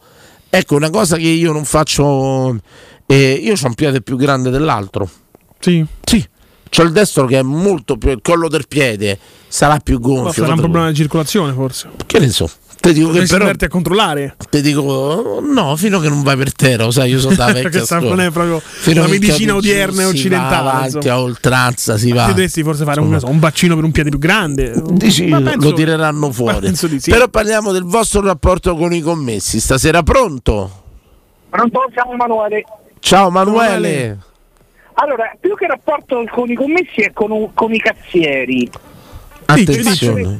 Ecco, 0.57 0.75
una 0.75 0.89
cosa 0.89 1.17
che 1.17 1.27
io 1.27 1.51
non 1.51 1.65
faccio. 1.65 2.57
eh, 3.05 3.31
io 3.33 3.53
ho 3.53 3.67
un 3.67 3.73
piede 3.75 4.01
più 4.01 4.17
grande 4.17 4.49
dell'altro. 4.49 5.07
Sì. 5.59 5.85
Sì. 6.03 6.27
C'ho 6.69 6.81
il 6.81 6.91
destro 6.91 7.27
che 7.27 7.37
è 7.37 7.41
molto 7.43 7.97
più. 7.97 8.09
Il 8.09 8.21
collo 8.23 8.49
del 8.49 8.67
piede 8.67 9.19
sarà 9.47 9.77
più 9.77 9.99
Ma 9.99 10.07
gonfio. 10.07 10.41
sarà 10.41 10.53
un 10.55 10.59
problema 10.59 10.89
di 10.89 10.95
circolazione, 10.95 11.53
forse. 11.53 11.89
Che 12.07 12.17
ne 12.19 12.29
so. 12.29 12.49
Te 12.87 12.93
dico 12.93 13.11
che 13.11 13.25
però. 13.25 13.49
a 13.49 13.67
controllare. 13.67 14.35
Ti 14.49 14.61
dico 14.61 15.39
no, 15.41 15.75
fino 15.75 15.97
a 15.97 16.01
che 16.01 16.07
non 16.07 16.23
vai 16.23 16.37
per 16.37 16.53
terra, 16.53 16.89
sai, 16.89 17.09
io 17.09 17.19
sono 17.19 17.35
da 17.35 17.47
vecchia 17.47 17.69
Questa 17.69 17.97
scuola. 17.99 18.15
non 18.15 18.25
è 18.25 18.31
proprio 18.31 18.61
Fino 18.63 19.01
la 19.01 19.07
medicina 19.09 19.55
odierna 19.55 20.03
e 20.03 20.05
si 20.05 20.11
occidentale. 20.11 20.63
Va 20.63 20.71
avanti 20.71 21.09
a 21.09 21.19
oltranza 21.19 21.97
si 21.97 22.13
va. 22.13 22.23
Ti 22.23 22.29
dovresti 22.29 22.63
forse 22.63 22.85
fare 22.85 23.01
un, 23.01 23.19
un 23.21 23.39
bacino 23.39 23.75
per 23.75 23.83
un 23.83 23.91
piede 23.91 24.09
più 24.09 24.19
grande. 24.19 24.73
Dici, 24.91 25.25
penso- 25.25 25.57
lo 25.59 25.73
tireranno 25.73 26.31
fuori. 26.31 26.73
sì. 26.75 27.09
Però 27.09 27.27
parliamo 27.27 27.73
del 27.73 27.83
vostro 27.83 28.21
rapporto 28.21 28.75
con 28.75 28.93
i 28.93 29.01
commessi. 29.01 29.59
Stasera 29.59 30.01
pronto? 30.03 30.83
Pronto? 31.49 31.89
Siamo 31.93 32.13
Emanuele. 32.13 32.63
Ciao 32.99 33.29
Manuele. 33.29 34.17
Allora, 34.93 35.31
più 35.39 35.55
che 35.55 35.67
rapporto 35.67 36.23
con 36.31 36.49
i 36.49 36.55
commessi 36.55 37.01
è 37.01 37.11
con, 37.11 37.53
con 37.53 37.73
i 37.73 37.79
cazzieri. 37.79 38.69
Attenzione. 39.45 40.39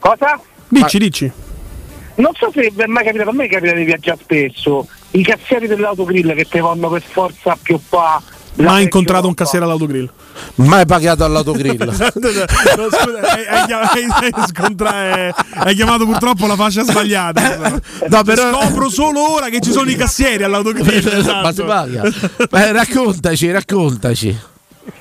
Cosa? 0.00 0.40
Dici, 0.68 0.98
dici. 0.98 1.32
Non 2.20 2.32
so 2.38 2.50
se 2.52 2.72
è 2.76 2.86
mai 2.86 3.04
capitato, 3.04 3.30
a 3.30 3.32
me 3.32 3.48
capita 3.48 3.72
di 3.74 3.84
viaggiare 3.84 4.18
spesso. 4.22 4.86
I 5.12 5.22
cassieri 5.24 5.66
dell'autogrill 5.66 6.34
che 6.34 6.44
ti 6.44 6.58
vanno 6.60 6.88
per 6.88 7.02
forza 7.02 7.56
più 7.60 7.80
qua. 7.88 8.20
Mai 8.56 8.82
incontrato 8.82 9.26
un 9.26 9.32
cassiere 9.34 9.64
all'autogrill. 9.64 10.10
Mai 10.56 10.84
pagato 10.84 11.24
all'autogrill. 11.24 11.76
No, 11.86 12.88
scusa, 12.90 13.20
hai, 13.22 13.46
hai 13.46 13.66
chiam- 13.66 13.88
hai- 13.92 14.32
scontra- 14.48 15.34
chiamato 15.74 16.04
purtroppo 16.04 16.46
la 16.46 16.56
fascia 16.56 16.82
sbagliata. 16.82 17.80
No, 18.08 18.22
però- 18.22 18.50
Scopro 18.60 18.90
solo 18.90 19.32
ora 19.32 19.48
che 19.48 19.60
ci 19.60 19.70
sono 19.70 19.88
i 19.90 19.94
cassieri 19.96 20.42
all'autogrill. 20.42 21.06
esatto. 21.08 21.40
Ma 21.42 21.52
si 21.52 21.62
paga. 21.62 22.02
Beh, 22.50 22.72
raccontaci, 22.72 23.50
raccontaci. 23.50 24.38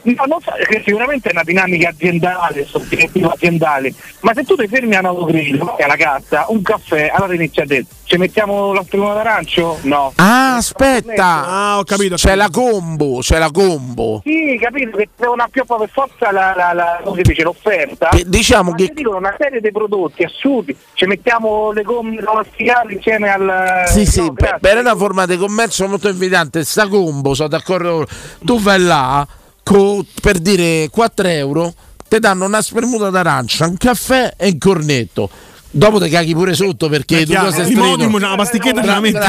No, 0.03 0.23
non 0.27 0.39
so, 0.41 0.51
che 0.67 0.81
sicuramente 0.85 1.29
è 1.29 1.31
una 1.33 1.43
dinamica 1.43 1.89
aziendale, 1.89 2.67
obiettivo 2.71 3.29
aziendale, 3.29 3.93
ma 4.21 4.33
se 4.33 4.43
tu 4.43 4.55
ti 4.55 4.67
fermi 4.67 4.95
a 4.95 4.99
un 4.99 5.05
autogrill, 5.05 5.57
vai 5.57 5.81
alla 5.83 5.95
cassa, 5.95 6.45
un 6.49 6.61
caffè, 6.61 7.11
allora 7.13 7.33
inizia 7.33 7.63
a 7.63 7.65
dire, 7.65 7.85
ci 8.03 8.17
mettiamo 8.17 8.73
la 8.73 8.83
spremata 8.83 9.13
d'arancio? 9.15 9.77
No. 9.83 10.13
Ah, 10.15 10.55
aspetta. 10.55 11.45
Ah, 11.47 11.77
ho 11.77 11.83
capito. 11.83 12.15
C'è 12.15 12.35
la 12.35 12.49
combo, 12.51 13.19
c'è 13.19 13.37
la 13.37 13.51
combo. 13.51 14.21
Sì, 14.23 14.57
capito, 14.59 14.97
che 14.97 15.09
devono 15.15 15.43
appioppare 15.43 15.81
per 15.81 15.89
forza 15.91 16.31
la, 16.31 16.53
la, 16.55 16.73
la- 16.73 16.99
come 17.03 17.17
si 17.17 17.21
dice, 17.29 17.43
l'offerta. 17.43 18.09
Che 18.09 18.23
diciamo 18.25 18.71
Ma 18.71 18.75
che- 18.77 18.91
dicono 18.93 19.17
una 19.17 19.35
serie 19.37 19.61
di 19.61 19.71
prodotti 19.71 20.23
assurdi, 20.23 20.75
ci 20.93 21.05
mettiamo 21.05 21.71
le 21.71 21.83
gomme 21.83 22.19
lasticate 22.21 22.93
insieme 22.93 23.29
al... 23.31 23.83
Sì, 23.87 24.05
sì, 24.05 24.21
no, 24.21 24.33
per, 24.33 24.43
grazie. 24.47 24.59
per 24.59 24.77
una 24.79 24.95
forma 24.95 25.25
di 25.27 25.37
commercio 25.37 25.87
molto 25.87 26.09
invitante, 26.09 26.63
sta 26.63 26.87
combo, 26.87 27.33
sono 27.35 27.47
d'accordo. 27.49 28.07
Tu 28.43 28.59
vai 28.59 28.79
là 28.81 29.27
co- 29.69 30.03
per 30.19 30.39
dire 30.39 30.89
4 30.91 31.27
euro, 31.27 31.73
ti 32.07 32.17
danno 32.19 32.45
una 32.45 32.61
spremuta 32.61 33.09
d'arancia, 33.11 33.67
un 33.67 33.77
caffè 33.77 34.33
e 34.35 34.47
un 34.49 34.57
cornetto. 34.57 35.29
Dopo 35.71 35.99
ti 36.01 36.09
caghi 36.09 36.33
pure 36.33 36.55
sotto 36.55 36.89
perché 36.89 37.27
tu 37.27 37.33
cosa 37.35 37.61
modimo, 37.75 38.17
c'è 38.17 38.27
la 38.27 38.35
pasticchetta 38.35 38.83
la 38.83 38.99
metti. 38.99 39.19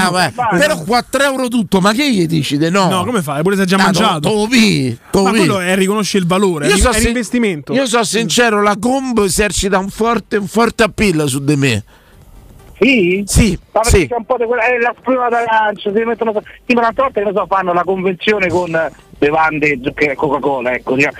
Però 0.59 0.83
4 0.85 1.23
euro 1.23 1.49
tutto, 1.49 1.81
ma 1.83 1.93
che 1.93 2.11
gli 2.11 2.25
dici 2.27 2.57
di 2.57 2.71
no? 2.71 2.89
No, 2.89 3.05
come 3.05 3.21
fai? 3.21 3.43
Pure 3.43 3.57
se 3.57 3.61
hai 3.63 3.67
già 3.67 3.77
Ah, 3.77 3.83
mangiato. 3.83 4.21
to- 4.21 4.35
to 4.45 4.47
pi, 4.49 4.99
to 5.11 5.23
Ma 5.25 5.31
quello 5.33 5.61
è 5.61 5.77
riconosce 5.77 6.17
il 6.17 6.27
valore, 6.27 6.69
Io 6.69 6.77
è, 6.77 6.79
so 6.79 6.89
è 6.89 7.01
l'investimento. 7.01 7.75
Io 7.75 7.85
sono 7.87 8.05
sincero, 8.05 8.63
la 8.63 8.77
combo 8.81 9.25
esercita 9.25 9.77
un 9.77 9.91
forte, 9.91 10.39
un 10.39 10.47
forte 10.49 10.83
appeal 10.85 11.29
su 11.29 11.45
di 11.45 11.57
me. 11.57 11.85
Sì? 12.81 13.23
Sì, 13.27 13.59
Ma 13.73 13.81
perché 13.81 13.99
sì. 13.99 14.07
c'è 14.09 14.17
un 14.17 14.25
po' 14.25 14.37
di 14.39 14.45
quella, 14.45 14.65
eh, 14.67 14.79
la 14.81 14.95
sprema 14.99 15.29
d'arancia, 15.29 15.93
si 15.95 16.03
mettono, 16.03 16.33
tipo 16.65 16.81
un'altra 16.81 17.05
volta 17.05 17.21
che 17.21 17.27
ne 17.27 17.33
so, 17.35 17.47
fanno 17.47 17.75
la 17.75 17.85
convenzione 17.85 18.49
con 18.49 18.75
eh, 18.75 18.91
bevande 19.19 19.79
che 19.95 20.13
è 20.13 20.15
Coca-Cola, 20.15 20.73
ecco, 20.73 20.95
diciamo. 20.95 21.15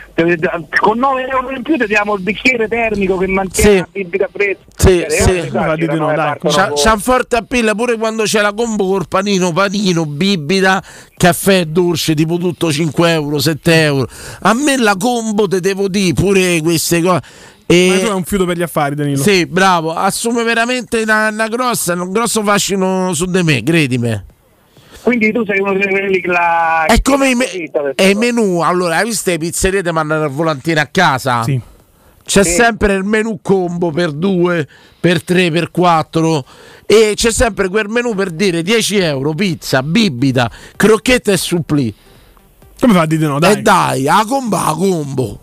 Con 0.81 0.99
9 0.99 1.29
euro 1.29 1.51
in 1.51 1.61
più 1.63 1.77
ti 1.77 1.85
diamo 1.87 2.15
il 2.15 2.23
bicchiere 2.23 2.67
termico 2.67 3.19
che 3.19 3.27
mantiene 3.27 3.71
Sì. 3.71 3.77
la 3.77 3.89
bibita 3.93 4.29
fresca. 4.33 4.63
Sì, 4.75 5.03
Eh, 5.03 5.11
sì. 5.11 5.31
eh, 5.31 5.39
esagerano, 5.49 6.11
eh, 6.11 6.15
partono 6.15 6.55
C'ha, 6.55 6.73
c'ha 6.75 6.93
un 6.95 7.01
forte 7.01 7.37
appeal 7.37 7.73
pure 7.77 7.99
quando 7.99 8.23
c'è 8.23 8.41
la 8.41 8.55
combo 8.55 8.87
col 8.87 9.07
panino, 9.07 9.53
panino, 9.53 10.07
bibita, 10.07 10.83
caffè 11.15 11.67
dolce, 11.67 12.15
tipo 12.15 12.39
tutto 12.39 12.73
5 12.73 13.11
euro, 13.13 13.39
7 13.39 13.83
euro. 13.83 14.09
A 14.41 14.55
me 14.55 14.79
la 14.79 14.97
combo 14.99 15.47
te 15.47 15.61
devo 15.61 15.89
dire 15.89 16.15
pure 16.15 16.61
queste 16.63 17.03
cose. 17.03 17.21
Ma 17.71 17.99
tu 17.99 18.07
E 18.07 18.09
è 18.09 18.13
un 18.13 18.25
fiuto 18.25 18.45
per 18.45 18.57
gli 18.57 18.63
affari, 18.63 18.95
Danilo. 18.95 19.23
sì, 19.23 19.47
bravo, 19.47 19.93
assume 19.93 20.43
veramente 20.43 21.03
una, 21.03 21.29
una 21.29 21.47
grossa, 21.49 21.93
un 21.95 22.11
grosso 22.11 22.43
fascino 22.43 23.13
su 23.15 23.27
di 23.27 23.43
me, 23.43 23.63
credimi. 23.63 24.25
Quindi 25.03 25.33
tu 25.33 25.45
sei 25.47 25.61
uno 25.61 25.73
di 25.75 25.87
quelli 25.87 26.21
che 26.21 26.27
la... 26.27 26.85
È 26.87 27.01
come 27.01 27.31
i, 27.31 27.35
me- 27.35 27.49
è 27.95 28.03
i 28.05 28.15
menù. 28.15 28.61
Allora, 28.61 28.97
hai 28.97 29.05
visto 29.07 29.31
le 29.31 29.39
pizzerie 29.39 29.83
ti 29.83 29.91
mandano 29.91 30.25
il 30.25 30.31
volantino 30.31 30.81
a 30.81 30.89
casa? 30.91 31.43
Sì. 31.43 31.59
C'è 32.23 32.45
Sì. 32.45 32.51
sempre 32.51 32.95
il 32.95 33.05
menù 33.05 33.39
combo 33.41 33.91
per 33.91 34.13
2, 34.13 34.69
per 35.01 35.23
3, 35.25 35.51
per 35.51 35.71
4 35.71 36.45
e 36.87 37.13
c'è 37.17 37.33
sempre 37.33 37.69
quel 37.69 37.89
menù 37.89 38.15
per 38.15 38.31
dire 38.31 38.63
10 38.63 38.99
euro, 38.99 39.33
pizza, 39.33 39.83
bibita, 39.83 40.51
crocchetta 40.77 41.33
e 41.33 41.37
supplì. 41.39 41.93
Come 42.79 42.93
fa 42.93 43.01
a 43.03 43.07
dire 43.07 43.27
no? 43.27 43.39
Dai. 43.39 43.53
E 43.59 43.63
dai, 43.63 44.07
a 44.09 44.25
combo, 44.27 44.57
a 44.57 44.75
combo. 44.77 45.41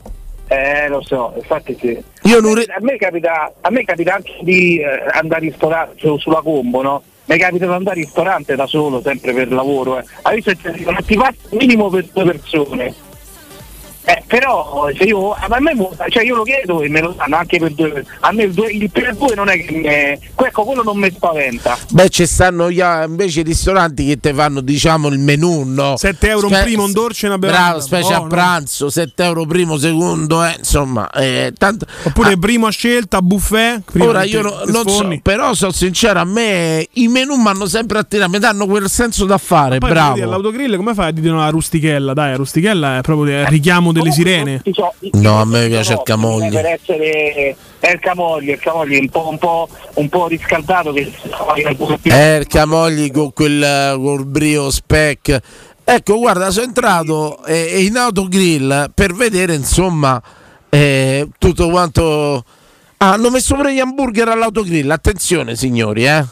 Eh, 0.49 0.87
lo 0.87 1.01
so, 1.03 1.33
infatti 1.35 1.75
sì. 1.81 2.01
Io 2.27 2.41
non 2.41 2.57
a, 2.57 2.81
me 2.81 2.97
capita, 2.97 3.53
a 3.61 3.69
me 3.69 3.85
capita 3.85 4.15
anche 4.15 4.33
di 4.41 4.79
eh, 4.79 5.05
andare 5.13 5.45
in 5.45 5.51
ristorante 5.51 5.95
su- 5.97 6.17
sulla 6.17 6.41
combo, 6.41 6.81
no? 6.81 7.01
Mi 7.23 7.37
capita 7.37 7.65
di 7.65 7.71
andare 7.71 7.99
in 7.99 8.03
ristorante 8.03 8.55
da 8.55 8.65
solo, 8.67 9.01
sempre 9.01 9.33
per 9.33 9.49
lavoro. 9.49 9.97
Eh. 9.97 10.03
Hai 10.23 10.35
visto 10.35 10.51
che 10.51 10.73
ti 11.05 11.15
passa 11.15 11.35
minimo 11.51 11.89
per 11.89 12.05
due 12.11 12.25
persone. 12.25 12.93
Eh, 14.09 14.23
però 14.25 14.87
se 14.97 15.03
io, 15.03 15.33
a 15.33 15.59
me, 15.59 15.75
cioè 16.07 16.23
io 16.23 16.35
lo 16.37 16.43
chiedo 16.43 16.81
e 16.81 16.87
me 16.87 17.01
lo 17.01 17.13
danno 17.17 17.35
anche 17.35 17.59
per 17.59 17.73
due 17.73 18.05
A 18.21 18.31
me 18.31 18.43
il, 18.43 18.53
due, 18.53 18.71
il 18.71 18.89
per 18.89 19.13
due 19.17 19.35
non 19.35 19.49
è 19.49 19.61
che 19.65 19.75
mi 19.75 19.83
è- 19.83 20.17
ecco, 20.33 20.63
quello 20.63 20.81
non 20.81 20.97
mi 20.97 21.11
spaventa. 21.11 21.77
Beh, 21.89 22.07
ci 22.07 22.25
stanno 22.25 22.71
gli- 22.71 22.79
invece 22.79 23.41
i 23.41 23.43
ristoranti 23.43 24.05
che 24.05 24.17
ti 24.17 24.31
fanno, 24.31 24.61
diciamo, 24.61 25.09
il 25.09 25.19
menù, 25.19 25.63
no? 25.65 25.97
7 25.97 26.29
euro 26.29 26.47
un 26.47 26.57
primo, 26.63 26.83
un 26.85 26.93
dolce 26.93 27.25
e 27.25 27.29
una 27.29 27.37
bevanda. 27.37 27.63
Bravo, 27.65 27.79
specie 27.81 28.13
a 28.13 28.15
Buono. 28.15 28.29
pranzo, 28.29 28.89
7 28.89 29.23
euro 29.25 29.45
primo, 29.45 29.77
secondo, 29.77 30.41
eh, 30.41 30.55
insomma, 30.57 31.09
eh, 31.09 31.51
tanto... 31.57 31.85
Oppure 32.03 32.37
primo 32.37 32.67
a 32.67 32.71
scelta, 32.71 33.21
buffet. 33.21 33.81
Ora 33.99 34.23
io 34.23 34.41
te- 34.41 34.47
no- 34.47 34.61
te 34.63 34.71
non 34.71 34.87
so, 34.87 35.19
però 35.21 35.53
sono 35.53 35.73
sincero, 35.73 36.19
a 36.19 36.23
me 36.23 36.87
i 36.93 37.09
menù 37.09 37.35
mi 37.35 37.47
hanno 37.49 37.65
sempre 37.65 37.99
attirato, 37.99 38.31
mi 38.31 38.39
danno 38.39 38.65
quel 38.67 38.89
senso 38.89 39.25
da 39.25 39.37
fare, 39.37 39.79
bravo. 39.79 40.23
all'autogrill 40.23 40.77
come 40.77 40.93
fai 40.93 41.09
a 41.09 41.11
dire 41.11 41.29
no 41.29 41.41
alla 41.41 41.49
rustichella? 41.49 42.13
Dai, 42.13 42.29
la 42.31 42.35
rustichella 42.37 42.97
è 42.99 43.01
proprio 43.01 43.41
il 43.41 43.47
richiamo 43.47 43.91
delle 43.97 44.11
sirene. 44.11 44.61
No, 45.13 45.39
a 45.39 45.45
me 45.45 45.67
piace 45.67 45.93
il 45.93 46.01
camogli. 46.03 46.51
Per 46.51 46.65
essere 46.65 47.55
è 47.79 47.91
il 47.91 47.99
camoglio, 47.99 48.53
il 48.53 48.59
camoglio 48.59 48.99
un 48.99 49.09
po', 49.09 49.27
un 49.29 49.37
po', 49.37 49.69
un 49.95 50.09
po' 50.09 50.27
riscaldato 50.27 50.91
che 50.93 51.11
Eh, 52.03 52.37
il 52.37 52.47
Camogli 52.47 53.11
con 53.11 53.33
quel 53.33 53.99
col 54.01 54.25
brio 54.25 54.71
spec. 54.71 55.39
Ecco, 55.83 56.17
guarda, 56.17 56.49
sono 56.49 56.65
entrato 56.65 57.43
eh, 57.45 57.83
in 57.83 57.95
autogrill 57.95 58.91
per 58.93 59.13
vedere, 59.13 59.53
insomma, 59.53 60.21
eh, 60.69 61.29
tutto 61.37 61.69
quanto... 61.69 62.43
Ah, 62.97 63.13
hanno 63.13 63.29
messo 63.29 63.55
pure 63.55 63.73
gli 63.73 63.79
hamburger 63.79 64.27
all'autogrill, 64.27 64.89
attenzione 64.89 65.55
signori, 65.55 66.05
eh. 66.05 66.25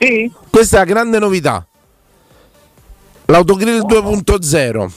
Sì? 0.00 0.32
Questa 0.50 0.76
è 0.76 0.78
la 0.80 0.84
grande 0.84 1.18
novità. 1.18 1.64
L'autogrill 3.26 3.84
2.0. 3.86 4.90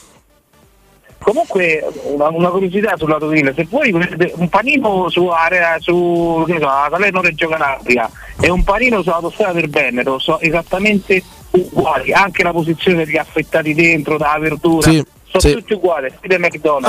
Comunque 1.22 1.86
una, 2.04 2.28
una 2.28 2.48
curiosità 2.48 2.96
sull'autogrill, 2.96 3.54
se 3.54 3.66
voi 3.68 3.90
volete 3.90 4.32
un 4.36 4.48
panino 4.48 5.08
su 5.10 5.26
area 5.26 5.76
su 5.78 6.42
che 6.46 6.54
ne 6.54 6.60
so, 6.60 6.68
a 6.68 6.88
Salerno 6.90 7.20
Reggio 7.20 7.46
Calabria 7.46 8.10
e 8.40 8.50
un 8.50 8.64
panino 8.64 9.02
sull'autostrada 9.02 9.52
del 9.52 9.68
Veneto, 9.68 10.18
so 10.18 10.40
esattamente 10.40 11.22
uguali, 11.50 12.12
anche 12.12 12.42
la 12.42 12.52
posizione 12.52 13.04
degli 13.04 13.18
affettati 13.18 13.74
dentro, 13.74 14.16
dalla 14.16 14.38
verdura, 14.38 14.90
Sì, 14.90 15.04
sono 15.26 15.42
sì. 15.42 15.52
tutti 15.52 15.74
uguali, 15.74 16.10
stile 16.16 16.38
McDonald's. 16.38 16.88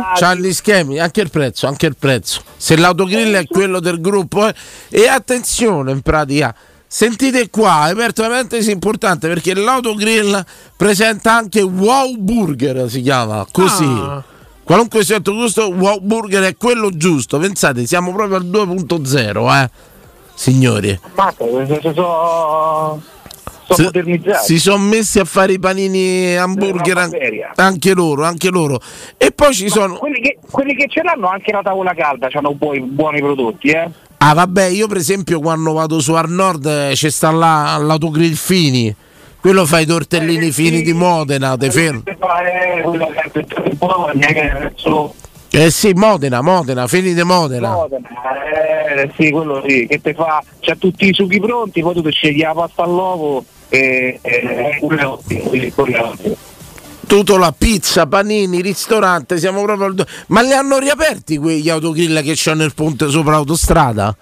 C'ha- 0.00 0.12
C'ha 0.14 0.34
gli 0.34 0.52
schemi, 0.52 0.98
anche 1.00 1.20
il 1.20 1.30
prezzo, 1.30 1.66
anche 1.66 1.86
il 1.86 1.96
prezzo. 1.98 2.42
Se 2.56 2.76
l'autogrill 2.76 3.34
è 3.34 3.46
quello 3.46 3.80
del 3.80 4.00
gruppo, 4.00 4.46
eh. 4.46 4.54
e 4.88 5.08
attenzione 5.08 5.90
in 5.90 6.00
pratica. 6.00 6.54
Sentite 6.90 7.50
qua, 7.50 7.82
aperto 7.82 8.22
una 8.22 8.30
parentesi 8.30 8.70
importante 8.70 9.28
perché 9.28 9.52
l'autogrill 9.52 10.42
presenta 10.74 11.34
anche 11.34 11.60
Wow 11.60 12.16
Burger, 12.16 12.88
si 12.88 13.02
chiama 13.02 13.46
così. 13.52 13.84
Ah. 13.84 14.24
Qualunque 14.64 15.04
sia 15.04 15.16
il 15.16 15.22
tuo 15.22 15.34
gusto, 15.34 15.68
Wow 15.70 16.00
Burger 16.00 16.44
è 16.44 16.56
quello 16.56 16.88
giusto. 16.90 17.38
Pensate, 17.38 17.86
siamo 17.86 18.12
proprio 18.14 18.36
al 18.36 18.46
2.0, 18.46 19.62
eh. 19.62 19.70
Signori. 20.34 20.98
Mazza, 21.14 21.44
queste 21.44 21.80
sono 21.82 23.02
sono 23.64 23.76
Si- 23.76 23.82
modernizzati. 23.82 24.44
Si 24.46 24.58
sono 24.58 24.78
messi 24.78 25.18
a 25.18 25.24
fare 25.26 25.52
i 25.52 25.58
panini 25.58 26.34
hamburger 26.36 26.96
an- 26.96 27.10
anche 27.56 27.92
loro, 27.92 28.24
anche 28.24 28.48
loro. 28.48 28.80
E 29.18 29.30
poi 29.32 29.52
ci 29.52 29.64
Ma 29.64 29.70
sono. 29.70 29.96
Quelli 29.96 30.20
che, 30.20 30.38
quelli 30.50 30.74
che 30.74 30.86
ce 30.88 31.02
l'hanno 31.02 31.28
anche 31.28 31.52
la 31.52 31.60
tavola 31.62 31.92
calda, 31.92 32.28
hanno 32.32 32.54
buoni, 32.54 32.80
buoni 32.80 33.20
prodotti, 33.20 33.68
eh. 33.68 33.90
Ah, 34.20 34.34
vabbè, 34.34 34.64
io 34.64 34.88
per 34.88 34.96
esempio 34.96 35.38
quando 35.40 35.72
vado 35.72 36.00
su 36.00 36.12
Al 36.12 36.28
Nord 36.28 36.66
eh, 36.66 36.90
c'è 36.92 37.08
sta 37.08 37.30
là 37.30 37.76
l'autogrill 37.80 38.34
fini. 38.34 38.94
Quello 39.40 39.64
fa 39.64 39.78
i 39.78 39.86
tortellini 39.86 40.50
fini 40.50 40.82
di 40.82 40.92
Modena, 40.92 41.56
te 41.56 41.70
fermo. 41.70 42.02
Eh, 42.04 42.82
Eh 45.50 45.70
sì, 45.70 45.92
Modena, 45.92 46.42
Modena, 46.42 46.88
fini 46.88 47.14
di 47.14 47.22
Modena. 47.22 47.70
Modena, 47.70 48.08
eh, 48.92 49.10
sì, 49.16 49.30
quello 49.30 49.62
sì, 49.66 49.86
che 49.88 50.00
te 50.00 50.12
fa, 50.14 50.42
c'ha 50.60 50.74
tutti 50.74 51.08
i 51.08 51.14
sughi 51.14 51.38
pronti, 51.40 51.80
poi 51.80 51.94
tu 51.94 52.02
ti 52.02 52.10
scegli 52.10 52.40
la 52.40 52.52
pasta 52.52 52.82
all'uovo 52.82 53.44
e, 53.68 54.18
e 54.20 54.40
è 54.40 54.78
ottimo, 54.82 55.42
quindi 55.42 55.72
quello 55.72 55.96
è 55.96 56.02
ottimo. 56.02 56.36
Tutto 57.08 57.38
la 57.38 57.54
pizza, 57.56 58.06
panini, 58.06 58.60
ristorante, 58.60 59.38
siamo 59.38 59.62
proprio 59.62 59.86
al 59.86 60.06
Ma 60.26 60.42
li 60.42 60.52
hanno 60.52 60.76
riaperti 60.76 61.38
quegli 61.38 61.70
autogrill 61.70 62.22
che 62.22 62.34
c'hanno 62.36 62.64
il 62.64 62.74
ponte 62.74 63.08
sopra 63.08 63.32
l'autostrada? 63.32 64.14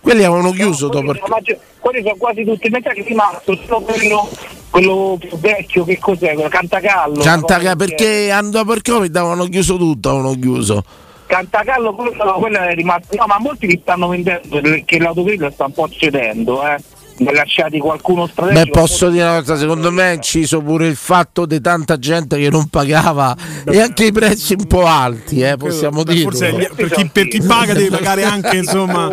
Quelli 0.00 0.24
avevano 0.24 0.50
chiuso 0.50 0.88
dopo. 0.88 1.04
Quelli, 1.04 1.20
sono 1.20 1.34
maggi- 1.36 1.56
quelli 1.78 2.02
sono 2.02 2.16
quasi 2.16 2.44
tutti, 2.44 2.68
sa 2.68 2.80
che 2.80 3.00
è 3.00 3.04
rimasto 3.04 3.56
solo 3.64 3.82
quello, 3.82 4.28
quello 4.70 5.16
più 5.20 5.38
vecchio, 5.38 5.84
che 5.84 6.00
cos'è? 6.00 6.34
Quello 6.34 6.48
Cantagallo. 6.48 7.22
Cantaga 7.22 7.60
una 7.60 7.76
cosa 7.76 7.76
perché 7.76 8.30
andò 8.32 8.64
per 8.64 8.82
Covid 8.82 9.14
avevano 9.14 9.44
chiuso 9.46 9.76
tutto, 9.76 10.08
avevano 10.08 10.34
chiuso. 10.34 10.84
Cantagallo 11.26 11.94
quello, 11.94 12.32
quello 12.40 12.58
è 12.58 12.74
rimasto 12.74 13.14
no 13.16 13.24
ma 13.26 13.38
molti 13.38 13.68
li 13.68 13.78
stanno 13.80 14.08
vendendo 14.08 14.60
perché 14.60 14.98
l'autogrill 14.98 15.50
sta 15.52 15.66
un 15.66 15.72
po' 15.72 15.88
cedendo 15.88 16.66
eh 16.66 16.76
ne 17.22 17.32
lasciati 17.32 17.78
qualcuno 17.78 18.26
strategico 18.26 18.64
Beh, 18.64 18.70
posso 18.70 19.08
dire 19.08 19.24
una 19.24 19.38
cosa, 19.40 19.56
secondo 19.56 19.90
me 19.90 20.10
è 20.10 20.14
inciso 20.14 20.60
pure 20.60 20.86
il 20.86 20.96
fatto 20.96 21.46
di 21.46 21.60
tanta 21.60 21.98
gente 21.98 22.38
che 22.38 22.50
non 22.50 22.68
pagava 22.68 23.36
e 23.64 23.80
anche 23.80 24.06
i 24.06 24.12
prezzi 24.12 24.54
un 24.58 24.66
po' 24.66 24.84
alti, 24.86 25.40
eh, 25.40 25.56
possiamo 25.56 26.02
Beh, 26.02 26.14
gli- 26.14 26.26
per, 26.74 26.90
chi, 26.90 27.08
per 27.12 27.28
chi 27.28 27.40
paga 27.40 27.74
deve 27.74 27.90
pagare 27.90 28.24
anche, 28.24 28.56
insomma. 28.56 29.10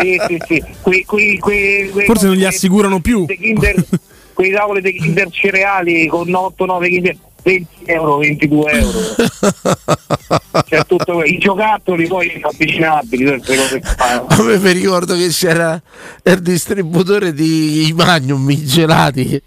sì 0.00 0.20
sì 0.26 0.38
sì. 0.46 0.64
Quei, 0.80 1.04
quei, 1.04 1.38
quei, 1.38 1.90
quei 1.90 2.06
Forse 2.06 2.26
non 2.26 2.34
gli 2.34 2.44
assicurano 2.44 3.00
più. 3.00 3.24
Kinder, 3.26 3.84
quei 4.32 4.50
tavoli 4.52 4.80
dei 4.80 4.94
Kinder 4.94 5.28
cereali 5.30 6.06
con 6.06 6.28
8-9 6.28 6.88
Kinder 6.88 7.16
20 7.42 7.68
euro 7.86 8.18
22 8.18 8.70
euro 8.72 8.98
cioè 10.68 10.86
tutto 10.86 11.22
i 11.22 11.38
giocattoli 11.38 12.06
poi 12.06 12.40
avvicinabili 12.42 13.24
tutte 13.24 13.50
le 13.52 13.56
cose 13.56 13.80
che 13.80 13.86
fanno 13.96 14.26
A 14.40 14.42
me 14.42 14.58
mi 14.58 14.72
ricordo 14.72 15.14
che 15.14 15.28
c'era 15.28 15.80
il 16.22 16.40
distributore 16.40 17.32
di 17.32 17.92
Magnum, 17.96 18.48
i 18.50 18.64
gelati. 18.64 19.42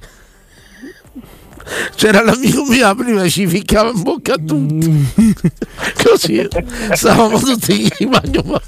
C'era 1.95 2.21
l'amico 2.21 2.65
mio 2.65 2.93
prima 2.95 3.27
ci 3.29 3.47
ficcava 3.47 3.91
in 3.91 4.01
bocca 4.01 4.33
a 4.33 4.37
tutti. 4.37 5.11
Così 6.03 6.47
stavamo 6.91 7.39
tutti 7.39 7.91
i 7.99 8.05
Magnum. 8.05 8.59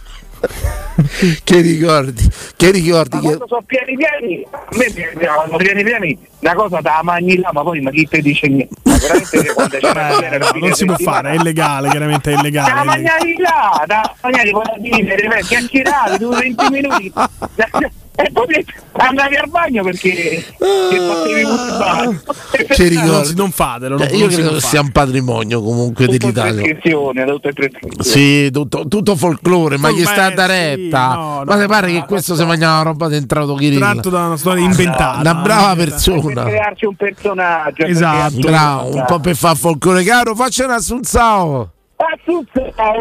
Che 1.43 1.59
ricordi, 1.61 2.29
che 2.55 2.71
ricordi 2.71 3.19
che 3.19 3.37
sono 3.47 3.61
pieni 3.65 3.95
pieni 3.97 4.45
a 4.51 4.59
me 4.71 5.27
quando 5.27 5.57
pieni 5.57 5.83
pieni 5.83 6.17
una 6.39 6.53
cosa 6.53 6.79
da 6.81 6.99
mangi 7.03 7.37
là 7.39 7.49
ma 7.51 7.63
poi 7.63 7.81
ma 7.81 7.91
chi 7.91 8.07
te 8.07 8.21
dice 8.21 8.47
niente? 8.47 8.75
Veramente 8.83 9.41
che 9.41 9.53
quando 9.53 9.77
c'è 9.77 9.89
una 9.89 10.29
Eh, 10.29 10.37
no, 10.37 10.49
non 10.59 10.73
si 10.73 10.85
può 10.85 10.95
fare, 10.97 11.31
è 11.31 11.35
illegale, 11.35 11.89
chiaramente 11.89 12.31
è 12.31 12.33
da 12.35 12.39
illegale. 12.39 12.83
mangiare 12.83 13.33
là 13.37 13.83
da 13.85 14.15
mangiare 14.21 14.49
poi 14.51 14.63
da 14.63 14.75
dire 14.77 15.41
chiacchierare 15.41 16.17
due 16.17 16.37
20 16.37 16.69
minuti 16.69 17.13
e 18.17 18.29
poi 18.31 18.65
andavi 18.93 19.35
al 19.35 19.49
bagno 19.49 19.83
perché 19.83 20.09
che 20.57 20.97
un 21.43 22.19
Che 22.67 22.87
ricordi? 22.87 23.35
Non, 23.35 23.51
fatelo. 23.51 23.97
Non- 23.97 24.07
io 24.13 24.27
credo 24.27 24.53
che 24.53 24.61
sia 24.61 24.79
un 24.81 24.91
patrimonio 24.91 25.61
comunque 25.61 26.05
dell'Italia. 26.07 26.61
prescrizione 26.61 27.25
tutte 27.25 27.53
prescrizioni 27.53 28.03
Sì, 28.03 28.49
tutto, 28.51 28.87
tutto 28.87 29.15
folklore, 29.15 29.77
ma 29.77 29.91
gli 29.91 29.99
beh, 29.99 30.05
sta 30.05 30.29
da 30.29 30.45
sì, 30.45 30.51
retta. 30.51 31.07
no, 31.13 31.43
ma 31.45 31.55
no, 31.55 31.61
ti 31.61 31.67
pare 31.67 31.91
che 31.91 32.05
questo 32.07 32.35
si 32.35 32.45
mangiava 32.45 32.83
roba 32.83 33.07
dentro 33.07 33.53
Kirillo? 33.55 33.79
Tratto 33.79 34.09
da 34.09 34.25
una 34.25 34.37
storia 34.37 34.63
inventata. 34.63 35.19
Una 35.19 35.35
brava 35.35 35.75
per 35.75 35.89
persona. 35.89 36.43
crearci 36.43 36.85
un 36.85 36.95
personaggio 36.95 37.83
Esatto. 37.85 38.39
Bravo, 38.39 38.95
un 38.95 39.03
po' 39.05 39.19
per 39.19 39.35
far 39.35 39.57
folklore 39.57 40.03
caro, 40.03 40.35
faccia 40.35 40.65
un 40.65 40.71
assunzao. 40.71 41.71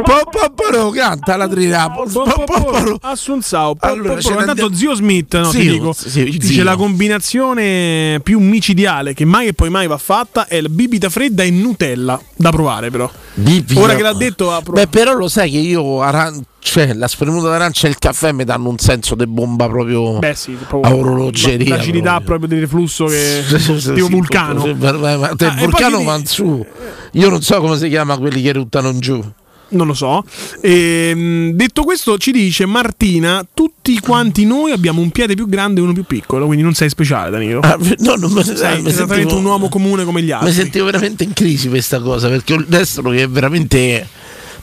Po- 0.02 0.28
po- 0.30 0.52
po- 0.54 0.90
canta 0.90 1.36
la 1.36 1.48
po- 1.92 2.98
Assunzao. 3.00 3.74
Allora, 3.80 4.14
intanto 4.20 4.50
andiamo- 4.50 4.74
zio 4.74 4.94
Smith 4.94 5.36
no, 5.36 5.50
ti 5.50 5.60
Zio, 5.60 5.72
dico, 5.72 5.92
sì, 5.92 6.24
dice 6.24 6.46
zio. 6.46 6.62
la 6.64 6.76
combinazione 6.76 8.20
più 8.22 8.38
micidiale 8.38 9.12
che 9.12 9.24
mai 9.24 9.48
e 9.48 9.52
poi 9.52 9.68
mai 9.70 9.86
va 9.88 9.98
fatta 9.98 10.46
è 10.46 10.60
la 10.60 10.68
bibita 10.68 11.08
fredda 11.10 11.42
e 11.42 11.50
Nutella 11.50 12.20
da 12.36 12.50
provare 12.50 12.90
però. 12.90 13.10
Bibita. 13.34 13.80
Ora 13.80 13.94
che 13.96 14.02
l'ha 14.02 14.12
detto 14.14 14.52
ha 14.52 14.60
provato. 14.62 14.86
Beh, 14.86 14.88
però 14.88 15.14
lo 15.14 15.28
sai 15.28 15.50
che 15.50 15.58
io 15.58 16.00
cioè, 16.66 16.94
la 16.94 17.06
spremuta 17.08 17.50
d'arancia 17.50 17.86
e 17.86 17.90
il 17.90 17.98
caffè 17.98 18.32
mi 18.32 18.42
danno 18.44 18.70
un 18.70 18.78
senso 18.78 19.14
di 19.14 19.26
bomba 19.26 19.68
proprio 19.68 20.18
Beh 20.18 20.34
sì, 20.34 20.56
a 20.58 20.64
proprio 20.64 20.96
orologeria. 20.96 21.76
l'acidità 21.76 22.18
proprio 22.22 22.48
del 22.48 22.60
reflusso 22.60 23.04
che 23.04 23.42
Sì, 23.46 23.58
tipo 23.58 23.78
sì, 23.78 24.10
vulcano. 24.10 24.62
sì, 24.62 24.72
ma- 24.72 24.92
ma- 25.16 25.34
te- 25.36 25.44
Ah, 25.46 25.60
e 25.60 25.64
vulcano 25.64 26.02
va 26.02 26.16
in 26.16 26.24
su. 26.26 26.64
Io 27.12 27.28
non 27.28 27.42
so 27.42 27.60
come 27.60 27.76
si 27.76 27.88
chiama 27.90 28.16
quelli 28.16 28.40
che 28.40 28.52
ruttano 28.54 28.88
in 28.88 28.98
giù. 29.00 29.22
Non 29.66 29.86
lo 29.86 29.94
so. 29.94 30.24
Ehm, 30.62 31.50
detto 31.52 31.82
questo, 31.84 32.16
ci 32.18 32.30
dice 32.32 32.64
Martina: 32.66 33.44
tutti 33.52 33.98
quanti 34.00 34.44
noi 34.46 34.72
abbiamo 34.72 35.00
un 35.00 35.10
piede 35.10 35.34
più 35.34 35.48
grande 35.48 35.80
e 35.80 35.82
uno 35.82 35.92
più 35.92 36.04
piccolo, 36.04 36.46
quindi 36.46 36.62
non 36.64 36.74
sei 36.74 36.88
speciale, 36.88 37.30
Danilo. 37.30 37.60
Ah, 37.60 37.76
no, 37.98 38.14
non 38.14 38.32
me- 38.32 38.42
sei 38.42 38.80
mi 38.82 38.88
esattamente 38.88 38.92
sentivo- 39.30 39.36
un 39.38 39.44
uomo 39.44 39.68
comune 39.68 40.04
come 40.04 40.22
gli 40.22 40.30
altri. 40.30 40.48
Mi 40.48 40.54
sentivo 40.54 40.84
veramente 40.86 41.24
in 41.24 41.32
crisi 41.32 41.68
questa 41.68 42.00
cosa 42.00 42.28
perché 42.28 42.52
ho 42.54 42.56
il 42.56 42.66
destro 42.68 43.10
che 43.10 43.22
è 43.22 43.28
veramente 43.28 44.06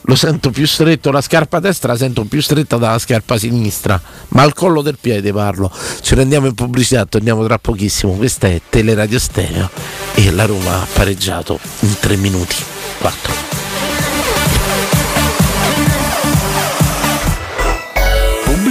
lo 0.04 0.16
sento 0.16 0.50
più 0.50 0.66
stretto, 0.66 1.12
la 1.12 1.22
scarpa 1.22 1.60
destra 1.60 1.92
la 1.92 1.98
sento 1.98 2.24
più 2.24 2.42
stretta 2.42 2.78
dalla 2.78 2.98
scarpa 3.00 3.38
sinistra, 3.38 4.02
ma 4.30 4.42
al 4.42 4.54
collo 4.54 4.82
del 4.82 4.98
piede 5.00 5.32
parlo. 5.32 5.72
Ci 6.02 6.16
rendiamo 6.16 6.48
in 6.48 6.56
pubblicità, 6.56 7.06
torniamo 7.06 7.46
tra 7.46 7.58
pochissimo. 7.60 8.14
Questa 8.14 8.48
è 8.48 8.60
Teleradio 8.70 9.20
Stereo 9.20 9.70
e 10.16 10.32
la 10.32 10.46
Roma 10.46 10.82
ha 10.82 10.88
pareggiato 10.92 11.60
in 11.82 11.96
3 12.00 12.16
minuti. 12.18 12.56
4. 13.00 13.34
Pubblicità. 18.44 18.71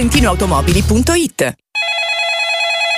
valentinoautomobili.it. 0.01 1.70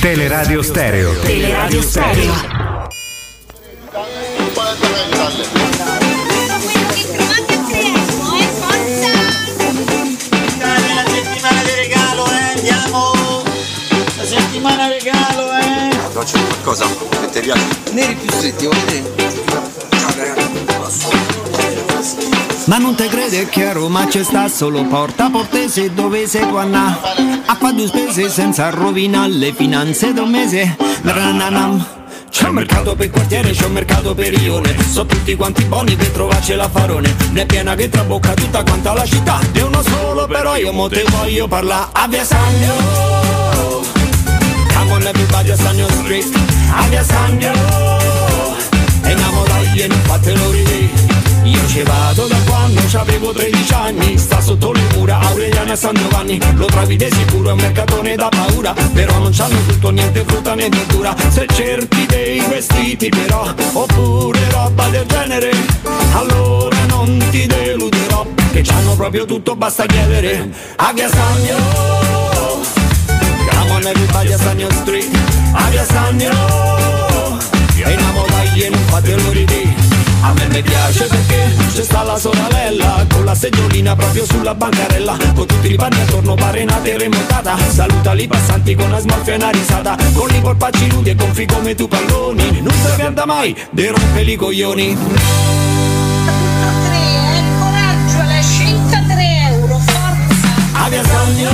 Teleradio 0.00 0.62
Stereo. 0.62 1.12
Teleradio 1.20 1.82
Stereo. 1.82 2.32
la 10.94 11.04
settimana 11.08 11.62
di 11.62 11.74
regalo, 11.74 12.26
eh, 12.26 12.56
andiamo! 12.56 13.42
La 14.16 14.24
settimana 14.24 14.88
regalo, 14.88 15.52
eh! 15.52 15.90
C'è 16.24 16.38
qualcosa 16.46 16.86
che 16.86 17.30
ti 17.30 17.40
piace? 17.40 17.64
Neri 17.92 18.14
più 18.14 18.30
stretti, 18.30 18.64
vuoi 18.66 18.78
vedere? 18.84 19.12
Ma 22.66 22.78
non 22.78 22.94
te 22.94 23.08
crede 23.08 23.48
che 23.48 23.66
a 23.66 23.72
Roma 23.72 24.06
c'è 24.06 24.22
sta 24.22 24.46
solo 24.48 24.84
porta 24.84 25.28
portese 25.30 25.92
dove 25.92 26.28
si 26.28 26.38
può 26.38 26.58
andare 26.58 26.96
a 27.44 27.56
fare 27.56 27.74
due 27.74 27.88
spese 27.88 28.28
senza 28.28 28.70
rovinare 28.70 29.32
le 29.32 29.52
finanze 29.52 30.12
un 30.16 30.30
mese. 30.30 30.76
Rananam. 31.02 31.84
C'è 32.30 32.48
un 32.48 32.54
mercato 32.54 32.94
per 32.94 33.10
quartiere, 33.10 33.50
c'è 33.50 33.66
un 33.66 33.72
mercato 33.72 34.14
per 34.14 34.32
Ione 34.40 34.74
So 34.90 35.04
tutti 35.04 35.34
quanti 35.34 35.64
buoni 35.64 35.96
per 35.96 36.08
trovarci 36.10 36.54
la 36.54 36.68
farone. 36.68 37.14
Ne 37.32 37.42
è 37.42 37.46
piena 37.46 37.74
che 37.74 37.88
trabocca 37.88 38.32
tutta 38.34 38.62
quanta 38.62 38.92
la 38.94 39.04
città. 39.04 39.40
Di 39.50 39.60
uno 39.60 39.82
solo 39.82 40.26
però 40.26 40.56
io 40.56 40.72
mo 40.72 40.88
te 40.88 41.04
voglio 41.08 41.48
parlare 41.48 41.88
A 41.92 42.06
Via 42.06 42.24
Sangro 42.24 43.82
Come 44.72 44.92
on 44.92 45.02
everybody 45.02 45.50
a 45.50 45.56
Sangro 45.56 45.88
Street. 45.90 46.30
A 46.70 46.86
Via 46.88 47.02
Sangro 47.02 47.50
E 49.02 49.10
andiamo 49.10 49.42
dai 49.44 49.80
e 49.80 49.86
non 49.88 50.00
fatelo 50.04 50.50
ridere 50.52 50.81
vado 51.80 52.26
da 52.26 52.36
quando 52.44 52.80
avevo 52.98 53.32
13 53.32 53.72
anni. 53.72 54.18
Sta 54.18 54.40
sotto 54.40 54.72
le 54.72 54.82
mura 54.94 55.18
Aureliana 55.20 55.72
e 55.72 55.76
San 55.76 55.94
Giovanni. 55.94 56.38
Lo 56.54 56.66
trovi 56.66 56.96
di 56.96 57.08
sicuro, 57.10 57.48
è 57.48 57.52
un 57.52 57.58
mercatone 57.58 58.14
da 58.14 58.28
paura. 58.28 58.74
Però 58.92 59.18
non 59.18 59.32
c'hanno 59.32 59.56
tutto, 59.66 59.90
niente 59.90 60.22
frutta 60.26 60.54
né 60.54 60.68
verdura. 60.68 61.14
Se 61.28 61.46
cerchi 61.50 62.04
dei 62.06 62.40
vestiti 62.40 63.08
però 63.08 63.54
Oppure 63.72 64.38
roba 64.50 64.88
del 64.88 65.06
genere 65.06 65.50
Allora 66.12 66.76
non 66.88 67.24
ti 67.30 67.46
deluderò. 67.46 68.26
Che 68.52 68.60
c'hanno 68.60 68.94
proprio 68.94 69.24
tutto, 69.24 69.56
basta 69.56 69.86
chiedere 69.86 70.50
A 70.76 70.92
Via 70.92 71.08
Sangro 71.08 71.56
Come 73.48 73.70
on 73.70 73.86
everybody 73.86 74.32
a 74.32 74.36
Sangro 74.38 74.70
Street. 74.70 75.08
A 75.52 75.70
Via 75.70 75.84
Sangro 75.84 77.38
E 77.76 77.96
dai 78.28 78.62
e 78.62 78.68
non 78.68 78.84
fatelo 78.88 79.30
ridere 79.30 79.92
a 80.24 80.32
me 80.34 80.46
mi 80.50 80.62
piace 80.62 81.06
perché 81.06 81.61
c'è 81.82 81.84
sta 81.84 82.02
la 82.02 82.18
sorella 82.18 83.04
Con 83.12 83.24
la 83.24 83.34
seggiolina 83.34 83.96
proprio 83.96 84.24
sulla 84.24 84.54
bancarella. 84.54 85.16
Con 85.34 85.46
tutti 85.46 85.72
i 85.72 85.74
panni 85.74 86.00
attorno 86.00 86.34
pare 86.34 86.62
una 86.62 86.76
terremotata 86.76 87.56
Saluta 87.68 88.12
i 88.14 88.26
passanti 88.26 88.74
con 88.74 88.86
una 88.86 88.98
smorfia 88.98 89.32
e 89.32 89.36
una 89.36 89.50
risata. 89.50 89.96
Con 90.14 90.32
i 90.34 90.40
polpacci 90.40 90.86
nudi 90.88 91.10
e 91.10 91.14
gonfi 91.14 91.46
come 91.46 91.74
tu 91.74 91.88
palloni. 91.88 92.60
Non 92.60 92.72
si 92.72 92.94
pianta 92.96 93.26
mai, 93.26 93.54
de 93.70 93.88
rompeli 93.88 94.32
i 94.32 94.36
coglioni 94.36 94.96
Coraggio, 97.58 98.22
la 98.26 98.40
scelta 98.42 99.02
3 99.14 99.48
euro, 99.50 99.78
forza! 99.78 100.84
A 100.84 100.88
Via 100.88 101.02
Sogno 101.04 101.50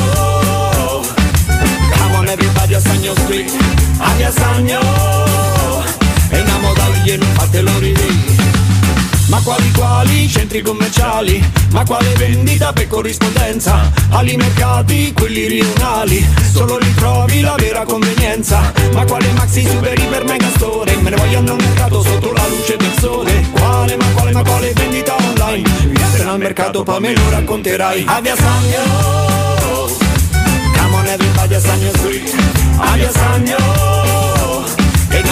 Come 1.98 2.16
on 2.16 2.28
everybody 2.28 2.74
a 2.74 2.80
Sogno 2.80 3.14
Street 3.14 3.50
A 3.98 4.12
Via 4.16 4.30
Sogno 4.30 4.80
E 6.30 6.38
e 7.10 7.16
non 7.16 7.28
fatelo 7.34 7.78
ridere 7.78 8.27
ma 9.28 9.40
quali 9.40 9.70
quali 9.72 10.28
centri 10.28 10.62
commerciali? 10.62 11.42
Ma 11.72 11.84
quale 11.84 12.12
vendita 12.14 12.72
per 12.72 12.86
corrispondenza? 12.88 13.90
Ali 14.10 14.36
mercati, 14.36 15.12
quelli 15.12 15.46
rionali 15.46 16.26
Solo 16.52 16.78
ritrovi 16.78 17.40
la 17.40 17.55
vera 17.56 17.84
convenienza 17.84 18.72
Ma 18.92 19.05
quale 19.05 19.30
maxi 19.32 19.66
super 19.66 19.98
iper 19.98 20.24
mega 20.24 20.48
store? 20.56 20.96
Me 20.96 21.10
ne 21.10 21.16
voglio 21.16 21.38
andare 21.38 21.59
al 21.59 21.64
mercato 21.64 22.02
sotto 22.02 22.32
la 22.32 22.46
luce 22.48 22.76
del 22.76 22.92
sole 22.98 23.46
Quale 23.52 23.96
ma 23.96 24.06
quale 24.14 24.32
ma 24.32 24.42
quale 24.42 24.72
vendita 24.72 25.14
online? 25.16 25.68
Vieni 26.14 26.30
al 26.30 26.38
mercato 26.38 26.82
poi 26.82 27.00
me 27.00 27.14
lo 27.14 27.30
racconterai 27.30 28.05
A 28.06 28.20
Via 28.20 28.34
Sangro 28.34 29.96
Come 30.76 30.94
on 30.94 31.06
everybody 31.06 31.55
a 31.55 31.60
Sangro 31.60 31.90
Street 31.96 32.34
A 32.78 32.92
Via 32.96 33.10
Sangro 33.10 34.64
E 35.10 35.22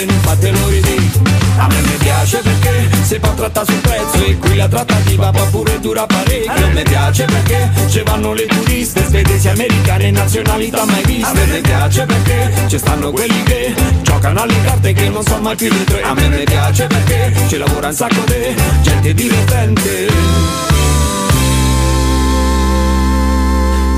e 0.00 0.04
non 0.04 0.20
fatelo 0.20 0.68
ridere 0.68 1.37
a 1.58 1.66
me 1.66 1.80
mi 1.80 1.96
piace 1.98 2.38
perché 2.38 2.88
si 3.02 3.18
può 3.18 3.34
trattare 3.34 3.66
sul 3.66 3.80
prezzo 3.80 4.24
e 4.24 4.36
qui 4.38 4.54
la 4.54 4.68
trattativa 4.68 5.30
può 5.30 5.44
pure 5.46 5.80
dura 5.80 6.06
parecchio. 6.06 6.52
A 6.52 6.68
me 6.68 6.82
piace 6.82 7.24
perché 7.24 7.70
ci 7.88 8.02
vanno 8.04 8.32
le 8.32 8.46
turiste, 8.46 9.04
svedesi, 9.04 9.48
americane 9.48 10.10
nazionalità 10.10 10.84
mai 10.84 11.04
viste. 11.04 11.26
A 11.26 11.32
me 11.32 11.60
piace 11.60 12.06
perché 12.06 12.52
ci 12.68 12.78
stanno 12.78 13.10
quelli 13.10 13.42
che 13.42 13.74
giocano 14.02 14.42
alle 14.42 14.62
carte 14.62 14.92
che 14.92 15.08
non 15.08 15.24
sono 15.24 15.42
mai 15.42 15.56
più 15.56 15.68
le 15.68 15.84
tre. 15.84 16.02
A 16.02 16.14
me 16.14 16.28
mi 16.28 16.44
piace 16.44 16.86
perché 16.86 17.32
ci 17.48 17.56
lavora 17.56 17.88
un 17.88 17.94
sacco 17.94 18.22
di 18.26 18.56
gente 18.82 19.14
divertente. 19.14 20.06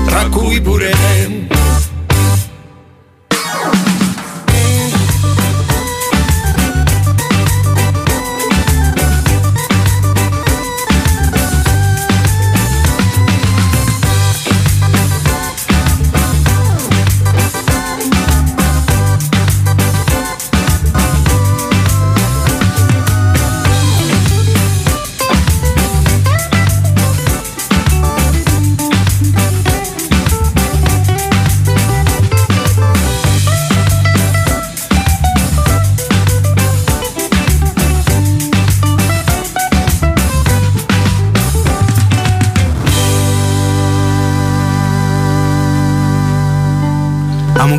Tra 0.05 0.25
cui 0.29 0.59
pure 0.61 0.93
me. 0.95 1.60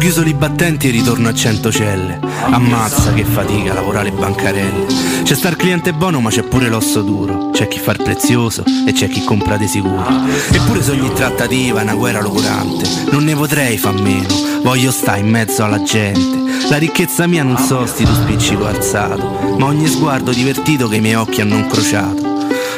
Chiuso 0.02 0.22
i 0.22 0.34
battenti 0.34 0.88
e 0.88 0.90
ritorno 0.90 1.28
a 1.28 1.32
100 1.32 1.70
celle. 1.70 2.18
Ammazza 2.50 3.12
che 3.14 3.24
fatica 3.24 3.72
lavorare 3.72 4.10
le 4.10 4.16
bancarelle. 4.16 4.86
C'è 5.22 5.34
sta 5.36 5.48
il 5.48 5.54
cliente 5.54 5.92
buono 5.92 6.20
ma 6.20 6.28
c'è 6.28 6.42
pure 6.42 6.68
l'osso 6.68 7.02
duro. 7.02 7.50
C'è 7.52 7.68
chi 7.68 7.78
fa 7.78 7.92
il 7.92 8.02
prezioso 8.02 8.64
e 8.84 8.92
c'è 8.92 9.08
chi 9.08 9.22
compra 9.22 9.56
di 9.56 9.68
sicuro. 9.68 10.04
Eppure 10.50 10.82
se 10.82 10.90
ogni 10.90 11.12
trattativa 11.12 11.78
è 11.78 11.82
una 11.84 11.94
guerra 11.94 12.20
locurante. 12.20 12.84
Non 13.12 13.22
ne 13.22 13.36
potrei 13.36 13.78
far 13.78 13.94
meno. 13.94 14.34
Voglio 14.64 14.90
stare 14.90 15.20
in 15.20 15.28
mezzo 15.28 15.62
alla 15.62 15.80
gente. 15.84 16.66
La 16.68 16.78
ricchezza 16.78 17.28
mia 17.28 17.44
non 17.44 17.56
sostitu 17.56 18.12
spiccico 18.12 18.66
alzato. 18.66 19.54
Ma 19.56 19.66
ogni 19.66 19.86
sguardo 19.86 20.32
divertito 20.32 20.88
che 20.88 20.96
i 20.96 21.00
miei 21.00 21.14
occhi 21.14 21.42
hanno 21.42 21.54
incrociato. 21.54 22.31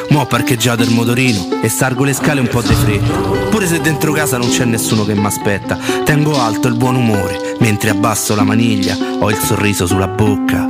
Mo' 0.09 0.21
ho 0.21 0.25
parcheggiato 0.25 0.83
il 0.83 0.91
motorino 0.91 1.61
e 1.61 1.69
salgo 1.69 2.03
le 2.03 2.13
scale 2.13 2.39
un 2.39 2.47
po' 2.47 2.61
di 2.61 2.73
fretta. 2.73 3.13
Pure 3.49 3.67
se 3.67 3.81
dentro 3.81 4.11
casa 4.11 4.37
non 4.37 4.49
c'è 4.49 4.65
nessuno 4.65 5.05
che 5.05 5.15
mi 5.15 5.25
aspetta, 5.25 5.77
tengo 6.03 6.39
alto 6.39 6.67
il 6.67 6.75
buon 6.75 6.95
umore, 6.95 7.55
mentre 7.59 7.89
abbasso 7.89 8.35
la 8.35 8.43
maniglia, 8.43 8.95
ho 9.19 9.29
il 9.29 9.37
sorriso 9.37 9.85
sulla 9.85 10.07
bocca. 10.07 10.67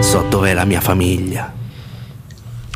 So 0.00 0.26
dov'è 0.28 0.52
la 0.52 0.64
mia 0.64 0.80
famiglia. 0.80 1.52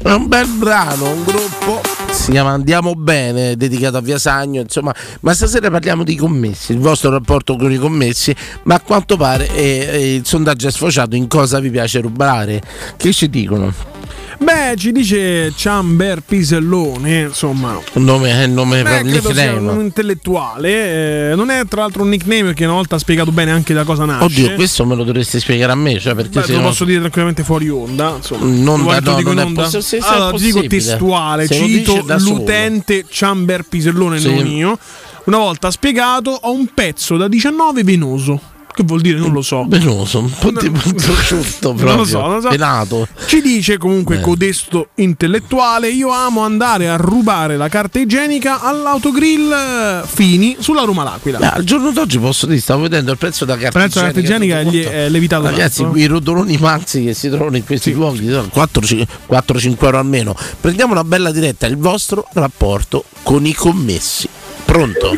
È 0.01 0.13
un 0.13 0.29
bel 0.29 0.47
brano, 0.47 1.11
un 1.11 1.25
gruppo. 1.25 1.81
Si 2.11 2.31
chiama 2.31 2.51
Andiamo 2.51 2.95
Bene, 2.95 3.57
dedicato 3.57 3.97
a 3.97 4.01
Via 4.01 4.19
Sagno, 4.19 4.61
insomma, 4.61 4.95
ma 5.21 5.35
stasera 5.35 5.71
parliamo 5.71 6.05
di 6.05 6.15
commessi, 6.15 6.73
il 6.73 6.79
vostro 6.79 7.11
rapporto 7.11 7.57
con 7.57 7.71
i 7.73 7.77
commessi, 7.77 8.35
ma 8.63 8.77
a 8.77 8.81
quanto 8.81 9.17
pare 9.17 9.53
eh, 9.53 9.89
eh, 9.91 10.15
il 10.15 10.25
sondaggio 10.25 10.69
è 10.69 10.71
sfociato 10.71 11.17
in 11.17 11.27
cosa 11.27 11.59
vi 11.59 11.71
piace 11.71 12.01
rubare. 12.01 12.63
Che 12.97 13.13
ci 13.13 13.29
dicono? 13.29 13.98
Beh, 14.39 14.75
ci 14.77 14.93
dice 14.93 15.53
Chamber 15.57 16.21
Pisellone, 16.21 17.23
insomma. 17.23 17.79
Un 17.95 18.05
nome, 18.05 18.31
è 18.31 18.45
il 18.45 18.51
nome 18.51 18.83
Beh, 18.83 19.03
nickname. 19.03 19.71
un 19.71 19.81
intellettuale. 19.81 21.31
eh, 21.31 21.35
non 21.35 21.51
è 21.51 21.63
tra 21.67 21.81
l'altro 21.83 22.03
un 22.03 22.09
nickname 22.11 22.45
perché 22.45 22.65
una 22.65 22.75
volta 22.75 22.97
ha 22.97 22.99
spiegato 22.99 23.33
bene 23.33 23.51
anche 23.51 23.75
da 23.75 23.83
cosa 23.85 24.05
nasce. 24.05 24.25
Oddio, 24.25 24.55
questo 24.55 24.85
me 24.85 24.95
lo 24.95 25.03
dovresti 25.05 25.41
spiegare 25.41 25.73
a 25.73 25.75
me, 25.75 25.99
cioè 25.99 26.15
perché 26.15 26.41
Beh, 26.41 26.47
se 26.47 26.53
lo 26.53 26.61
no- 26.61 26.69
posso 26.69 26.85
dire 26.85 26.99
tranquillamente 27.01 27.43
fuori 27.43 27.69
onda. 27.69 28.15
Insomma, 28.17 28.45
Non 28.47 28.85
da- 28.87 29.01
no, 29.01 29.17
dico 29.17 29.33
non 29.33 29.47
onda? 29.47 29.63
possi- 29.63 29.83
se- 29.83 30.01
se 30.01 30.07
allora, 30.07 30.37
dico 30.39 30.63
testuale, 30.67 31.47
Se 31.47 31.55
cito 31.55 32.03
da 32.07 32.19
solo. 32.19 32.37
l'utente 32.37 33.05
Chamber 33.11 33.65
Pisellone, 33.69 34.21
Sì. 34.21 34.33
non 34.35 34.47
io. 34.47 34.79
Una 35.25 35.39
volta 35.39 35.71
spiegato, 35.71 36.31
ho 36.31 36.53
un 36.53 36.69
pezzo 36.73 37.17
da 37.17 37.29
19 37.29 37.83
venoso. 37.85 38.41
Che 38.79 38.85
vuol 38.85 39.01
dire? 39.01 39.19
Non 39.19 39.33
lo 39.33 39.43
so. 39.43 39.65
Venoso, 39.67 40.21
un 40.21 40.31
po' 40.39 40.53
di 40.53 40.71
prosciutto 40.71 41.73
proprio. 41.75 41.87
Non 41.87 41.97
lo 41.97 42.05
so, 42.05 42.21
non 42.21 42.41
lo 42.41 42.87
so. 42.87 43.09
Ci 43.27 43.41
dice 43.41 43.77
comunque 43.77 44.19
Eh. 44.19 44.21
codesto 44.21 44.91
intellettuale: 44.95 45.91
Io 45.91 46.11
amo 46.11 46.43
andare 46.43 46.89
a 46.89 46.95
rubare 46.95 47.57
la 47.57 47.67
carta 47.67 47.99
igienica 47.99 48.61
all'autogrill 48.61 49.51
eh, 49.51 50.03
Fini 50.07 50.59
sulla 50.61 50.83
Roma 50.83 51.03
L'Aquila. 51.03 51.41
Ah, 51.41 51.55
al 51.55 51.65
giorno 51.65 51.91
d'oggi 51.91 52.21
posso 52.21 52.47
dire, 52.47 52.61
stavo 52.61 52.83
vedendo 52.83 53.11
il 53.11 53.19
prezzo 53.19 53.45
della 53.45 53.59
carta 53.59 53.79
Il 53.79 53.83
prezzo 53.91 53.99
della 53.99 54.13
carta 54.13 54.21
igienica 54.21 54.63
quanto. 54.63 54.91
è 54.91 55.09
levitato 55.09 55.43
Ragazzi, 55.43 55.77
tanto, 55.79 55.93
qui 55.95 56.03
i 56.03 56.07
rotoloni 56.07 56.57
mazzi 56.61 57.03
che 57.03 57.15
si 57.15 57.29
trovano 57.31 57.57
in 57.57 57.65
questi 57.65 57.93
luoghi, 57.93 58.29
4-5 58.29 59.77
euro 59.81 59.99
almeno. 59.99 60.37
Prendiamo 60.61 60.93
una 60.93 61.03
bella 61.03 61.33
diretta, 61.33 61.67
il 61.67 61.79
vostro 61.79 62.29
rapporto 62.35 63.03
con 63.25 63.45
i 63.45 63.55
commessi. 63.55 64.29
Pronto? 64.65 65.17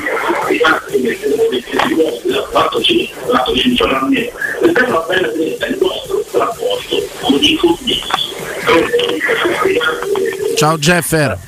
Ciao 10.57 10.77
Jeffer. 10.77 11.39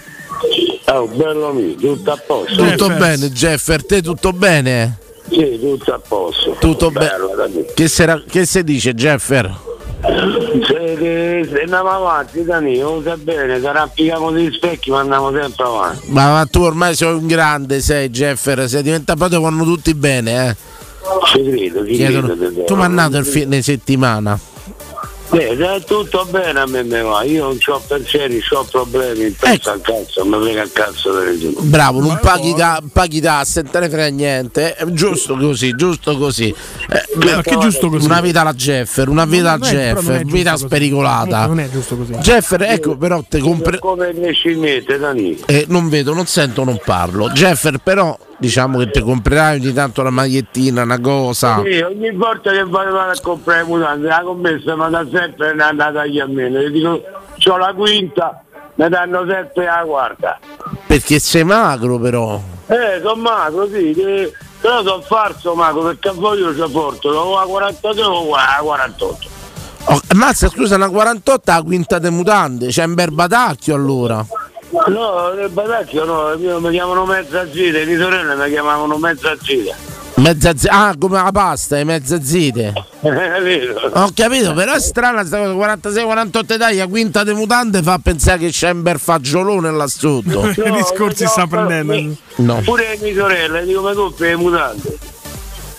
Oh, 0.87 1.07
bello 1.07 1.49
amico, 1.49 1.81
tutto 1.81 2.13
a 2.13 2.17
posto. 2.17 2.55
Tutto 2.65 2.89
bene 2.89 3.31
Jeffer, 3.31 3.85
te 3.85 4.03
tutto 4.03 4.33
bene? 4.33 4.99
Sì, 5.29 5.59
tutto 5.61 5.95
a 5.95 5.99
posto. 5.99 6.57
Tutto. 6.61 6.91
Bello, 6.91 7.35
Dani. 7.37 7.65
Che, 7.75 7.89
sera- 7.89 8.23
che 8.29 8.45
si 8.47 8.63
dice 8.63 8.95
Jeffer? 8.95 9.72
Se, 10.03 11.47
se, 11.49 11.61
andiamo 11.63 11.89
avanti, 11.91 12.43
Dani, 12.43 12.79
lo 12.81 13.01
sai 13.05 13.17
bene, 13.19 13.61
se 13.61 13.69
arrampichiamo 13.69 14.31
degli 14.33 14.53
specchi 14.53 14.91
ma 14.91 15.01
andiamo 15.01 15.31
sempre 15.33 15.65
avanti. 15.65 16.07
Ma, 16.11 16.31
ma 16.33 16.47
tu 16.47 16.61
ormai 16.63 16.95
sei 16.97 17.13
un 17.13 17.27
grande, 17.27 17.81
sei 17.81 18.09
Jeffer, 18.11 18.69
sei 18.69 18.83
diventato 18.83 19.19
proprio 19.19 19.41
vanno 19.41 19.63
tutti 19.65 19.95
bene, 19.95 20.49
eh. 20.49 20.57
Ci 21.27 21.43
credo, 21.43 21.87
ci 21.87 21.95
Chiedono- 21.95 22.35
credo. 22.37 22.65
tu 22.65 22.75
mi 22.75 22.83
hai 22.83 22.91
nato 22.91 23.17
il 23.17 23.25
fine 23.25 23.63
settimana. 23.63 24.39
Eh, 25.35 25.57
se 25.57 25.75
è 25.77 25.85
tutto 25.85 26.27
bene 26.31 26.61
a 26.61 26.67
me 26.67 26.83
me 26.83 27.01
va, 27.01 27.23
io 27.23 27.45
non 27.45 27.59
ho 27.67 27.83
pensieri, 27.87 28.43
ho 28.51 28.65
problemi, 28.71 29.31
penso 29.31 29.71
al 29.71 29.81
cazzo, 29.81 30.25
mi 30.27 30.39
frega 30.43 30.63
il 30.63 30.73
cazzo 30.73 31.13
delle 31.13 31.39
tue. 31.39 31.53
Bravo, 31.63 32.01
non 32.01 32.19
paghi, 32.21 32.55
ta- 32.55 32.83
paghi 32.93 33.21
tasse, 33.21 33.63
non 33.63 33.71
te 33.73 33.81
ne 33.81 33.89
frega 33.89 34.09
niente. 34.09 34.75
È 34.75 34.85
giusto 34.87 35.37
così, 35.37 35.75
giusto 35.75 36.19
così. 36.19 36.49
Eh, 36.49 37.19
Perché 37.19 37.57
giusto 37.59 37.89
così? 37.89 38.05
Una 38.05 38.21
vita 38.21 38.43
alla 38.43 38.53
Jeffer, 38.53 39.09
una 39.09 39.25
vita 39.25 39.53
al 39.53 39.59
Non 39.61 39.69
è- 39.69 39.73
però 39.73 40.01
non 40.03 40.11
è 40.13 40.15
Jeffer, 40.19 40.25
vita 40.27 40.51
così. 40.53 40.65
spericolata. 40.67 41.47
Non 41.47 41.61
è 41.61 41.71
giusto 41.71 41.97
così. 41.97 42.13
Jeffer, 42.13 42.63
ecco, 42.63 42.97
però 42.97 43.25
te 43.27 43.39
compre. 43.39 43.79
Come 43.79 44.13
le 44.13 44.33
scimmette, 44.33 44.99
Dani. 44.99 45.41
Eh, 45.47 45.65
non 45.69 45.89
vedo, 45.89 46.13
non 46.13 46.27
sento, 46.27 46.63
non 46.65 46.79
parlo. 46.85 47.31
Jeffer, 47.31 47.79
però, 47.79 48.17
diciamo 48.39 48.79
che 48.79 48.91
ti 48.91 49.01
comprerai 49.01 49.61
ogni 49.61 49.73
tanto 49.73 50.01
una 50.01 50.11
magliettina, 50.11 50.83
una 50.83 51.01
cosa. 51.01 51.63
Sì, 51.65 51.81
ogni 51.81 52.11
volta 52.13 52.51
che 52.51 52.65
vado 52.65 52.99
a 52.99 53.13
comprare 53.21 53.65
mutande, 53.65 54.09
la 54.09 54.23
commessa 54.25 54.77
mi 54.77 54.91
dà 54.91 55.07
sempre 55.11 55.51
una 55.51 55.75
taglia 55.75 56.25
a 56.25 56.27
meno. 56.27 56.61
Io 56.61 56.71
dico, 56.71 57.03
ho 57.51 57.57
la 57.57 57.73
quinta, 57.75 58.43
mi 58.75 58.89
danno 58.89 59.27
sempre 59.29 59.65
la 59.65 59.83
quarta. 59.87 60.39
Perché 60.87 61.19
sei 61.19 61.45
magro, 61.45 61.99
però. 61.99 62.41
Eh, 62.67 63.01
sono 63.03 63.21
magro, 63.21 63.69
sì, 63.69 63.95
però 64.61 64.83
sono 64.83 65.03
falso 65.03 65.55
magro 65.55 65.83
perché 65.83 66.09
a 66.09 66.13
voi 66.13 66.39
io 66.39 66.55
ci 66.55 66.73
porto, 66.73 67.09
o 67.09 67.39
a 67.39 67.45
42 67.45 68.03
o 68.05 68.35
a 68.35 68.59
48. 68.61 69.29
Oh, 69.85 70.01
mazza, 70.15 70.49
scusa, 70.49 70.77
una 70.77 70.89
48 70.89 71.51
la 71.51 71.63
quinta 71.63 71.99
de 71.99 72.11
mutande, 72.11 72.69
c'è 72.69 72.85
un 72.85 72.95
bel 72.95 73.11
batacchio 73.11 73.75
allora. 73.75 74.25
No, 74.89 75.33
nel 75.35 75.51
Badacchio 75.51 76.05
no, 76.05 76.33
io 76.33 76.59
mi 76.61 76.71
chiamano 76.71 77.05
mezza 77.05 77.47
zita, 77.51 77.79
le 77.79 77.85
mie 77.85 77.99
sorelle 77.99 78.35
mi 78.35 78.51
chiamavano 78.51 78.97
mezza 78.97 79.37
zita. 79.43 79.77
Mezza 80.15 80.55
zi- 80.55 80.69
ah, 80.69 80.95
come 80.99 81.23
la 81.23 81.31
pasta, 81.31 81.77
le 81.77 81.85
mezze 81.85 82.23
zite. 82.23 82.73
Ho 83.03 84.11
capito, 84.15 84.55
però 84.55 84.73
è 84.75 84.81
strana 84.81 85.25
sta 85.25 85.39
cosa, 85.39 85.53
46-48 85.53 86.59
taglia, 86.59 86.87
quinta 86.87 87.23
de 87.23 87.35
mutande 87.35 87.83
fa 87.83 87.99
pensare 87.99 88.39
che 88.39 88.49
c'è 88.51 88.71
un 88.71 88.83
bel 88.83 88.99
fagiolone 88.99 89.71
là 89.71 89.87
sotto. 89.87 90.41
Che 90.55 90.71
discorsi 90.71 91.27
sta 91.27 91.47
prendendo? 91.47 92.15
No. 92.37 92.61
Pure 92.65 92.89
le 92.89 92.99
mie 93.03 93.15
sorelle, 93.15 93.65
dico 93.65 93.83
mi 93.83 93.95
compri 93.95 94.29
le 94.29 94.37
mutande. 94.37 94.99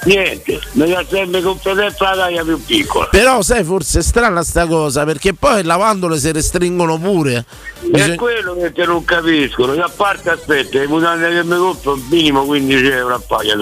Niente, 0.05 0.59
mi 0.73 0.89
dà 0.89 1.03
sempre 1.09 1.41
sempre 1.41 1.83
la 1.99 2.15
taglia 2.15 2.43
più 2.43 2.61
piccola. 2.63 3.07
Però 3.09 3.41
sai, 3.41 3.63
forse 3.63 3.99
è 3.99 4.01
strana 4.01 4.43
sta 4.43 4.65
cosa, 4.65 5.05
perché 5.05 5.33
poi 5.33 5.63
lavandole 5.63 6.17
si 6.17 6.31
restringono 6.31 6.97
pure. 6.97 7.45
È 7.81 7.85
Bisogna- 7.87 8.15
quello 8.15 8.55
che 8.55 8.71
te 8.71 8.85
non 8.85 9.03
capiscono, 9.05 9.73
che 9.73 9.81
a 9.81 9.91
parte 9.93 10.29
aspetta, 10.31 10.79
le 10.79 10.87
mutande 10.87 11.29
che 11.29 11.43
mi 11.43 11.57
compro 11.57 11.97
minimo 12.09 12.43
15 12.45 12.85
euro 12.85 13.15
a 13.15 13.21
paia 13.25 13.55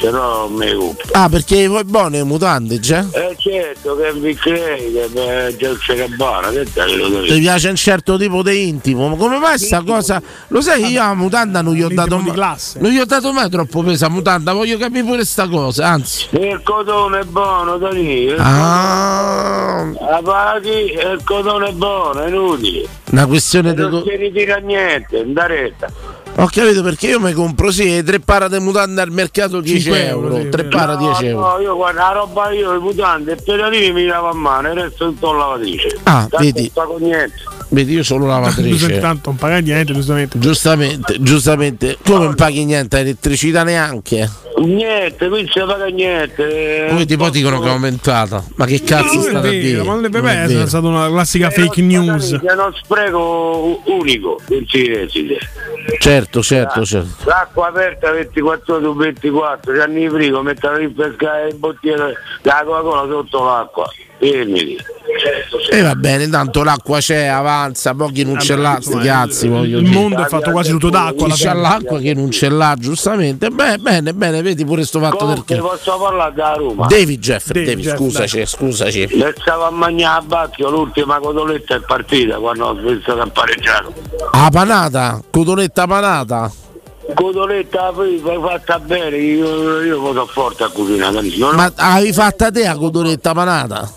se 0.00 0.10
no 0.10 0.46
non 0.46 0.52
me 0.54 0.66
le 0.66 0.74
compro. 0.74 1.06
Ah, 1.12 1.28
perché 1.28 1.66
vuoi 1.66 1.84
buone 1.84 2.18
le 2.18 2.24
mutande, 2.24 2.78
già? 2.80 3.06
Eh 3.12 3.36
certo, 3.38 3.96
che 3.96 4.12
mi 4.14 4.34
crei, 4.34 4.92
che 4.92 5.46
è 5.46 5.52
Dolce 5.52 5.94
Gabbana, 5.94 6.50
che 6.50 6.66
te 6.72 6.86
lo 6.96 7.08
devo 7.08 7.24
Ti 7.26 7.38
piace 7.40 7.68
un 7.68 7.76
certo 7.76 8.16
tipo 8.16 8.42
di 8.42 8.68
intimo, 8.68 9.08
ma 9.08 9.16
come 9.16 9.38
mai 9.38 9.58
sta 9.58 9.82
cosa? 9.82 10.20
Lo 10.48 10.60
sai, 10.60 10.86
io 10.86 11.00
la 11.00 11.14
mutanda 11.14 11.62
non 11.62 11.74
gli 11.74 11.82
ho 11.82 11.88
dato 11.88 12.18
mai. 12.18 12.36
Non 12.78 12.90
gli 12.90 12.98
ho 12.98 13.04
dato 13.04 13.32
mai 13.32 13.48
troppo 13.50 13.82
peso 13.82 14.06
a 14.06 14.08
mutanda, 14.08 14.52
voglio 14.52 14.76
capire 14.78 15.04
pure 15.04 15.24
sta 15.24 15.47
cosa, 15.48 15.88
anzi. 15.88 16.26
Il 16.30 16.60
cotone 16.62 17.20
è 17.20 17.24
buono, 17.24 17.78
Dani. 17.78 18.34
Ah, 18.38 19.90
La 20.10 20.20
paghi 20.22 20.90
e 20.92 21.12
il 21.12 21.20
cotone 21.24 21.68
è 21.68 21.72
buono, 21.72 22.22
è 22.22 22.28
inutile. 22.28 22.86
una 23.12 23.26
questione 23.26 23.74
di. 23.74 23.80
Non 23.82 24.02
si 24.04 24.16
ritira 24.16 24.56
niente, 24.56 25.18
in 25.18 25.34
retta. 25.34 25.90
Ho 26.40 26.48
capito 26.52 26.82
perché 26.84 27.08
io 27.08 27.18
mi 27.18 27.32
compro 27.32 27.72
sì, 27.72 27.90
le 27.90 28.02
tre 28.04 28.20
para 28.20 28.46
di 28.48 28.60
mutande 28.60 29.00
al 29.00 29.10
mercato 29.10 29.60
10 29.60 29.80
Cinque 29.80 30.06
euro, 30.06 30.26
euro, 30.28 30.42
sì, 30.42 30.48
tre 30.50 30.64
para 30.66 30.94
10 30.94 31.26
euro. 31.26 31.46
No, 31.56 31.60
io 31.60 31.74
guarda, 31.74 32.00
la 32.02 32.12
roba 32.12 32.50
io, 32.52 32.74
i 32.74 32.78
mutanti, 32.78 33.30
i 33.30 33.36
pedalini 33.44 33.90
mi 33.92 34.06
lavo 34.06 34.28
a 34.28 34.34
mano, 34.34 34.68
il 34.68 34.74
resto 34.80 35.06
tutto 35.08 35.32
in 35.32 35.36
lavatrice. 35.38 35.98
Ah, 36.04 36.26
Tanto 36.30 36.36
vedi. 36.38 36.60
non 36.60 36.70
pago 36.86 36.98
niente. 36.98 37.42
Vedi, 37.70 37.92
io 37.92 38.02
sono 38.02 38.26
lavatrice. 38.26 38.98
tanto 39.00 39.30
non 39.30 39.38
paga 39.38 39.58
niente, 39.58 39.92
giustamente. 39.92 40.38
Giustamente, 40.38 41.16
giustamente. 41.20 41.98
Tu 42.02 42.16
non 42.16 42.34
paghi 42.34 42.64
niente, 42.64 42.98
elettricità 42.98 43.62
neanche. 43.62 44.28
Niente, 44.58 45.28
qui 45.28 45.42
non 45.42 45.50
si 45.50 45.60
paga 45.60 45.84
niente. 45.86 46.86
Poi 46.90 47.06
ti 47.06 47.16
poi 47.16 47.30
dicono 47.30 47.60
che 47.60 47.66
è 47.66 47.70
aumentata. 47.70 48.42
Ma 48.56 48.64
che 48.64 48.82
cazzo 48.82 49.20
è 49.20 49.22
state 49.22 49.48
a 49.48 49.50
dire? 49.50 49.82
ma 49.82 49.92
non 49.92 50.02
dovrebbe 50.02 50.32
Non 50.34 50.42
è 50.42 50.46
vero. 50.46 50.66
stata 50.66 50.86
una 50.86 51.08
classica 51.08 51.50
fake 51.50 51.82
news. 51.82 52.40
È 52.40 52.52
uno 52.52 52.72
spreco 52.82 53.82
unico 53.84 54.40
del 54.46 54.66
Cireside. 54.66 55.38
Certo, 55.98 56.42
certo, 56.42 56.84
certo. 56.84 57.28
L'acqua 57.28 57.68
aperta 57.68 58.10
24 58.10 58.80
su 58.80 58.94
24, 58.94 59.72
c'hanno 59.74 59.98
i 59.98 60.08
frigo, 60.08 60.42
mettono 60.42 60.74
a 60.74 60.78
rinfrescare 60.78 61.44
le 61.46 61.54
bottiglie 61.54 61.96
della 62.42 62.62
Coca-Cola 62.64 63.06
sotto 63.08 63.44
l'acqua. 63.44 63.90
Fermiti. 64.18 64.76
E 65.70 65.80
va 65.80 65.94
bene, 65.94 66.28
tanto 66.28 66.62
l'acqua 66.62 66.98
c'è, 66.98 67.26
avanza, 67.26 67.94
pochi 67.94 68.24
non 68.24 68.38
ce 68.38 68.56
l'ha, 68.56 68.78
sti 68.80 68.98
cazzi, 68.98 69.48
voglio 69.48 69.78
Il 69.78 69.84
dire. 69.88 69.98
mondo 69.98 70.22
è 70.22 70.26
fatto 70.26 70.50
quasi 70.50 70.70
tutto 70.70 70.90
d'acqua. 70.90 71.28
Chi 71.28 71.42
c'ha 71.44 71.54
l'acqua 71.54 71.98
che 71.98 72.14
non 72.14 72.30
ce 72.30 72.48
l'ha, 72.48 72.74
giustamente. 72.78 73.48
Beh, 73.48 73.78
bene, 73.78 74.12
bene, 74.12 74.42
vedi 74.42 74.64
pure 74.64 74.84
sto 74.84 75.00
fatto 75.00 75.16
Comunque 75.16 75.56
perché. 75.56 75.60
posso 75.60 75.98
parlare 75.98 76.34
da 76.34 76.52
Roma? 76.54 76.86
Devi 76.86 77.18
Jeff, 77.18 77.50
Devi, 77.50 77.66
devi, 77.66 77.82
Jeff, 77.82 77.96
scusaci, 77.96 78.46
scusaci. 78.46 79.16
Le 79.16 79.34
stavo 79.38 79.64
a 79.64 79.70
mangiare 79.70 80.18
a 80.18 80.22
Bacchio 80.22 80.70
l'ultima 80.70 81.18
cotoletta 81.18 81.74
è 81.76 81.80
partita 81.80 82.36
quando 82.36 82.66
ho 82.66 82.74
che 82.74 83.10
ha 83.10 83.26
pareggiato. 83.32 83.92
Ah, 84.32 84.48
panata, 84.50 85.22
cotoletta 85.30 85.86
panata. 85.86 86.52
Cotoletta 87.14 87.90
poi 87.92 88.20
fatta 88.22 88.78
bene, 88.78 89.16
io, 89.16 89.80
io 89.82 89.96
sono 89.96 90.26
forte 90.26 90.64
a 90.64 90.68
cucinare. 90.68 91.22
Ma 91.54 91.72
avevi 91.74 92.12
fatta 92.12 92.50
te 92.50 92.64
la 92.64 92.76
cotoletta 92.76 93.32
panata? 93.32 93.90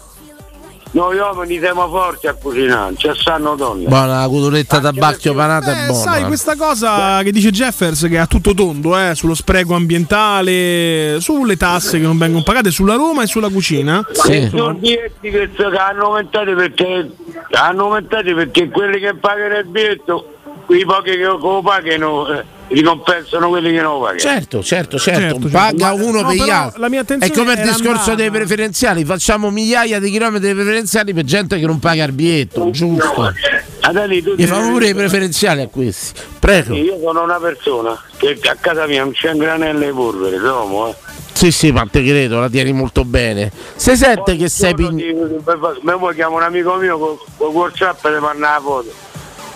Noi 0.94 1.18
uomini 1.18 1.58
siamo 1.58 1.88
forti 1.88 2.28
a 2.28 2.34
cucinare, 2.34 2.96
ci 2.98 3.10
sanno 3.16 3.56
donne. 3.56 3.86
Buona, 3.88 4.20
la 4.22 4.28
cotoletta 4.28 4.82
tabacchio 4.82 5.34
panata 5.34 5.72
è 5.72 5.84
Eh, 5.84 5.88
buona. 5.88 6.02
sai, 6.04 6.24
questa 6.26 6.58
cosa 6.58 7.24
che 7.24 7.32
dice 7.32 7.50
Jeffers 7.50 8.02
che 8.10 8.16
è 8.16 8.18
a 8.18 8.28
tutto 8.28 8.54
tondo, 8.54 8.98
eh, 8.98 9.16
sullo 9.16 9.34
spreco 9.34 9.74
ambientale, 9.74 11.18
sulle 11.22 11.56
tasse 11.56 11.98
che 11.98 12.06
non 12.06 12.18
vengono 12.18 12.44
pagate, 12.44 12.72
sulla 12.72 12.96
Roma 12.96 13.24
e 13.24 13.28
sulla 13.28 13.48
cucina. 13.48 14.06
I 14.26 14.50
biglietti 14.50 15.30
che, 15.30 15.50
che 15.50 15.64
hanno 15.78 16.08
aumentato 16.08 16.54
perché 16.56 17.10
hanno 17.52 17.84
aumentato 17.86 18.34
perché 18.36 18.68
quelli 18.70 19.00
che 19.00 19.16
pagano 19.16 19.58
il 19.60 19.68
biglietto, 19.68 20.26
quei 20.66 20.84
pochi 20.84 21.12
che 21.12 21.24
lo 21.24 21.62
pagano, 21.64 22.28
eh, 22.34 22.44
ricompensano 22.72 23.50
quelli 23.50 23.72
che 23.74 23.82
non 23.82 24.00
pagano. 24.00 24.20
Certo, 24.20 24.64
certo, 24.64 24.98
certo, 24.98 25.20
Certo, 25.22 25.48
paga 25.50 25.90
certo. 25.90 26.06
uno 26.06 26.22
No, 26.22 26.28
per 26.28 26.36
gli 26.38 26.50
altri. 26.50 26.80
la 26.82 26.90
mia 26.90 27.04
È 27.06 27.32
come 27.32 27.54
il 27.54 27.60
discorso 27.62 27.90
andata- 27.90 28.16
dei 28.16 28.32
preferenziali, 28.32 29.06
facciamo 29.06 29.50
migliaia 29.50 30.00
di 30.00 30.10
chilometri 30.12 30.54
preferenziali 30.54 31.14
per 31.14 31.24
gente 31.26 31.60
che 31.60 31.66
non 31.66 31.80
paga 31.80 32.04
il 32.06 32.12
biglietto, 32.14 32.70
giusto? 32.72 33.34
Adani, 33.82 34.22
tu 34.22 34.36
Gli 34.36 34.46
fa 34.46 34.58
devi- 34.58 34.70
pure 34.70 34.88
i 34.90 34.94
preferenziali 34.94 35.62
a 35.62 35.68
questi. 35.68 36.20
Prego. 36.40 36.76
Io 36.76 37.00
sono 37.02 37.24
una 37.24 37.40
persona 37.40 38.00
che 38.18 38.38
a 38.44 38.56
casa 38.60 38.86
mia 38.88 39.04
non 39.04 39.12
c'è 39.14 39.32
un 39.32 39.38
granello 39.40 39.86
di 39.86 39.92
polvere, 39.92 40.38
siamo, 40.40 40.88
eh. 40.90 40.96
Sì, 41.34 41.52
sì, 41.52 41.72
ma 41.72 41.88
te 41.90 42.04
credo, 42.04 42.40
la 42.40 42.50
tieni 42.50 42.72
molto 42.72 43.04
bene. 43.04 43.52
Se 43.76 43.96
sente 43.96 44.36
che 44.36 44.48
sei 44.48 44.76
pign- 44.76 45.42
Me 45.82 45.94
vuoi 45.96 46.14
chiamo 46.14 46.36
un 46.36 46.44
amico 46.44 46.76
mio 46.76 47.00
con, 47.00 47.18
con 47.38 47.48
WhatsApp 47.56 48.06
e 48.06 48.12
le 48.12 48.20
manda 48.20 48.52
la 48.52 48.62
foto. 48.62 48.92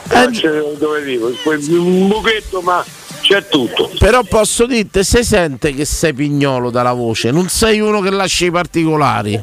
Eh, 0.08 0.76
dove 0.78 1.02
vivo, 1.02 1.28
un 1.28 2.08
buchetto 2.08 2.62
ma 2.62 2.84
c'è 3.28 3.48
tutto. 3.48 3.90
Però 3.98 4.22
posso 4.24 4.68
dirti, 4.68 5.04
se 5.04 5.24
sente 5.24 5.74
che 5.74 5.84
sei 5.84 6.14
pignolo 6.14 6.70
dalla 6.70 6.94
voce, 6.94 7.32
non 7.32 7.50
sei 7.50 7.80
uno 7.80 8.00
che 8.00 8.12
lascia 8.12 8.46
i 8.46 8.52
particolari. 8.52 9.42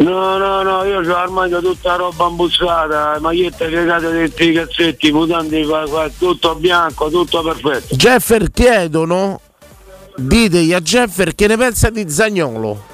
No, 0.00 0.36
no, 0.36 0.62
no, 0.62 0.82
io 0.84 0.98
ho 0.98 1.14
armadio 1.14 1.60
tutta 1.60 1.94
roba 1.94 2.26
imbussata, 2.26 3.18
magliette 3.20 3.68
piegate 3.68 4.10
dentro 4.10 4.44
i 4.44 4.52
cazzetti, 4.52 5.12
mutanti, 5.12 5.64
qua- 5.64 5.86
qua, 5.88 6.10
tutto 6.18 6.56
bianco, 6.56 7.08
tutto 7.08 7.42
perfetto. 7.42 7.94
Jeffer 7.94 8.50
chiedono, 8.50 9.40
ditegli 10.16 10.72
a 10.72 10.80
Jeffer 10.80 11.36
che 11.36 11.46
ne 11.46 11.56
pensa 11.56 11.90
di 11.90 12.10
Zagnolo. 12.10 12.90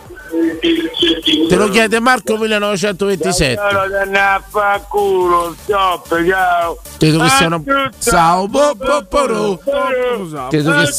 Te 1.49 1.57
lo 1.57 1.71
chiede 1.71 1.99
Marco 1.99 2.37
1927. 2.37 3.59
Allora, 3.59 4.07
te 4.07 4.19
a 4.19 4.43
fa 4.47 4.85
culo, 4.87 5.57
stop, 5.63 6.27
ciao. 6.29 6.79
Credo 6.99 7.19
che 7.21 7.29
sia 7.31 7.47
una. 7.47 7.63
Ciao, 7.99 8.49
bo- 8.49 8.75
bo- 8.75 9.07
bo- 9.09 9.59
Credo 10.51 10.73
che, 10.73 10.93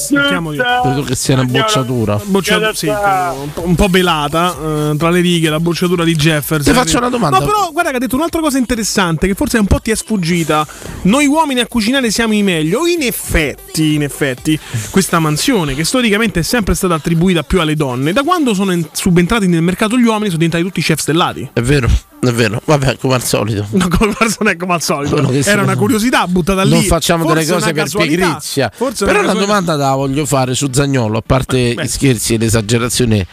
credo 0.82 1.04
che 1.04 1.16
sia 1.16 1.36
una 1.36 1.44
bocciatura. 1.44 2.20
Boccia- 2.24 2.74
sì, 2.74 2.88
un, 2.88 3.76
po', 3.76 3.88
velata 3.90 4.56
eh, 4.56 4.96
tra 4.98 5.10
le 5.12 5.20
righe 5.22 5.50
la 5.50 5.60
bocciatura 5.60 6.04
di 6.04 6.16
Jefferson. 6.16 6.74
Ti 6.74 6.80
faccio 6.80 6.98
una 6.98 7.10
domanda. 7.10 7.38
No, 7.38 7.46
però 7.46 7.70
guarda 7.72 7.92
che 7.92 7.98
ha 7.98 8.00
detto 8.00 8.16
un'altra 8.16 8.42
cosa 8.42 8.58
interessante 8.58 9.28
che 9.28 9.36
forse 9.36 9.60
un 9.60 9.68
po' 9.68 9.80
ti 9.80 9.92
è 9.92 9.96
sfuggita. 9.96 10.66
Noi 11.04 11.28
uomini 11.28 11.60
a 11.60 11.68
cucinare 11.68 12.10
siamo 12.10 12.34
i 12.34 12.42
meglio. 12.42 12.88
In 12.88 13.04
effetti, 13.04 13.94
in 13.94 14.02
effetti, 14.02 14.60
questa 14.90 15.20
mansione 15.20 15.76
che 15.76 15.84
storicamente 15.84 16.40
è 16.40 16.44
sempre 16.44 16.74
stata 16.74 16.96
attribuita 16.96 17.44
più 17.44 17.62
alle 17.62 17.76
donne, 17.76 18.14
da 18.14 18.24
quando 18.24 18.56
sono 18.56 18.76
subentrati 18.92 19.48
nel 19.48 19.62
mercato 19.62 19.96
gli 19.98 20.06
uomini 20.06 20.30
sono 20.30 20.38
diventati 20.40 20.64
tutti 20.64 20.82
chef 20.82 21.00
stellati. 21.00 21.50
È 21.54 21.62
vero, 21.62 21.88
è 22.20 22.32
vero. 22.32 22.60
Vabbè, 22.66 22.98
come 22.98 23.14
al 23.16 23.24
solito. 23.24 23.68
No, 23.72 23.88
come 23.90 24.14
non 24.40 24.50
è 24.50 24.56
come 24.58 24.74
al 24.74 24.82
solito. 24.82 25.18
Era 25.32 25.62
una 25.62 25.76
curiosità 25.76 26.26
buttata 26.28 26.64
lì. 26.64 26.72
Non 26.72 26.84
facciamo 26.84 27.26
delle 27.26 27.44
Forse 27.46 27.54
cose 27.54 27.72
una 27.72 27.84
per 27.84 28.08
pigrizia. 28.08 28.72
Forse 28.74 29.06
Però 29.06 29.20
una 29.20 29.32
una 29.32 29.34
casualità. 29.40 29.46
domanda 29.62 29.76
la 29.76 29.96
voglio 29.96 30.26
fare 30.26 30.56
su 30.56 30.68
Zagnolo, 30.72 31.18
a 31.20 31.24
parte 31.26 31.74
Beh. 31.76 31.84
gli 31.84 31.88
scherzi 31.88 32.34
e 32.34 32.38
l'esagerazione 32.40 33.28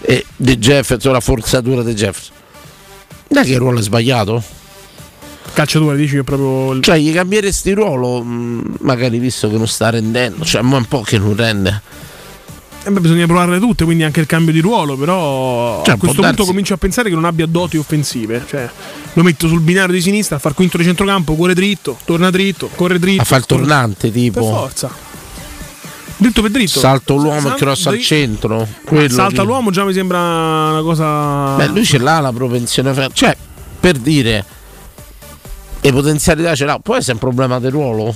eh, 0.00 0.24
di 0.36 0.56
Jefferson, 0.56 1.12
la 1.12 1.20
forzatura 1.20 1.82
di 1.82 1.92
Jefferson. 1.94 2.34
Non 3.28 3.42
è 3.42 3.46
che 3.46 3.52
il 3.52 3.58
ruolo 3.58 3.78
è 3.78 3.82
sbagliato? 3.82 4.42
Calciatore, 5.54 5.96
dici 5.96 6.14
che 6.16 6.24
proprio. 6.24 6.72
il- 6.72 6.82
Cioè, 6.82 6.96
gli 6.98 7.12
cambieresti 7.12 7.72
ruolo, 7.72 8.22
mh, 8.22 8.76
magari 8.80 9.18
visto 9.18 9.50
che 9.50 9.56
non 9.58 9.66
sta 9.68 9.90
rendendo, 9.90 10.44
cioè, 10.44 10.62
ma 10.62 10.76
un 10.78 10.86
po' 10.86 11.02
che 11.02 11.18
non 11.18 11.36
rende. 11.36 11.80
Eh 12.84 12.90
beh, 12.90 12.98
bisogna 13.00 13.26
provarle 13.26 13.60
tutte, 13.60 13.84
quindi 13.84 14.02
anche 14.02 14.18
il 14.18 14.26
cambio 14.26 14.52
di 14.52 14.58
ruolo, 14.60 14.96
però 14.96 15.82
Cioè, 15.84 15.94
a 15.94 15.98
questo 15.98 16.20
punto 16.20 16.44
comincio 16.44 16.74
a 16.74 16.76
pensare 16.78 17.08
che 17.08 17.14
non 17.14 17.24
abbia 17.24 17.46
doti 17.46 17.76
offensive. 17.76 18.44
Cioè, 18.48 18.68
lo 19.12 19.22
metto 19.22 19.46
sul 19.46 19.60
binario 19.60 19.94
di 19.94 20.00
sinistra, 20.00 20.36
a 20.36 20.38
far 20.40 20.52
quinto 20.54 20.78
di 20.78 20.84
centrocampo, 20.84 21.34
cuore 21.34 21.54
dritto, 21.54 21.96
torna 22.04 22.30
dritto, 22.30 22.68
corre 22.74 22.98
dritto. 22.98 23.22
A 23.22 23.24
fare 23.24 23.40
il 23.42 23.46
torna- 23.46 23.66
tornante, 23.66 24.10
Per 24.10 24.20
tipo. 24.20 24.42
forza. 24.42 24.90
Dritto 26.16 26.42
per 26.42 26.50
dritto. 26.50 26.78
Salto 26.80 27.14
l'uomo 27.16 27.52
e 27.54 27.56
cross 27.56 27.86
al 27.86 27.98
centro. 28.00 28.66
quello 28.84 29.08
Salta 29.08 29.42
lì. 29.42 29.46
l'uomo 29.48 29.70
già 29.70 29.84
mi 29.84 29.92
sembra 29.92 30.18
una 30.70 30.82
cosa. 30.82 31.54
Beh, 31.56 31.68
lui 31.68 31.84
ce 31.84 31.98
l'ha 31.98 32.18
la 32.20 32.32
propensione. 32.32 32.92
fra- 32.92 33.08
Cioè, 33.12 33.36
per 33.78 33.96
dire, 33.98 34.44
le 35.80 35.92
potenzialità 35.92 36.54
ce 36.56 36.64
l'ha. 36.64 36.78
Può 36.80 36.96
essere 36.96 37.12
un 37.14 37.18
problema 37.18 37.58
del 37.60 37.70
ruolo? 37.72 38.12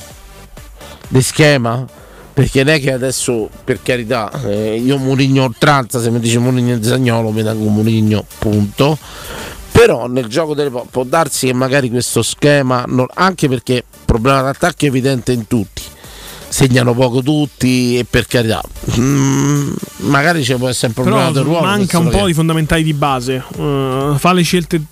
Di 1.09 1.23
schema? 1.23 1.85
Perché 2.37 2.63
non 2.65 2.75
è 2.75 2.81
che 2.81 2.93
adesso, 2.93 3.49
per 3.65 3.81
carità, 3.83 4.31
eh, 4.45 4.77
io 4.77 4.99
Murigno 4.99 5.45
oltranza, 5.45 6.03
se 6.03 6.11
mi 6.11 6.21
dice 6.21 6.39
Murigno 6.39 6.75
e 6.75 6.83
Zagnolo, 6.83 7.31
mi 7.31 7.43
tengo 7.43 7.67
Murigno, 7.71 8.27
punto. 8.39 8.99
Però 9.73 10.07
nel 10.07 10.27
gioco 10.27 10.55
delle 10.55 10.71
può 10.91 11.05
darsi 11.05 11.47
che 11.47 11.55
magari 11.55 11.89
questo 11.89 12.23
schema, 12.23 12.85
non- 12.87 13.07
anche 13.15 13.49
perché 13.49 13.73
il 13.73 13.85
problema 14.05 14.43
d'attacco 14.43 14.85
è 14.85 14.89
evidente 14.89 15.33
in 15.33 15.47
tutti, 15.47 15.81
segnano 16.49 16.93
poco 16.93 17.23
tutti 17.23 17.97
e 17.97 18.05
per 18.05 18.27
carità, 18.27 18.61
mm, 18.99 19.73
magari 20.01 20.45
ci 20.45 20.55
può 20.57 20.69
essere 20.69 20.89
un 20.89 20.93
problema 20.93 21.21
Però 21.21 21.33
del 21.33 21.43
ruolo. 21.43 21.65
manca 21.65 21.97
un 21.99 22.11
po' 22.11 22.19
che- 22.21 22.27
di 22.27 22.35
fondamentali 22.35 22.83
di 22.83 22.93
base. 22.93 23.43
Eh, 23.57 24.13
fa 24.19 24.33
le 24.35 24.43
scelte. 24.43 24.83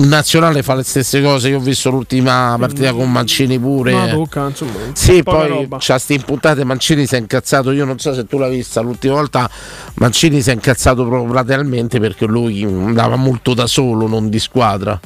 Il 0.00 0.06
nazionale 0.06 0.62
fa 0.62 0.76
le 0.76 0.84
stesse 0.84 1.20
cose. 1.20 1.48
Io 1.48 1.56
ho 1.56 1.60
visto 1.60 1.90
l'ultima 1.90 2.54
partita 2.56 2.92
con 2.92 3.10
Mancini 3.10 3.58
pure. 3.58 3.92
No, 3.92 4.06
tocca, 4.08 4.46
insomma. 4.46 4.72
Sì, 4.92 5.24
poi 5.24 5.68
c'ha 5.78 5.98
sti 5.98 6.14
impuntate. 6.14 6.62
Mancini 6.62 7.04
si 7.04 7.16
è 7.16 7.18
incazzato. 7.18 7.72
Io 7.72 7.84
non 7.84 7.98
so 7.98 8.14
se 8.14 8.24
tu 8.24 8.38
l'hai 8.38 8.50
vista 8.50 8.80
l'ultima 8.80 9.14
volta. 9.14 9.50
Mancini 9.94 10.40
si 10.40 10.50
è 10.50 10.52
incazzato 10.52 11.04
proprio 11.04 11.32
lateralmente 11.32 11.98
perché 11.98 12.26
lui 12.26 12.62
andava 12.62 13.16
molto 13.16 13.54
da 13.54 13.66
solo, 13.66 14.06
non 14.06 14.28
di 14.28 14.38
squadra. 14.38 14.98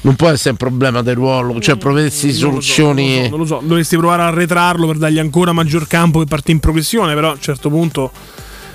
Non 0.00 0.16
può 0.16 0.28
essere 0.28 0.50
un 0.50 0.56
problema 0.56 1.02
del 1.02 1.14
ruolo, 1.14 1.60
cioè 1.60 1.76
provvedessi 1.76 2.32
soluzioni. 2.32 3.28
Non 3.28 3.38
lo 3.38 3.46
so, 3.46 3.60
dovresti 3.62 3.96
provare 3.96 4.22
a 4.22 4.26
arretrarlo 4.26 4.88
per 4.88 4.96
dargli 4.96 5.20
ancora 5.20 5.52
maggior 5.52 5.86
campo 5.86 6.20
e 6.20 6.24
partire 6.24 6.54
in 6.54 6.58
progressione, 6.58 7.14
però 7.14 7.28
a 7.28 7.32
un 7.34 7.40
certo 7.40 7.70
punto 7.70 8.10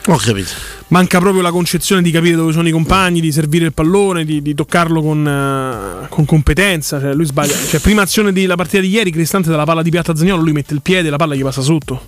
Ho 0.09 0.15
capito. 0.15 0.49
manca 0.87 1.19
proprio 1.19 1.41
la 1.41 1.51
concezione 1.51 2.01
di 2.01 2.11
capire 2.11 2.35
dove 2.35 2.53
sono 2.53 2.67
i 2.67 2.71
compagni, 2.71 3.19
di 3.19 3.31
servire 3.31 3.65
il 3.65 3.73
pallone, 3.73 4.23
di, 4.23 4.41
di 4.41 4.55
toccarlo 4.55 5.01
con, 5.01 5.27
eh, 5.27 6.07
con 6.07 6.23
competenza. 6.23 6.99
Cioè, 6.99 7.13
lui 7.13 7.25
sbaglia. 7.25 7.53
Cioè, 7.53 7.81
prima 7.81 8.03
azione 8.03 8.31
della 8.31 8.55
partita 8.55 8.81
di 8.81 8.89
ieri, 8.89 9.11
Cristante 9.11 9.49
dalla 9.49 9.65
palla 9.65 9.81
di 9.81 9.89
piatta 9.89 10.15
Zagnolo, 10.15 10.41
lui 10.43 10.53
mette 10.53 10.73
il 10.73 10.81
piede 10.81 11.09
e 11.09 11.11
la 11.11 11.17
palla 11.17 11.35
gli 11.35 11.43
passa 11.43 11.61
sotto. 11.61 12.07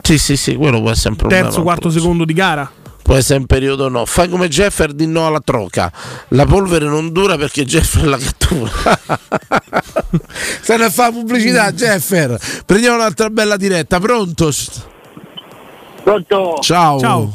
Sì, 0.00 0.16
sì, 0.18 0.36
sì, 0.36 0.54
quello 0.54 0.80
può 0.80 0.90
essere 0.90 1.10
un 1.10 1.16
problema. 1.16 1.42
Terzo, 1.42 1.62
quarto 1.62 1.90
secondo 1.90 2.24
di 2.24 2.32
gara. 2.32 2.70
Può 3.02 3.14
essere 3.14 3.38
un 3.38 3.46
periodo 3.46 3.88
no. 3.88 4.06
Fai 4.06 4.28
come 4.28 4.48
Jeffer, 4.48 4.92
di 4.92 5.06
no 5.06 5.26
alla 5.26 5.40
troca. 5.40 5.92
La 6.28 6.46
polvere 6.46 6.86
non 6.86 7.12
dura 7.12 7.36
perché 7.36 7.64
Jeffer 7.64 8.06
la 8.06 8.16
cattura. 8.18 8.70
Se 10.62 10.76
ne 10.76 10.90
fa 10.90 11.12
pubblicità, 11.12 11.70
Jeffer. 11.70 12.38
Prendiamo 12.64 12.96
un'altra 12.96 13.28
bella 13.28 13.56
diretta. 13.56 14.00
Pronto? 14.00 14.50
Pronto? 16.16 16.58
Ciao. 16.60 17.00
Ciao. 17.00 17.32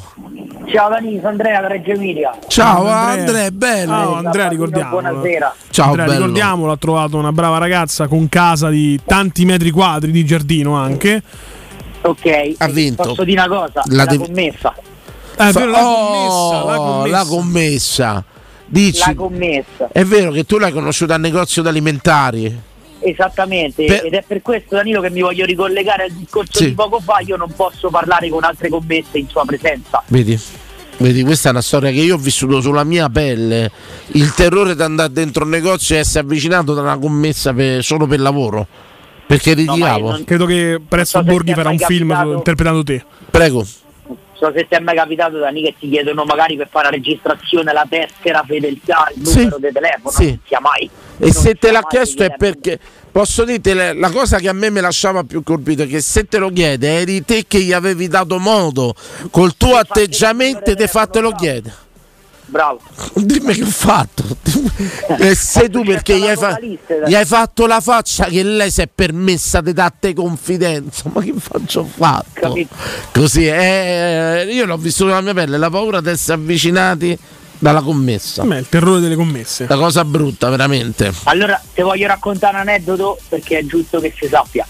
Ciao 0.72 0.88
Danilo, 0.90 1.28
Andrea 1.28 1.60
da 1.60 1.68
Reggio 1.68 1.92
Emilia. 1.92 2.32
Ciao 2.48 2.88
Andrea, 2.88 3.52
bello. 3.52 3.92
Ciao 3.92 4.14
Andrea, 4.16 4.48
ricordiamo. 4.48 4.90
Buonasera. 4.92 5.56
Ciao, 5.72 5.86
Andrea, 5.88 6.06
bello. 6.06 6.20
ricordiamolo, 6.20 6.72
ha 6.72 6.78
trovato 6.78 7.18
una 7.18 7.34
brava 7.34 7.58
ragazza 7.58 8.08
con 8.08 8.30
casa 8.30 8.70
di 8.70 8.98
tanti 9.06 9.44
metri 9.44 9.72
quadri 9.72 10.12
di 10.12 10.24
giardino 10.24 10.76
anche. 10.78 11.22
Ok, 12.04 12.54
Ha 12.60 12.68
vinto. 12.70 13.04
posso 13.04 13.26
dire 13.26 13.42
una 13.42 13.50
cosa? 13.54 13.82
La 13.88 13.96
La, 13.96 14.06
devi- 14.06 14.24
commessa. 14.26 14.74
Eh, 15.38 15.52
vero, 15.52 15.66
la 15.70 15.86
Oh, 15.86 16.08
commessa, 16.08 16.64
la 16.64 16.78
commessa. 16.78 17.18
la 17.18 17.26
commessa. 17.26 18.24
Dici, 18.68 19.04
La 19.06 19.16
commessa. 19.16 19.90
è 19.92 20.06
vero 20.06 20.32
che 20.32 20.46
tu 20.46 20.58
l'hai 20.58 20.72
conosciuta 20.72 21.16
al 21.16 21.20
negozio 21.20 21.62
d'alimentari. 21.62 22.62
Esattamente, 23.04 23.86
Per- 23.86 24.06
ed 24.06 24.14
è 24.14 24.24
per 24.26 24.42
questo 24.42 24.76
Danilo 24.76 25.02
che 25.02 25.10
mi 25.10 25.22
voglio 25.22 25.44
ricollegare 25.46 26.04
al 26.04 26.12
discorso 26.12 26.60
Sì. 26.60 26.66
di 26.66 26.72
poco 26.74 27.00
fa, 27.00 27.20
io 27.26 27.36
non 27.36 27.52
posso 27.56 27.90
parlare 27.90 28.30
con 28.30 28.44
altre 28.44 28.70
commesse 28.70 29.18
in 29.18 29.28
sua 29.28 29.44
presenza. 29.46 30.04
Vedi? 30.08 30.40
Vedi, 30.98 31.24
questa 31.24 31.48
è 31.50 31.52
una 31.52 31.62
storia 31.62 31.90
che 31.90 32.00
io 32.00 32.14
ho 32.14 32.18
vissuto 32.20 32.62
sulla 32.62 32.84
mia 32.84 33.10
pelle. 33.10 33.72
Il 34.14 34.34
terrore 34.36 34.76
di 34.76 34.82
andare 34.84 35.12
dentro 35.12 35.44
un 35.46 35.50
negozio 35.50 35.96
e 35.96 36.00
essere 36.00 36.20
avvicinato 36.26 36.76
da 36.76 36.82
una 36.82 36.98
commessa 37.00 37.54
per- 37.54 37.84
solo 37.84 38.06
per 38.06 38.20
lavoro. 38.20 38.68
Perché 39.26 39.54
ritiravo. 39.54 40.22
Credo 40.26 40.46
che 40.46 40.80
Non 40.88 41.06
so 41.06 41.24
Borghi 41.24 41.54
farà 41.54 41.70
un 41.70 41.78
mai 41.80 41.86
film 41.86 42.10
capitato- 42.10 42.34
interpretando 42.38 42.84
te. 42.84 43.04
Prego. 43.32 43.66
So 44.42 44.52
se 44.56 44.68
ti 44.68 44.74
è 44.74 44.80
mai 44.80 44.96
capitato 44.96 45.38
Dani 45.38 45.62
che 45.62 45.76
ti 45.80 45.88
chiedono 45.88 46.24
magari 46.24 46.56
per 46.58 46.68
fare 46.68 46.86
la 46.86 46.96
registrazione 46.96 47.72
la 47.72 47.86
tessera 47.88 48.44
fedeltà, 48.44 49.12
il 49.16 49.28
Sì. 49.28 49.38
numero 49.44 49.60
di 49.60 49.70
telefono, 49.72 50.10
Sì. 50.10 50.26
non 50.30 50.40
sia 50.48 50.60
mai. 50.60 50.86
E 50.86 50.90
Non 51.26 51.32
se 51.32 51.54
te 51.54 51.72
l'ha 51.72 51.84
chiesto 51.88 52.24
è 52.24 52.28
chiedere- 52.36 52.38
perché 52.60 52.80
posso 53.12 53.44
dirti 53.44 53.72
la 53.74 54.10
cosa 54.10 54.40
che 54.40 54.50
a 54.50 54.54
me 54.54 54.72
me 54.72 54.82
lasciava 54.82 55.24
più 55.24 55.44
colpito 55.44 55.84
è 55.84 55.88
che 55.88 56.02
se 56.02 56.26
te 56.26 56.40
lo 56.40 56.50
chiede 56.50 56.90
eri 57.02 57.24
te 57.24 57.46
che 57.48 57.60
gli 57.60 57.72
avevi 57.72 58.08
dato 58.08 58.40
modo 58.40 58.96
col 59.30 59.56
tuo 59.56 59.76
atteggiamento 59.76 60.74
ti 60.74 60.88
fatelo 60.88 61.34
chiede. 61.34 61.72
Bravo. 62.52 62.82
Dimmi 63.16 63.54
che 63.54 63.64
ho 63.64 63.68
fatto. 63.68 64.24
e 65.18 65.36
sei 65.36 65.70
tu 65.70 65.84
perché 65.84 66.20
gli 66.20 66.28
hai, 66.28 66.36
fa- 66.36 66.60
gli 66.60 67.16
hai 67.16 67.26
fatto 67.26 67.66
la 67.66 67.80
faccia 67.80 68.26
che 68.26 68.44
lei 68.44 68.70
si 68.70 68.82
è 68.82 68.90
permessa 68.94 69.62
di 69.62 69.72
date 69.72 70.14
confidenza. 70.14 71.10
Ma 71.14 71.22
che 71.22 71.34
faccio 71.38 71.80
ho 71.80 71.86
fatto? 71.86 72.58
Così 73.14 73.48
eh, 73.48 74.50
io 74.52 74.66
l'ho 74.66 74.76
vissuto 74.76 75.12
nella 75.12 75.22
mia 75.22 75.34
pelle, 75.34 75.58
la 75.58 75.70
paura 75.70 76.02
di 76.02 76.10
essere 76.10 76.34
avvicinati 76.34 77.18
dalla 77.58 77.82
commessa. 77.82 78.44
Beh, 78.44 78.58
il 78.58 78.68
terrore 78.68 79.00
delle 79.00 79.16
commesse. 79.16 79.66
La 79.70 79.78
cosa 79.78 80.04
brutta, 80.04 80.50
veramente. 80.50 81.14
Allora, 81.24 81.62
ti 81.74 81.82
voglio 81.82 82.08
raccontare 82.08 82.56
un 82.56 82.62
aneddoto 82.62 83.18
perché 83.30 83.60
è 83.60 83.66
giusto 83.66 84.02
che 84.02 84.14
si 84.20 84.28
sappia. 84.28 84.68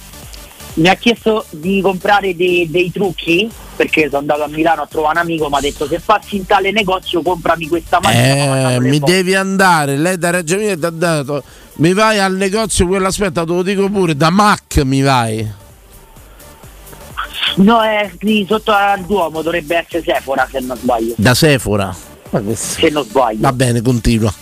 Mi 0.73 0.87
ha 0.87 0.95
chiesto 0.95 1.45
di 1.49 1.81
comprare 1.81 2.35
dei, 2.35 2.69
dei 2.69 2.91
trucchi 2.91 3.49
perché 3.75 4.05
sono 4.05 4.19
andato 4.19 4.43
a 4.43 4.47
Milano 4.47 4.83
a 4.83 4.87
trovare 4.87 5.19
un 5.19 5.25
amico, 5.25 5.49
mi 5.49 5.55
ha 5.55 5.59
detto 5.59 5.87
se 5.87 5.99
passi 5.99 6.37
in 6.37 6.45
tale 6.45 6.71
negozio 6.71 7.21
comprami 7.21 7.67
questa 7.67 7.99
macchina. 8.01 8.73
Eh, 8.73 8.79
mi 8.79 8.99
devi 8.99 9.33
andare, 9.35 9.97
lei 9.97 10.17
da 10.17 10.29
Reggio 10.29 10.55
Emilia 10.55 10.77
ti 10.77 10.85
ha 10.85 10.89
dato. 10.89 11.43
Mi 11.75 11.93
vai 11.93 12.19
al 12.19 12.35
negozio, 12.35 12.85
quello 12.85 13.07
aspetta, 13.07 13.43
te 13.43 13.51
lo 13.51 13.63
dico 13.63 13.89
pure, 13.89 14.15
da 14.15 14.29
Mac 14.29 14.77
mi 14.83 15.01
vai. 15.01 15.51
No, 17.55 17.81
è 17.81 18.09
lì 18.19 18.45
sotto 18.47 18.71
al 18.71 19.01
Duomo, 19.01 19.41
dovrebbe 19.41 19.77
essere 19.77 20.03
Sephora 20.03 20.47
se 20.49 20.59
non 20.59 20.77
sbaglio. 20.77 21.13
Da 21.17 21.33
Sephora. 21.33 21.93
Se 22.53 22.89
non 22.89 23.03
sbaglio. 23.03 23.41
Va 23.41 23.51
bene, 23.51 23.81
continua. 23.81 24.33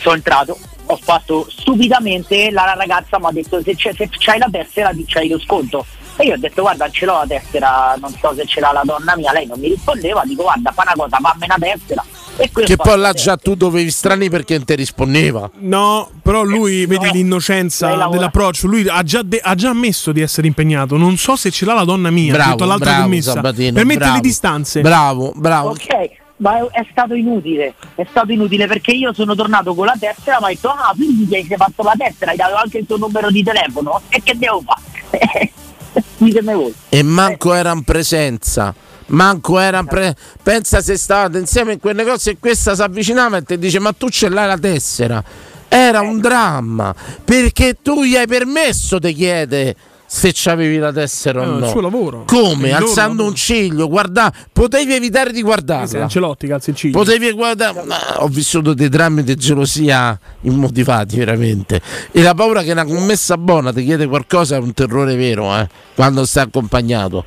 Sono 0.00 0.14
entrato, 0.14 0.56
ho 0.90 0.96
fatto 1.02 1.46
stupidamente, 1.48 2.50
la 2.50 2.74
ragazza 2.76 3.18
mi 3.18 3.26
ha 3.26 3.30
detto 3.32 3.60
se, 3.62 3.74
c'è, 3.74 3.92
se 3.94 4.08
c'hai 4.10 4.38
la 4.38 4.48
tessera 4.50 4.90
c'hai 5.06 5.28
lo 5.28 5.38
sconto. 5.38 5.84
E 6.16 6.24
io 6.24 6.34
ho 6.34 6.38
detto 6.38 6.62
guarda 6.62 6.88
ce 6.90 7.04
l'ho 7.06 7.12
la 7.18 7.26
tessera, 7.28 7.94
non 8.00 8.12
so 8.20 8.34
se 8.34 8.44
ce 8.46 8.58
l'ha 8.58 8.72
la 8.72 8.82
donna 8.84 9.14
mia, 9.16 9.30
lei 9.32 9.46
non 9.46 9.60
mi 9.60 9.68
rispondeva, 9.68 10.22
dico 10.24 10.42
guarda 10.42 10.72
fa 10.72 10.82
una 10.82 10.94
cosa, 10.96 11.18
fammi 11.20 11.44
una 11.44 11.56
tessera. 11.58 12.04
E 12.40 12.50
Che 12.52 12.76
poi 12.76 12.90
là 12.96 12.96
la 12.96 13.12
già 13.12 13.36
tu 13.36 13.54
dovevi 13.54 13.90
strani 13.90 14.28
perché 14.30 14.56
non 14.56 14.64
ti 14.64 14.74
rispondeva. 14.76 15.50
No, 15.58 16.08
però 16.22 16.42
lui 16.42 16.86
vedi 16.86 17.10
l'innocenza 17.10 17.88
lei 17.88 17.96
lavora- 17.96 18.16
dell'approccio. 18.16 18.66
Lui 18.68 18.88
ha 18.88 19.02
già, 19.02 19.22
de- 19.22 19.40
ha 19.42 19.54
già 19.56 19.70
ammesso 19.70 20.12
di 20.12 20.20
essere 20.20 20.46
impegnato. 20.46 20.96
Non 20.96 21.16
so 21.16 21.34
se 21.36 21.50
ce 21.50 21.64
l'ha 21.64 21.74
la 21.74 21.84
donna 21.84 22.10
mia. 22.10 22.32
Bravo, 22.32 22.50
detto 22.50 22.64
all'altra 22.64 22.90
bravo, 22.90 23.02
commessa. 23.04 23.32
Sabatino, 23.32 23.72
per 23.72 23.84
mettere 23.84 23.98
bravo. 24.04 24.14
le 24.16 24.20
distanze. 24.20 24.80
Bravo, 24.80 25.32
bravo. 25.34 25.68
Ok, 25.70 26.10
ma 26.38 26.58
è, 26.58 26.80
è 26.80 26.86
stato 26.90 27.14
inutile, 27.14 27.74
è 27.94 28.06
stato 28.08 28.32
inutile 28.32 28.66
perché 28.66 28.92
io 28.92 29.12
sono 29.12 29.34
tornato 29.34 29.74
con 29.74 29.86
la 29.86 29.96
tessera, 29.98 30.38
ma 30.40 30.46
ho 30.46 30.50
detto, 30.50 30.68
ah, 30.68 30.92
quindi 30.94 31.26
ti 31.26 31.34
hai 31.34 31.46
fatto 31.56 31.82
la 31.82 31.94
tessera, 31.96 32.32
hai 32.32 32.36
dato 32.36 32.56
anche 32.56 32.78
il 32.78 32.86
tuo 32.86 32.96
numero 32.96 33.30
di 33.30 33.42
telefono, 33.42 34.00
e 34.08 34.22
che 34.22 34.36
devo 34.36 34.62
fare? 34.64 35.52
Ditemi 36.18 36.52
voi. 36.52 36.74
E 36.88 37.02
manco 37.02 37.54
era 37.54 37.72
in 37.72 37.82
presenza. 37.82 38.74
Manco 39.06 39.58
era 39.58 39.78
in 39.78 39.86
pre- 39.86 40.14
Pensa 40.42 40.82
se 40.82 40.98
stavate 40.98 41.38
insieme 41.38 41.74
in 41.74 41.80
quel 41.80 41.96
negozio 41.96 42.30
e 42.30 42.36
questa 42.38 42.74
si 42.74 42.82
avvicinava 42.82 43.38
e 43.38 43.42
ti 43.42 43.58
dice: 43.58 43.78
Ma 43.78 43.92
tu 43.92 44.08
ce 44.10 44.28
l'hai 44.28 44.46
la 44.46 44.58
tessera. 44.58 45.22
Era 45.68 46.00
un 46.00 46.20
dramma 46.20 46.94
perché 47.24 47.76
tu 47.82 48.02
gli 48.02 48.16
hai 48.16 48.26
permesso 48.26 48.98
di 48.98 49.12
chiedere 49.12 49.76
se 50.10 50.30
c'avevi 50.32 50.78
la 50.78 50.90
tessera 50.90 51.42
Eh, 51.42 51.46
o 51.46 51.52
il 51.52 51.58
no. 51.58 51.68
suo 51.68 51.80
lavoro. 51.82 52.24
Come? 52.26 52.68
Il 52.68 52.74
Alzando 52.74 53.08
lavoro. 53.24 53.28
un 53.28 53.34
ciglio, 53.34 53.88
guarda, 53.88 54.32
potevi 54.50 54.94
evitare 54.94 55.32
di 55.32 55.42
guardarla. 55.42 56.02
Ancelotti, 56.04 56.46
calzi 56.46 56.70
il 56.70 56.76
ciglio. 56.76 56.98
Potevi 56.98 57.30
guardare, 57.32 57.82
ma 57.84 57.96
ho 58.22 58.28
vissuto 58.28 58.72
dei 58.72 58.88
drammi 58.88 59.22
di 59.22 59.34
gelosia 59.36 60.18
immotivati 60.42 61.16
veramente. 61.18 61.80
E 62.10 62.22
la 62.22 62.32
paura 62.34 62.62
che 62.62 62.72
una 62.72 62.86
commessa 62.86 63.36
buona 63.36 63.70
ti 63.72 63.84
chiede 63.84 64.06
qualcosa 64.06 64.56
è 64.56 64.58
un 64.58 64.72
terrore 64.72 65.14
vero, 65.14 65.54
eh, 65.54 65.68
quando 65.94 66.24
stai 66.24 66.44
accompagnato. 66.44 67.24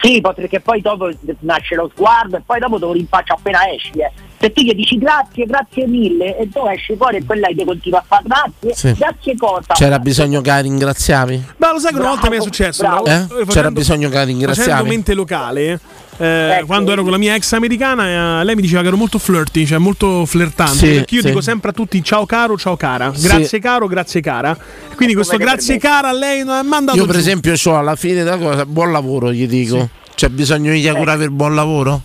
Sì, 0.00 0.20
perché 0.20 0.60
poi 0.60 0.80
dopo 0.80 1.10
nasce 1.40 1.74
lo 1.76 1.90
sguardo 1.94 2.36
e 2.36 2.42
poi 2.44 2.58
dopo 2.60 2.78
te 2.78 2.84
lo 2.84 2.92
rinfaccio 2.92 3.34
appena 3.34 3.60
esci. 3.72 3.92
Eh. 3.98 4.10
Se 4.42 4.52
tu 4.52 4.62
gli 4.62 4.74
dici 4.74 4.98
grazie, 4.98 5.46
grazie 5.46 5.86
mille 5.86 6.36
e 6.36 6.48
tu 6.52 6.66
esci 6.66 6.96
fuori 6.96 7.18
e 7.18 7.24
quella 7.24 7.46
ti 7.46 7.62
continua 7.64 8.00
a 8.00 8.04
fare 8.04 8.24
grazie, 8.26 8.74
Sì. 8.74 8.92
grazie 8.98 9.36
cosa? 9.36 9.72
C'era 9.74 10.00
bisogno 10.00 10.40
che 10.40 10.50
la 10.50 10.58
ringraziavi? 10.58 11.44
Ma 11.58 11.72
lo 11.72 11.78
sai 11.78 11.92
che 11.92 12.00
una 12.00 12.08
volta 12.08 12.28
mi 12.28 12.38
è 12.38 12.40
successo? 12.40 12.82
bravo. 12.82 13.04
Eh? 13.06 13.10
Facendo- 13.28 13.44
C'era 13.52 13.70
bisogno 13.70 14.08
che 14.08 14.14
la 14.14 14.20
Facendo 14.22 14.46
ringraziavi? 14.46 14.88
mente 14.88 15.14
locale. 15.14 15.78
eh, 16.18 16.56
Ecco. 16.56 16.66
quando 16.66 16.90
ero 16.92 17.02
con 17.02 17.10
la 17.12 17.18
mia 17.18 17.34
ex 17.36 17.52
americana, 17.52 18.40
eh, 18.40 18.44
lei 18.44 18.54
mi 18.56 18.62
diceva 18.62 18.80
che 18.82 18.88
ero 18.88 18.96
molto 18.96 19.18
flirty, 19.18 19.64
cioè 19.64 19.78
molto 19.78 20.26
flirtante. 20.26 20.76
Sì, 20.76 20.86
perché 20.94 21.14
io 21.14 21.20
sì. 21.20 21.26
dico 21.28 21.40
sempre 21.40 21.70
a 21.70 21.72
tutti 21.72 22.02
ciao 22.02 22.26
caro, 22.26 22.56
ciao 22.58 22.76
cara, 22.76 23.12
Sì. 23.14 23.26
grazie 23.28 23.60
caro, 23.60 23.86
grazie 23.86 24.20
cara. 24.20 24.56
Quindi 24.96 25.14
questo 25.14 25.34
Come 25.36 25.44
grazie 25.44 25.78
per 25.78 25.88
cara 25.90 26.08
a 26.08 26.12
lei 26.12 26.44
non 26.44 26.58
è 26.58 26.62
mandato 26.62 26.98
Io 26.98 27.06
per 27.06 27.14
giù. 27.14 27.20
esempio 27.20 27.54
ho 27.64 27.76
alla 27.78 27.94
fine 27.96 28.24
della 28.24 28.38
cosa, 28.38 28.66
buon 28.66 28.90
lavoro 28.92 29.32
gli 29.32 29.46
dico. 29.46 29.88
C'è 30.14 30.28
bisogno 30.28 30.72
di 30.72 30.86
augurare 30.88 31.24
il 31.24 31.30
buon 31.30 31.54
lavoro? 31.54 32.02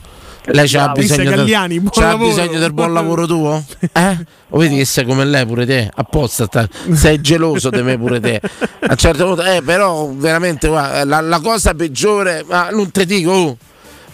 Lei 0.50 0.68
c'ha 0.68 0.90
bisogno, 0.94 1.24
del, 1.24 1.36
Galliani, 1.40 1.80
buon 1.80 1.92
c'ha 1.92 2.08
lavoro. 2.08 2.30
bisogno 2.30 2.60
del 2.60 2.74
buon 2.74 2.94
lavoro 2.94 3.26
tuo? 3.28 3.64
Eh? 3.92 4.18
O 4.50 4.58
vedi 4.60 4.78
che 4.78 4.86
sei 4.86 5.06
come 5.06 5.26
lei 5.26 5.46
pure 5.46 5.66
te? 5.66 5.90
Apposta, 5.94 6.46
sta- 6.46 6.68
sei 6.94 7.20
geloso 7.20 7.70
di 7.70 7.82
me 7.82 7.98
pure 7.98 8.20
te. 8.22 8.40
A 8.42 8.92
un 8.92 8.96
certo 8.96 9.26
punto, 9.26 9.44
eh, 9.44 9.62
però 9.62 10.10
veramente 10.14 10.68
guarda, 10.70 11.04
la, 11.04 11.20
la 11.20 11.40
cosa 11.42 11.74
peggiore, 11.74 12.46
ma 12.48 12.70
non 12.70 12.90
te 12.92 13.06
dico, 13.06 13.32
oh, 13.32 13.58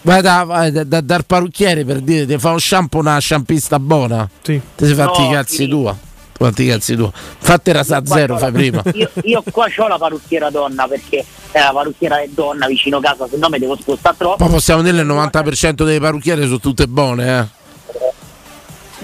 vai, 0.01 0.21
da, 0.23 0.43
vai 0.43 0.71
da- 0.71 0.83
da- 0.83 1.01
dal 1.01 1.25
parrucchiere 1.25 1.85
per 1.85 1.99
dire 1.99 2.25
ti 2.25 2.37
fa 2.39 2.49
un 2.51 2.59
shampoo 2.59 2.99
una 3.01 3.19
shampista 3.19 3.77
buona. 3.79 4.27
Sì. 4.41 4.59
Ti 4.75 4.85
sei 4.85 4.95
fatti 4.95 5.21
No, 5.21 5.29
i 5.29 5.33
cazzi 5.33 5.55
sì. 5.55 5.67
tua. 5.67 5.95
Fatti 6.35 6.63
i 6.63 6.67
cazzi 6.67 6.95
tua. 6.95 7.11
Fatti 7.13 7.71
rasa 7.71 7.97
a 7.97 8.05
zero, 8.05 8.37
fai 8.37 8.51
prima. 8.51 8.81
Io, 8.93 9.09
io 9.23 9.43
qua 9.51 9.67
ho 9.77 9.87
la 9.87 9.97
parrucchiera 9.97 10.49
donna 10.49 10.87
perché 10.87 11.17
eh, 11.51 11.59
la 11.59 11.71
parrucchiera 11.73 12.19
è 12.21 12.27
donna 12.29 12.67
vicino 12.67 12.99
casa, 12.99 13.27
se 13.29 13.37
no 13.37 13.49
mi 13.49 13.59
devo 13.59 13.77
spostare 13.79 14.15
troppo. 14.17 14.37
Poi 14.37 14.49
possiamo 14.49 14.81
dire 14.81 14.95
che 14.95 15.01
il 15.01 15.07
90% 15.07 15.71
delle 15.83 15.99
parrucchiere 15.99 16.43
sono 16.45 16.59
tutte 16.59 16.87
buone, 16.87 17.39
eh. 17.39 17.61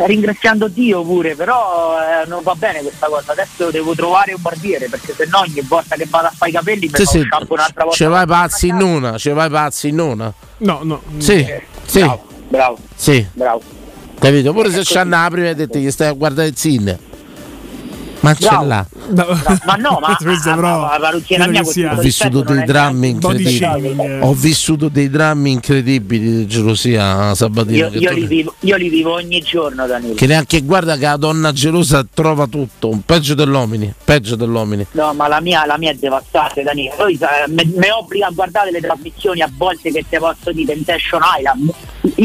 Ringraziando 0.01 0.69
Dio 0.69 1.03
pure, 1.03 1.35
però 1.35 1.97
eh, 1.99 2.25
non 2.27 2.41
va 2.41 2.55
bene 2.55 2.79
questa 2.81 3.07
cosa. 3.07 3.33
Adesso 3.33 3.69
devo 3.69 3.93
trovare 3.95 4.33
un 4.33 4.41
barbiere 4.41 4.87
perché 4.87 5.13
se 5.13 5.27
no 5.29 5.39
ogni 5.39 5.59
volta 5.67 5.95
che 5.97 6.07
vado 6.09 6.27
a 6.27 6.33
fare 6.33 6.51
i 6.51 6.53
capelli 6.53 6.87
mi 6.87 6.91
Sì, 6.93 7.05
sì, 7.05 7.17
un'altra 7.17 7.67
volta. 7.83 7.91
ce 7.91 8.05
vai 8.05 8.25
pazzi 8.25 8.67
in 8.67 8.75
una, 8.81 9.17
ce 9.17 9.33
vai 9.33 9.49
pazzi 9.49 9.89
in 9.89 9.99
una. 9.99 10.33
No, 10.59 10.79
no. 10.83 11.01
Sì, 11.17 11.45
sì, 11.85 11.99
Bravo, 11.99 12.25
bravo, 12.47 12.77
sì, 12.95 13.27
bravo. 13.33 13.61
capito? 14.19 14.53
Pure 14.53 14.71
se 14.71 14.81
c'hanno 14.85 15.21
la 15.21 15.27
prima 15.29 15.49
e 15.49 15.55
detto 15.55 15.79
che 15.79 15.91
stai 15.91 16.07
a 16.07 16.13
guardare 16.13 16.47
il 16.47 16.55
cine. 16.55 16.97
Ma 18.21 18.33
ce 18.33 18.49
l'ha. 18.49 18.85
Ma 19.65 19.75
no, 19.75 19.99
ma, 20.01 20.17
la 20.19 20.97
parrucchiera 20.99 21.47
mia 21.47 21.61
Ho 21.61 21.95
vissuto 21.99 22.41
dei 22.41 22.63
drammi 22.63 23.09
incredibili. 23.09 24.19
Ho 24.21 24.33
vissuto 24.33 24.89
dei 24.89 25.09
drammi 25.09 25.51
incredibili 25.51 26.37
di 26.37 26.47
gelosia 26.47 27.33
Sabatino. 27.33 27.77
Io, 27.77 27.89
che 27.89 27.97
io 27.97 28.09
tu- 28.09 28.15
li 28.17 28.25
vivo, 28.27 28.55
io 28.59 28.75
li 28.75 28.89
vivo 28.89 29.13
ogni 29.13 29.39
giorno, 29.41 29.87
Danilo. 29.87 30.13
Che 30.15 30.25
neanche 30.25 30.61
guarda 30.61 30.97
che 30.97 31.05
la 31.05 31.17
donna 31.17 31.51
gelosa 31.51 32.05
trova 32.11 32.47
tutto, 32.47 32.99
peggio 33.05 33.35
dell'uomini, 33.35 33.93
peggio 34.03 34.35
dell'uomini. 34.35 34.85
No, 34.91 35.13
ma 35.13 35.27
la 35.27 35.39
mia, 35.39 35.65
la 35.65 35.77
mia 35.77 35.91
è 35.91 35.95
devastante, 35.95 36.63
Danilo. 36.63 36.93
Poi 36.97 37.13
eh, 37.13 37.49
me- 37.49 37.65
mi 37.65 37.89
obbliga 37.89 38.27
a 38.27 38.31
guardare 38.31 38.71
le 38.71 38.81
trasmissioni 38.81 39.41
a 39.41 39.49
volte 39.55 39.91
che 39.91 40.05
te 40.07 40.17
posso 40.17 40.51
dire 40.51 40.73
Temptation 40.73 41.21
Island. 41.37 41.71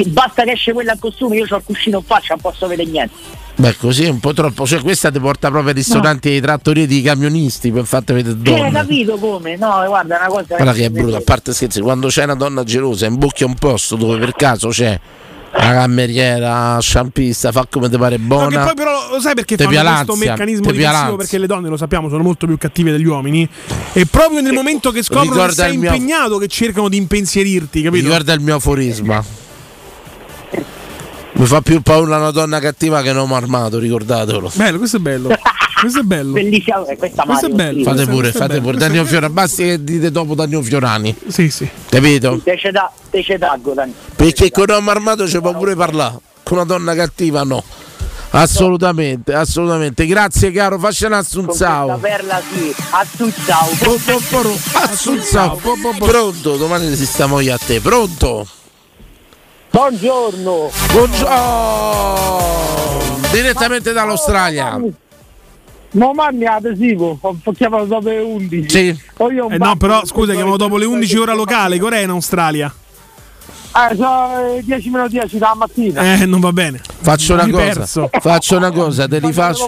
Basta 0.08 0.44
che 0.44 0.52
esce 0.52 0.72
quella 0.72 0.92
a 0.92 0.96
costume, 0.98 1.36
io 1.36 1.46
ho 1.48 1.56
il 1.56 1.62
cuscino 1.64 1.98
in 1.98 2.04
faccia, 2.04 2.34
non 2.34 2.40
posso 2.40 2.66
vedere 2.66 2.88
niente. 2.90 3.42
Beh, 3.56 3.76
così 3.76 4.04
è 4.04 4.08
un 4.08 4.18
po' 4.18 4.32
troppo. 4.32 4.66
Cioè, 4.66 4.80
questa 4.80 5.10
ti 5.12 5.20
porta 5.20 5.48
proprio 5.48 5.70
ai 5.70 5.76
ristoranti 5.76 6.28
e 6.28 6.34
ai 6.34 6.40
trattorie 6.40 6.86
di 6.86 7.00
camionisti 7.02 7.70
per 7.70 7.84
farti 7.84 8.12
vedere 8.12 8.36
Che 8.42 8.50
hai 8.52 8.56
donne. 8.58 8.70
capito 8.72 9.16
come? 9.16 9.56
No, 9.56 9.84
guarda, 9.86 10.16
è 10.16 10.18
una 10.18 10.26
cosa. 10.28 10.44
Guarda 10.48 10.72
che 10.72 10.84
è 10.86 10.90
brutto, 10.90 11.16
a 11.16 11.20
parte 11.24 11.54
scherzi, 11.54 11.80
quando 11.80 12.08
c'è 12.08 12.24
una 12.24 12.34
donna 12.34 12.64
gelosa 12.64 13.06
imbocchia 13.06 13.46
un 13.46 13.54
posto 13.54 13.94
dove 13.94 14.18
per 14.18 14.32
caso 14.32 14.68
c'è 14.70 14.98
la 15.56 15.60
cameriera, 15.72 16.78
sciampista, 16.80 17.52
fa 17.52 17.64
come 17.70 17.88
ti 17.88 17.96
pare 17.96 18.16
No, 18.16 18.22
che 18.22 18.26
buona. 18.26 18.64
poi 18.64 18.74
però 18.74 18.90
lo 19.12 19.20
sai 19.20 19.34
perché 19.34 19.54
fanno 19.56 19.68
pialanzia, 19.68 20.04
questo 20.04 20.24
meccanismo 20.26 20.70
pialanzia. 20.72 21.16
Perché 21.16 21.38
le 21.38 21.46
donne, 21.46 21.68
lo 21.68 21.76
sappiamo, 21.76 22.08
sono 22.08 22.24
molto 22.24 22.46
più 22.48 22.58
cattive 22.58 22.90
degli 22.90 23.06
uomini. 23.06 23.48
E 23.92 24.04
proprio 24.06 24.40
nel 24.40 24.52
momento 24.52 24.90
che 24.90 25.04
scoprono 25.04 25.30
che 25.30 25.36
Ricorda 25.36 25.62
sei 25.62 25.74
il 25.74 25.78
mio- 25.78 25.92
impegnato, 25.94 26.38
che 26.38 26.48
cercano 26.48 26.88
di 26.88 26.96
impensierirti, 26.96 27.82
capito? 27.82 28.04
Ricorda 28.04 28.32
il 28.32 28.40
mio 28.40 28.56
aforisma. 28.56 29.24
Mi 31.36 31.46
fa 31.46 31.60
più 31.60 31.80
paura 31.82 32.16
una 32.16 32.30
donna 32.30 32.60
cattiva 32.60 33.02
che 33.02 33.10
un 33.10 33.16
uomo 33.16 33.34
armato, 33.34 33.78
ricordatelo. 33.78 34.52
Bello, 34.54 34.78
questo 34.78 34.98
è 34.98 35.00
bello. 35.00 35.36
questo 35.80 36.00
è 36.00 36.02
bello. 36.02 36.32
Bellissima, 36.32 36.86
eh, 36.86 36.96
questa 36.96 37.24
Questo 37.24 37.46
è 37.46 37.48
bello. 37.50 37.78
sì. 37.78 37.84
Fate 37.84 38.04
pure, 38.04 38.20
questo 38.30 38.38
fate 38.38 38.60
pure. 38.60 38.76
Danilo. 38.78 39.04
Fiorani, 39.04 39.32
basti 39.32 39.62
che 39.64 39.82
dite 39.84 40.10
dopo 40.12 40.34
Danilo 40.36 40.62
Fiorani. 40.62 41.14
Sì, 41.26 41.50
sì. 41.50 41.68
Capito? 41.88 42.40
Te 42.42 42.56
ce 42.56 42.70
da- 42.70 42.90
te 43.10 43.22
ce 43.22 43.36
taggo, 43.38 43.74
Danilo. 43.74 43.96
Perché 44.14 44.50
con 44.50 44.64
un 44.68 44.74
uomo 44.76 44.90
armato 44.92 45.28
ci 45.28 45.40
può 45.40 45.52
pure 45.56 45.74
parlare, 45.74 46.18
con 46.44 46.58
una 46.58 46.66
donna 46.66 46.94
cattiva 46.94 47.42
no. 47.42 47.62
Assolutamente, 48.30 49.32
assolutamente. 49.34 50.06
Grazie 50.06 50.50
caro, 50.52 50.78
faccia 50.78 51.06
un 51.08 51.12
assunzao. 51.14 51.98
perla 51.98 52.40
sì, 52.52 52.74
assunzao. 52.90 53.68
Assunzao. 54.72 55.58
Pronto, 55.98 56.56
domani 56.56 56.88
resistiamo 56.88 57.40
io 57.40 57.54
a 57.54 57.58
te. 57.58 57.80
Pronto? 57.80 58.46
Buongiorno. 59.74 60.70
Buongiorno. 60.92 62.38
Direttamente 63.32 63.92
dall'Australia. 63.92 64.80
No, 65.90 66.12
mamma 66.12 66.54
adesivo, 66.54 67.18
ho 67.20 67.52
chiamato 67.52 67.86
dopo 67.86 68.08
le 68.08 68.18
11. 68.20 68.68
Sì. 68.68 68.86
Eh 69.50 69.58
no, 69.58 69.76
però 69.76 70.04
scusa, 70.04 70.32
chiamo 70.32 70.56
dopo 70.56 70.76
le 70.76 70.84
11 70.84 71.18
ora 71.18 71.34
locale. 71.34 71.78
Che 71.78 71.84
ora 71.84 71.96
è 71.96 72.02
in 72.04 72.10
Australia? 72.10 72.72
Eh, 73.90 73.96
sono 73.96 74.54
eh, 74.54 74.62
10 74.62 74.90
meno 74.90 75.08
10 75.08 75.38
dalla 75.38 75.56
mattina. 75.56 76.20
Eh, 76.20 76.24
non 76.24 76.38
va 76.38 76.52
bene. 76.52 76.80
Faccio 77.00 77.34
una 77.34 77.50
cosa. 77.50 78.08
Faccio 78.20 78.56
una 78.56 78.70
cosa, 78.70 79.08
te 79.08 79.18
li 79.18 79.32
faccio. 79.32 79.66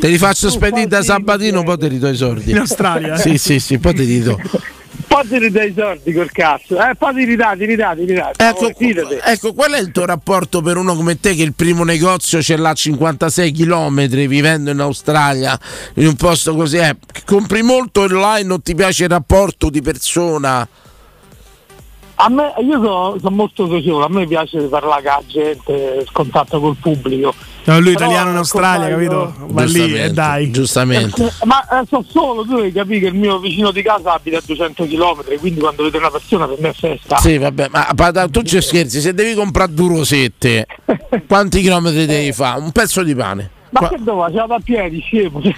Te 0.00 0.08
li 0.08 0.18
faccio 0.18 0.50
spedire 0.50 0.88
da 0.88 1.02
Sabatino, 1.02 1.62
poi 1.62 1.78
te 1.78 1.86
li 1.86 2.00
do 2.00 2.08
i 2.08 2.16
soldi. 2.16 2.50
In 2.50 2.58
Australia, 2.58 3.14
eh? 3.14 3.18
Sì, 3.18 3.38
sì, 3.38 3.60
sì, 3.60 3.78
poi 3.78 3.94
te 3.94 4.02
li 4.02 4.18
do. 4.22 4.36
Poi 5.12 5.28
ti 5.28 5.38
ridai 5.38 5.68
i 5.68 5.74
soldi 5.76 6.12
col 6.12 6.30
cazzo. 6.30 6.76
Eh, 6.78 6.94
poi 6.96 7.14
ti 7.14 7.24
ridati, 7.24 7.66
ridati, 7.66 8.04
ridati. 8.04 8.42
Ecco, 8.42 8.70
Oh, 8.72 9.30
ecco, 9.30 9.52
qual 9.52 9.72
è 9.72 9.78
il 9.78 9.92
tuo 9.92 10.06
rapporto 10.06 10.62
per 10.62 10.78
uno 10.78 10.94
come 10.94 11.20
te 11.20 11.34
che 11.34 11.42
il 11.42 11.52
primo 11.52 11.84
negozio 11.84 12.40
ce 12.40 12.56
l'ha 12.56 12.70
a 12.70 12.74
56 12.74 13.52
km 13.52 14.06
vivendo 14.06 14.70
in 14.70 14.80
Australia, 14.80 15.58
in 15.94 16.06
un 16.06 16.14
posto 16.14 16.54
così? 16.54 16.78
Eh, 16.78 16.96
compri 17.26 17.62
molto 17.62 18.02
online, 18.02 18.44
non 18.44 18.62
ti 18.62 18.74
piace 18.74 19.04
il 19.04 19.10
rapporto 19.10 19.68
di 19.68 19.82
persona? 19.82 20.66
A 22.14 22.28
me, 22.28 22.54
io 22.58 22.82
sono, 22.82 23.16
sono 23.20 23.36
molto 23.36 23.66
socievole, 23.66 24.04
a 24.04 24.08
me 24.08 24.26
piace 24.26 24.60
parlare 24.62 25.02
con 25.02 25.12
la 25.12 25.22
gente, 25.26 25.96
il 26.00 26.12
contatto 26.12 26.60
col 26.60 26.76
pubblico. 26.76 27.34
No, 27.64 27.78
lui 27.78 27.92
Però, 27.92 28.06
italiano 28.06 28.30
in 28.30 28.36
Australia, 28.36 28.88
capito? 28.88 29.34
Va 29.38 29.64
lì 29.64 29.94
e 29.94 30.10
dai. 30.10 30.50
Giustamente. 30.50 31.24
Eh, 31.24 31.32
Ma 31.44 31.62
eh, 31.68 31.86
so 31.88 32.04
solo, 32.08 32.44
tu 32.44 32.56
devi 32.56 32.72
capire 32.72 33.00
che 33.00 33.06
il 33.06 33.14
mio 33.14 33.38
vicino 33.38 33.70
di 33.70 33.82
casa 33.82 34.14
abita 34.14 34.38
a 34.38 34.42
200 34.44 34.84
km, 34.86 35.38
quindi 35.38 35.60
quando 35.60 35.84
vedo 35.84 35.98
una 35.98 36.10
persona 36.10 36.46
per 36.46 36.58
me 36.60 36.70
è 36.70 36.72
festa. 36.72 37.18
Sì, 37.18 37.38
vabbè, 37.38 37.68
ma 37.70 37.88
ma 37.94 38.28
tu 38.28 38.42
ci 38.42 38.60
scherzi, 38.60 39.00
se 39.00 39.14
devi 39.14 39.34
comprare 39.34 39.72
due 39.72 39.88
rosette, 39.88 40.66
quanti 41.28 41.60
chilometri 41.60 42.06
devi 42.06 42.32
fare? 42.32 42.60
Un 42.60 42.72
pezzo 42.72 43.02
di 43.02 43.14
pane. 43.14 43.50
Ma 43.72 43.88
che 43.88 43.96
dove? 44.02 44.30
C'è 44.32 44.44
da 44.46 44.58
piedi, 44.62 45.00
scemo. 45.00 45.40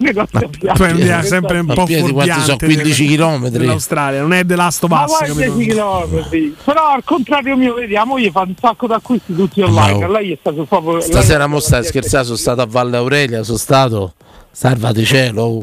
A. 0.00 0.72
Tu 0.72 0.82
un'idea 0.84 1.22
sempre 1.22 1.58
un 1.60 1.70
A 1.70 1.74
po' 1.74 1.84
piedi 1.84 2.10
quanti 2.10 2.32
sono? 2.32 2.44
fuorviante 2.56 2.66
15 2.66 3.02
del- 3.02 3.08
chilometri? 3.10 3.58
dell'Australia, 3.58 4.20
non 4.22 4.32
è 4.32 4.44
Last 4.44 4.84
of 4.84 4.90
Ma 4.90 5.02
Us, 5.04 5.06
guarda 5.08 5.26
capito? 5.34 5.52
10 5.56 5.68
chilometri. 5.70 6.56
Però 6.64 6.88
al 6.94 7.04
contrario 7.04 7.56
mio, 7.56 7.74
vedi, 7.74 7.96
a 7.96 8.04
moglie 8.04 8.30
fa 8.30 8.40
un 8.40 8.54
sacco 8.58 8.86
d'acquisti 8.86 9.34
tutti 9.34 9.60
online. 9.60 9.98
No. 9.98 10.10
Lei 10.10 10.32
è 10.32 10.36
stato 10.40 10.64
proprio. 10.64 11.00
Stasera 11.00 11.46
mo 11.46 11.60
stai 11.60 11.84
scherzando, 11.84 12.24
sono 12.26 12.38
stato 12.38 12.60
a 12.62 12.66
Valle 12.66 12.96
Aurelia, 12.96 13.42
sono 13.42 13.58
stato. 13.58 14.14
Salvate 14.50 15.04
cielo. 15.04 15.62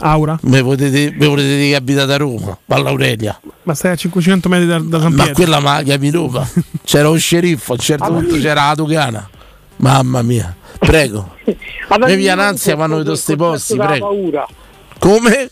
Aura? 0.00 0.36
Me 0.42 0.62
potete, 0.62 1.14
me 1.16 1.26
volete 1.26 1.48
dire 1.56 1.68
che 1.68 1.74
abitate 1.76 2.12
a 2.14 2.16
Roma, 2.16 2.58
Valle 2.64 2.88
Aurelia. 2.88 3.38
Ma 3.62 3.74
stai 3.74 3.92
a 3.92 3.96
500 3.96 4.48
metri 4.48 4.66
da, 4.66 4.78
da 4.80 4.98
San 5.00 5.12
Ma 5.12 5.24
Pietro. 5.24 5.34
quella 5.44 5.60
ma 5.60 5.74
la 5.74 5.82
chiami 5.82 6.10
Roma. 6.10 6.48
C'era 6.84 7.08
lo 7.08 7.16
sceriffo, 7.16 7.72
a 7.72 7.76
un 7.76 7.80
certo 7.80 8.06
punto 8.12 8.34
c'era 8.38 8.66
la 8.68 8.74
Tocana. 8.74 9.28
Mamma 9.76 10.22
mia, 10.22 10.54
prego. 10.86 11.34
Me 11.98 12.16
via 12.16 12.34
l'ansia 12.34 12.74
quando 12.76 12.96
vedo 12.98 13.12
il 13.12 13.18
sti 13.18 13.36
concetto 13.36 13.76
posti, 13.76 13.76
prego. 13.76 14.06
paura. 14.06 14.46
Come? 14.98 15.50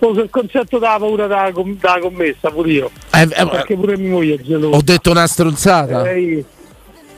Il 0.00 0.28
concetto 0.30 0.78
della 0.78 0.96
paura 0.98 1.26
della, 1.28 1.50
com- 1.52 1.76
della 1.78 1.98
commessa 2.00 2.50
pure 2.50 2.70
io. 2.72 2.90
Eh, 3.12 3.22
eh, 3.22 3.48
Perché 3.48 3.74
pure 3.76 3.96
mia 3.96 4.10
moglie 4.10 4.34
è 4.34 4.40
gelosa. 4.40 4.76
Ho 4.76 4.82
detto 4.82 5.10
una 5.10 5.26
stronzata. 5.26 6.02
Lei- 6.02 6.44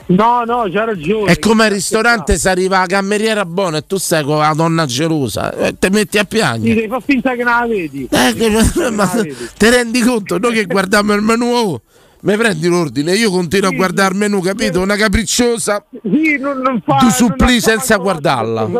No, 0.07 0.43
no, 0.45 0.69
c'ha 0.71 0.83
ragione. 0.83 1.31
È 1.31 1.39
come 1.39 1.65
al 1.65 1.71
ristorante 1.71 2.37
se 2.37 2.47
arriva 2.47 2.77
la 2.81 2.85
cameriera 2.85 3.43
buona 3.43 3.77
e 3.77 3.87
tu 3.87 3.97
stai 3.97 4.23
con 4.23 4.37
la 4.37 4.53
donna 4.55 4.85
gelosa, 4.85 5.51
eh, 5.55 5.75
te 5.79 5.89
metti 5.89 6.19
a 6.19 6.21
Sì, 6.21 6.27
piangere. 6.27 6.75
devi 6.75 6.87
far 6.87 7.01
finta 7.01 7.31
che 7.35 7.43
non 7.43 7.59
la 7.59 7.65
vedi. 7.65 8.07
Eh, 8.11 8.33
che- 8.35 8.49
ma 8.93 9.07
te 9.57 9.69
rendi 9.71 10.01
conto? 10.01 10.37
Noi 10.37 10.53
che 10.53 10.65
guardiamo 10.65 11.13
il 11.15 11.23
menù, 11.23 11.51
oh, 11.51 11.81
mi 12.25 12.35
prendi 12.37 12.67
l'ordine, 12.67 13.13
io 13.13 13.29
continuo 13.29 13.69
a 13.69 13.73
guardare 13.73 14.13
il 14.13 14.19
menù, 14.19 14.41
capito? 14.41 14.81
Una 14.81 14.95
capricciosa, 14.95 15.83
Sì, 16.01 16.37
non, 16.39 16.57
non 16.57 16.81
fa. 16.83 16.95
tu 16.97 17.03
non 17.05 17.11
suppli 17.13 17.57
ha 17.57 17.61
senza 17.61 17.97
guardarla. 17.97 18.65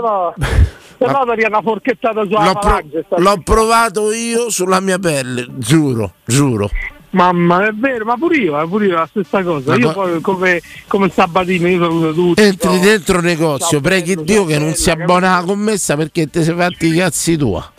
Se 0.98 1.06
no, 1.06 1.14
se 1.14 1.26
no 1.26 1.36
ti 1.36 1.44
una 1.46 1.62
forchettata 1.62 2.24
sulla 2.24 2.46
L'ho, 2.46 2.54
pro- 2.54 2.82
sta- 3.06 3.20
l'ho 3.20 3.42
provato 3.44 4.12
io 4.14 4.50
sulla 4.50 4.80
mia 4.80 4.98
pelle, 4.98 5.46
giuro, 5.58 6.14
giuro. 6.26 6.70
Mamma, 7.12 7.68
è 7.68 7.72
vero, 7.74 8.06
ma 8.06 8.16
pure 8.18 8.38
io, 8.38 8.68
pure 8.68 8.86
io 8.88 8.96
la 8.96 9.08
stessa 9.10 9.44
cosa. 9.44 9.72
Ma 9.72 9.78
io 9.78 9.92
poi 9.92 10.22
come, 10.22 10.62
come 10.88 11.10
sabatino 11.10 11.68
io 11.68 11.80
saluto 11.82 12.14
tutti. 12.14 12.42
Entri 12.42 12.76
no? 12.76 12.80
dentro 12.80 13.18
il 13.20 13.26
negozio, 13.26 13.68
Ciao, 13.68 13.82
preghi 13.82 14.14
bello, 14.16 14.26
Dio 14.26 14.46
che 14.46 14.54
non 14.54 14.64
bella, 14.70 14.76
sia 14.76 14.96
buona 14.96 15.38
la 15.38 15.44
commessa 15.46 15.96
perché 15.98 16.30
ti 16.30 16.44
sei 16.44 16.56
fatti 16.56 16.88
i 16.88 16.98
cazzi 16.98 17.38
tua. 17.38 17.72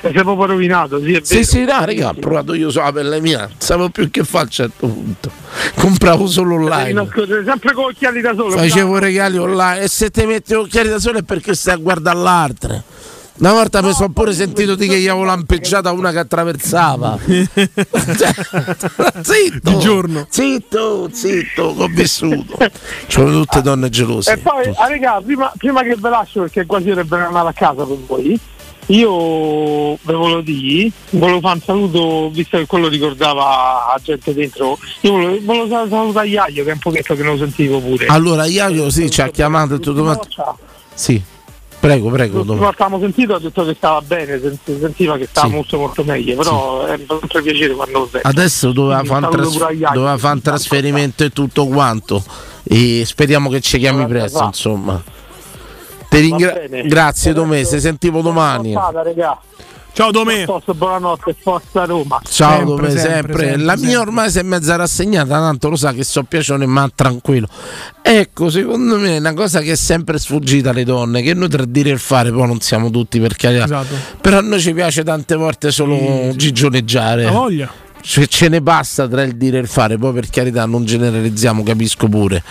Ti 0.00 0.06
sei 0.12 0.22
proprio 0.22 0.46
rovinato, 0.46 0.98
sì, 1.02 1.12
è 1.12 1.20
Sì, 1.22 1.34
vero. 1.34 1.46
sì, 1.46 1.64
no, 1.64 1.84
raga, 1.84 2.08
ho 2.08 2.14
provato 2.14 2.54
io 2.54 2.70
sulla 2.70 2.90
pelle 2.90 3.20
mia, 3.20 3.40
non 3.40 3.50
sapevo 3.58 3.90
più 3.90 4.10
che 4.10 4.24
fare 4.24 4.44
a 4.44 4.46
un 4.46 4.50
certo 4.50 4.86
punto. 4.86 5.30
Compravo 5.76 6.26
solo 6.26 6.56
Devi 6.56 6.64
online. 6.64 7.08
sempre 7.44 7.72
con 7.74 7.84
occhiali 7.84 8.20
da 8.22 8.32
sole. 8.34 8.56
Facevo 8.56 8.98
regali 8.98 9.36
online 9.36 9.80
e 9.82 9.88
se 9.88 10.10
ti 10.10 10.24
metti 10.24 10.52
gli 10.54 10.56
occhiali 10.56 10.88
da 10.88 10.98
sole 10.98 11.18
è 11.18 11.22
perché 11.22 11.54
stai 11.54 11.74
a 11.74 11.76
guardare 11.76 12.18
l'altra. 12.18 12.82
Una 13.40 13.52
volta 13.52 13.80
mi 13.80 13.92
sono 13.94 14.10
pure 14.10 14.32
sentito 14.34 14.74
di 14.74 14.86
che 14.86 14.98
gli 14.98 15.08
avevo 15.08 15.24
lampeggiata 15.24 15.92
una 15.92 16.10
che 16.12 16.18
attraversava. 16.18 17.18
Cioè, 17.24 18.32
zitto, 19.22 19.70
Di 19.70 19.78
giorno. 19.78 20.26
zitto, 20.28 21.08
zitto, 21.12 21.62
ho 21.76 21.86
vissuto. 21.88 22.58
Sono 23.06 23.30
tutte 23.32 23.62
donne 23.62 23.88
gelose. 23.88 24.32
E 24.32 24.36
poi, 24.38 24.66
ah, 24.76 24.88
raga, 24.88 25.20
prima, 25.24 25.50
prima 25.56 25.82
che 25.82 25.96
ve 25.98 26.08
lascio, 26.10 26.40
perché 26.40 26.66
quasi 26.66 26.88
dovrebbero 26.88 27.26
andare 27.26 27.48
a 27.48 27.52
casa 27.52 27.84
per 27.84 27.96
voi, 28.06 28.38
io 28.90 29.92
ve 30.02 30.12
volevo 30.14 30.40
dire, 30.40 30.90
volevo 31.10 31.40
fare 31.40 31.54
un 31.54 31.60
saluto, 31.62 32.30
visto 32.30 32.58
che 32.58 32.66
quello 32.66 32.88
ricordava 32.88 33.92
a 33.92 34.00
gente 34.02 34.34
dentro, 34.34 34.78
io 35.02 35.12
volevo, 35.12 35.38
volevo 35.42 35.68
sal- 35.68 35.88
salutare 35.88 36.28
Iaio, 36.28 36.64
che 36.64 36.70
è 36.70 36.72
un 36.74 36.78
pochetto 36.78 37.14
che 37.14 37.22
non 37.22 37.32
lo 37.32 37.38
sentivo 37.38 37.80
pure. 37.80 38.06
Allora, 38.06 38.46
Iaio 38.46 38.90
sì, 38.90 39.10
ci 39.10 39.20
ha 39.20 39.28
chiamato 39.28 39.74
e 39.74 39.78
tutto 39.78 40.02
quanto. 40.02 40.28
Sì, 40.92 41.22
prego, 41.78 42.10
prego. 42.10 42.38
L'ultima 42.38 42.64
volta 42.66 42.84
avevamo 42.84 43.02
sentito 43.02 43.34
ha 43.34 43.38
detto 43.38 43.64
che 43.64 43.74
stava 43.74 44.02
bene, 44.02 44.40
sentiva 44.64 45.16
che 45.16 45.26
stava 45.30 45.46
Sì. 45.48 45.54
molto 45.54 45.78
molto 45.78 46.04
meglio, 46.04 46.36
però 46.36 46.84
è 46.84 46.98
sempre 47.06 47.42
piacere 47.42 47.74
quando 47.74 47.98
lo 48.00 48.08
sento. 48.10 48.26
Adesso 48.28 48.72
doveva 48.72 49.04
fare 49.04 49.24
un, 49.26 49.30
tras- 49.30 49.56
fare 50.18 50.34
un 50.34 50.42
trasferimento 50.42 51.24
e 51.24 51.30
tutto 51.30 51.66
quanto. 51.66 52.22
E 52.62 53.04
speriamo 53.06 53.48
che 53.48 53.60
ci 53.60 53.78
chiami 53.78 54.06
presto, 54.06 54.44
insomma. 54.44 55.02
Ti 56.10 56.18
ringra-. 56.18 56.60
Grazie 56.86 57.32
Domese, 57.32 57.78
sentivo 57.78 58.20
domani. 58.20 58.76
Ciao 59.92 60.10
Domè. 60.10 60.44
Buonanotte, 60.74 61.36
forza 61.40 61.84
Roma. 61.84 62.20
Ciao 62.28 62.58
Sempre, 62.58 62.74
Dome, 62.74 62.90
sempre, 62.90 63.10
sempre, 63.10 63.44
sempre, 63.44 63.64
La 63.64 63.76
mia 63.76 64.00
ormai 64.00 64.30
si 64.30 64.38
è 64.38 64.42
mezza 64.42 64.76
rassegnata, 64.76 65.38
tanto 65.38 65.68
lo 65.68 65.76
sa 65.76 65.92
che 65.92 66.04
so 66.04 66.22
piacione, 66.24 66.66
ma 66.66 66.90
tranquillo. 66.92 67.48
Ecco, 68.02 68.50
secondo 68.50 68.98
me 68.98 69.16
è 69.16 69.18
una 69.18 69.34
cosa 69.34 69.60
che 69.60 69.72
è 69.72 69.76
sempre 69.76 70.18
sfuggita 70.18 70.70
alle 70.70 70.84
donne, 70.84 71.22
che 71.22 71.34
noi 71.34 71.48
tra 71.48 71.64
dire 71.64 71.90
e 71.90 71.92
il 71.92 71.98
fare, 71.98 72.32
poi 72.32 72.46
non 72.46 72.60
siamo 72.60 72.90
tutti 72.90 73.20
per 73.20 73.36
carità. 73.36 73.64
Esatto. 73.64 73.94
Però 74.20 74.38
a 74.38 74.42
noi 74.42 74.60
ci 74.60 74.72
piace 74.74 75.04
tante 75.04 75.36
volte 75.36 75.70
solo 75.70 76.32
gigioneggiare. 76.34 77.24
La 77.24 77.30
voglia. 77.30 77.70
Cioè, 78.02 78.26
ce 78.26 78.48
ne 78.48 78.60
basta 78.60 79.06
tra 79.08 79.22
il 79.22 79.36
dire 79.36 79.58
e 79.58 79.60
il 79.60 79.68
fare, 79.68 79.98
poi 79.98 80.12
per 80.12 80.28
carità 80.30 80.64
non 80.66 80.84
generalizziamo, 80.84 81.62
capisco 81.62 82.08
pure. 82.08 82.42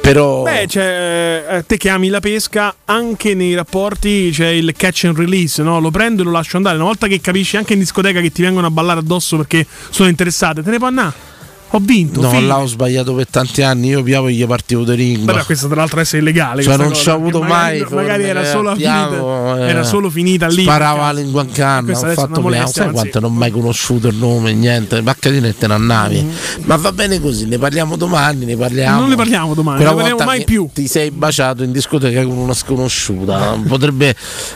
Però 0.00 0.42
Beh, 0.42 0.62
eh, 0.62 1.64
te 1.66 1.76
che 1.76 1.88
ami 1.88 2.08
la 2.08 2.20
pesca, 2.20 2.74
anche 2.84 3.34
nei 3.34 3.54
rapporti 3.54 4.30
c'è 4.32 4.48
il 4.48 4.72
catch 4.76 5.04
and 5.04 5.16
release, 5.16 5.62
no? 5.62 5.80
Lo 5.80 5.90
prendo 5.90 6.22
e 6.22 6.24
lo 6.24 6.30
lascio 6.30 6.56
andare. 6.56 6.76
Una 6.76 6.86
volta 6.86 7.06
che 7.06 7.20
capisci 7.20 7.56
anche 7.56 7.74
in 7.74 7.78
discoteca 7.78 8.20
che 8.20 8.30
ti 8.30 8.42
vengono 8.42 8.66
a 8.66 8.70
ballare 8.70 9.00
addosso 9.00 9.36
perché 9.36 9.66
sono 9.90 10.08
interessate, 10.08 10.62
te 10.62 10.70
ne 10.70 10.78
puoi 10.78 10.88
andare. 10.90 11.34
Ho 11.76 11.80
vinto. 11.80 12.22
no, 12.22 12.30
fine. 12.30 12.46
là 12.46 12.58
ho 12.58 12.66
sbagliato 12.66 13.12
per 13.14 13.28
tanti 13.28 13.60
anni, 13.62 13.88
io 13.88 14.02
piavo 14.02 14.28
e 14.28 14.32
gli 14.32 14.46
partivo 14.46 14.82
di 14.84 14.94
ringo. 14.94 15.26
Vabbè, 15.26 15.44
questo 15.44 15.66
tra 15.66 15.76
l'altro 15.76 16.00
è 16.00 16.16
illegale. 16.16 16.62
Cioè, 16.62 16.74
questa 16.74 16.82
non 16.82 16.94
ci 16.94 17.08
ho 17.10 17.14
avuto 17.14 17.40
magari, 17.40 17.80
mai. 17.80 17.94
Magari 17.94 18.24
era 18.24 18.42
forme, 18.44 18.56
solo, 18.56 18.74
piavo, 18.76 19.12
finita, 19.12 19.66
eh, 19.66 19.68
era 19.68 19.82
solo 19.82 20.10
finita 20.10 20.46
lì. 20.48 20.62
Sparava 20.62 21.12
la 21.12 21.20
lingua 21.20 21.42
in 21.42 21.52
canna. 21.52 21.86
Questa 21.86 22.08
Ho 22.08 22.14
fatto 22.14 22.40
molestia, 22.40 22.72
Sai 22.72 22.82
anzi. 22.84 22.94
quante 22.94 23.20
non 23.20 23.30
ho 23.30 23.34
mai 23.34 23.50
conosciuto 23.50 24.08
il 24.08 24.16
nome, 24.16 24.54
niente. 24.54 25.02
Baccadinette 25.02 25.66
non 25.66 25.84
navi. 25.84 26.26
Ma 26.64 26.76
va 26.76 26.92
bene 26.92 27.20
così, 27.20 27.46
ne 27.46 27.58
parliamo 27.58 27.96
domani. 27.96 28.46
Ne 28.46 28.56
parliamo. 28.56 29.00
Non 29.00 29.08
ne 29.10 29.16
parliamo 29.16 29.52
domani, 29.52 29.76
Quella 29.76 29.90
non 29.90 30.02
ne 30.02 30.08
parliamo 30.08 30.30
mai 30.30 30.44
più. 30.44 30.68
Ti 30.72 30.86
sei 30.88 31.10
baciato 31.10 31.62
in 31.62 31.72
discoteca 31.72 32.22
con 32.24 32.38
una 32.38 32.54
sconosciuta. 32.54 33.58
Potrebbe 33.68 34.14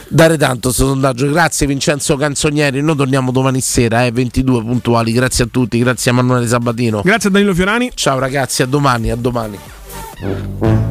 dare 0.09 0.39
tanto 0.39 0.69
questo 0.69 0.87
sondaggio. 0.87 1.29
Grazie 1.31 1.67
Vincenzo 1.67 2.17
Canzonieri. 2.17 2.81
Noi 2.81 2.97
torniamo 2.97 3.31
domani 3.31 3.61
sera, 3.61 4.07
eh, 4.07 4.11
22 4.11 4.63
puntuali. 4.63 5.13
Grazie 5.13 5.45
a 5.45 5.49
tutti, 5.51 5.79
grazie 5.79 6.11
a 6.11 6.15
Manuele 6.15 6.47
Sabatino. 6.47 7.03
Grazie 7.11 7.29
a 7.29 7.33
Danilo 7.33 7.55
Fiorani. 7.55 7.91
Ciao 7.93 8.21
ragazzi, 8.21 8.63
a 8.63 8.67
domani, 8.67 9.11
a 9.11 9.17
domani. 9.17 10.90